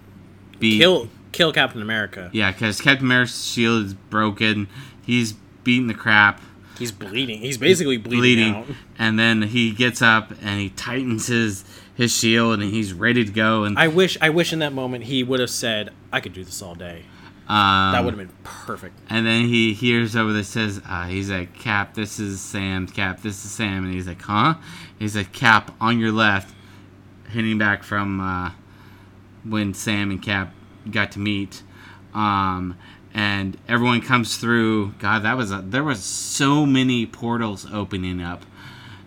be 0.59 0.79
kill 0.79 1.09
kill 1.33 1.53
Captain 1.53 1.83
America. 1.83 2.31
yeah, 2.33 2.51
because 2.53 2.81
Captain 2.81 3.07
America's 3.07 3.47
shield 3.47 3.87
is 3.87 3.95
broken. 3.95 4.69
He's 5.03 5.33
beating 5.65 5.87
the 5.87 5.95
crap. 5.95 6.41
He's 6.79 6.93
bleeding. 6.93 7.41
He's 7.41 7.59
basically 7.59 7.99
bleeding, 7.99 8.21
bleeding, 8.21 8.55
out. 8.55 8.67
and 8.99 9.19
then 9.19 9.43
he 9.43 9.71
gets 9.71 10.01
up 10.01 10.31
and 10.43 10.59
he 10.61 10.71
tightens 10.71 11.27
his 11.27 11.65
his 11.95 12.17
shield 12.17 12.61
and 12.61 12.73
he's 12.73 12.95
ready 12.95 13.23
to 13.25 13.31
go. 13.31 13.65
And 13.65 13.79
I 13.79 13.89
wish 13.89 14.17
I 14.21 14.31
wish 14.31 14.53
in 14.53 14.61
that 14.61 14.73
moment 14.73 15.05
he 15.05 15.23
would 15.23 15.41
have 15.41 15.51
said, 15.51 15.91
"I 16.11 16.21
could 16.21 16.33
do 16.33 16.43
this 16.43 16.63
all 16.63 16.75
day." 16.75 17.05
Um, 17.51 17.93
That 17.93 18.05
would 18.05 18.15
have 18.17 18.29
been 18.29 18.37
perfect. 18.45 18.97
And 19.11 19.27
then 19.27 19.49
he 19.49 19.75
hears 19.75 20.15
over 20.15 20.33
this 20.33 20.49
says, 20.49 20.81
uh, 20.89 21.07
he's 21.07 21.31
like, 21.31 21.59
Cap, 21.59 21.95
this 21.95 22.21
is 22.21 22.41
Sam. 22.41 22.87
Cap, 22.87 23.23
this 23.23 23.45
is 23.45 23.51
Sam. 23.51 23.85
And 23.85 23.93
he's 23.93 24.07
like, 24.07 24.23
huh? 24.23 24.55
He's 25.01 25.17
like, 25.17 25.33
Cap, 25.33 25.75
on 25.81 25.99
your 25.99 26.13
left, 26.13 26.55
hitting 27.31 27.59
back 27.59 27.83
from 27.83 28.21
uh, 28.21 28.53
when 29.43 29.75
Sam 29.75 30.13
and 30.13 30.23
Cap 30.23 30.55
got 30.89 31.11
to 31.13 31.19
meet. 31.19 31.65
Um, 32.15 32.77
and 33.13 33.57
everyone 33.67 34.01
comes 34.01 34.37
through. 34.37 34.93
God, 35.01 35.25
that 35.25 35.37
was 35.37 35.51
a, 35.51 35.61
there 35.61 35.83
was 35.83 36.05
so 36.05 36.65
many 36.65 37.05
portals 37.05 37.67
opening 37.73 38.23
up, 38.23 38.45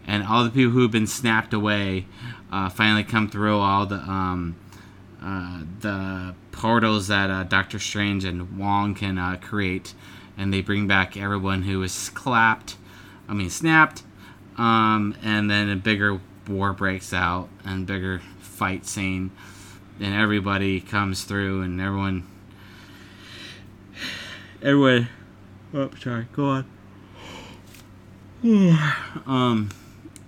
and 0.06 0.22
all 0.22 0.44
the 0.44 0.50
people 0.50 0.74
who've 0.74 0.92
been 0.92 1.08
snapped 1.08 1.54
away 1.54 2.08
uh, 2.52 2.68
finally 2.68 3.06
come 3.06 3.30
through. 3.30 3.58
All 3.58 3.86
the 3.86 4.00
um, 4.00 4.58
uh, 5.24 5.62
the 5.80 6.36
portals 6.52 7.08
that 7.08 7.30
uh, 7.30 7.44
Doctor 7.44 7.80
Strange 7.80 8.26
and 8.26 8.58
Wong 8.58 8.94
can 8.94 9.18
uh, 9.18 9.38
create, 9.42 9.94
and 10.38 10.54
they 10.54 10.62
bring 10.62 10.86
back 10.86 11.16
everyone 11.16 11.64
who 11.64 11.80
was 11.80 12.10
clapped, 12.10 12.76
I 13.30 13.34
mean 13.34 13.50
snapped, 13.50 14.04
um, 14.58 15.16
and 15.24 15.50
then 15.50 15.70
a 15.70 15.76
bigger 15.78 16.20
war 16.48 16.74
breaks 16.74 17.14
out 17.14 17.48
and 17.64 17.88
bigger 17.88 18.22
fight 18.40 18.86
scene, 18.86 19.32
and 20.00 20.14
everybody 20.14 20.82
comes 20.82 21.24
through, 21.24 21.62
and 21.62 21.80
everyone, 21.80 22.28
everyone, 24.62 25.08
oh 25.74 25.90
sorry, 26.02 26.28
go 26.34 26.46
on. 26.46 26.66
um, 29.26 29.70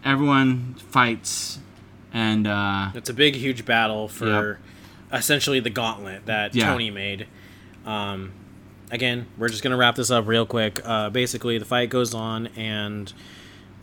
everyone 0.05 0.75
fights, 0.75 1.59
and 2.13 2.47
uh, 2.47 2.91
It's 2.93 3.09
a 3.09 3.13
big, 3.13 3.35
huge 3.35 3.65
battle 3.65 4.07
for 4.07 4.59
essentially 5.15 5.59
the 5.59 5.69
gauntlet 5.69 6.25
that 6.25 6.53
Yeah. 6.55 6.65
Tony 6.67 6.91
made. 6.91 7.27
Um, 7.85 8.31
again, 8.91 9.25
we're 9.37 9.49
just 9.49 9.63
gonna 9.63 9.77
wrap 9.77 9.95
this 9.95 10.11
up 10.11 10.27
real 10.27 10.45
quick. 10.45 10.79
Uh, 10.83 11.09
basically, 11.09 11.57
the 11.57 11.65
fight 11.65 11.89
goes 11.89 12.13
on, 12.13 12.47
and 12.55 13.11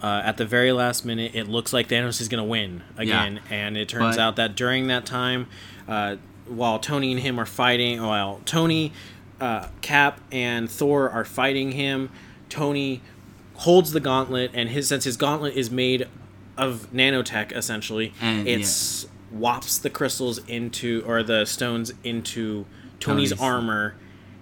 uh, 0.02 0.20
at 0.24 0.36
the 0.36 0.44
very 0.44 0.72
last 0.72 1.04
minute, 1.04 1.32
it 1.34 1.46
looks 1.48 1.72
like 1.72 1.88
Thanos 1.88 2.20
is 2.20 2.28
gonna 2.28 2.44
win 2.44 2.82
again. 2.96 3.40
yeah. 3.48 3.56
And 3.56 3.76
it 3.76 3.88
turns 3.88 4.16
But- 4.16 4.22
out 4.22 4.36
that 4.36 4.56
during 4.56 4.88
that 4.88 5.06
time, 5.06 5.46
uh, 5.88 6.16
while 6.46 6.78
Tony 6.80 7.12
and 7.12 7.20
him 7.20 7.38
are 7.38 7.46
fighting, 7.46 8.02
while 8.02 8.40
Tony, 8.44 8.92
uh, 9.40 9.68
Cap, 9.80 10.20
and 10.32 10.68
Thor 10.68 11.08
are 11.08 11.24
fighting 11.24 11.72
him, 11.72 12.10
Tony 12.48 13.00
holds 13.54 13.92
the 13.92 14.00
gauntlet, 14.00 14.50
and 14.54 14.70
his 14.70 14.88
since 14.88 15.04
his 15.04 15.16
gauntlet 15.16 15.54
is 15.54 15.70
made 15.70 16.08
of 16.58 16.88
nanotech 16.92 17.52
essentially, 17.52 18.12
And, 18.20 18.46
it 18.48 18.66
swaps 19.32 19.78
the 19.78 19.90
crystals 19.90 20.38
into 20.46 21.02
or 21.06 21.22
the 21.22 21.44
stones 21.44 21.92
into 22.04 22.66
Tony's, 23.00 23.30
Tony's. 23.30 23.40
armor, 23.42 23.94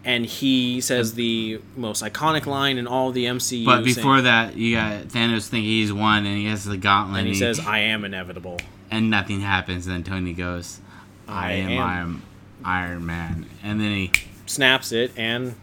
and 0.05 0.27
he 0.27 0.81
says 0.81 1.15
the 1.15 1.61
most 1.77 2.03
iconic 2.03 2.47
line 2.47 2.79
in 2.79 2.87
all 2.87 3.13
the 3.13 3.27
MCU. 3.27 3.65
But 3.65 3.85
saying- 3.85 3.95
before 3.95 4.23
that, 4.23 4.57
you 4.57 4.77
got 4.77 5.05
Thanos 5.09 5.49
thinking 5.49 5.65
he's 5.71 5.93
won, 5.93 6.27
and 6.27 6.37
he 6.37 6.47
has 6.47 6.65
the 6.65 6.77
gauntlet, 6.77 7.21
and 7.21 7.29
he 7.29 7.35
says, 7.35 7.61
"I 7.61 7.79
am 7.81 8.05
inevitable." 8.05 8.59
and 8.91 9.09
nothing 9.09 9.41
happens. 9.41 9.87
And 9.87 9.97
then 9.97 10.03
Tony 10.05 10.33
goes, 10.33 10.81
"I, 11.29 11.49
I 11.49 11.53
am, 11.53 11.71
am." 11.71 11.79
Iron, 11.81 12.23
Iron 12.65 13.07
Man," 13.07 13.47
and 13.63 13.81
then 13.81 13.93
he, 13.93 14.11
snaps 14.47 14.91
it 14.91 15.13
and 15.17 15.55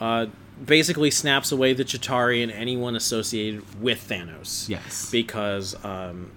uh, 0.00 0.26
basically 0.64 1.10
snaps 1.10 1.52
away 1.52 1.72
the 1.72 1.84
Chitari 1.84 2.42
and 2.42 2.50
anyone 2.50 2.96
associated 2.96 3.80
with 3.80 4.08
Thanos. 4.08 4.68
yes, 4.68 5.08
Because 5.10 5.76
um, 5.84 6.32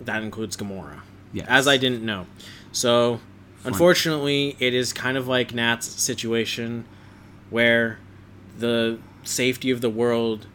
that 0.00 0.22
includes 0.22 0.56
Gamora. 0.56 1.00
Yes, 1.32 1.46
As 1.48 1.68
I 1.68 1.76
didn't 1.76 2.04
know. 2.04 2.26
So, 2.72 3.20
Unfortunately, 3.64 4.56
it 4.60 4.72
is 4.72 4.92
kind 4.92 5.16
of 5.16 5.26
like 5.26 5.52
Nat's 5.52 5.86
situation 5.86 6.84
where 7.50 7.98
the 8.56 8.98
safety 9.24 9.70
of 9.70 9.80
the 9.80 9.90
world 9.90 10.46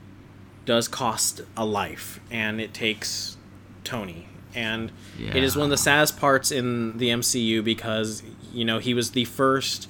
does 0.66 0.88
cost 0.88 1.42
a 1.58 1.66
life 1.66 2.20
and 2.32 2.62
it 2.62 2.74
takes 2.74 3.38
Tony. 3.84 4.28
And 4.56 4.92
it 5.20 5.44
is 5.44 5.56
one 5.56 5.66
of 5.66 5.70
the 5.72 5.78
saddest 5.78 6.18
parts 6.18 6.52
in 6.52 6.98
the 6.98 7.10
MCU 7.10 7.64
because, 7.64 8.24
you 8.54 8.64
know, 8.64 8.80
he 8.80 8.94
was 8.94 9.12
the 9.12 9.26
first 9.26 9.90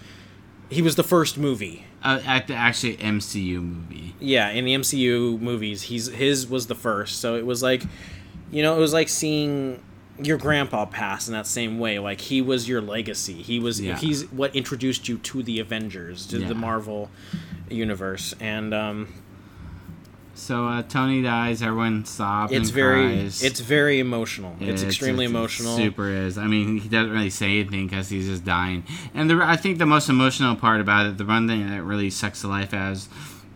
he 0.69 0.81
was 0.81 0.95
the 0.95 1.03
first 1.03 1.37
movie. 1.37 1.85
Uh, 2.01 2.19
at 2.25 2.47
the 2.47 2.55
actually 2.55 2.97
MCU 2.97 3.61
movie. 3.61 4.15
Yeah, 4.19 4.49
in 4.49 4.65
the 4.65 4.73
MCU 4.75 5.39
movies, 5.39 5.83
he's 5.83 6.07
his 6.07 6.47
was 6.47 6.67
the 6.67 6.75
first. 6.75 7.19
So 7.19 7.35
it 7.35 7.45
was 7.45 7.61
like 7.61 7.83
you 8.51 8.61
know, 8.61 8.75
it 8.75 8.79
was 8.79 8.93
like 8.93 9.09
seeing 9.09 9.81
your 10.21 10.37
grandpa 10.37 10.85
passed 10.85 11.27
in 11.27 11.33
that 11.33 11.47
same 11.47 11.79
way. 11.79 11.97
Like 11.99 12.21
he 12.21 12.41
was 12.41 12.67
your 12.69 12.81
legacy. 12.81 13.41
He 13.41 13.59
was 13.59 13.81
Yeah. 13.81 13.97
he's 13.97 14.25
what 14.31 14.55
introduced 14.55 15.07
you 15.09 15.17
to 15.19 15.41
the 15.43 15.59
Avengers, 15.59 16.25
to 16.27 16.39
Yeah. 16.39 16.47
the 16.49 16.55
Marvel 16.55 17.09
universe. 17.69 18.33
And 18.39 18.73
um 18.73 19.07
So 20.35 20.67
uh, 20.67 20.81
Tony 20.83 21.21
dies. 21.21 21.61
Everyone 21.61 22.05
sobs. 22.05 22.51
it's 22.51 22.69
and 22.69 22.75
very 22.75 23.05
cries. 23.17 23.43
it's 23.43 23.59
very 23.59 23.99
emotional. 23.99 24.55
It's, 24.59 24.81
extremely 24.83 25.25
it 25.25 25.29
emotional. 25.29 25.77
Super 25.77 26.09
is. 26.09 26.37
I 26.39 26.47
mean, 26.47 26.79
he 26.79 26.89
doesn't 26.89 27.11
really 27.11 27.29
say 27.29 27.59
anything 27.59 27.87
because 27.87 28.09
he's 28.09 28.27
just 28.27 28.43
dying. 28.43 28.83
And 29.13 29.29
the 29.29 29.39
I 29.43 29.55
think 29.55 29.77
the 29.77 29.85
most 29.85 30.09
emotional 30.09 30.55
part 30.55 30.81
about 30.81 31.05
it, 31.05 31.17
the 31.17 31.25
one 31.25 31.47
thing 31.47 31.69
that 31.69 31.83
really 31.83 32.09
sucks 32.09 32.41
the 32.41 32.47
life 32.47 32.73
as, 32.73 33.09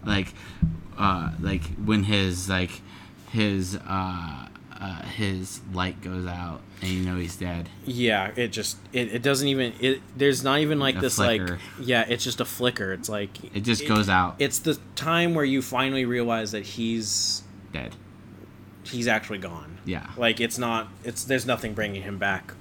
like, 0.06 0.34
uh, 0.98 1.32
like 1.40 1.64
when 1.84 2.04
his 2.04 2.48
like 2.48 2.82
his 3.32 3.76
uh, 3.88 4.47
uh, 4.80 5.02
his 5.04 5.62
light 5.74 6.02
goes 6.02 6.26
out 6.26 6.62
and 6.82 6.92
you 6.92 7.04
know 7.04 7.18
he's 7.18 7.36
dead. 7.36 7.70
Yeah, 7.86 8.32
it 8.36 8.50
just 8.50 8.78
it, 8.94 9.14
it 9.16 9.22
doesn't 9.24 9.48
even 9.48 9.74
it 9.80 10.02
there's 10.16 10.44
not 10.44 10.60
even 10.60 10.80
like 10.80 10.98
A 10.98 11.02
this 11.02 11.16
flicker. 11.16 11.54
like 11.54 11.60
yeah, 11.82 12.06
it's 12.08 12.24
just 12.24 12.40
a 12.42 12.46
flicker. 12.46 12.94
It's 12.94 13.10
like 13.10 13.44
It 13.56 13.62
just 13.62 13.88
goes 13.88 14.08
out. 14.10 14.36
It's 14.40 14.60
the 14.60 14.78
time 14.96 15.34
where 15.34 15.46
you 15.46 15.62
finally 15.62 16.06
realize 16.06 16.52
that 16.52 16.64
he's 16.64 17.44
dead. 17.74 17.96
he's 18.84 19.08
actually 19.08 19.40
gone. 19.40 19.78
Yeah. 19.86 20.08
Like 20.18 20.40
it's 20.40 20.58
not 20.58 20.90
it's 21.04 21.24
there's 21.24 21.46
nothing 21.46 21.74
bringing 21.74 22.04
him 22.04 22.18
back. 22.18 22.54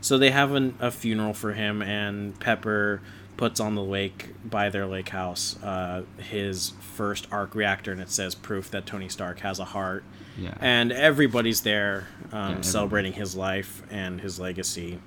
So 0.00 0.16
they 0.16 0.30
have 0.30 0.54
an, 0.54 0.76
a 0.80 0.90
funeral 0.90 1.34
for 1.34 1.52
him 1.52 1.82
and 1.82 2.38
Pepper 2.40 3.02
puts 3.36 3.60
on 3.60 3.74
the 3.74 3.82
lake 3.82 4.30
by 4.44 4.68
their 4.70 4.86
lake 4.86 5.10
house 5.10 5.62
uh, 5.62 6.02
his 6.18 6.70
first 6.94 7.26
arc 7.30 7.54
reactor 7.54 7.90
and 7.92 8.00
it 8.00 8.10
says 8.10 8.34
proof 8.34 8.70
that 8.70 8.86
Tony 8.86 9.08
Stark 9.10 9.40
has 9.40 9.58
a 9.58 9.64
heart. 9.66 10.04
Yeah. 10.38 10.54
And 10.60 10.92
everybody's 10.92 11.60
there 11.62 12.08
um, 12.32 12.38
everybody. 12.42 12.62
celebrating 12.62 13.12
his 13.14 13.36
life 13.36 13.82
and 13.90 14.20
his 14.20 14.38
legacy. 14.40 14.98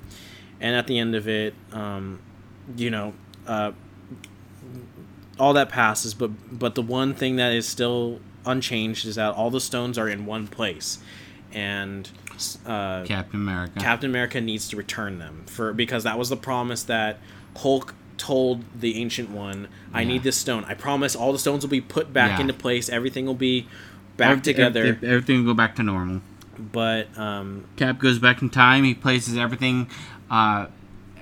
And 0.62 0.76
at 0.76 0.88
the 0.88 1.00
end 1.00 1.16
of 1.16 1.28
it, 1.28 1.54
um, 1.72 2.20
you 2.78 2.90
know, 2.90 3.14
uh, 3.48 3.72
all 5.40 5.54
that 5.54 5.70
passes, 5.70 6.14
but 6.14 6.32
but 6.58 6.76
the 6.76 6.82
one 6.82 7.14
thing 7.14 7.38
that 7.38 7.52
is 7.54 7.68
still 7.68 8.20
unchanged 8.46 9.06
is 9.06 9.16
that 9.16 9.34
all 9.34 9.50
the 9.50 9.60
stones 9.62 9.98
are 9.98 10.08
in 10.08 10.26
one 10.26 10.48
place, 10.48 11.00
and 11.52 12.10
uh, 12.66 13.04
Captain 13.04 13.40
America. 13.40 13.80
Captain 13.80 14.10
America 14.10 14.40
needs 14.40 14.68
to 14.70 14.78
return 14.78 15.18
them 15.20 15.44
for 15.48 15.74
because 15.74 16.04
that 16.04 16.18
was 16.20 16.30
the 16.30 16.38
promise 16.38 16.84
that 16.84 17.18
Hulk 17.58 17.96
told 18.18 18.64
the 18.80 19.02
Ancient 19.02 19.32
One. 19.32 19.68
I 19.92 20.02
Yeah. 20.02 20.08
need 20.10 20.24
this 20.24 20.38
stone. 20.38 20.64
I 20.66 20.76
promise 20.76 21.16
all 21.16 21.34
the 21.34 21.40
stones 21.40 21.64
will 21.64 21.72
be 21.72 21.82
put 21.82 22.14
back 22.14 22.38
Yeah. 22.38 22.42
into 22.42 22.54
place. 22.54 22.88
Everything 22.88 23.26
will 23.26 23.34
be 23.34 23.68
back 24.18 24.44
together. 24.44 24.86
ev- 24.86 25.04
Everything 25.04 25.40
will 25.46 25.54
go 25.54 25.58
back 25.58 25.76
to 25.78 25.84
normal. 25.84 26.22
but 26.72 27.16
um, 27.18 27.66
Cap 27.78 28.00
goes 28.00 28.20
back 28.20 28.42
in 28.42 28.50
time. 28.50 28.84
He 28.84 28.94
places 28.94 29.38
everything, 29.38 29.90
uh, 30.30 30.68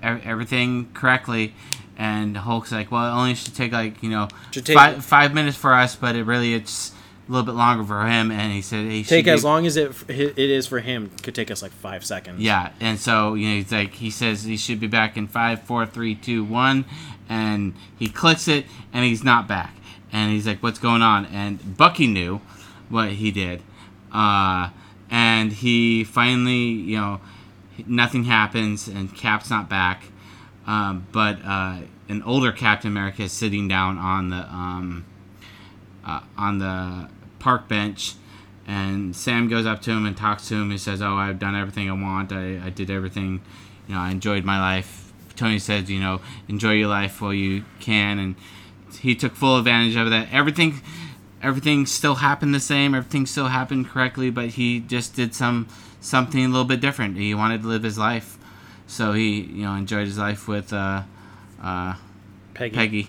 ev- 0.01 0.21
everything 0.25 0.89
correctly, 0.93 1.53
and 1.97 2.35
Hulk's 2.37 2.71
like, 2.71 2.91
"Well, 2.91 3.05
it 3.05 3.17
only 3.19 3.35
should 3.35 3.55
take 3.55 3.71
like 3.71 4.01
you 4.03 4.09
know 4.09 4.27
take- 4.51 4.67
five, 4.75 5.03
five 5.05 5.33
minutes 5.33 5.57
for 5.57 5.73
us, 5.73 5.95
but 5.95 6.15
it 6.15 6.23
really 6.23 6.53
it's 6.53 6.91
a 7.29 7.31
little 7.31 7.45
bit 7.45 7.55
longer 7.55 7.83
for 7.83 8.05
him." 8.05 8.29
And 8.31 8.51
he 8.51 8.61
said, 8.61 8.85
he 8.91 9.03
take 9.03 9.27
as 9.27 9.41
be- 9.41 9.47
long 9.47 9.65
as 9.65 9.77
it 9.77 9.91
it 10.09 10.37
is 10.37 10.67
for 10.67 10.79
him. 10.79 11.11
Could 11.23 11.35
take 11.35 11.49
us 11.51 11.61
like 11.61 11.71
five 11.71 12.03
seconds. 12.03 12.41
Yeah, 12.41 12.71
and 12.81 12.99
so 12.99 13.33
you 13.35 13.47
know 13.47 13.55
he's 13.55 13.71
like 13.71 13.93
he 13.93 14.09
says 14.11 14.43
he 14.43 14.57
should 14.57 14.79
be 14.79 14.87
back 14.87 15.15
in 15.17 15.27
five, 15.27 15.61
four, 15.63 15.85
three, 15.85 16.13
two, 16.15 16.43
one, 16.43 16.83
and 17.29 17.73
he 17.97 18.09
clicks 18.09 18.47
it, 18.49 18.65
and 18.91 19.05
he's 19.05 19.23
not 19.23 19.47
back, 19.47 19.75
and 20.11 20.31
he's 20.31 20.45
like, 20.45 20.61
"What's 20.61 20.79
going 20.79 21.01
on?" 21.01 21.25
And 21.27 21.77
Bucky 21.77 22.07
knew 22.07 22.41
what 22.91 23.11
he 23.13 23.31
did, 23.31 23.61
uh, 24.13 24.69
and 25.09 25.51
he 25.51 26.03
finally, 26.03 26.63
you 26.63 26.97
know, 26.97 27.21
nothing 27.87 28.25
happens, 28.25 28.87
and 28.87 29.15
Cap's 29.15 29.49
not 29.49 29.69
back, 29.69 30.03
um, 30.67 31.07
but 31.11 31.39
uh, 31.43 31.79
an 32.09 32.21
older 32.23 32.51
Captain 32.51 32.91
America 32.91 33.23
is 33.23 33.31
sitting 33.31 33.67
down 33.67 33.97
on 33.97 34.29
the 34.29 34.47
um, 34.53 35.05
uh, 36.05 36.21
on 36.37 36.59
the 36.59 37.09
park 37.39 37.67
bench 37.67 38.15
and 38.67 39.15
Sam 39.15 39.47
goes 39.47 39.65
up 39.65 39.81
to 39.83 39.91
him 39.91 40.05
and 40.05 40.15
talks 40.15 40.47
to 40.49 40.55
him. 40.55 40.71
He 40.71 40.77
says, 40.77 41.01
"Oh, 41.01 41.15
I've 41.15 41.39
done 41.39 41.55
everything 41.55 41.89
I 41.89 41.93
want. 41.93 42.31
I, 42.31 42.61
I 42.65 42.69
did 42.69 42.89
everything. 42.89 43.41
You 43.87 43.95
know, 43.95 44.01
I 44.01 44.11
enjoyed 44.11 44.45
my 44.45 44.59
life." 44.59 45.11
Tony 45.35 45.59
says, 45.59 45.89
"You 45.89 45.99
know, 45.99 46.21
enjoy 46.47 46.73
your 46.73 46.87
life 46.87 47.21
while 47.21 47.33
you 47.33 47.65
can," 47.79 48.19
and 48.19 48.35
he 48.99 49.15
took 49.15 49.35
full 49.35 49.57
advantage 49.57 49.95
of 49.95 50.09
that. 50.09 50.27
Everything, 50.31 50.81
everything 51.41 51.85
still 51.85 52.15
happened 52.15 52.53
the 52.53 52.59
same. 52.59 52.93
Everything 52.95 53.25
still 53.25 53.47
happened 53.47 53.87
correctly, 53.89 54.29
but 54.29 54.49
he 54.49 54.79
just 54.79 55.15
did 55.15 55.33
some 55.35 55.67
something 55.99 56.43
a 56.43 56.47
little 56.47 56.65
bit 56.65 56.81
different. 56.81 57.17
He 57.17 57.33
wanted 57.33 57.61
to 57.61 57.67
live 57.67 57.83
his 57.83 57.97
life, 57.97 58.37
so 58.87 59.13
he, 59.13 59.41
you 59.41 59.63
know, 59.65 59.75
enjoyed 59.75 60.07
his 60.07 60.17
life 60.17 60.47
with 60.47 60.71
uh, 60.73 61.03
uh, 61.61 61.95
Peggy. 62.53 62.75
Peggy, 62.75 63.07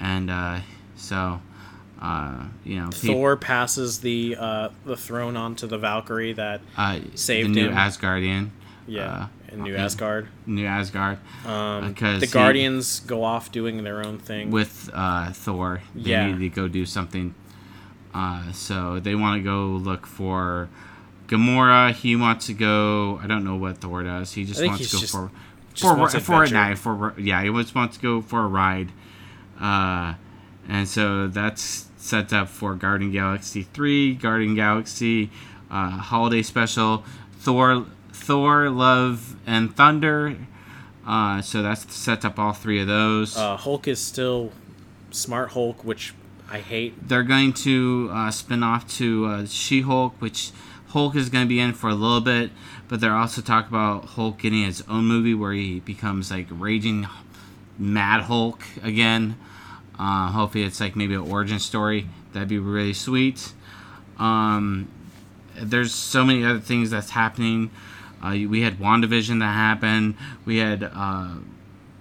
and 0.00 0.30
uh, 0.30 0.60
so. 0.96 1.40
Uh, 1.98 2.44
you 2.62 2.76
know, 2.78 2.90
he- 2.90 3.06
Thor 3.08 3.38
passes 3.38 4.00
the 4.00 4.36
uh, 4.38 4.68
the 4.84 4.98
throne 4.98 5.34
onto 5.34 5.66
the 5.66 5.78
Valkyrie 5.78 6.34
that 6.34 6.60
uh, 6.76 7.00
saved 7.14 7.48
the 7.48 7.54
new 7.62 7.68
him. 7.70 7.74
Asgardian. 7.74 8.50
yeah 8.86 9.28
uh, 9.50 9.56
New. 9.56 9.74
Asgard. 9.74 10.28
New 10.44 10.66
Asgard 10.66 11.16
Um, 11.46 11.88
Because 11.88 12.20
the 12.20 12.26
he- 12.26 12.32
Guardians 12.32 13.00
go 13.00 13.24
off 13.24 13.50
doing 13.50 13.82
their 13.82 14.04
own 14.04 14.18
thing. 14.18 14.50
with 14.50 14.90
uh, 14.92 15.32
Thor. 15.32 15.80
They 15.94 16.10
Yeah. 16.10 16.26
need 16.30 16.38
to 16.40 16.48
go 16.50 16.68
do 16.68 16.84
something. 16.84 17.34
Uh, 18.18 18.50
so 18.52 18.98
they 18.98 19.14
want 19.14 19.38
to 19.38 19.44
go 19.44 19.66
look 19.66 20.06
for 20.06 20.68
Gamora. 21.28 21.92
He 21.92 22.16
wants 22.16 22.46
to 22.46 22.54
go. 22.54 23.20
I 23.22 23.26
don't 23.26 23.44
know 23.44 23.56
what 23.56 23.78
Thor 23.78 24.02
does. 24.02 24.32
He 24.32 24.44
just 24.44 24.60
wants 24.64 24.88
to 24.88 24.96
go 24.96 25.00
just- 25.00 25.12
for 25.12 25.30
just 25.74 25.84
for 25.84 26.20
for 26.20 26.44
a 26.44 26.50
night. 26.50 26.78
For 26.78 27.14
yeah, 27.18 27.42
he 27.42 27.50
just 27.50 27.74
wants 27.74 27.96
to 27.98 28.02
go 28.02 28.22
for 28.22 28.40
a 28.44 28.46
ride. 28.48 28.90
Uh, 29.60 30.14
and 30.68 30.88
so 30.88 31.28
that's 31.28 31.86
sets 31.98 32.32
up 32.32 32.48
for 32.48 32.74
Guardian 32.74 33.12
Galaxy 33.12 33.62
three, 33.74 34.14
Guardian 34.14 34.54
Galaxy 34.54 35.30
uh, 35.70 35.90
holiday 35.90 36.40
special, 36.42 37.04
Thor, 37.38 37.84
Thor, 38.12 38.70
Love 38.70 39.36
and 39.46 39.74
Thunder. 39.76 40.36
Uh, 41.06 41.42
so 41.42 41.62
that's 41.62 41.94
sets 41.94 42.24
up 42.24 42.38
all 42.38 42.52
three 42.54 42.80
of 42.80 42.86
those. 42.86 43.36
uh, 43.36 43.56
Hulk 43.56 43.86
is 43.86 44.00
still 44.00 44.52
Smart 45.10 45.50
Hulk, 45.50 45.84
which 45.84 46.14
I 46.50 46.58
hate. 46.58 47.08
they're 47.08 47.22
going 47.24 47.52
to 47.54 48.08
uh, 48.12 48.30
spin 48.30 48.62
off 48.62 48.88
to 48.96 49.26
uh, 49.26 49.46
She-Hulk, 49.46 50.14
which 50.20 50.52
Hulk 50.88 51.16
is 51.16 51.28
going 51.28 51.44
to 51.44 51.48
be 51.48 51.58
in 51.60 51.72
for 51.72 51.90
a 51.90 51.94
little 51.94 52.20
bit, 52.20 52.50
but 52.88 53.00
they're 53.00 53.16
also 53.16 53.42
talking 53.42 53.68
about 53.68 54.04
Hulk 54.10 54.38
getting 54.38 54.64
his 54.64 54.82
own 54.88 55.04
movie 55.06 55.34
where 55.34 55.52
he 55.52 55.80
becomes 55.80 56.30
like 56.30 56.46
raging 56.50 57.06
Mad 57.78 58.22
Hulk 58.22 58.62
again. 58.82 59.36
Uh, 59.98 60.28
hopefully, 60.28 60.64
it's 60.64 60.80
like 60.80 60.94
maybe 60.94 61.14
an 61.14 61.20
origin 61.20 61.58
story. 61.58 62.06
That'd 62.32 62.48
be 62.48 62.58
really 62.58 62.92
sweet. 62.92 63.52
Um, 64.18 64.88
there's 65.56 65.92
so 65.92 66.24
many 66.24 66.44
other 66.44 66.60
things 66.60 66.90
that's 66.90 67.10
happening. 67.10 67.70
Uh, 68.22 68.36
we 68.48 68.62
had 68.62 68.78
WandaVision 68.78 69.40
that 69.40 69.52
happened. 69.52 70.16
We 70.44 70.58
had 70.58 70.82
uh, 70.84 71.34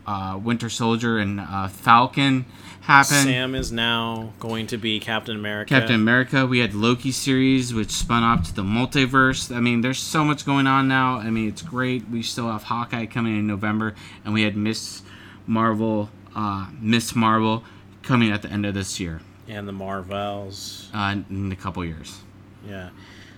uh, 0.08 0.40
Winter 0.42 0.70
Soldier 0.70 1.18
and 1.18 1.40
uh, 1.40 1.68
Falcon 1.68 2.46
happen. 2.86 3.24
Sam 3.24 3.56
is 3.56 3.72
now 3.72 4.32
going 4.40 4.68
to 4.68 4.78
be 4.78 5.00
Captain 5.00 5.36
America. 5.36 5.70
Captain 5.70 5.96
America. 5.96 6.46
We 6.46 6.60
had 6.60 6.74
Loki 6.74 7.12
series, 7.12 7.74
which 7.74 7.90
spun 7.90 8.24
off 8.24 8.44
to 8.48 8.54
the 8.56 8.62
multiverse. 8.62 9.54
I 9.56 9.60
mean, 9.60 9.82
there's 9.82 10.00
so 10.00 10.24
much 10.24 10.46
going 10.46 10.68
on 10.68 10.88
now. 10.88 11.18
I 11.18 11.30
mean, 11.30 11.48
it's 11.50 11.62
great. 11.62 12.08
We 12.10 12.22
still 12.22 12.50
have 12.52 12.64
Hawkeye 12.64 13.08
coming 13.08 13.38
in 13.38 13.48
November, 13.48 13.96
and 14.24 14.34
we 14.34 14.44
had 14.44 14.56
Miss 14.56 15.02
Marvel, 15.48 16.10
uh, 16.36 16.68
Miss 16.80 17.16
Marvel, 17.16 17.64
coming 18.04 18.32
at 18.32 18.42
the 18.44 18.50
end 18.50 18.66
of 18.66 18.74
this 18.76 19.00
year, 19.00 19.22
and 19.48 19.68
the 19.68 19.74
Marvels. 19.74 20.90
uh, 20.94 21.16
in 21.30 21.52
a 21.52 21.56
couple 21.56 21.84
years. 21.84 22.20
Yeah. 22.68 22.90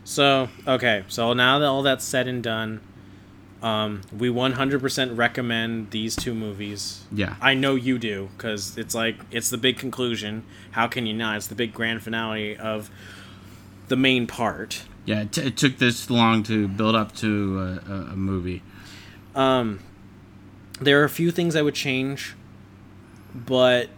So 0.04 0.50
okay, 0.66 1.04
so 1.08 1.34
now 1.34 1.60
that 1.60 1.66
all 1.66 1.84
that's 1.84 2.04
said 2.06 2.28
and 2.28 2.42
done, 2.44 2.82
um, 3.62 4.02
we 4.16 4.30
100% 4.30 5.18
recommend 5.18 5.92
these 5.92 6.16
two 6.16 6.34
movies. 6.34 7.04
Yeah. 7.12 7.36
I 7.42 7.54
know 7.54 7.76
you 7.76 7.98
do 7.98 8.30
because 8.38 8.78
it's 8.78 8.94
like 8.94 9.16
it's 9.32 9.50
the 9.50 9.58
big 9.58 9.78
conclusion. 9.78 10.44
How 10.72 10.88
can 10.88 11.06
you 11.06 11.14
not? 11.14 11.38
It's 11.38 11.48
the 11.48 11.56
big 11.56 11.74
grand 11.74 12.04
finale 12.04 12.56
of 12.58 12.90
the 13.88 13.96
main 13.96 14.28
part. 14.28 14.84
Yeah, 15.06 15.22
it, 15.22 15.32
t- 15.32 15.42
it 15.42 15.58
took 15.58 15.78
this 15.78 16.10
long 16.10 16.44
to 16.44 16.68
build 16.68 16.96
up 16.96 17.16
to 17.16 17.60
a, 17.60 17.92
a, 17.92 17.96
a 18.12 18.16
movie. 18.16 18.62
Um, 19.34 19.80
there 20.82 21.02
are 21.02 21.06
a 21.06 21.10
few 21.10 21.32
things 21.32 21.56
I 21.56 21.62
would 21.62 21.76
change, 21.76 22.36
but 23.34 23.90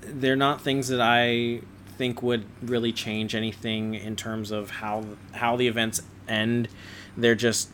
they're 0.00 0.36
not 0.36 0.60
things 0.60 0.88
that 0.88 1.00
I 1.00 1.62
think 1.96 2.22
would 2.22 2.44
really 2.62 2.92
change 2.92 3.34
anything 3.34 3.94
in 3.94 4.16
terms 4.16 4.50
of 4.50 4.70
how 4.70 5.04
how 5.32 5.56
the 5.56 5.68
events 5.68 6.02
end. 6.28 6.68
They're 7.16 7.34
just, 7.34 7.70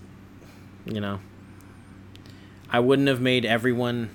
you 0.88 1.00
know, 1.00 1.20
I 2.70 2.80
wouldn't 2.80 3.08
have 3.08 3.20
made 3.20 3.44
everyone 3.44 4.10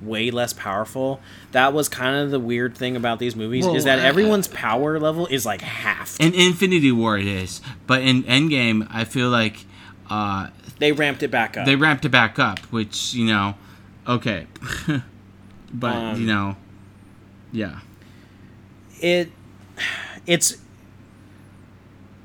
way 0.00 0.30
less 0.30 0.52
powerful. 0.52 1.20
That 1.52 1.72
was 1.72 1.88
kind 1.88 2.16
of 2.16 2.30
the 2.30 2.40
weird 2.40 2.76
thing 2.76 2.96
about 2.96 3.18
these 3.20 3.36
movies 3.36 3.64
Well, 3.64 3.76
is 3.76 3.84
that 3.84 3.98
uh, 4.00 4.02
everyone's 4.02 4.48
power 4.48 4.98
level 4.98 5.26
is 5.28 5.46
like 5.46 5.60
half. 5.60 6.18
In 6.20 6.34
Infinity 6.34 6.90
War, 6.92 7.18
it 7.18 7.26
is, 7.26 7.60
but 7.86 8.02
in 8.02 8.24
Endgame, 8.24 8.86
I 8.90 9.04
feel 9.04 9.30
like 9.30 9.64
uh, 10.10 10.48
They 10.78 10.92
ramped 10.92 11.22
it 11.22 11.30
back 11.30 11.56
up. 11.56 11.66
they 11.66 11.76
ramped 11.76 12.04
it 12.04 12.08
back 12.10 12.38
up, 12.38 12.58
which 12.72 13.14
you 13.14 13.26
know, 13.26 13.54
okay, 14.08 14.46
but 15.72 15.94
Um, 15.94 16.20
you 16.20 16.26
know, 16.26 16.56
yeah, 17.52 17.78
it 19.00 19.30
it's 20.26 20.56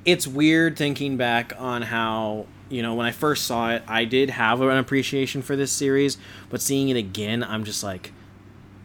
it's 0.05 0.25
weird 0.25 0.77
thinking 0.77 1.17
back 1.17 1.53
on 1.59 1.83
how 1.83 2.47
you 2.69 2.81
know 2.81 2.93
when 2.95 3.05
I 3.05 3.11
first 3.11 3.45
saw 3.45 3.71
it, 3.71 3.83
I 3.87 4.05
did 4.05 4.29
have 4.31 4.61
an 4.61 4.77
appreciation 4.77 5.41
for 5.41 5.55
this 5.55 5.71
series, 5.71 6.17
but 6.49 6.61
seeing 6.61 6.89
it 6.89 6.97
again, 6.97 7.43
I'm 7.43 7.63
just 7.63 7.83
like 7.83 8.11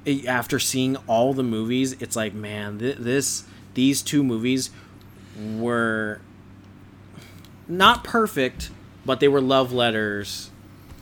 eh, 0.06 0.22
after 0.26 0.58
seeing 0.58 0.96
all 1.06 1.34
the 1.34 1.42
movies, 1.42 1.92
it's 2.00 2.16
like 2.16 2.34
man, 2.34 2.78
th- 2.78 2.96
this 2.98 3.44
these 3.74 4.02
two 4.02 4.22
movies 4.22 4.70
were 5.56 6.20
not 7.68 8.04
perfect, 8.04 8.70
but 9.04 9.20
they 9.20 9.28
were 9.28 9.40
love 9.40 9.72
letters 9.72 10.50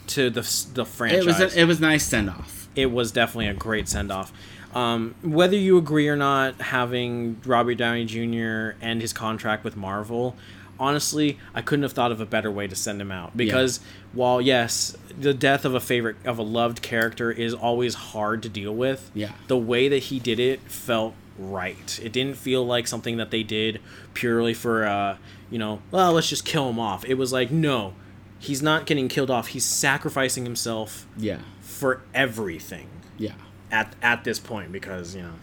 to 0.08 0.30
the 0.30 0.42
the 0.74 0.84
franchise 0.84 1.20
it 1.20 1.26
was 1.26 1.40
a, 1.40 1.60
it 1.60 1.64
was 1.64 1.80
nice 1.80 2.04
send 2.06 2.28
off. 2.30 2.68
it 2.74 2.86
was 2.86 3.12
definitely 3.12 3.48
a 3.48 3.54
great 3.54 3.88
send 3.88 4.10
off. 4.10 4.32
Um, 4.74 5.16
whether 5.22 5.56
you 5.56 5.78
agree 5.78 6.06
or 6.08 6.14
not, 6.16 6.60
having 6.60 7.40
Robert 7.44 7.74
Downey 7.74 8.04
Jr. 8.04 8.76
end 8.80 9.02
his 9.02 9.12
contract 9.12 9.64
with 9.64 9.76
Marvel, 9.76 10.36
honestly, 10.80 11.38
I 11.54 11.62
couldn't 11.62 11.84
have 11.84 11.92
thought 11.92 12.10
of 12.10 12.20
a 12.20 12.26
better 12.26 12.50
way 12.50 12.66
to 12.66 12.74
send 12.74 13.00
him 13.00 13.12
out. 13.12 13.36
Because 13.36 13.78
while 14.12 14.40
yes, 14.40 14.96
the 15.16 15.32
death 15.34 15.64
of 15.64 15.74
a 15.74 15.80
favorite 15.80 16.16
of 16.24 16.38
a 16.38 16.42
loved 16.42 16.82
character 16.82 17.30
is 17.30 17.54
always 17.54 17.94
hard 17.94 18.42
to 18.42 18.48
deal 18.48 18.74
with, 18.74 19.10
Yeah. 19.14 19.32
the 19.46 19.58
way 19.58 19.88
that 19.88 20.04
he 20.04 20.18
did 20.18 20.40
it 20.40 20.60
felt 20.62 21.14
right. 21.38 22.00
It 22.02 22.12
didn't 22.12 22.36
feel 22.36 22.66
like 22.66 22.86
something 22.88 23.18
that 23.18 23.30
they 23.30 23.42
did 23.42 23.80
purely 24.14 24.54
for, 24.54 24.86
uh, 24.86 25.16
you 25.50 25.58
know, 25.58 25.80
well, 25.90 26.14
let's 26.14 26.28
just 26.28 26.44
kill 26.44 26.68
him 26.70 26.78
off. 26.80 27.04
It 27.04 27.14
was 27.14 27.32
like 27.32 27.50
no. 27.50 27.94
He's 28.38 28.62
not 28.62 28.86
getting 28.86 29.08
killed 29.08 29.30
off. 29.30 29.48
He's 29.48 29.66
sacrificing 29.66 30.44
himself 30.44 31.06
Yeah, 31.16 31.40
for 31.60 32.00
everything 32.14 32.88
yeah, 33.18 33.34
at 33.70 33.94
at 34.00 34.24
this 34.24 34.38
point 34.38 34.72
because 34.72 35.14
you 35.14 35.20
know 35.22 35.34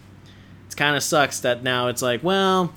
it's 0.65 0.73
kind 0.73 0.95
of 0.95 1.03
sucks 1.03 1.39
that 1.41 1.61
now 1.61 1.89
it's 1.89 2.01
like 2.01 2.23
well 2.23 2.73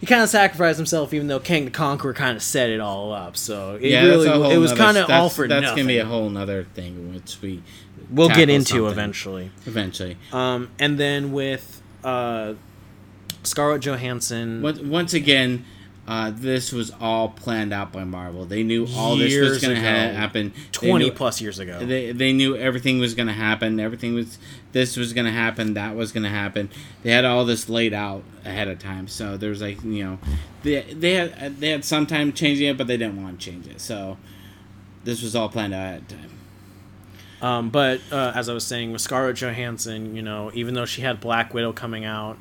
he 0.00 0.06
kind 0.06 0.22
of 0.22 0.28
sacrificed 0.28 0.76
himself 0.78 1.12
even 1.12 1.26
though 1.26 1.40
Kang 1.40 1.64
the 1.64 1.70
Conqueror 1.70 2.14
kind 2.14 2.36
of 2.36 2.42
set 2.42 2.70
it 2.70 2.80
all 2.80 3.12
up 3.12 3.36
so 3.36 3.74
it 3.76 3.90
yeah. 3.90 4.02
really 4.04 4.26
that's 4.26 4.36
a 4.38 4.42
whole 4.42 4.50
it 4.52 4.58
was 4.58 4.72
kind 4.72 4.96
of 4.96 5.06
that's- 5.08 5.20
all 5.20 5.28
for 5.28 5.46
nothing. 5.46 5.62
That's 5.62 5.70
nothing 5.72 5.84
gonna 5.84 5.94
be 5.94 5.98
a 5.98 6.06
whole 6.06 6.30
nother 6.30 6.64
thing, 6.74 7.12
which 7.14 7.38
we 7.42 7.62
we'll 8.10 8.28
get 8.28 8.48
into 8.48 8.68
something 8.70 8.86
eventually 8.86 9.50
eventually. 9.66 10.16
um 10.32 10.70
and 10.78 10.98
then 10.98 11.32
with 11.32 11.82
uh 12.04 12.54
Scarlett 13.42 13.82
Johansson 13.82 14.62
Once, 14.62 14.80
once 14.80 15.14
again, 15.14 15.64
uh, 16.08 16.30
this 16.34 16.72
was 16.72 16.90
all 17.02 17.28
planned 17.28 17.70
out 17.70 17.92
by 17.92 18.02
Marvel. 18.02 18.46
They 18.46 18.62
knew 18.62 18.86
all 18.96 19.14
this 19.14 19.38
was 19.38 19.60
going 19.60 19.74
to 19.74 19.80
ha- 19.80 20.14
happen. 20.14 20.54
20 20.72 21.04
knew- 21.04 21.12
plus 21.12 21.38
years 21.42 21.58
ago 21.58 21.84
They, 21.84 22.12
they 22.12 22.32
knew 22.32 22.56
everything 22.56 22.98
was 22.98 23.12
going 23.12 23.26
to 23.26 23.34
happen. 23.34 23.78
Everything 23.78 24.14
was 24.14 24.38
this 24.72 24.96
was 24.96 25.12
going 25.12 25.26
to 25.26 25.30
happen. 25.32 25.74
That 25.74 25.96
was 25.96 26.10
going 26.10 26.22
to 26.22 26.30
happen. 26.30 26.70
They 27.02 27.10
had 27.10 27.26
all 27.26 27.44
this 27.44 27.68
laid 27.68 27.92
out 27.92 28.22
ahead 28.46 28.68
of 28.68 28.78
time. 28.78 29.06
So 29.06 29.36
there 29.36 29.50
was 29.50 29.60
like 29.60 29.84
you 29.84 30.02
know, 30.02 30.18
they 30.62 30.80
they 30.94 31.12
had 31.12 31.60
they 31.60 31.68
had 31.68 31.84
some 31.84 32.06
time 32.06 32.32
changing 32.32 32.68
it, 32.68 32.78
but 32.78 32.86
they 32.86 32.96
didn't 32.96 33.22
want 33.22 33.38
to 33.38 33.50
change 33.50 33.66
it. 33.66 33.78
So 33.78 34.16
this 35.04 35.22
was 35.22 35.36
all 35.36 35.50
planned 35.50 35.74
out 35.74 35.84
ahead 35.84 36.02
of 36.02 36.08
time. 36.08 36.30
Um, 37.42 37.68
but 37.68 38.00
uh, 38.10 38.32
as 38.34 38.48
I 38.48 38.54
was 38.54 38.66
saying, 38.66 38.92
with 38.92 39.02
Scarlett 39.02 39.36
Johansson, 39.36 40.16
you 40.16 40.22
know, 40.22 40.50
even 40.54 40.72
though 40.72 40.86
she 40.86 41.02
had 41.02 41.20
Black 41.20 41.52
Widow 41.52 41.74
coming 41.74 42.06
out, 42.06 42.38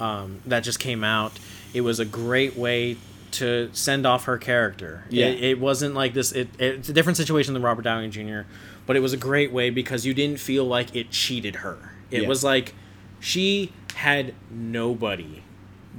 um, 0.00 0.40
that 0.46 0.60
just 0.60 0.80
came 0.80 1.04
out, 1.04 1.38
it 1.74 1.82
was 1.82 2.00
a 2.00 2.06
great 2.06 2.56
way 2.56 2.96
to 3.32 3.70
send 3.72 4.06
off 4.06 4.24
her 4.24 4.38
character. 4.38 5.04
Yeah. 5.10 5.26
It, 5.26 5.44
it 5.44 5.60
wasn't 5.60 5.94
like 5.94 6.14
this. 6.14 6.32
It, 6.32 6.48
it's 6.58 6.88
a 6.88 6.92
different 6.92 7.16
situation 7.16 7.54
than 7.54 7.62
Robert 7.62 7.82
Downey 7.82 8.08
Jr., 8.08 8.40
but 8.86 8.96
it 8.96 9.00
was 9.00 9.12
a 9.12 9.16
great 9.18 9.52
way 9.52 9.70
because 9.70 10.04
you 10.06 10.14
didn't 10.14 10.40
feel 10.40 10.64
like 10.64 10.94
it 10.96 11.10
cheated 11.10 11.56
her. 11.56 11.78
It 12.10 12.22
Yeah. 12.22 12.28
was 12.28 12.42
like 12.42 12.74
she 13.20 13.72
had 13.94 14.34
nobody 14.50 15.42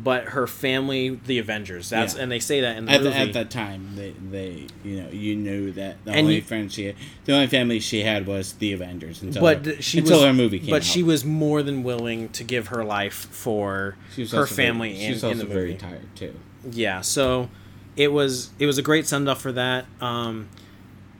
but 0.03 0.23
her 0.29 0.47
family, 0.47 1.19
the 1.27 1.37
Avengers. 1.37 1.89
That's 1.89 2.15
Yeah. 2.15 2.21
and 2.23 2.31
they 2.31 2.39
say 2.39 2.61
that 2.61 2.77
in 2.77 2.85
the 2.85 2.91
At, 2.93 3.03
movie. 3.03 3.13
the, 3.13 3.19
at 3.19 3.33
that 3.33 3.49
time, 3.51 3.89
they, 3.95 4.11
they 4.31 4.67
you 4.85 5.01
know 5.03 5.09
you 5.11 5.35
knew 5.35 5.71
that 5.73 6.03
the 6.05 6.11
And 6.11 6.21
only 6.21 6.35
you- 6.35 6.41
friend 6.41 6.71
she 6.71 6.85
had, 6.85 6.95
the 7.25 7.33
only 7.33 7.47
family 7.47 7.79
she 7.81 8.01
had 8.01 8.25
was 8.25 8.53
the 8.53 8.71
Avengers 8.73 9.21
until 9.21 9.41
but 9.41 9.65
her, 9.65 9.81
she 9.81 9.99
until 9.99 10.17
was, 10.19 10.25
her 10.27 10.33
movie 10.33 10.59
came 10.59 10.69
but 10.69 10.77
out. 10.77 10.83
she 10.83 11.03
was 11.03 11.25
more 11.25 11.61
than 11.61 11.83
willing 11.83 12.29
to 12.29 12.43
give 12.45 12.67
her 12.67 12.83
life 12.85 13.13
for 13.31 13.95
her 14.15 14.21
also 14.21 14.37
very- 14.37 14.47
family 14.47 14.95
she 14.97 15.03
in, 15.05 15.11
was 15.13 15.23
also 15.25 15.45
very 15.45 15.75
tired 15.75 16.07
too. 16.15 16.33
Yeah, 16.69 17.01
so 17.01 17.49
it 17.95 18.11
was 18.11 18.51
it 18.59 18.65
was 18.65 18.77
a 18.77 18.81
great 18.81 19.07
send 19.07 19.27
off 19.29 19.41
for 19.41 19.51
that. 19.53 19.85
Um, 19.99 20.49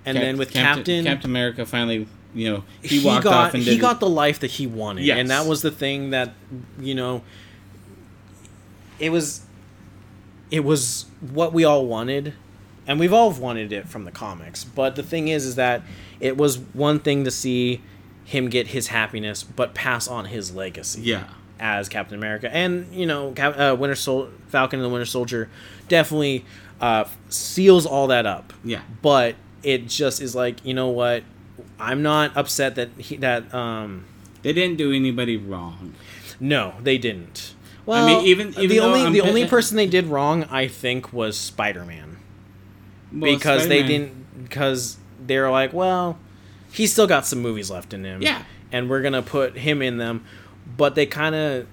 and 0.05 0.15
Cap- 0.15 0.23
then 0.23 0.37
with 0.37 0.51
Captain, 0.51 0.75
Captain, 0.75 1.03
Captain 1.05 1.29
America 1.29 1.65
finally, 1.65 2.07
you 2.33 2.51
know, 2.51 2.63
he, 2.81 2.99
he, 2.99 3.05
walked 3.05 3.23
got 3.23 3.47
off 3.47 3.53
and 3.53 3.63
he 3.63 3.77
got 3.77 3.99
the 3.99 4.09
life 4.09 4.39
that 4.39 4.51
he 4.51 4.67
wanted, 4.67 5.03
Yes. 5.03 5.19
and 5.19 5.29
that 5.29 5.45
was 5.45 5.61
the 5.61 5.71
thing 5.71 6.11
that 6.11 6.33
you 6.79 6.95
know. 6.95 7.23
It 8.99 9.09
was. 9.11 9.41
It 10.51 10.63
was 10.63 11.05
what 11.21 11.53
we 11.53 11.63
all 11.63 11.85
wanted, 11.85 12.33
and 12.85 12.99
we've 12.99 13.13
all 13.13 13.31
wanted 13.31 13.71
it 13.71 13.87
from 13.87 14.03
the 14.03 14.11
comics. 14.11 14.63
But 14.63 14.95
the 14.95 15.03
thing 15.03 15.29
is, 15.29 15.45
is 15.45 15.55
that 15.55 15.81
it 16.19 16.35
was 16.37 16.57
one 16.59 16.99
thing 16.99 17.23
to 17.23 17.31
see 17.31 17.81
him 18.25 18.49
get 18.49 18.67
his 18.67 18.87
happiness, 18.87 19.43
but 19.43 19.73
pass 19.73 20.07
on 20.07 20.25
his 20.25 20.53
legacy 20.53 21.01
yeah. 21.01 21.23
As 21.61 21.87
Captain 21.87 22.17
America, 22.17 22.53
and 22.53 22.93
you 22.93 23.05
know, 23.05 23.31
Cap- 23.31 23.57
uh, 23.57 23.75
Winter 23.79 23.95
Sol- 23.95 24.29
Falcon 24.49 24.79
and 24.79 24.85
the 24.85 24.89
Winter 24.89 25.05
Soldier 25.05 25.47
definitely 25.87 26.43
uh, 26.81 27.05
seals 27.29 27.85
all 27.85 28.07
that 28.07 28.25
up. 28.25 28.51
Yeah. 28.63 28.81
But 29.01 29.35
it 29.63 29.87
just 29.87 30.21
is 30.21 30.33
like, 30.35 30.65
you 30.65 30.73
know 30.73 30.89
what? 30.89 31.23
I'm 31.79 32.01
not 32.01 32.35
upset 32.35 32.75
that 32.75 32.89
he, 32.97 33.17
that 33.17 33.53
um 33.53 34.05
They 34.41 34.53
didn't 34.53 34.77
do 34.77 34.91
anybody 34.91 35.37
wrong. 35.37 35.93
no, 36.39 36.73
they 36.81 36.97
didn't. 36.97 37.53
Well, 37.85 38.03
I 38.03 38.07
mean, 38.07 38.25
even- 38.25 38.47
even 38.49 38.69
the 38.69 38.79
only 38.79 39.01
I'm 39.03 39.13
the 39.13 39.21
only 39.21 39.45
person 39.47 39.77
they 39.77 39.87
did 39.87 40.07
wrong, 40.07 40.43
I 40.45 40.67
think, 40.67 41.13
was 41.13 41.37
Spider 41.37 41.85
Man 41.85 42.17
Well, 43.13 43.31
because 43.33 43.67
they 43.67 43.79
Spider-Man- 43.81 43.87
didn't 43.87 44.43
because 44.43 44.97
they 45.25 45.37
were 45.39 45.49
like, 45.51 45.73
well, 45.73 46.17
he's 46.71 46.91
still 46.91 47.07
got 47.07 47.25
some 47.27 47.39
movies 47.39 47.69
left 47.69 47.93
in 47.93 48.03
him. 48.03 48.21
Yeah. 48.21 48.43
and 48.71 48.89
we're 48.89 49.01
gonna 49.01 49.21
put 49.21 49.57
him 49.57 49.81
in 49.81 49.97
them, 49.97 50.23
but 50.77 50.95
they 50.95 51.05
kind 51.05 51.35
of 51.35 51.67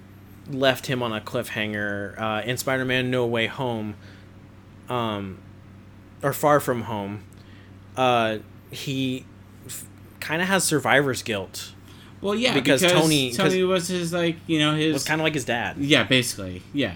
left 0.51 0.87
him 0.87 1.03
on 1.03 1.13
a 1.13 1.21
cliffhanger 1.21 2.19
uh, 2.21 2.43
in 2.45 2.57
Spider-Man: 2.57 3.11
No 3.11 3.27
Way 3.27 3.47
Home, 3.47 3.95
um, 4.89 5.39
or 6.23 6.33
Far 6.33 6.61
From 6.61 6.83
Home. 6.83 7.23
Uh, 7.97 8.39
he 8.71 9.25
f- 9.67 9.85
kind 10.21 10.41
of 10.43 10.49
has 10.49 10.65
survivor's 10.65 11.23
guilt. 11.23 11.73
Well, 12.21 12.35
yeah, 12.35 12.55
because 12.55 12.83
because, 12.83 13.01
Tony- 13.01 13.33
Tony 13.33 13.63
was 13.63 13.89
his 13.89 14.13
like 14.13 14.37
you 14.47 14.59
know 14.59 14.75
his 14.75 14.93
was 14.93 15.05
kind 15.05 15.21
of 15.21 15.25
like 15.25 15.35
his 15.35 15.45
dad. 15.45 15.77
yeah 15.79 16.03
basically 16.05 16.63
yeah. 16.73 16.95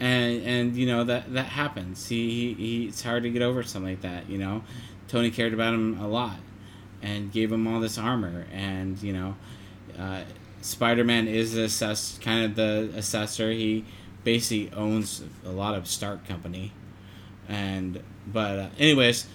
And 0.00 0.42
and 0.42 0.76
you 0.76 0.86
know 0.86 1.04
that 1.04 1.32
that 1.34 1.46
happens. 1.46 2.08
He, 2.08 2.30
he 2.30 2.54
he 2.54 2.84
it's 2.88 3.02
hard 3.02 3.22
to 3.22 3.30
get 3.30 3.42
over 3.42 3.62
something 3.62 3.90
like 3.92 4.00
that. 4.00 4.28
You 4.28 4.38
know, 4.38 4.64
Tony 5.08 5.30
cared 5.30 5.52
about 5.54 5.74
him 5.74 6.00
a 6.00 6.08
lot, 6.08 6.38
and 7.02 7.30
gave 7.30 7.52
him 7.52 7.68
all 7.68 7.78
this 7.78 7.98
armor. 7.98 8.46
And 8.52 9.00
you 9.00 9.12
know, 9.12 9.36
uh, 9.98 10.22
Spider 10.62 11.04
Man 11.04 11.28
is 11.28 11.52
the 11.52 11.64
assess 11.64 12.18
kind 12.18 12.44
of 12.44 12.54
the 12.56 12.96
assessor. 12.96 13.50
He 13.50 13.84
basically 14.24 14.72
owns 14.74 15.22
a 15.44 15.50
lot 15.50 15.74
of 15.74 15.86
Stark 15.86 16.26
Company, 16.26 16.72
and 17.48 18.02
but 18.26 18.58
uh, 18.58 18.68
anyways, 18.78 19.26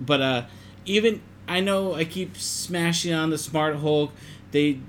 but 0.00 0.20
uh, 0.20 0.42
even 0.84 1.22
I 1.48 1.60
know 1.60 1.94
I 1.94 2.04
keep 2.04 2.36
smashing 2.36 3.12
on 3.12 3.30
the 3.30 3.38
Smart 3.38 3.76
Hulk. 3.76 4.12
They 4.50 4.80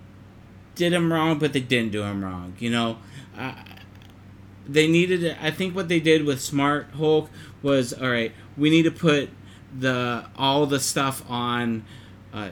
did 0.75 0.93
him 0.93 1.11
wrong, 1.11 1.39
but 1.39 1.53
they 1.53 1.61
didn't 1.61 1.91
do 1.91 2.03
him 2.03 2.23
wrong. 2.23 2.55
You 2.59 2.69
know, 2.69 2.97
they 4.67 4.87
needed. 4.87 5.37
I 5.41 5.51
think 5.51 5.75
what 5.75 5.87
they 5.87 5.99
did 5.99 6.25
with 6.25 6.41
Smart 6.41 6.87
Hulk 6.95 7.29
was 7.61 7.93
all 7.93 8.09
right. 8.09 8.33
We 8.57 8.69
need 8.69 8.83
to 8.83 8.91
put 8.91 9.29
the 9.77 10.25
all 10.37 10.65
the 10.65 10.79
stuff 10.79 11.23
on. 11.29 11.85
Uh, 12.33 12.49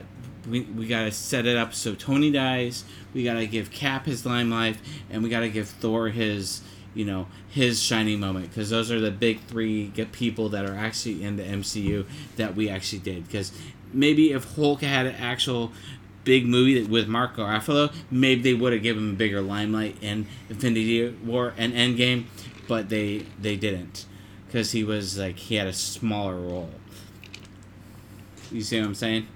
we 0.48 0.60
we 0.62 0.86
gotta 0.86 1.12
set 1.12 1.46
it 1.46 1.56
up 1.56 1.74
so 1.74 1.94
Tony 1.94 2.30
dies. 2.30 2.84
We 3.14 3.24
gotta 3.24 3.46
give 3.46 3.70
Cap 3.70 4.06
his 4.06 4.24
limelight, 4.24 4.76
and 5.10 5.22
we 5.22 5.28
gotta 5.28 5.48
give 5.48 5.68
Thor 5.68 6.08
his 6.08 6.62
you 6.94 7.04
know 7.04 7.26
his 7.48 7.82
shining 7.82 8.20
moment 8.20 8.48
because 8.48 8.70
those 8.70 8.90
are 8.90 9.00
the 9.00 9.10
big 9.10 9.40
three 9.44 9.92
people 10.12 10.48
that 10.50 10.64
are 10.64 10.74
actually 10.74 11.22
in 11.22 11.36
the 11.36 11.42
MCU 11.42 12.06
that 12.36 12.56
we 12.56 12.68
actually 12.68 13.00
did 13.00 13.26
because 13.26 13.52
maybe 13.92 14.32
if 14.32 14.54
Hulk 14.54 14.82
had 14.82 15.06
an 15.06 15.14
actual 15.14 15.72
big 16.24 16.46
movie 16.46 16.82
with 16.82 17.08
Mark 17.08 17.36
Ruffalo, 17.36 17.92
maybe 18.10 18.42
they 18.42 18.54
would 18.54 18.72
have 18.72 18.82
given 18.82 19.04
him 19.04 19.10
a 19.14 19.16
bigger 19.16 19.40
limelight 19.40 19.96
in 20.02 20.26
Infinity 20.50 21.08
War 21.24 21.54
and 21.56 21.72
Endgame, 21.72 22.24
but 22.66 22.88
they 22.88 23.24
they 23.40 23.56
didn't 23.56 24.04
because 24.46 24.72
he 24.72 24.84
was 24.84 25.18
like 25.18 25.36
he 25.36 25.54
had 25.54 25.66
a 25.66 25.72
smaller 25.72 26.36
role. 26.36 26.70
You 28.50 28.62
see 28.62 28.80
what 28.80 28.86
I'm 28.86 28.94
saying? 28.94 29.26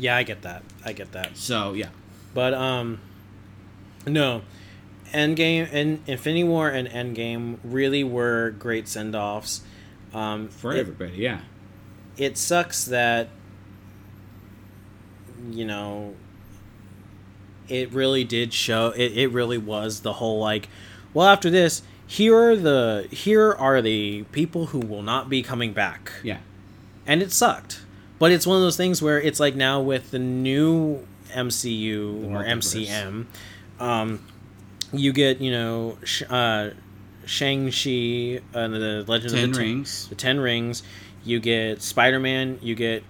Yeah, 0.00 0.16
I 0.16 0.22
get 0.24 0.42
that. 0.42 0.62
I 0.84 0.92
get 0.92 1.12
that. 1.12 1.36
So 1.36 1.72
yeah, 1.74 1.90
But 2.34 2.54
um, 2.54 3.00
no, 4.06 4.42
Endgame 5.12 5.68
and 5.72 6.00
Infinity 6.06 6.44
War 6.44 6.68
and 6.68 6.88
Endgame 6.88 7.58
really 7.62 8.02
were 8.02 8.50
great 8.58 8.88
send 8.88 9.14
offs. 9.14 9.62
Um, 10.14 10.48
for 10.48 10.72
it, 10.74 10.78
everybody, 10.80 11.12
yeah. 11.18 11.42
it 12.16 12.36
sucks 12.36 12.84
that 12.86 13.28
you 15.50 15.64
know 15.64 16.14
it 17.68 17.92
really 17.92 18.24
did 18.24 18.52
show 18.52 18.88
it, 18.96 19.12
it 19.16 19.28
really 19.28 19.56
was 19.58 20.00
the 20.00 20.14
whole 20.14 20.38
like 20.40 20.68
well 21.14 21.26
after 21.28 21.48
this 21.48 21.82
here 22.06 22.36
are 22.36 22.56
the 22.56 23.06
here 23.10 23.52
are 23.52 23.80
the 23.80 24.24
people 24.32 24.66
who 24.66 24.80
will 24.80 25.02
not 25.02 25.28
be 25.30 25.42
coming 25.42 25.72
back 25.72 26.12
Yeah. 26.22 26.38
and 27.06 27.22
it 27.22 27.32
sucked 27.32 27.80
but 28.20 28.30
it's 28.30 28.46
one 28.46 28.56
of 28.56 28.62
those 28.62 28.76
things 28.76 29.02
where 29.02 29.20
it's 29.20 29.40
like 29.40 29.56
now 29.56 29.80
with 29.80 30.12
the 30.12 30.18
new 30.20 31.04
mcu 31.34 32.20
The 32.22 32.28
or 32.28 32.44
mcm 32.44 33.26
um, 33.80 34.24
you 34.92 35.12
get 35.12 35.40
you 35.40 35.50
know 35.50 35.98
sh- 36.04 36.22
uh, 36.30 36.70
shang-chi 37.26 38.40
and 38.54 38.74
the 38.74 39.04
legend 39.06 39.32
Ten 39.34 39.44
of 39.44 39.50
the 39.52 39.58
Ten- 39.58 39.66
rings. 39.66 40.08
the 40.08 40.14
Ten 40.14 40.40
Rings. 40.40 40.82
You 41.24 41.38
get 41.40 41.82
Spider 41.82 42.18
Man. 42.18 42.58
You 42.62 42.74
get, 42.74 43.04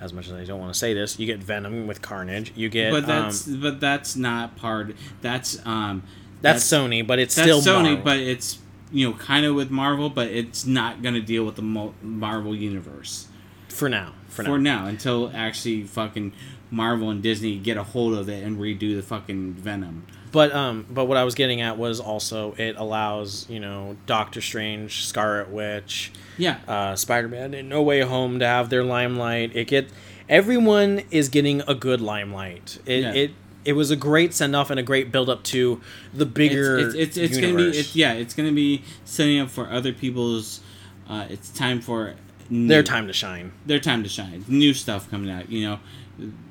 as 0.00 0.12
much 0.12 0.26
as 0.26 0.32
I 0.34 0.44
don't 0.44 0.60
want 0.60 0.72
to 0.72 0.78
say 0.78 0.92
this, 0.92 1.18
you 1.18 1.26
get 1.26 1.38
Venom 1.38 1.86
with 1.86 2.02
Carnage. 2.02 2.52
You 2.56 2.68
get, 2.68 2.90
But 2.90 3.06
that's 3.06 3.46
um, 3.46 3.60
but 3.60 3.80
that's 3.80 4.16
not 4.16 4.56
part. 4.56 4.94
That's 5.20 5.64
um. 5.66 6.02
that's, 6.40 6.64
Sony, 6.64 7.06
but 7.06 7.18
it's 7.18 7.34
that's 7.34 7.46
still 7.46 7.60
Sony, 7.60 7.84
Marvel. 7.94 8.04
but 8.04 8.16
it's 8.18 8.58
you 8.92 9.08
know 9.10 9.16
kind 9.16 9.46
of 9.46 9.54
with 9.54 9.70
Marvel, 9.70 10.10
but 10.10 10.28
it's 10.28 10.66
not 10.66 11.00
going 11.02 11.14
to 11.14 11.20
deal 11.22 11.44
with 11.44 11.56
the 11.56 11.92
Marvel 12.02 12.54
universe 12.54 13.28
for 13.72 13.88
now. 13.88 14.14
For, 14.28 14.44
for, 14.44 14.58
now. 14.58 14.82
now 14.82 14.86
until 14.86 15.30
actually 15.34 15.82
fucking 15.82 16.32
Marvel 16.70 17.10
and 17.10 17.22
Disney 17.22 17.58
get 17.58 17.76
a 17.76 17.82
hold 17.82 18.14
of 18.14 18.28
it 18.28 18.42
and 18.42 18.58
redo 18.58 18.96
the 18.96 19.02
fucking 19.02 19.54
Venom. 19.54 20.06
But 20.32 20.54
um, 20.54 20.86
but 20.90 21.04
what 21.04 21.18
I 21.18 21.24
was 21.24 21.34
getting 21.34 21.60
at 21.60 21.76
was 21.76 22.00
also 22.00 22.54
it 22.56 22.76
allows 22.76 23.48
you 23.50 23.60
know 23.60 23.96
Doctor 24.06 24.40
Strange, 24.40 25.04
Scarlet 25.04 25.50
Witch, 25.50 26.10
Yeah, 26.38 26.58
uh, 26.66 26.96
Spider 26.96 27.28
Man, 27.28 27.52
and 27.52 27.68
No 27.68 27.82
Way 27.82 28.00
Home 28.00 28.38
to 28.38 28.46
have 28.46 28.70
their 28.70 28.82
limelight. 28.82 29.54
It 29.54 29.66
get 29.66 29.90
everyone 30.28 31.02
is 31.10 31.28
getting 31.28 31.60
a 31.68 31.74
good 31.74 32.00
limelight. 32.00 32.78
It 32.86 33.02
Yeah. 33.02 33.12
it 33.12 33.30
it 33.64 33.74
was 33.74 33.90
a 33.90 33.96
great 33.96 34.32
send 34.32 34.56
off 34.56 34.70
and 34.70 34.80
a 34.80 34.82
great 34.82 35.12
build 35.12 35.28
up 35.28 35.42
to 35.44 35.80
the 36.14 36.26
bigger. 36.26 36.78
it's 36.78 36.94
it's, 36.94 37.16
it's, 37.18 37.32
it's 37.32 37.38
gonna 37.38 37.54
be 37.54 37.68
it's, 37.68 37.94
yeah 37.94 38.14
it's 38.14 38.32
gonna 38.32 38.52
be 38.52 38.82
setting 39.04 39.38
up 39.38 39.50
for 39.50 39.70
other 39.70 39.92
people's. 39.92 40.60
Uh, 41.08 41.26
it's 41.28 41.50
time 41.50 41.80
for 41.80 42.14
new, 42.52 42.68
their 42.68 42.82
time 42.82 43.06
to 43.06 43.12
shine. 43.12 43.52
their 43.66 43.80
time 43.80 44.02
to 44.02 44.08
shine. 44.08 44.44
New 44.48 44.74
stuff 44.74 45.10
coming 45.10 45.30
out. 45.30 45.50
You 45.50 45.68
know, 45.68 45.80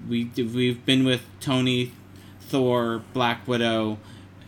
we 0.09 0.29
we've 0.35 0.85
been 0.85 1.05
with 1.05 1.21
Tony, 1.39 1.91
Thor, 2.41 3.03
Black 3.13 3.47
Widow, 3.47 3.97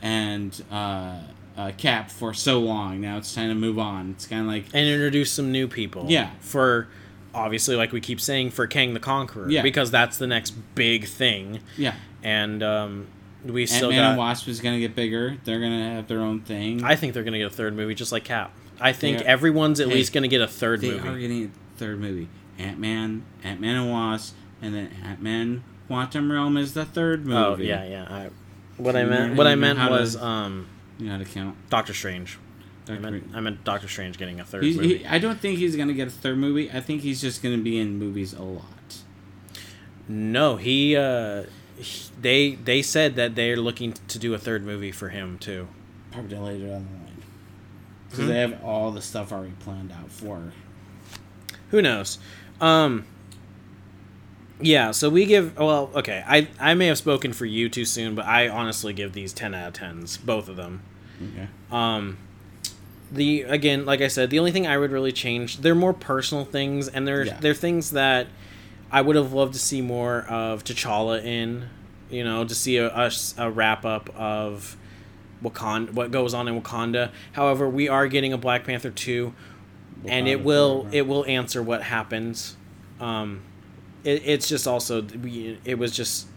and 0.01 0.61
uh, 0.71 1.19
uh, 1.57 1.71
Cap 1.77 2.09
for 2.09 2.33
so 2.33 2.59
long. 2.59 3.01
Now 3.01 3.17
it's 3.17 3.33
time 3.33 3.49
to 3.49 3.55
move 3.55 3.79
on. 3.79 4.11
It's 4.11 4.25
kind 4.25 4.41
of 4.41 4.47
like 4.47 4.65
and 4.73 4.87
introduce 4.87 5.31
some 5.31 5.51
new 5.51 5.67
people. 5.67 6.05
Yeah. 6.09 6.31
For 6.39 6.87
obviously, 7.33 7.75
like 7.75 7.91
we 7.91 8.01
keep 8.01 8.19
saying, 8.19 8.51
for 8.51 8.67
Kang 8.67 8.93
the 8.93 8.99
Conqueror. 8.99 9.49
Yeah. 9.49 9.61
Because 9.61 9.91
that's 9.91 10.17
the 10.17 10.27
next 10.27 10.51
big 10.75 11.05
thing, 11.05 11.59
yeah, 11.77 11.95
and 12.23 12.61
um, 12.63 13.07
we 13.45 13.65
still 13.65 13.89
Man 13.89 13.99
got. 13.99 14.09
and 14.09 14.17
Wasp 14.17 14.47
is 14.47 14.59
gonna 14.59 14.79
get 14.79 14.95
bigger. 14.95 15.37
They're 15.43 15.59
gonna 15.59 15.95
have 15.95 16.07
their 16.07 16.19
own 16.19 16.41
thing. 16.41 16.83
I 16.83 16.95
think 16.95 17.13
they're 17.13 17.23
gonna 17.23 17.37
get 17.39 17.47
a 17.47 17.55
third 17.55 17.75
movie, 17.75 17.95
just 17.95 18.11
like 18.11 18.23
Cap. 18.23 18.53
I 18.83 18.93
think 18.93 19.21
are- 19.21 19.23
everyone's 19.25 19.79
at 19.79 19.87
Hey, 19.87 19.95
least 19.95 20.13
gonna 20.13 20.27
get 20.27 20.41
a 20.41 20.47
third 20.47 20.81
they 20.81 20.89
movie. 20.91 20.99
They 21.01 21.07
are 21.09 21.19
getting 21.19 21.43
a 21.45 21.77
third 21.79 21.99
movie. 21.99 22.27
Ant 22.59 22.77
Man, 22.79 23.23
Ant 23.43 23.59
Man 23.59 23.75
and 23.77 23.89
Wasp, 23.91 24.35
and 24.61 24.75
then 24.75 24.91
Ant 25.03 25.21
Man 25.21 25.63
Quantum 25.87 26.31
Realm 26.31 26.55
is 26.57 26.73
the 26.73 26.85
third 26.85 27.25
movie. 27.25 27.71
oh 27.71 27.75
yeah, 27.75 27.85
yeah. 27.85 28.03
I, 28.09 28.29
what 28.77 28.95
I 28.95 29.03
meant, 29.05 29.35
what 29.35 29.47
I 29.47 29.55
meant 29.55 29.79
how 29.79 29.89
to- 29.89 29.95
was 29.95 30.15
um, 30.15 30.67
You 30.99 31.05
know 31.07 31.13
how 31.13 31.17
to 31.19 31.25
count. 31.25 31.55
Doctor 31.69 31.93
Strange. 31.93 32.37
I 32.89 32.97
meant, 32.97 33.23
I 33.33 33.39
meant 33.39 33.63
Doctor 33.63 33.87
Strange 33.87 34.17
getting 34.17 34.39
a 34.41 34.43
third 34.43 34.63
He's, 34.63 34.75
movie. 34.75 34.97
he, 34.99 35.05
I 35.05 35.17
don't 35.17 35.39
think 35.39 35.57
he's 35.57 35.75
gonna 35.77 35.93
get 35.93 36.07
a 36.09 36.11
third 36.11 36.37
movie. 36.37 36.69
I 36.71 36.81
think 36.81 37.01
he's 37.01 37.21
just 37.21 37.41
gonna 37.41 37.57
be 37.59 37.79
in 37.79 37.97
movies 37.97 38.33
a 38.33 38.43
lot. 38.43 38.67
no, 40.07 40.57
he. 40.57 40.95
Uh, 40.95 41.43
he- 41.77 42.09
they 42.21 42.51
they 42.55 42.81
said 42.81 43.15
that 43.15 43.35
they're 43.35 43.57
looking 43.57 43.93
to 44.09 44.19
do 44.19 44.33
a 44.33 44.37
third 44.37 44.63
movie 44.65 44.91
for 44.91 45.09
him 45.09 45.37
too. 45.39 45.67
Probably 46.11 46.37
later 46.37 46.67
line. 46.67 46.87
Because 48.13 48.25
Mhm. 48.25 48.27
they 48.27 48.39
have 48.41 48.63
all 48.63 48.91
the 48.91 49.01
stuff 49.01 49.31
already 49.31 49.53
planned 49.59 49.91
out 49.91 50.11
for. 50.11 50.53
Who 51.71 51.81
knows? 51.81 52.19
Um 52.61 53.05
Yeah, 54.61 54.91
so 54.91 55.09
we 55.09 55.25
give 55.25 55.57
well, 55.57 55.89
okay. 55.95 56.23
I 56.27 56.47
I 56.59 56.73
may 56.75 56.87
have 56.87 56.97
spoken 56.99 57.33
for 57.33 57.45
you 57.45 57.69
too 57.69 57.85
soon, 57.85 58.13
but 58.15 58.25
I 58.25 58.47
honestly 58.49 58.93
give 58.93 59.13
these 59.13 59.33
10 59.33 59.53
out 59.55 59.67
of 59.69 59.73
10s, 59.73 60.17
both 60.17 60.47
of 60.47 60.55
them. 60.55 60.81
Okay. 61.21 61.47
Um 61.71 62.17
the 63.11 63.41
again, 63.43 63.85
like 63.85 64.01
I 64.01 64.07
said, 64.07 64.29
the 64.29 64.37
only 64.39 64.51
thing 64.51 64.67
I 64.67 64.77
would 64.77 64.91
really 64.91 65.11
change, 65.11 65.57
they're 65.59 65.75
more 65.75 65.93
personal 65.93 66.45
things 66.45 66.87
and 66.87 67.07
they're 67.07 67.25
Yeah. 67.25 67.37
they're 67.39 67.53
things 67.55 67.91
that 67.91 68.27
I 68.91 69.01
would 69.01 69.15
have 69.15 69.33
loved 69.33 69.53
to 69.53 69.59
see 69.59 69.81
more 69.81 70.19
of 70.29 70.63
T'Challa 70.63 71.23
in, 71.23 71.65
you 72.11 72.23
know, 72.23 72.45
to 72.45 72.53
see 72.53 72.77
a, 72.77 72.89
a, 72.95 73.11
a 73.39 73.49
wrap 73.49 73.85
up 73.85 74.09
of 74.15 74.77
Wakanda, 75.43 75.91
what 75.93 76.11
goes 76.11 76.33
on 76.33 76.47
in 76.47 76.59
Wakanda. 76.61 77.11
However, 77.33 77.67
we 77.69 77.89
are 77.89 78.07
getting 78.07 78.33
a 78.33 78.37
Black 78.37 78.63
Panther 78.63 78.89
2 78.89 79.33
and 80.05 80.27
it 80.27 80.39
Wakanda 80.39 80.43
will 80.43 80.87
it 80.91 81.01
will 81.07 81.25
answer 81.25 81.61
what 81.61 81.83
happens. 81.83 82.55
Um, 82.99 83.41
it, 84.03 84.21
it's 84.25 84.47
just 84.47 84.67
also 84.67 85.01
we 85.01 85.59
it 85.65 85.77
was 85.77 85.95
just 85.95 86.27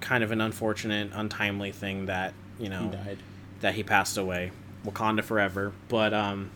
kind 0.00 0.22
of 0.22 0.30
an 0.30 0.40
unfortunate, 0.40 1.10
untimely 1.14 1.72
thing 1.72 2.06
that 2.06 2.32
you 2.58 2.64
He 2.64 2.70
know 2.70 2.88
died. 2.90 3.18
that 3.60 3.74
he 3.74 3.82
passed 3.82 4.16
away. 4.16 4.52
Wakanda 4.84 5.22
forever, 5.24 5.72
but 5.88 6.12
um. 6.14 6.50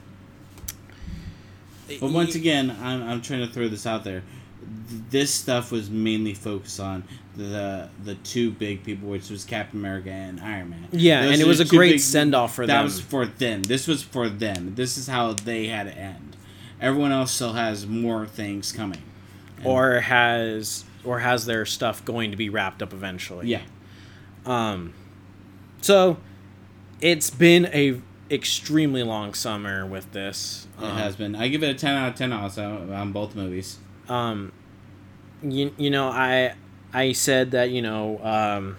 But 2.00 2.10
once 2.12 2.34
again, 2.36 2.74
I'm, 2.80 3.02
I'm 3.02 3.20
trying 3.20 3.46
to 3.46 3.52
throw 3.52 3.68
this 3.68 3.86
out 3.86 4.04
there. 4.04 4.22
Th- 4.89 5.02
This 5.10 5.32
stuff 5.34 5.70
was 5.72 5.90
mainly 5.90 6.34
focused 6.34 6.80
on 6.80 7.05
the 7.36 7.89
the 8.05 8.14
two 8.16 8.51
big 8.51 8.84
people, 8.84 9.09
which 9.09 9.30
was 9.30 9.44
Captain 9.44 9.78
America 9.80 10.10
and 10.10 10.40
Iron 10.40 10.70
Man. 10.70 10.89
yeah, 10.93 11.22
Those 11.22 11.32
and 11.32 11.40
it 11.43 11.47
was 11.47 11.60
a 11.60 11.64
great 11.64 12.01
send 12.01 12.34
off 12.34 12.55
for 12.55 12.66
that 12.66 12.74
them. 12.76 12.84
was 12.84 13.01
for 13.01 13.26
them. 13.26 13.62
This 13.62 13.86
was 13.86 14.02
for 14.02 14.28
them. 14.28 14.74
This 14.74 14.97
is 14.98 15.06
how 15.09 15.32
they 15.32 15.66
had 15.68 15.84
to 15.84 15.97
end. 15.97 16.36
Everyone 16.80 17.12
else 17.12 17.32
still 17.32 17.52
has 17.55 17.86
more 17.86 18.26
things 18.26 18.72
coming. 18.72 19.02
And- 19.59 19.66
or 19.66 20.01
has 20.01 20.84
or 21.05 21.20
has 21.20 21.47
their 21.47 21.64
stuff 21.66 22.05
going 22.05 22.30
to 22.32 22.36
be 22.36 22.48
wrapped 22.48 22.82
up 22.82 22.93
eventually. 22.93 23.48
yeah, 23.48 23.62
Um, 24.47 24.93
so 25.80 26.18
it's 27.01 27.30
been 27.30 27.66
a 27.66 28.01
extremely 28.30 29.02
long 29.02 29.34
summer 29.34 29.84
with 29.86 30.12
this. 30.12 30.66
it 30.80 30.84
Um, 30.84 30.97
has 30.97 31.16
been. 31.16 31.34
I 31.34 31.48
give 31.48 31.62
it 31.62 31.70
a 31.70 31.74
ten 31.74 31.97
out 31.97 32.10
of 32.10 32.14
ten 32.16 32.32
also 32.32 32.89
on 32.93 33.12
both 33.12 33.34
movies. 33.34 33.78
Um 34.08 34.52
you, 35.42 35.72
you 35.76 35.90
know 35.90 36.08
i 36.08 36.54
i 36.92 37.12
said 37.12 37.50
that 37.52 37.70
you 37.70 37.82
know 37.82 38.18
um 38.24 38.76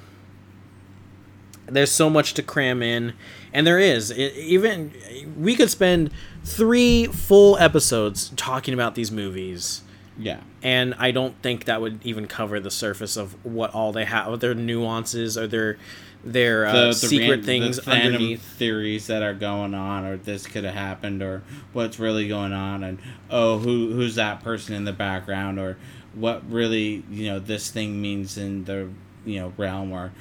there's 1.68 1.92
so 1.92 2.10
much 2.10 2.34
to 2.34 2.44
cram 2.44 2.82
in 2.84 3.14
and 3.54 3.66
there 3.66 3.80
is 3.80 4.12
it, 4.12 4.36
even 4.36 4.92
we 5.38 5.56
could 5.56 5.70
spend 5.70 6.12
three 6.44 7.06
full 7.08 7.58
episodes 7.58 8.32
talking 8.36 8.74
about 8.74 8.96
these 8.96 9.12
movies 9.12 9.82
Yeah. 10.18 10.42
and 10.62 10.94
i 11.00 11.12
don't 11.12 11.42
think 11.42 11.66
that 11.66 11.80
would 11.82 12.06
even 12.06 12.28
cover 12.28 12.60
the 12.60 12.72
surface 12.72 13.16
of 13.18 13.34
what 13.46 13.74
all 13.74 13.92
they 13.94 14.06
have 14.06 14.40
their 14.42 14.54
nuances 14.54 15.38
or 15.38 15.48
their 15.48 15.78
their 16.24 16.66
uh, 16.66 16.88
the 16.88 16.94
secret 16.94 17.30
ran- 17.30 17.44
things 17.44 17.78
the 17.78 17.92
underneath. 17.92 18.42
theories 18.42 19.08
that 19.08 19.22
are 19.24 19.34
going 19.34 19.74
on, 19.74 20.06
or 20.06 20.18
this 20.18 20.48
could 20.48 20.64
have 20.64 20.74
happened, 20.74 21.22
or 21.22 21.44
what's 21.74 22.00
really 22.00 22.28
going 22.28 22.54
on, 22.54 22.84
and 22.84 23.00
oh, 23.30 23.58
who 23.60 23.92
who's 23.94 24.16
that 24.16 24.44
person 24.44 24.74
in 24.74 24.86
the 24.86 24.94
background, 24.94 25.60
or 25.60 25.78
what 26.14 26.50
really 26.50 27.04
you 27.10 27.28
know 27.28 27.40
this 27.40 27.70
thing 27.72 28.02
means 28.02 28.38
in 28.38 28.66
the 28.66 28.90
you 29.26 29.40
know 29.40 29.54
realm, 29.58 29.92
or 29.92 30.12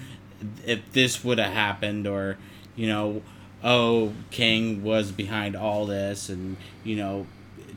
if 0.67 0.93
this 0.93 1.23
would 1.23 1.39
have 1.39 1.53
happened, 1.53 2.07
or 2.07 2.37
you 2.75 2.89
know, 2.89 3.23
oh, 3.63 4.13
Kang 4.31 4.83
was 4.83 5.13
behind 5.13 5.55
all 5.55 5.87
this, 5.87 6.29
and 6.29 6.57
you 6.83 6.97
know, 6.97 7.27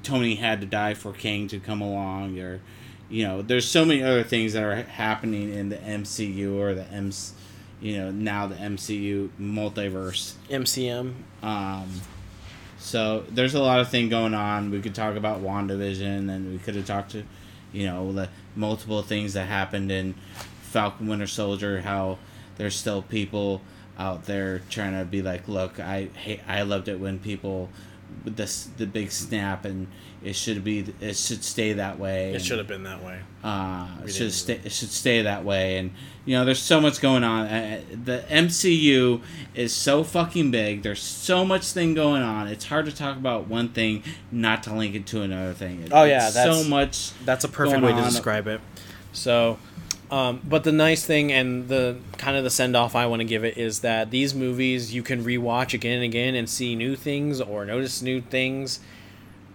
Tony 0.03 0.35
had 0.35 0.61
to 0.61 0.68
die 0.68 0.95
for 0.95 1.11
Kang 1.11 1.47
to 1.49 1.60
come 1.60 1.81
along, 1.81 2.39
or 2.39 2.60
you 3.07 3.23
know, 3.23 3.43
there's 3.43 3.69
so 3.69 3.85
many 3.85 4.02
other 4.02 4.23
things 4.23 4.53
that 4.53 4.64
are 4.64 4.76
happening 4.76 5.53
in 5.53 5.69
the 5.69 5.77
MCU 5.77 6.56
or 6.57 6.73
the 6.73 6.85
MC 6.88 7.35
you 7.81 7.97
know 7.97 8.11
now 8.11 8.47
the 8.47 8.56
MCU 8.56 9.30
multiverse. 9.39 10.34
mcm 10.49 11.14
Um, 11.43 12.02
so 12.77 13.23
there's 13.30 13.56
a 13.56 13.61
lot 13.61 13.80
of 13.80 13.89
thing 13.89 14.10
going 14.10 14.34
on. 14.34 14.72
We 14.72 14.81
could 14.81 14.95
talk 14.95 15.15
about 15.15 15.41
WandaVision, 15.41 16.30
and 16.30 16.52
we 16.52 16.60
could 16.60 16.76
have 16.76 16.85
talked 16.85 17.11
to, 17.11 17.23
you 17.72 17.85
know 17.88 18.11
the 18.11 18.30
multiple 18.56 19.02
things 19.02 19.34
that 19.34 19.47
happened 19.47 19.91
in 19.91 20.15
Falcon 20.61 21.07
Winter 21.07 21.27
Soldier. 21.27 21.81
How 21.81 22.18
there's 22.57 22.76
still 22.76 23.02
people 23.02 23.61
out 23.97 24.26
there 24.26 24.61
trying 24.69 24.97
to 24.97 25.06
be 25.06 25.22
like, 25.22 25.47
look, 25.47 25.80
I 25.80 26.06
hate, 26.15 26.41
I 26.47 26.64
loved 26.64 26.88
it 26.88 26.99
when 26.99 27.19
people 27.19 27.69
with 28.24 28.38
this 28.38 28.70
the 28.78 28.86
big 28.88 29.12
snap 29.12 29.66
and 29.66 29.88
it 30.24 30.36
should 30.36 30.64
be 30.64 30.86
it 31.02 31.16
should 31.16 31.44
stay 31.44 31.74
that 31.74 32.00
way. 32.00 32.34
It 32.34 32.42
should 32.44 32.58
have 32.58 32.68
been 32.68 32.84
that 32.84 33.04
way. 33.04 33.20
uh, 33.44 33.88
it 34.06 34.12
should 34.12 34.32
stay. 34.34 34.60
It 34.64 34.72
should 34.72 34.90
stay 34.90 35.22
that 35.22 35.44
way, 35.46 35.78
and 35.78 35.92
you 36.26 36.36
know, 36.36 36.46
there's 36.46 36.62
so 36.62 36.82
much 36.82 37.00
going 37.00 37.24
on. 37.24 37.46
Uh, 37.46 37.82
the 38.04 38.24
MCU 38.30 39.22
is 39.54 39.72
so 39.74 40.04
fucking 40.04 40.50
big. 40.50 40.82
There's 40.82 41.02
so 41.02 41.46
much 41.46 41.66
thing 41.72 41.94
going 41.94 42.24
on. 42.24 42.48
It's 42.48 42.66
hard 42.66 42.86
to 42.88 42.92
talk 42.96 43.18
about 43.18 43.48
one 43.48 43.70
thing, 43.70 44.02
not 44.32 44.64
to 44.64 44.74
link 44.74 44.96
it 44.96 45.06
to 45.08 45.22
another 45.22 45.54
thing. 45.54 45.82
It- 45.84 45.92
Oh, 45.94 46.04
yeah, 46.06 46.30
so 46.32 46.64
much. 46.68 47.12
That's 47.26 47.44
a 47.44 47.48
perfect 47.50 47.84
way 47.84 47.92
to 47.92 47.98
describe 48.16 48.48
it. 48.48 48.62
So, 49.14 49.60
um, 50.11 50.41
but 50.48 50.64
the 50.64 50.72
nice 50.72 51.06
thing 51.06 51.32
and 51.32 51.68
the 51.68 51.98
kind 52.18 52.38
of 52.38 52.44
the 52.44 52.49
send 52.49 52.76
off 52.76 52.95
I 52.95 53.07
want 53.07 53.22
to 53.22 53.26
give 53.26 53.44
it 53.44 53.57
is 53.57 53.80
that 53.80 54.11
these 54.11 54.36
movies 54.36 54.94
you 54.94 55.02
can 55.02 55.23
rewatch 55.23 55.73
again 55.73 55.95
and 55.95 56.03
again 56.03 56.36
and 56.36 56.49
see 56.49 56.76
new 56.76 56.95
things 56.95 57.41
or 57.41 57.65
notice 57.65 58.02
new 58.02 58.22
things, 58.22 58.80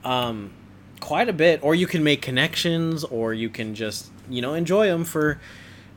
um, 0.05 0.53
quite 1.01 1.29
a 1.29 1.33
bit. 1.33 1.63
Or 1.63 1.75
you 1.75 1.87
can 1.87 2.03
make 2.03 2.21
connections, 2.21 3.05
or 3.05 3.33
you 3.33 3.49
can 3.49 3.75
just 3.75 4.11
you 4.29 4.43
know 4.43 4.55
enjoy 4.55 4.87
them 4.89 5.05
for 5.05 5.41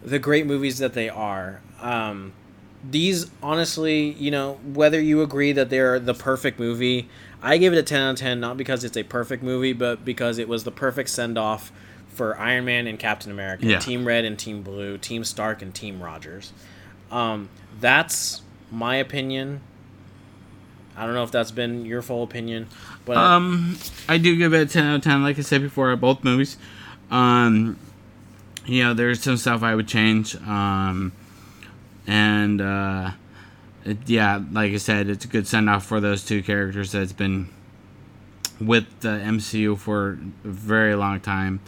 the 0.04 0.20
great 0.20 0.46
movies 0.46 0.78
that 0.78 0.94
they 0.94 1.10
are. 1.10 1.62
Um, 1.82 2.34
these 2.90 3.32
honestly, 3.42 4.12
you 4.12 4.30
know, 4.30 4.60
whether 4.64 5.00
you 5.00 5.22
agree 5.22 5.52
that 5.54 5.70
they're 5.70 6.00
the 6.00 6.14
perfect 6.14 6.60
movie, 6.60 7.10
I 7.42 7.58
give 7.58 7.74
it 7.74 7.78
a 7.78 7.84
10 7.84 8.02
out 8.02 8.12
of 8.12 8.20
10 8.20 8.40
not 8.40 8.58
because 8.58 8.84
it's 8.84 8.98
a 8.98 9.04
perfect 9.04 9.42
movie, 9.42 9.74
but 9.74 10.04
because 10.04 10.38
it 10.38 10.48
was 10.48 10.64
the 10.64 10.72
perfect 10.72 11.10
send 11.10 11.38
off 11.38 11.72
for 12.14 12.38
Iron 12.40 12.66
Man 12.66 12.88
and 12.88 12.98
Captain 13.00 13.32
America, 13.32 13.66
Yeah. 13.66 13.80
Team 13.80 14.06
Red 14.06 14.26
and 14.26 14.38
Team 14.38 14.62
Blue, 14.62 14.98
Team 14.98 15.24
Stark 15.24 15.62
and 15.62 15.74
Team 15.74 16.02
Rogers. 16.02 16.54
Um, 17.12 17.50
that's 17.80 18.42
my 18.72 18.96
opinion. 18.96 19.62
I 20.96 21.06
don't 21.06 21.16
know 21.16 21.24
if 21.24 21.32
that's 21.32 21.52
been 21.52 21.86
your 21.86 22.02
full 22.04 22.22
opinion, 22.24 22.68
but 23.06 23.18
Um, 23.18 23.78
I 24.08 24.18
do 24.20 24.36
give 24.38 24.54
it 24.54 24.62
a 24.62 24.66
ten 24.72 24.86
out 24.86 24.96
of 24.98 25.02
ten. 25.02 25.24
Like 25.24 25.40
I 25.40 25.42
said 25.42 25.62
before, 25.62 25.96
both 25.96 26.24
movies. 26.24 26.58
Um, 27.10 27.78
you 28.66 28.84
know, 28.84 28.94
there's 28.94 29.22
some 29.22 29.38
stuff 29.38 29.64
I 29.64 29.74
would 29.76 29.88
change. 29.88 30.36
Um, 30.36 31.12
and 32.06 32.62
uh, 32.62 33.12
it, 33.86 33.98
yeah, 34.08 34.40
like 34.52 34.72
I 34.74 34.78
said, 34.78 35.10
it's 35.10 35.26
a 35.26 35.28
good 35.28 35.48
send 35.48 35.70
off 35.70 35.86
for 35.86 36.00
those 36.00 36.24
two 36.24 36.44
characters 36.44 36.92
that's 36.92 37.12
been 37.12 37.50
with 38.62 38.86
the 39.02 39.10
MCU 39.10 39.78
for 39.78 40.20
a 40.46 40.48
very 40.48 40.96
long 40.96 41.20
time. 41.20 41.60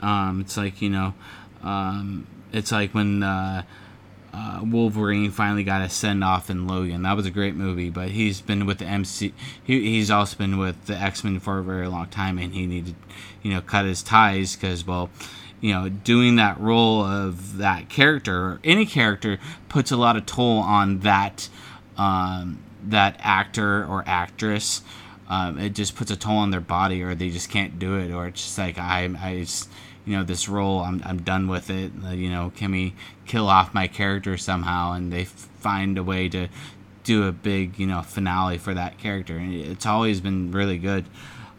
Um, 0.00 0.40
it's 0.40 0.56
like 0.56 0.80
you 0.82 0.90
know, 0.90 1.14
um, 1.62 2.26
it's 2.52 2.72
like 2.72 2.94
when. 2.94 3.22
Uh, 3.22 3.62
uh, 4.32 4.60
Wolverine 4.62 5.30
finally 5.30 5.64
got 5.64 5.82
a 5.82 5.88
send 5.88 6.22
off 6.22 6.50
in 6.50 6.66
Logan. 6.66 7.02
That 7.02 7.16
was 7.16 7.26
a 7.26 7.30
great 7.30 7.54
movie, 7.54 7.90
but 7.90 8.10
he's 8.10 8.40
been 8.40 8.66
with 8.66 8.78
the 8.78 8.84
MC. 8.84 9.32
He, 9.64 9.80
he's 9.80 10.10
also 10.10 10.36
been 10.36 10.58
with 10.58 10.86
the 10.86 10.94
X 10.94 11.24
Men 11.24 11.40
for 11.40 11.58
a 11.58 11.62
very 11.62 11.88
long 11.88 12.06
time, 12.08 12.38
and 12.38 12.54
he 12.54 12.66
needed, 12.66 12.94
you 13.42 13.52
know, 13.52 13.60
cut 13.60 13.86
his 13.86 14.02
ties 14.02 14.54
because, 14.54 14.86
well, 14.86 15.10
you 15.60 15.72
know, 15.72 15.88
doing 15.88 16.36
that 16.36 16.60
role 16.60 17.02
of 17.02 17.56
that 17.56 17.88
character 17.88 18.36
or 18.36 18.60
any 18.62 18.86
character 18.86 19.38
puts 19.68 19.90
a 19.90 19.96
lot 19.96 20.16
of 20.16 20.26
toll 20.26 20.58
on 20.58 21.00
that 21.00 21.48
um, 21.96 22.60
that 22.86 23.16
actor 23.20 23.84
or 23.84 24.04
actress. 24.06 24.82
Um, 25.28 25.58
it 25.58 25.70
just 25.70 25.96
puts 25.96 26.10
a 26.10 26.16
toll 26.16 26.36
on 26.36 26.50
their 26.50 26.60
body, 26.60 27.02
or 27.02 27.14
they 27.14 27.30
just 27.30 27.50
can't 27.50 27.78
do 27.78 27.96
it, 27.96 28.12
or 28.12 28.28
it's 28.28 28.42
just 28.42 28.58
like 28.58 28.78
I, 28.78 29.10
I 29.20 29.40
just 29.40 29.68
you 30.08 30.16
know 30.16 30.24
this 30.24 30.48
role 30.48 30.80
i'm, 30.80 31.02
I'm 31.04 31.22
done 31.22 31.48
with 31.48 31.68
it. 31.68 31.92
Uh, 32.04 32.10
you 32.10 32.30
know 32.30 32.50
can 32.56 32.72
we 32.72 32.94
kill 33.26 33.48
off 33.48 33.74
my 33.74 33.86
character 33.86 34.38
somehow? 34.38 34.92
And 34.92 35.12
they 35.12 35.24
find 35.24 35.98
a 35.98 36.02
way 36.02 36.28
to 36.30 36.48
do 37.04 37.28
a 37.28 37.32
big 37.32 37.78
you 37.78 37.86
know 37.86 38.02
finale 38.02 38.58
for 38.58 38.72
that 38.74 38.98
character. 38.98 39.36
And 39.36 39.54
it's 39.54 39.86
always 39.86 40.20
been 40.20 40.50
really 40.50 40.78
good 40.78 41.04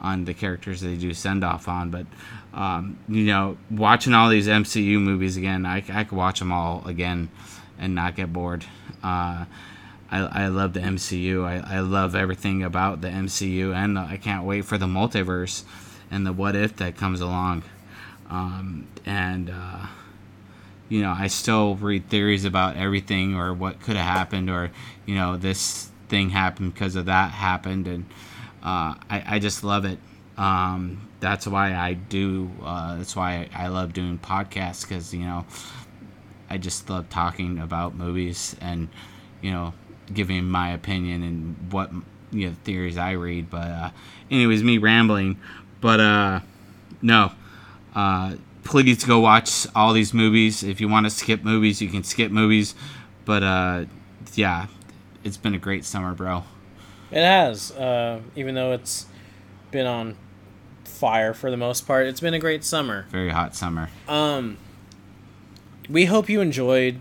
on 0.01 0.25
the 0.25 0.33
characters 0.33 0.81
they 0.81 0.95
do 0.95 1.13
send 1.13 1.43
off 1.43 1.67
on. 1.67 1.91
But 1.91 2.07
um, 2.53 2.97
you 3.07 3.25
know 3.25 3.57
watching 3.69 4.13
all 4.15 4.29
these 4.29 4.47
mcu 4.47 4.99
movies 4.99 5.37
again 5.37 5.67
i, 5.67 5.83
I 5.93 6.03
could 6.03 6.17
watch 6.17 6.39
them 6.39 6.51
all 6.51 6.83
again 6.87 7.29
and 7.77 7.95
not 7.95 8.15
get 8.15 8.33
bored. 8.33 8.65
Uh, 9.03 9.45
I, 10.11 10.19
I 10.19 10.47
love 10.47 10.73
the 10.73 10.79
MCU. 10.79 11.45
I, 11.45 11.77
I 11.77 11.79
love 11.79 12.15
everything 12.15 12.63
about 12.63 13.01
the 13.01 13.09
MCU, 13.09 13.73
and 13.73 13.97
I 13.97 14.17
can't 14.17 14.43
wait 14.43 14.65
for 14.65 14.77
the 14.77 14.87
multiverse 14.87 15.63
and 16.11 16.25
the 16.25 16.33
what 16.33 16.55
if 16.55 16.75
that 16.77 16.97
comes 16.97 17.21
along 17.21 17.63
um, 18.29 18.87
and 19.05 19.49
uh, 19.49 19.87
you 20.87 21.01
know 21.01 21.15
I 21.17 21.27
still 21.27 21.75
read 21.75 22.09
theories 22.09 22.45
about 22.45 22.77
everything 22.77 23.35
or 23.35 23.53
what 23.53 23.81
could 23.81 23.95
have 23.95 24.05
happened 24.05 24.49
or 24.49 24.71
you 25.05 25.15
know 25.15 25.37
this 25.37 25.89
thing 26.09 26.29
happened 26.31 26.73
because 26.73 26.95
of 26.95 27.05
that 27.05 27.31
happened. 27.31 27.87
And 27.87 28.05
uh, 28.61 28.95
I, 29.09 29.23
I 29.25 29.39
just 29.39 29.63
love 29.63 29.85
it. 29.85 29.99
Um, 30.37 31.07
that's 31.19 31.47
why 31.47 31.73
I 31.75 31.93
do 31.93 32.49
uh, 32.63 32.97
that's 32.97 33.15
why 33.15 33.49
I 33.53 33.67
love 33.67 33.93
doing 33.93 34.17
podcasts 34.17 34.87
because 34.87 35.13
you 35.13 35.21
know 35.25 35.45
I 36.49 36.57
just 36.57 36.89
love 36.89 37.09
talking 37.09 37.59
about 37.59 37.95
movies 37.95 38.55
and 38.59 38.89
you 39.41 39.51
know 39.51 39.73
giving 40.13 40.45
my 40.45 40.71
opinion 40.71 41.23
and 41.23 41.71
what 41.71 41.91
you 42.31 42.49
know 42.49 42.55
theories 42.63 42.97
I 42.97 43.11
read. 43.11 43.49
But 43.49 43.67
uh, 43.67 43.89
anyways 44.31 44.63
me 44.63 44.77
rambling. 44.77 45.39
But 45.81 45.99
uh 45.99 46.39
no 47.01 47.31
uh, 47.95 48.35
please 48.63 49.03
go 49.03 49.19
watch 49.19 49.65
all 49.75 49.93
these 49.93 50.13
movies. 50.13 50.63
If 50.63 50.79
you 50.81 50.87
want 50.87 51.05
to 51.05 51.09
skip 51.09 51.43
movies, 51.43 51.81
you 51.81 51.89
can 51.89 52.03
skip 52.03 52.31
movies. 52.31 52.75
But 53.25 53.43
uh, 53.43 53.85
yeah, 54.35 54.67
it's 55.23 55.37
been 55.37 55.53
a 55.55 55.59
great 55.59 55.85
summer, 55.85 56.13
bro. 56.13 56.43
it 57.11 57.23
has. 57.23 57.71
Uh, 57.71 58.21
even 58.35 58.55
though 58.55 58.71
it's 58.73 59.05
been 59.71 59.85
on 59.85 60.15
fire 60.85 61.33
for 61.33 61.49
the 61.51 61.57
most 61.57 61.85
part, 61.87 62.07
it's 62.07 62.19
been 62.19 62.33
a 62.33 62.39
great 62.39 62.63
summer. 62.63 63.05
Very 63.09 63.29
hot 63.29 63.55
summer. 63.55 63.89
Um, 64.07 64.57
we 65.89 66.05
hope 66.05 66.29
you 66.29 66.41
enjoyed 66.41 66.99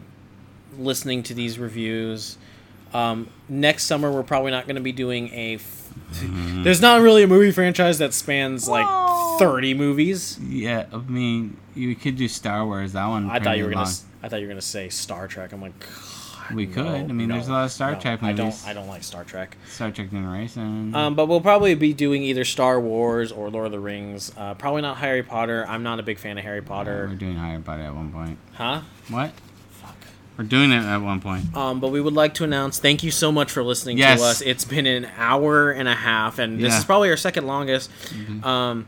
listening 0.79 1.23
to 1.25 1.35
these 1.35 1.59
reviews. 1.59 2.39
Um, 2.95 3.29
next 3.49 3.85
summer, 3.85 4.11
we're 4.11 4.23
probably 4.23 4.51
not 4.51 4.65
going 4.67 4.77
to 4.77 4.83
be 4.83 4.93
doing 4.93 5.29
a. 5.33 5.55
F- 5.57 5.75
Mm-hmm. 6.13 6.63
There's 6.63 6.81
not 6.81 7.03
really 7.03 7.25
a 7.25 7.27
movie 7.27 7.51
franchise 7.51 7.99
that 7.99 8.15
spans 8.15 8.67
like 8.69 8.87
30 9.39 9.75
movies. 9.75 10.39
Yeah, 10.41 10.87
I 10.93 10.97
mean, 10.99 11.57
you 11.75 11.95
could 11.95 12.17
do 12.17 12.29
Star 12.29 12.65
Wars. 12.67 12.93
That 12.93 13.07
one. 13.07 13.31
I 13.31 13.39
thought 13.41 13.57
you 13.59 13.65
were 13.65 13.71
gonna. 13.71 13.83
long. 13.83 13.89
s- 13.89 14.05
I 14.23 14.29
thought 14.29 14.41
you 14.41 14.47
were 14.47 14.53
gonna 14.53 14.61
say 14.63 14.89
Star 14.89 15.29
Trek. 15.29 15.53
I'm 15.53 15.61
like, 15.63 15.73
We 16.53 16.67
could. 16.67 16.85
no, 16.85 16.95
I 16.95 17.03
mean, 17.07 17.29
there's 17.29 17.47
a 17.49 17.53
lot 17.53 17.65
of 17.67 17.71
Star 17.71 17.93
no, 17.93 18.01
Trek 18.01 18.23
I 18.23 18.33
movies. 18.33 18.63
don't. 18.63 18.69
I 18.71 18.73
don't 18.73 18.89
like 18.89 19.05
Star 19.05 19.23
Trek. 19.25 19.57
Star 19.69 19.91
Trek 19.91 20.11
Generation. 20.11 20.95
Um, 20.95 21.15
but 21.15 21.27
we'll 21.27 21.41
probably 21.41 21.75
be 21.75 21.93
doing 21.93 22.23
either 22.23 22.45
Star 22.45 22.81
Wars 22.81 23.31
or 23.31 23.51
Lord 23.51 23.67
of 23.67 23.73
the 23.73 23.81
Rings. 23.81 24.33
Uh, 24.37 24.55
probably 24.55 24.83
not 24.83 24.97
Harry 24.99 25.23
Potter. 25.23 25.65
I'm 25.69 25.83
not 25.83 26.01
a 26.01 26.03
big 26.03 26.19
fan 26.19 26.37
of 26.39 26.45
Harry 26.45 26.63
Potter. 26.63 27.07
We're 27.11 27.17
doing 27.17 27.37
Harry 27.37 27.61
Potter 27.61 27.83
at 27.83 27.95
one 27.95 28.11
point. 28.13 28.39
Huh? 28.55 28.81
What? 29.09 29.33
Fuck. 29.71 29.97
We're 30.37 30.45
doing 30.45 30.73
it 30.73 30.83
at 30.83 30.99
one 30.99 31.21
point. 31.21 31.55
Um, 31.57 31.79
but 31.81 31.89
we 31.89 32.01
would 32.01 32.15
like 32.15 32.35
to 32.35 32.45
announce 32.45 32.79
thank 32.81 33.03
you 33.05 33.11
so 33.11 33.31
much 33.31 33.51
for 33.53 33.63
listening 33.63 33.99
Yes. 33.99 34.19
to 34.21 34.25
us. 34.27 34.41
It's 34.41 34.65
been 34.65 34.87
an 34.87 35.07
hour 35.17 35.71
and 35.71 35.87
a 35.89 35.95
half, 35.95 36.39
and 36.39 36.55
this 36.59 36.63
Yeah. 36.63 36.69
Mm-hmm. 36.71 36.79
is 36.79 36.85
probably 36.87 37.11
our 37.11 37.17
second 37.17 37.47
longest. 37.47 37.91
Um, 38.43 38.87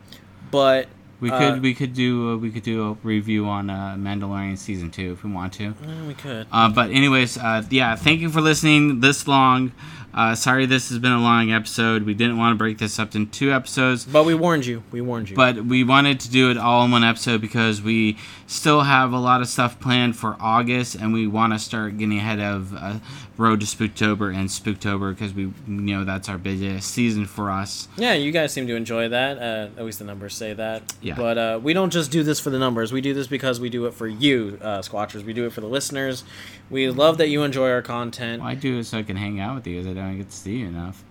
but 0.50 0.88
We 1.20 1.30
uh, 1.30 1.38
could 1.38 1.62
we 1.62 1.74
could 1.74 1.92
do 1.94 2.30
uh, 2.32 2.36
we 2.36 2.50
could 2.50 2.62
do 2.62 2.82
a 2.90 2.92
review 3.06 3.46
on 3.46 3.68
uh, 3.70 3.96
Mandalorian 3.98 4.56
season 4.56 4.90
two 4.90 5.12
if 5.12 5.22
we 5.24 5.30
want 5.32 5.52
to. 5.54 5.66
eh, 5.68 6.06
we 6.06 6.14
could. 6.14 6.46
Uh, 6.50 6.68
but 6.70 6.90
anyways, 6.90 7.36
uh, 7.38 7.62
yeah, 7.70 7.94
thank 7.96 8.20
you 8.20 8.30
for 8.30 8.40
listening 8.40 9.00
this 9.00 9.26
long. 9.28 9.72
Uh, 10.12 10.34
sorry 10.34 10.66
this 10.66 10.88
has 10.88 10.98
been 10.98 11.12
a 11.12 11.20
long 11.22 11.52
episode. 11.52 12.02
We 12.02 12.14
didn't 12.14 12.36
want 12.36 12.54
to 12.54 12.58
break 12.58 12.78
this 12.78 12.98
up 12.98 13.14
in 13.14 13.28
two 13.28 13.52
episodes, 13.52 14.04
But 14.06 14.24
we 14.24 14.34
warned 14.34 14.66
you. 14.66 14.82
We 14.90 15.00
warned 15.00 15.30
you. 15.30 15.36
but 15.36 15.64
we 15.64 15.84
wanted 15.84 16.18
to 16.20 16.30
do 16.30 16.50
it 16.50 16.56
all 16.58 16.84
in 16.84 16.90
one 16.90 17.04
episode 17.04 17.40
because 17.40 17.80
we 17.80 18.16
still 18.52 18.80
have 18.80 19.12
a 19.12 19.18
lot 19.18 19.40
of 19.40 19.46
stuff 19.46 19.78
planned 19.78 20.16
for 20.16 20.36
August, 20.40 20.96
and 20.96 21.12
we 21.12 21.24
want 21.24 21.52
to 21.52 21.58
start 21.58 21.96
getting 21.96 22.18
ahead 22.18 22.40
of 22.40 22.74
uh, 22.74 22.98
Road 23.36 23.60
to 23.60 23.66
Spooktober 23.66 24.34
and 24.34 24.48
Spooktober 24.48 25.14
because 25.14 25.32
we 25.32 25.42
you 25.44 25.52
know 25.68 26.04
that's 26.04 26.28
our 26.28 26.36
busiest 26.36 26.90
season 26.90 27.26
for 27.26 27.50
us. 27.50 27.86
yeah, 27.96 28.14
you 28.14 28.32
guys 28.32 28.52
seem 28.52 28.66
to 28.66 28.74
enjoy 28.74 29.08
that. 29.08 29.38
Uh, 29.38 29.68
at 29.78 29.84
least 29.84 30.00
the 30.00 30.04
numbers 30.04 30.34
say 30.34 30.52
that. 30.52 30.92
Yeah. 31.00 31.14
But 31.14 31.38
uh, 31.38 31.60
we 31.62 31.72
don't 31.72 31.90
just 31.92 32.10
do 32.10 32.24
this 32.24 32.40
for 32.40 32.50
the 32.50 32.58
numbers. 32.58 32.92
We 32.92 33.00
do 33.00 33.14
this 33.14 33.28
because 33.28 33.60
we 33.60 33.70
do 33.70 33.86
it 33.86 33.94
for 33.94 34.08
you, 34.08 34.58
uh, 34.60 34.80
Squatchers. 34.80 35.24
We 35.24 35.32
do 35.32 35.46
it 35.46 35.52
for 35.52 35.60
the 35.60 35.68
listeners. 35.68 36.24
We 36.70 36.90
love 36.90 37.18
that 37.18 37.28
you 37.28 37.44
enjoy 37.44 37.70
our 37.70 37.82
content. 37.82 38.42
Well, 38.42 38.50
I 38.50 38.56
do 38.56 38.80
it 38.80 38.84
so 38.84 38.98
I 38.98 39.04
can 39.04 39.16
hang 39.16 39.38
out 39.38 39.54
with 39.54 39.66
you 39.68 39.76
because 39.80 39.90
I 39.90 39.94
don't 39.94 40.16
get 40.18 40.28
to 40.28 40.36
see 40.36 40.56
you 40.58 40.66
enough. 40.66 41.04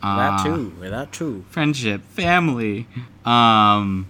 that 0.00 0.40
Uh, 0.40 0.44
too. 0.44 0.72
That 0.80 1.12
too. 1.12 1.44
friendship, 1.50 2.02
family. 2.04 2.86
Um, 3.24 4.06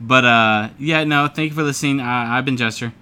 but 0.00 0.24
uh, 0.24 0.68
yeah, 0.78 1.04
no, 1.04 1.28
thank 1.28 1.50
you 1.50 1.54
for 1.54 1.62
listening. 1.62 2.00
Uh, 2.00 2.04
I've 2.04 2.44
been 2.44 2.56
Jester. 2.56 2.92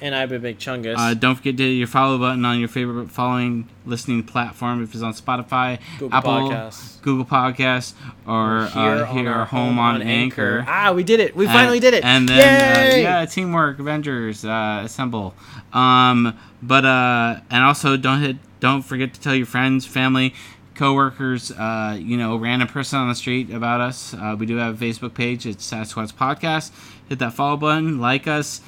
And 0.00 0.14
I've 0.14 0.28
been 0.28 0.40
Big 0.42 0.58
Chungus. 0.60 0.94
Uh, 0.96 1.14
don't 1.14 1.34
forget 1.34 1.56
to 1.56 1.62
hit 1.64 1.70
your 1.74 1.88
follow 1.88 2.18
button 2.18 2.44
on 2.44 2.60
your 2.60 2.68
favorite 2.68 3.10
following 3.10 3.68
listening 3.84 4.22
platform 4.22 4.80
if 4.80 4.94
it's 4.94 5.02
on 5.02 5.12
Spotify, 5.12 5.80
Google 5.98 6.16
Apple, 6.16 6.30
Podcasts. 6.50 7.02
Google 7.02 7.24
Podcasts, 7.24 7.94
or 8.24 8.68
uh, 8.78 9.06
here, 9.06 9.28
our 9.32 9.44
home 9.44 9.76
on 9.80 10.00
Anchor. 10.02 10.64
Ah, 10.68 10.92
we 10.92 11.02
did 11.02 11.18
it. 11.18 11.34
We 11.34 11.46
And- 11.46 11.52
finally 11.52 11.80
did 11.80 11.94
it. 11.94 12.04
And 12.04 12.28
then, 12.28 12.38
uh, 12.38 12.96
yeah, 12.96 13.24
teamwork, 13.24 13.80
Avengers, 13.80 14.44
uh, 14.44 14.82
assemble. 14.84 15.34
Um, 15.72 16.38
but 16.62 16.84
uh, 16.84 17.40
and 17.50 17.64
also 17.64 17.96
don't 17.96 18.20
hit, 18.20 18.36
don't 18.60 18.82
forget 18.82 19.12
to 19.14 19.20
tell 19.20 19.34
your 19.34 19.46
friends, 19.46 19.84
family, 19.84 20.32
coworkers, 20.78 21.50
uh, 21.50 21.98
you 22.00 22.16
know, 22.16 22.36
random 22.36 22.68
person 22.68 23.00
on 23.00 23.08
the 23.08 23.14
street 23.14 23.50
about 23.50 23.80
us. 23.80 24.14
Uh, 24.14 24.36
we 24.38 24.46
do 24.46 24.56
have 24.56 24.80
a 24.80 24.84
Facebook 24.84 25.12
page. 25.12 25.44
It's 25.44 25.68
Sasquatch 25.68 26.14
Podcast. 26.14 26.70
Hit 27.08 27.18
that 27.18 27.34
follow 27.34 27.56
button, 27.56 28.00
like 28.00 28.28
us. 28.28 28.60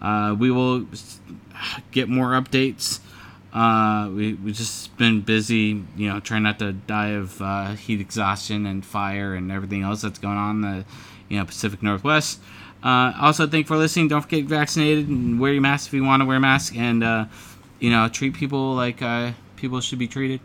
Uh, 0.00 0.34
we 0.36 0.50
will 0.50 0.86
get 1.92 2.08
more 2.08 2.30
updates. 2.30 3.00
Uh, 3.52 4.08
we 4.10 4.34
we 4.34 4.52
just 4.52 4.96
been 4.96 5.20
busy, 5.20 5.84
you 5.96 6.08
know, 6.08 6.20
trying 6.20 6.42
not 6.42 6.58
to 6.58 6.72
die 6.72 7.08
of 7.08 7.40
uh, 7.42 7.72
heat 7.74 8.00
exhaustion 8.00 8.64
and 8.66 8.84
fire 8.84 9.34
and 9.34 9.52
everything 9.52 9.82
else 9.82 10.00
that's 10.02 10.18
going 10.18 10.36
on 10.36 10.56
in 10.56 10.60
the, 10.62 10.84
you 11.28 11.38
know, 11.38 11.44
Pacific 11.44 11.82
Northwest. 11.82 12.40
Uh, 12.82 13.12
also, 13.20 13.46
thank 13.46 13.64
you 13.64 13.68
for 13.68 13.76
listening. 13.76 14.08
Don't 14.08 14.22
forget 14.22 14.44
vaccinated 14.44 15.08
and 15.08 15.38
wear 15.38 15.52
your 15.52 15.62
mask 15.62 15.88
if 15.88 15.94
you 15.94 16.04
want 16.04 16.22
to 16.22 16.26
wear 16.26 16.38
a 16.38 16.40
mask, 16.40 16.76
and 16.76 17.28
you 17.78 17.90
know, 17.90 18.08
treat 18.08 18.34
people 18.34 18.74
like 18.74 19.02
people 19.56 19.80
should 19.80 19.98
be 19.98 20.08
treated. 20.08 20.40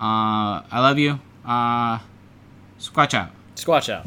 Uh, 0.00 0.62
I 0.70 0.80
love 0.80 0.98
you. 0.98 1.20
Uh, 1.44 1.98
squatch 2.78 3.12
out. 3.14 3.30
Squatch 3.54 3.92
out. 3.92 4.06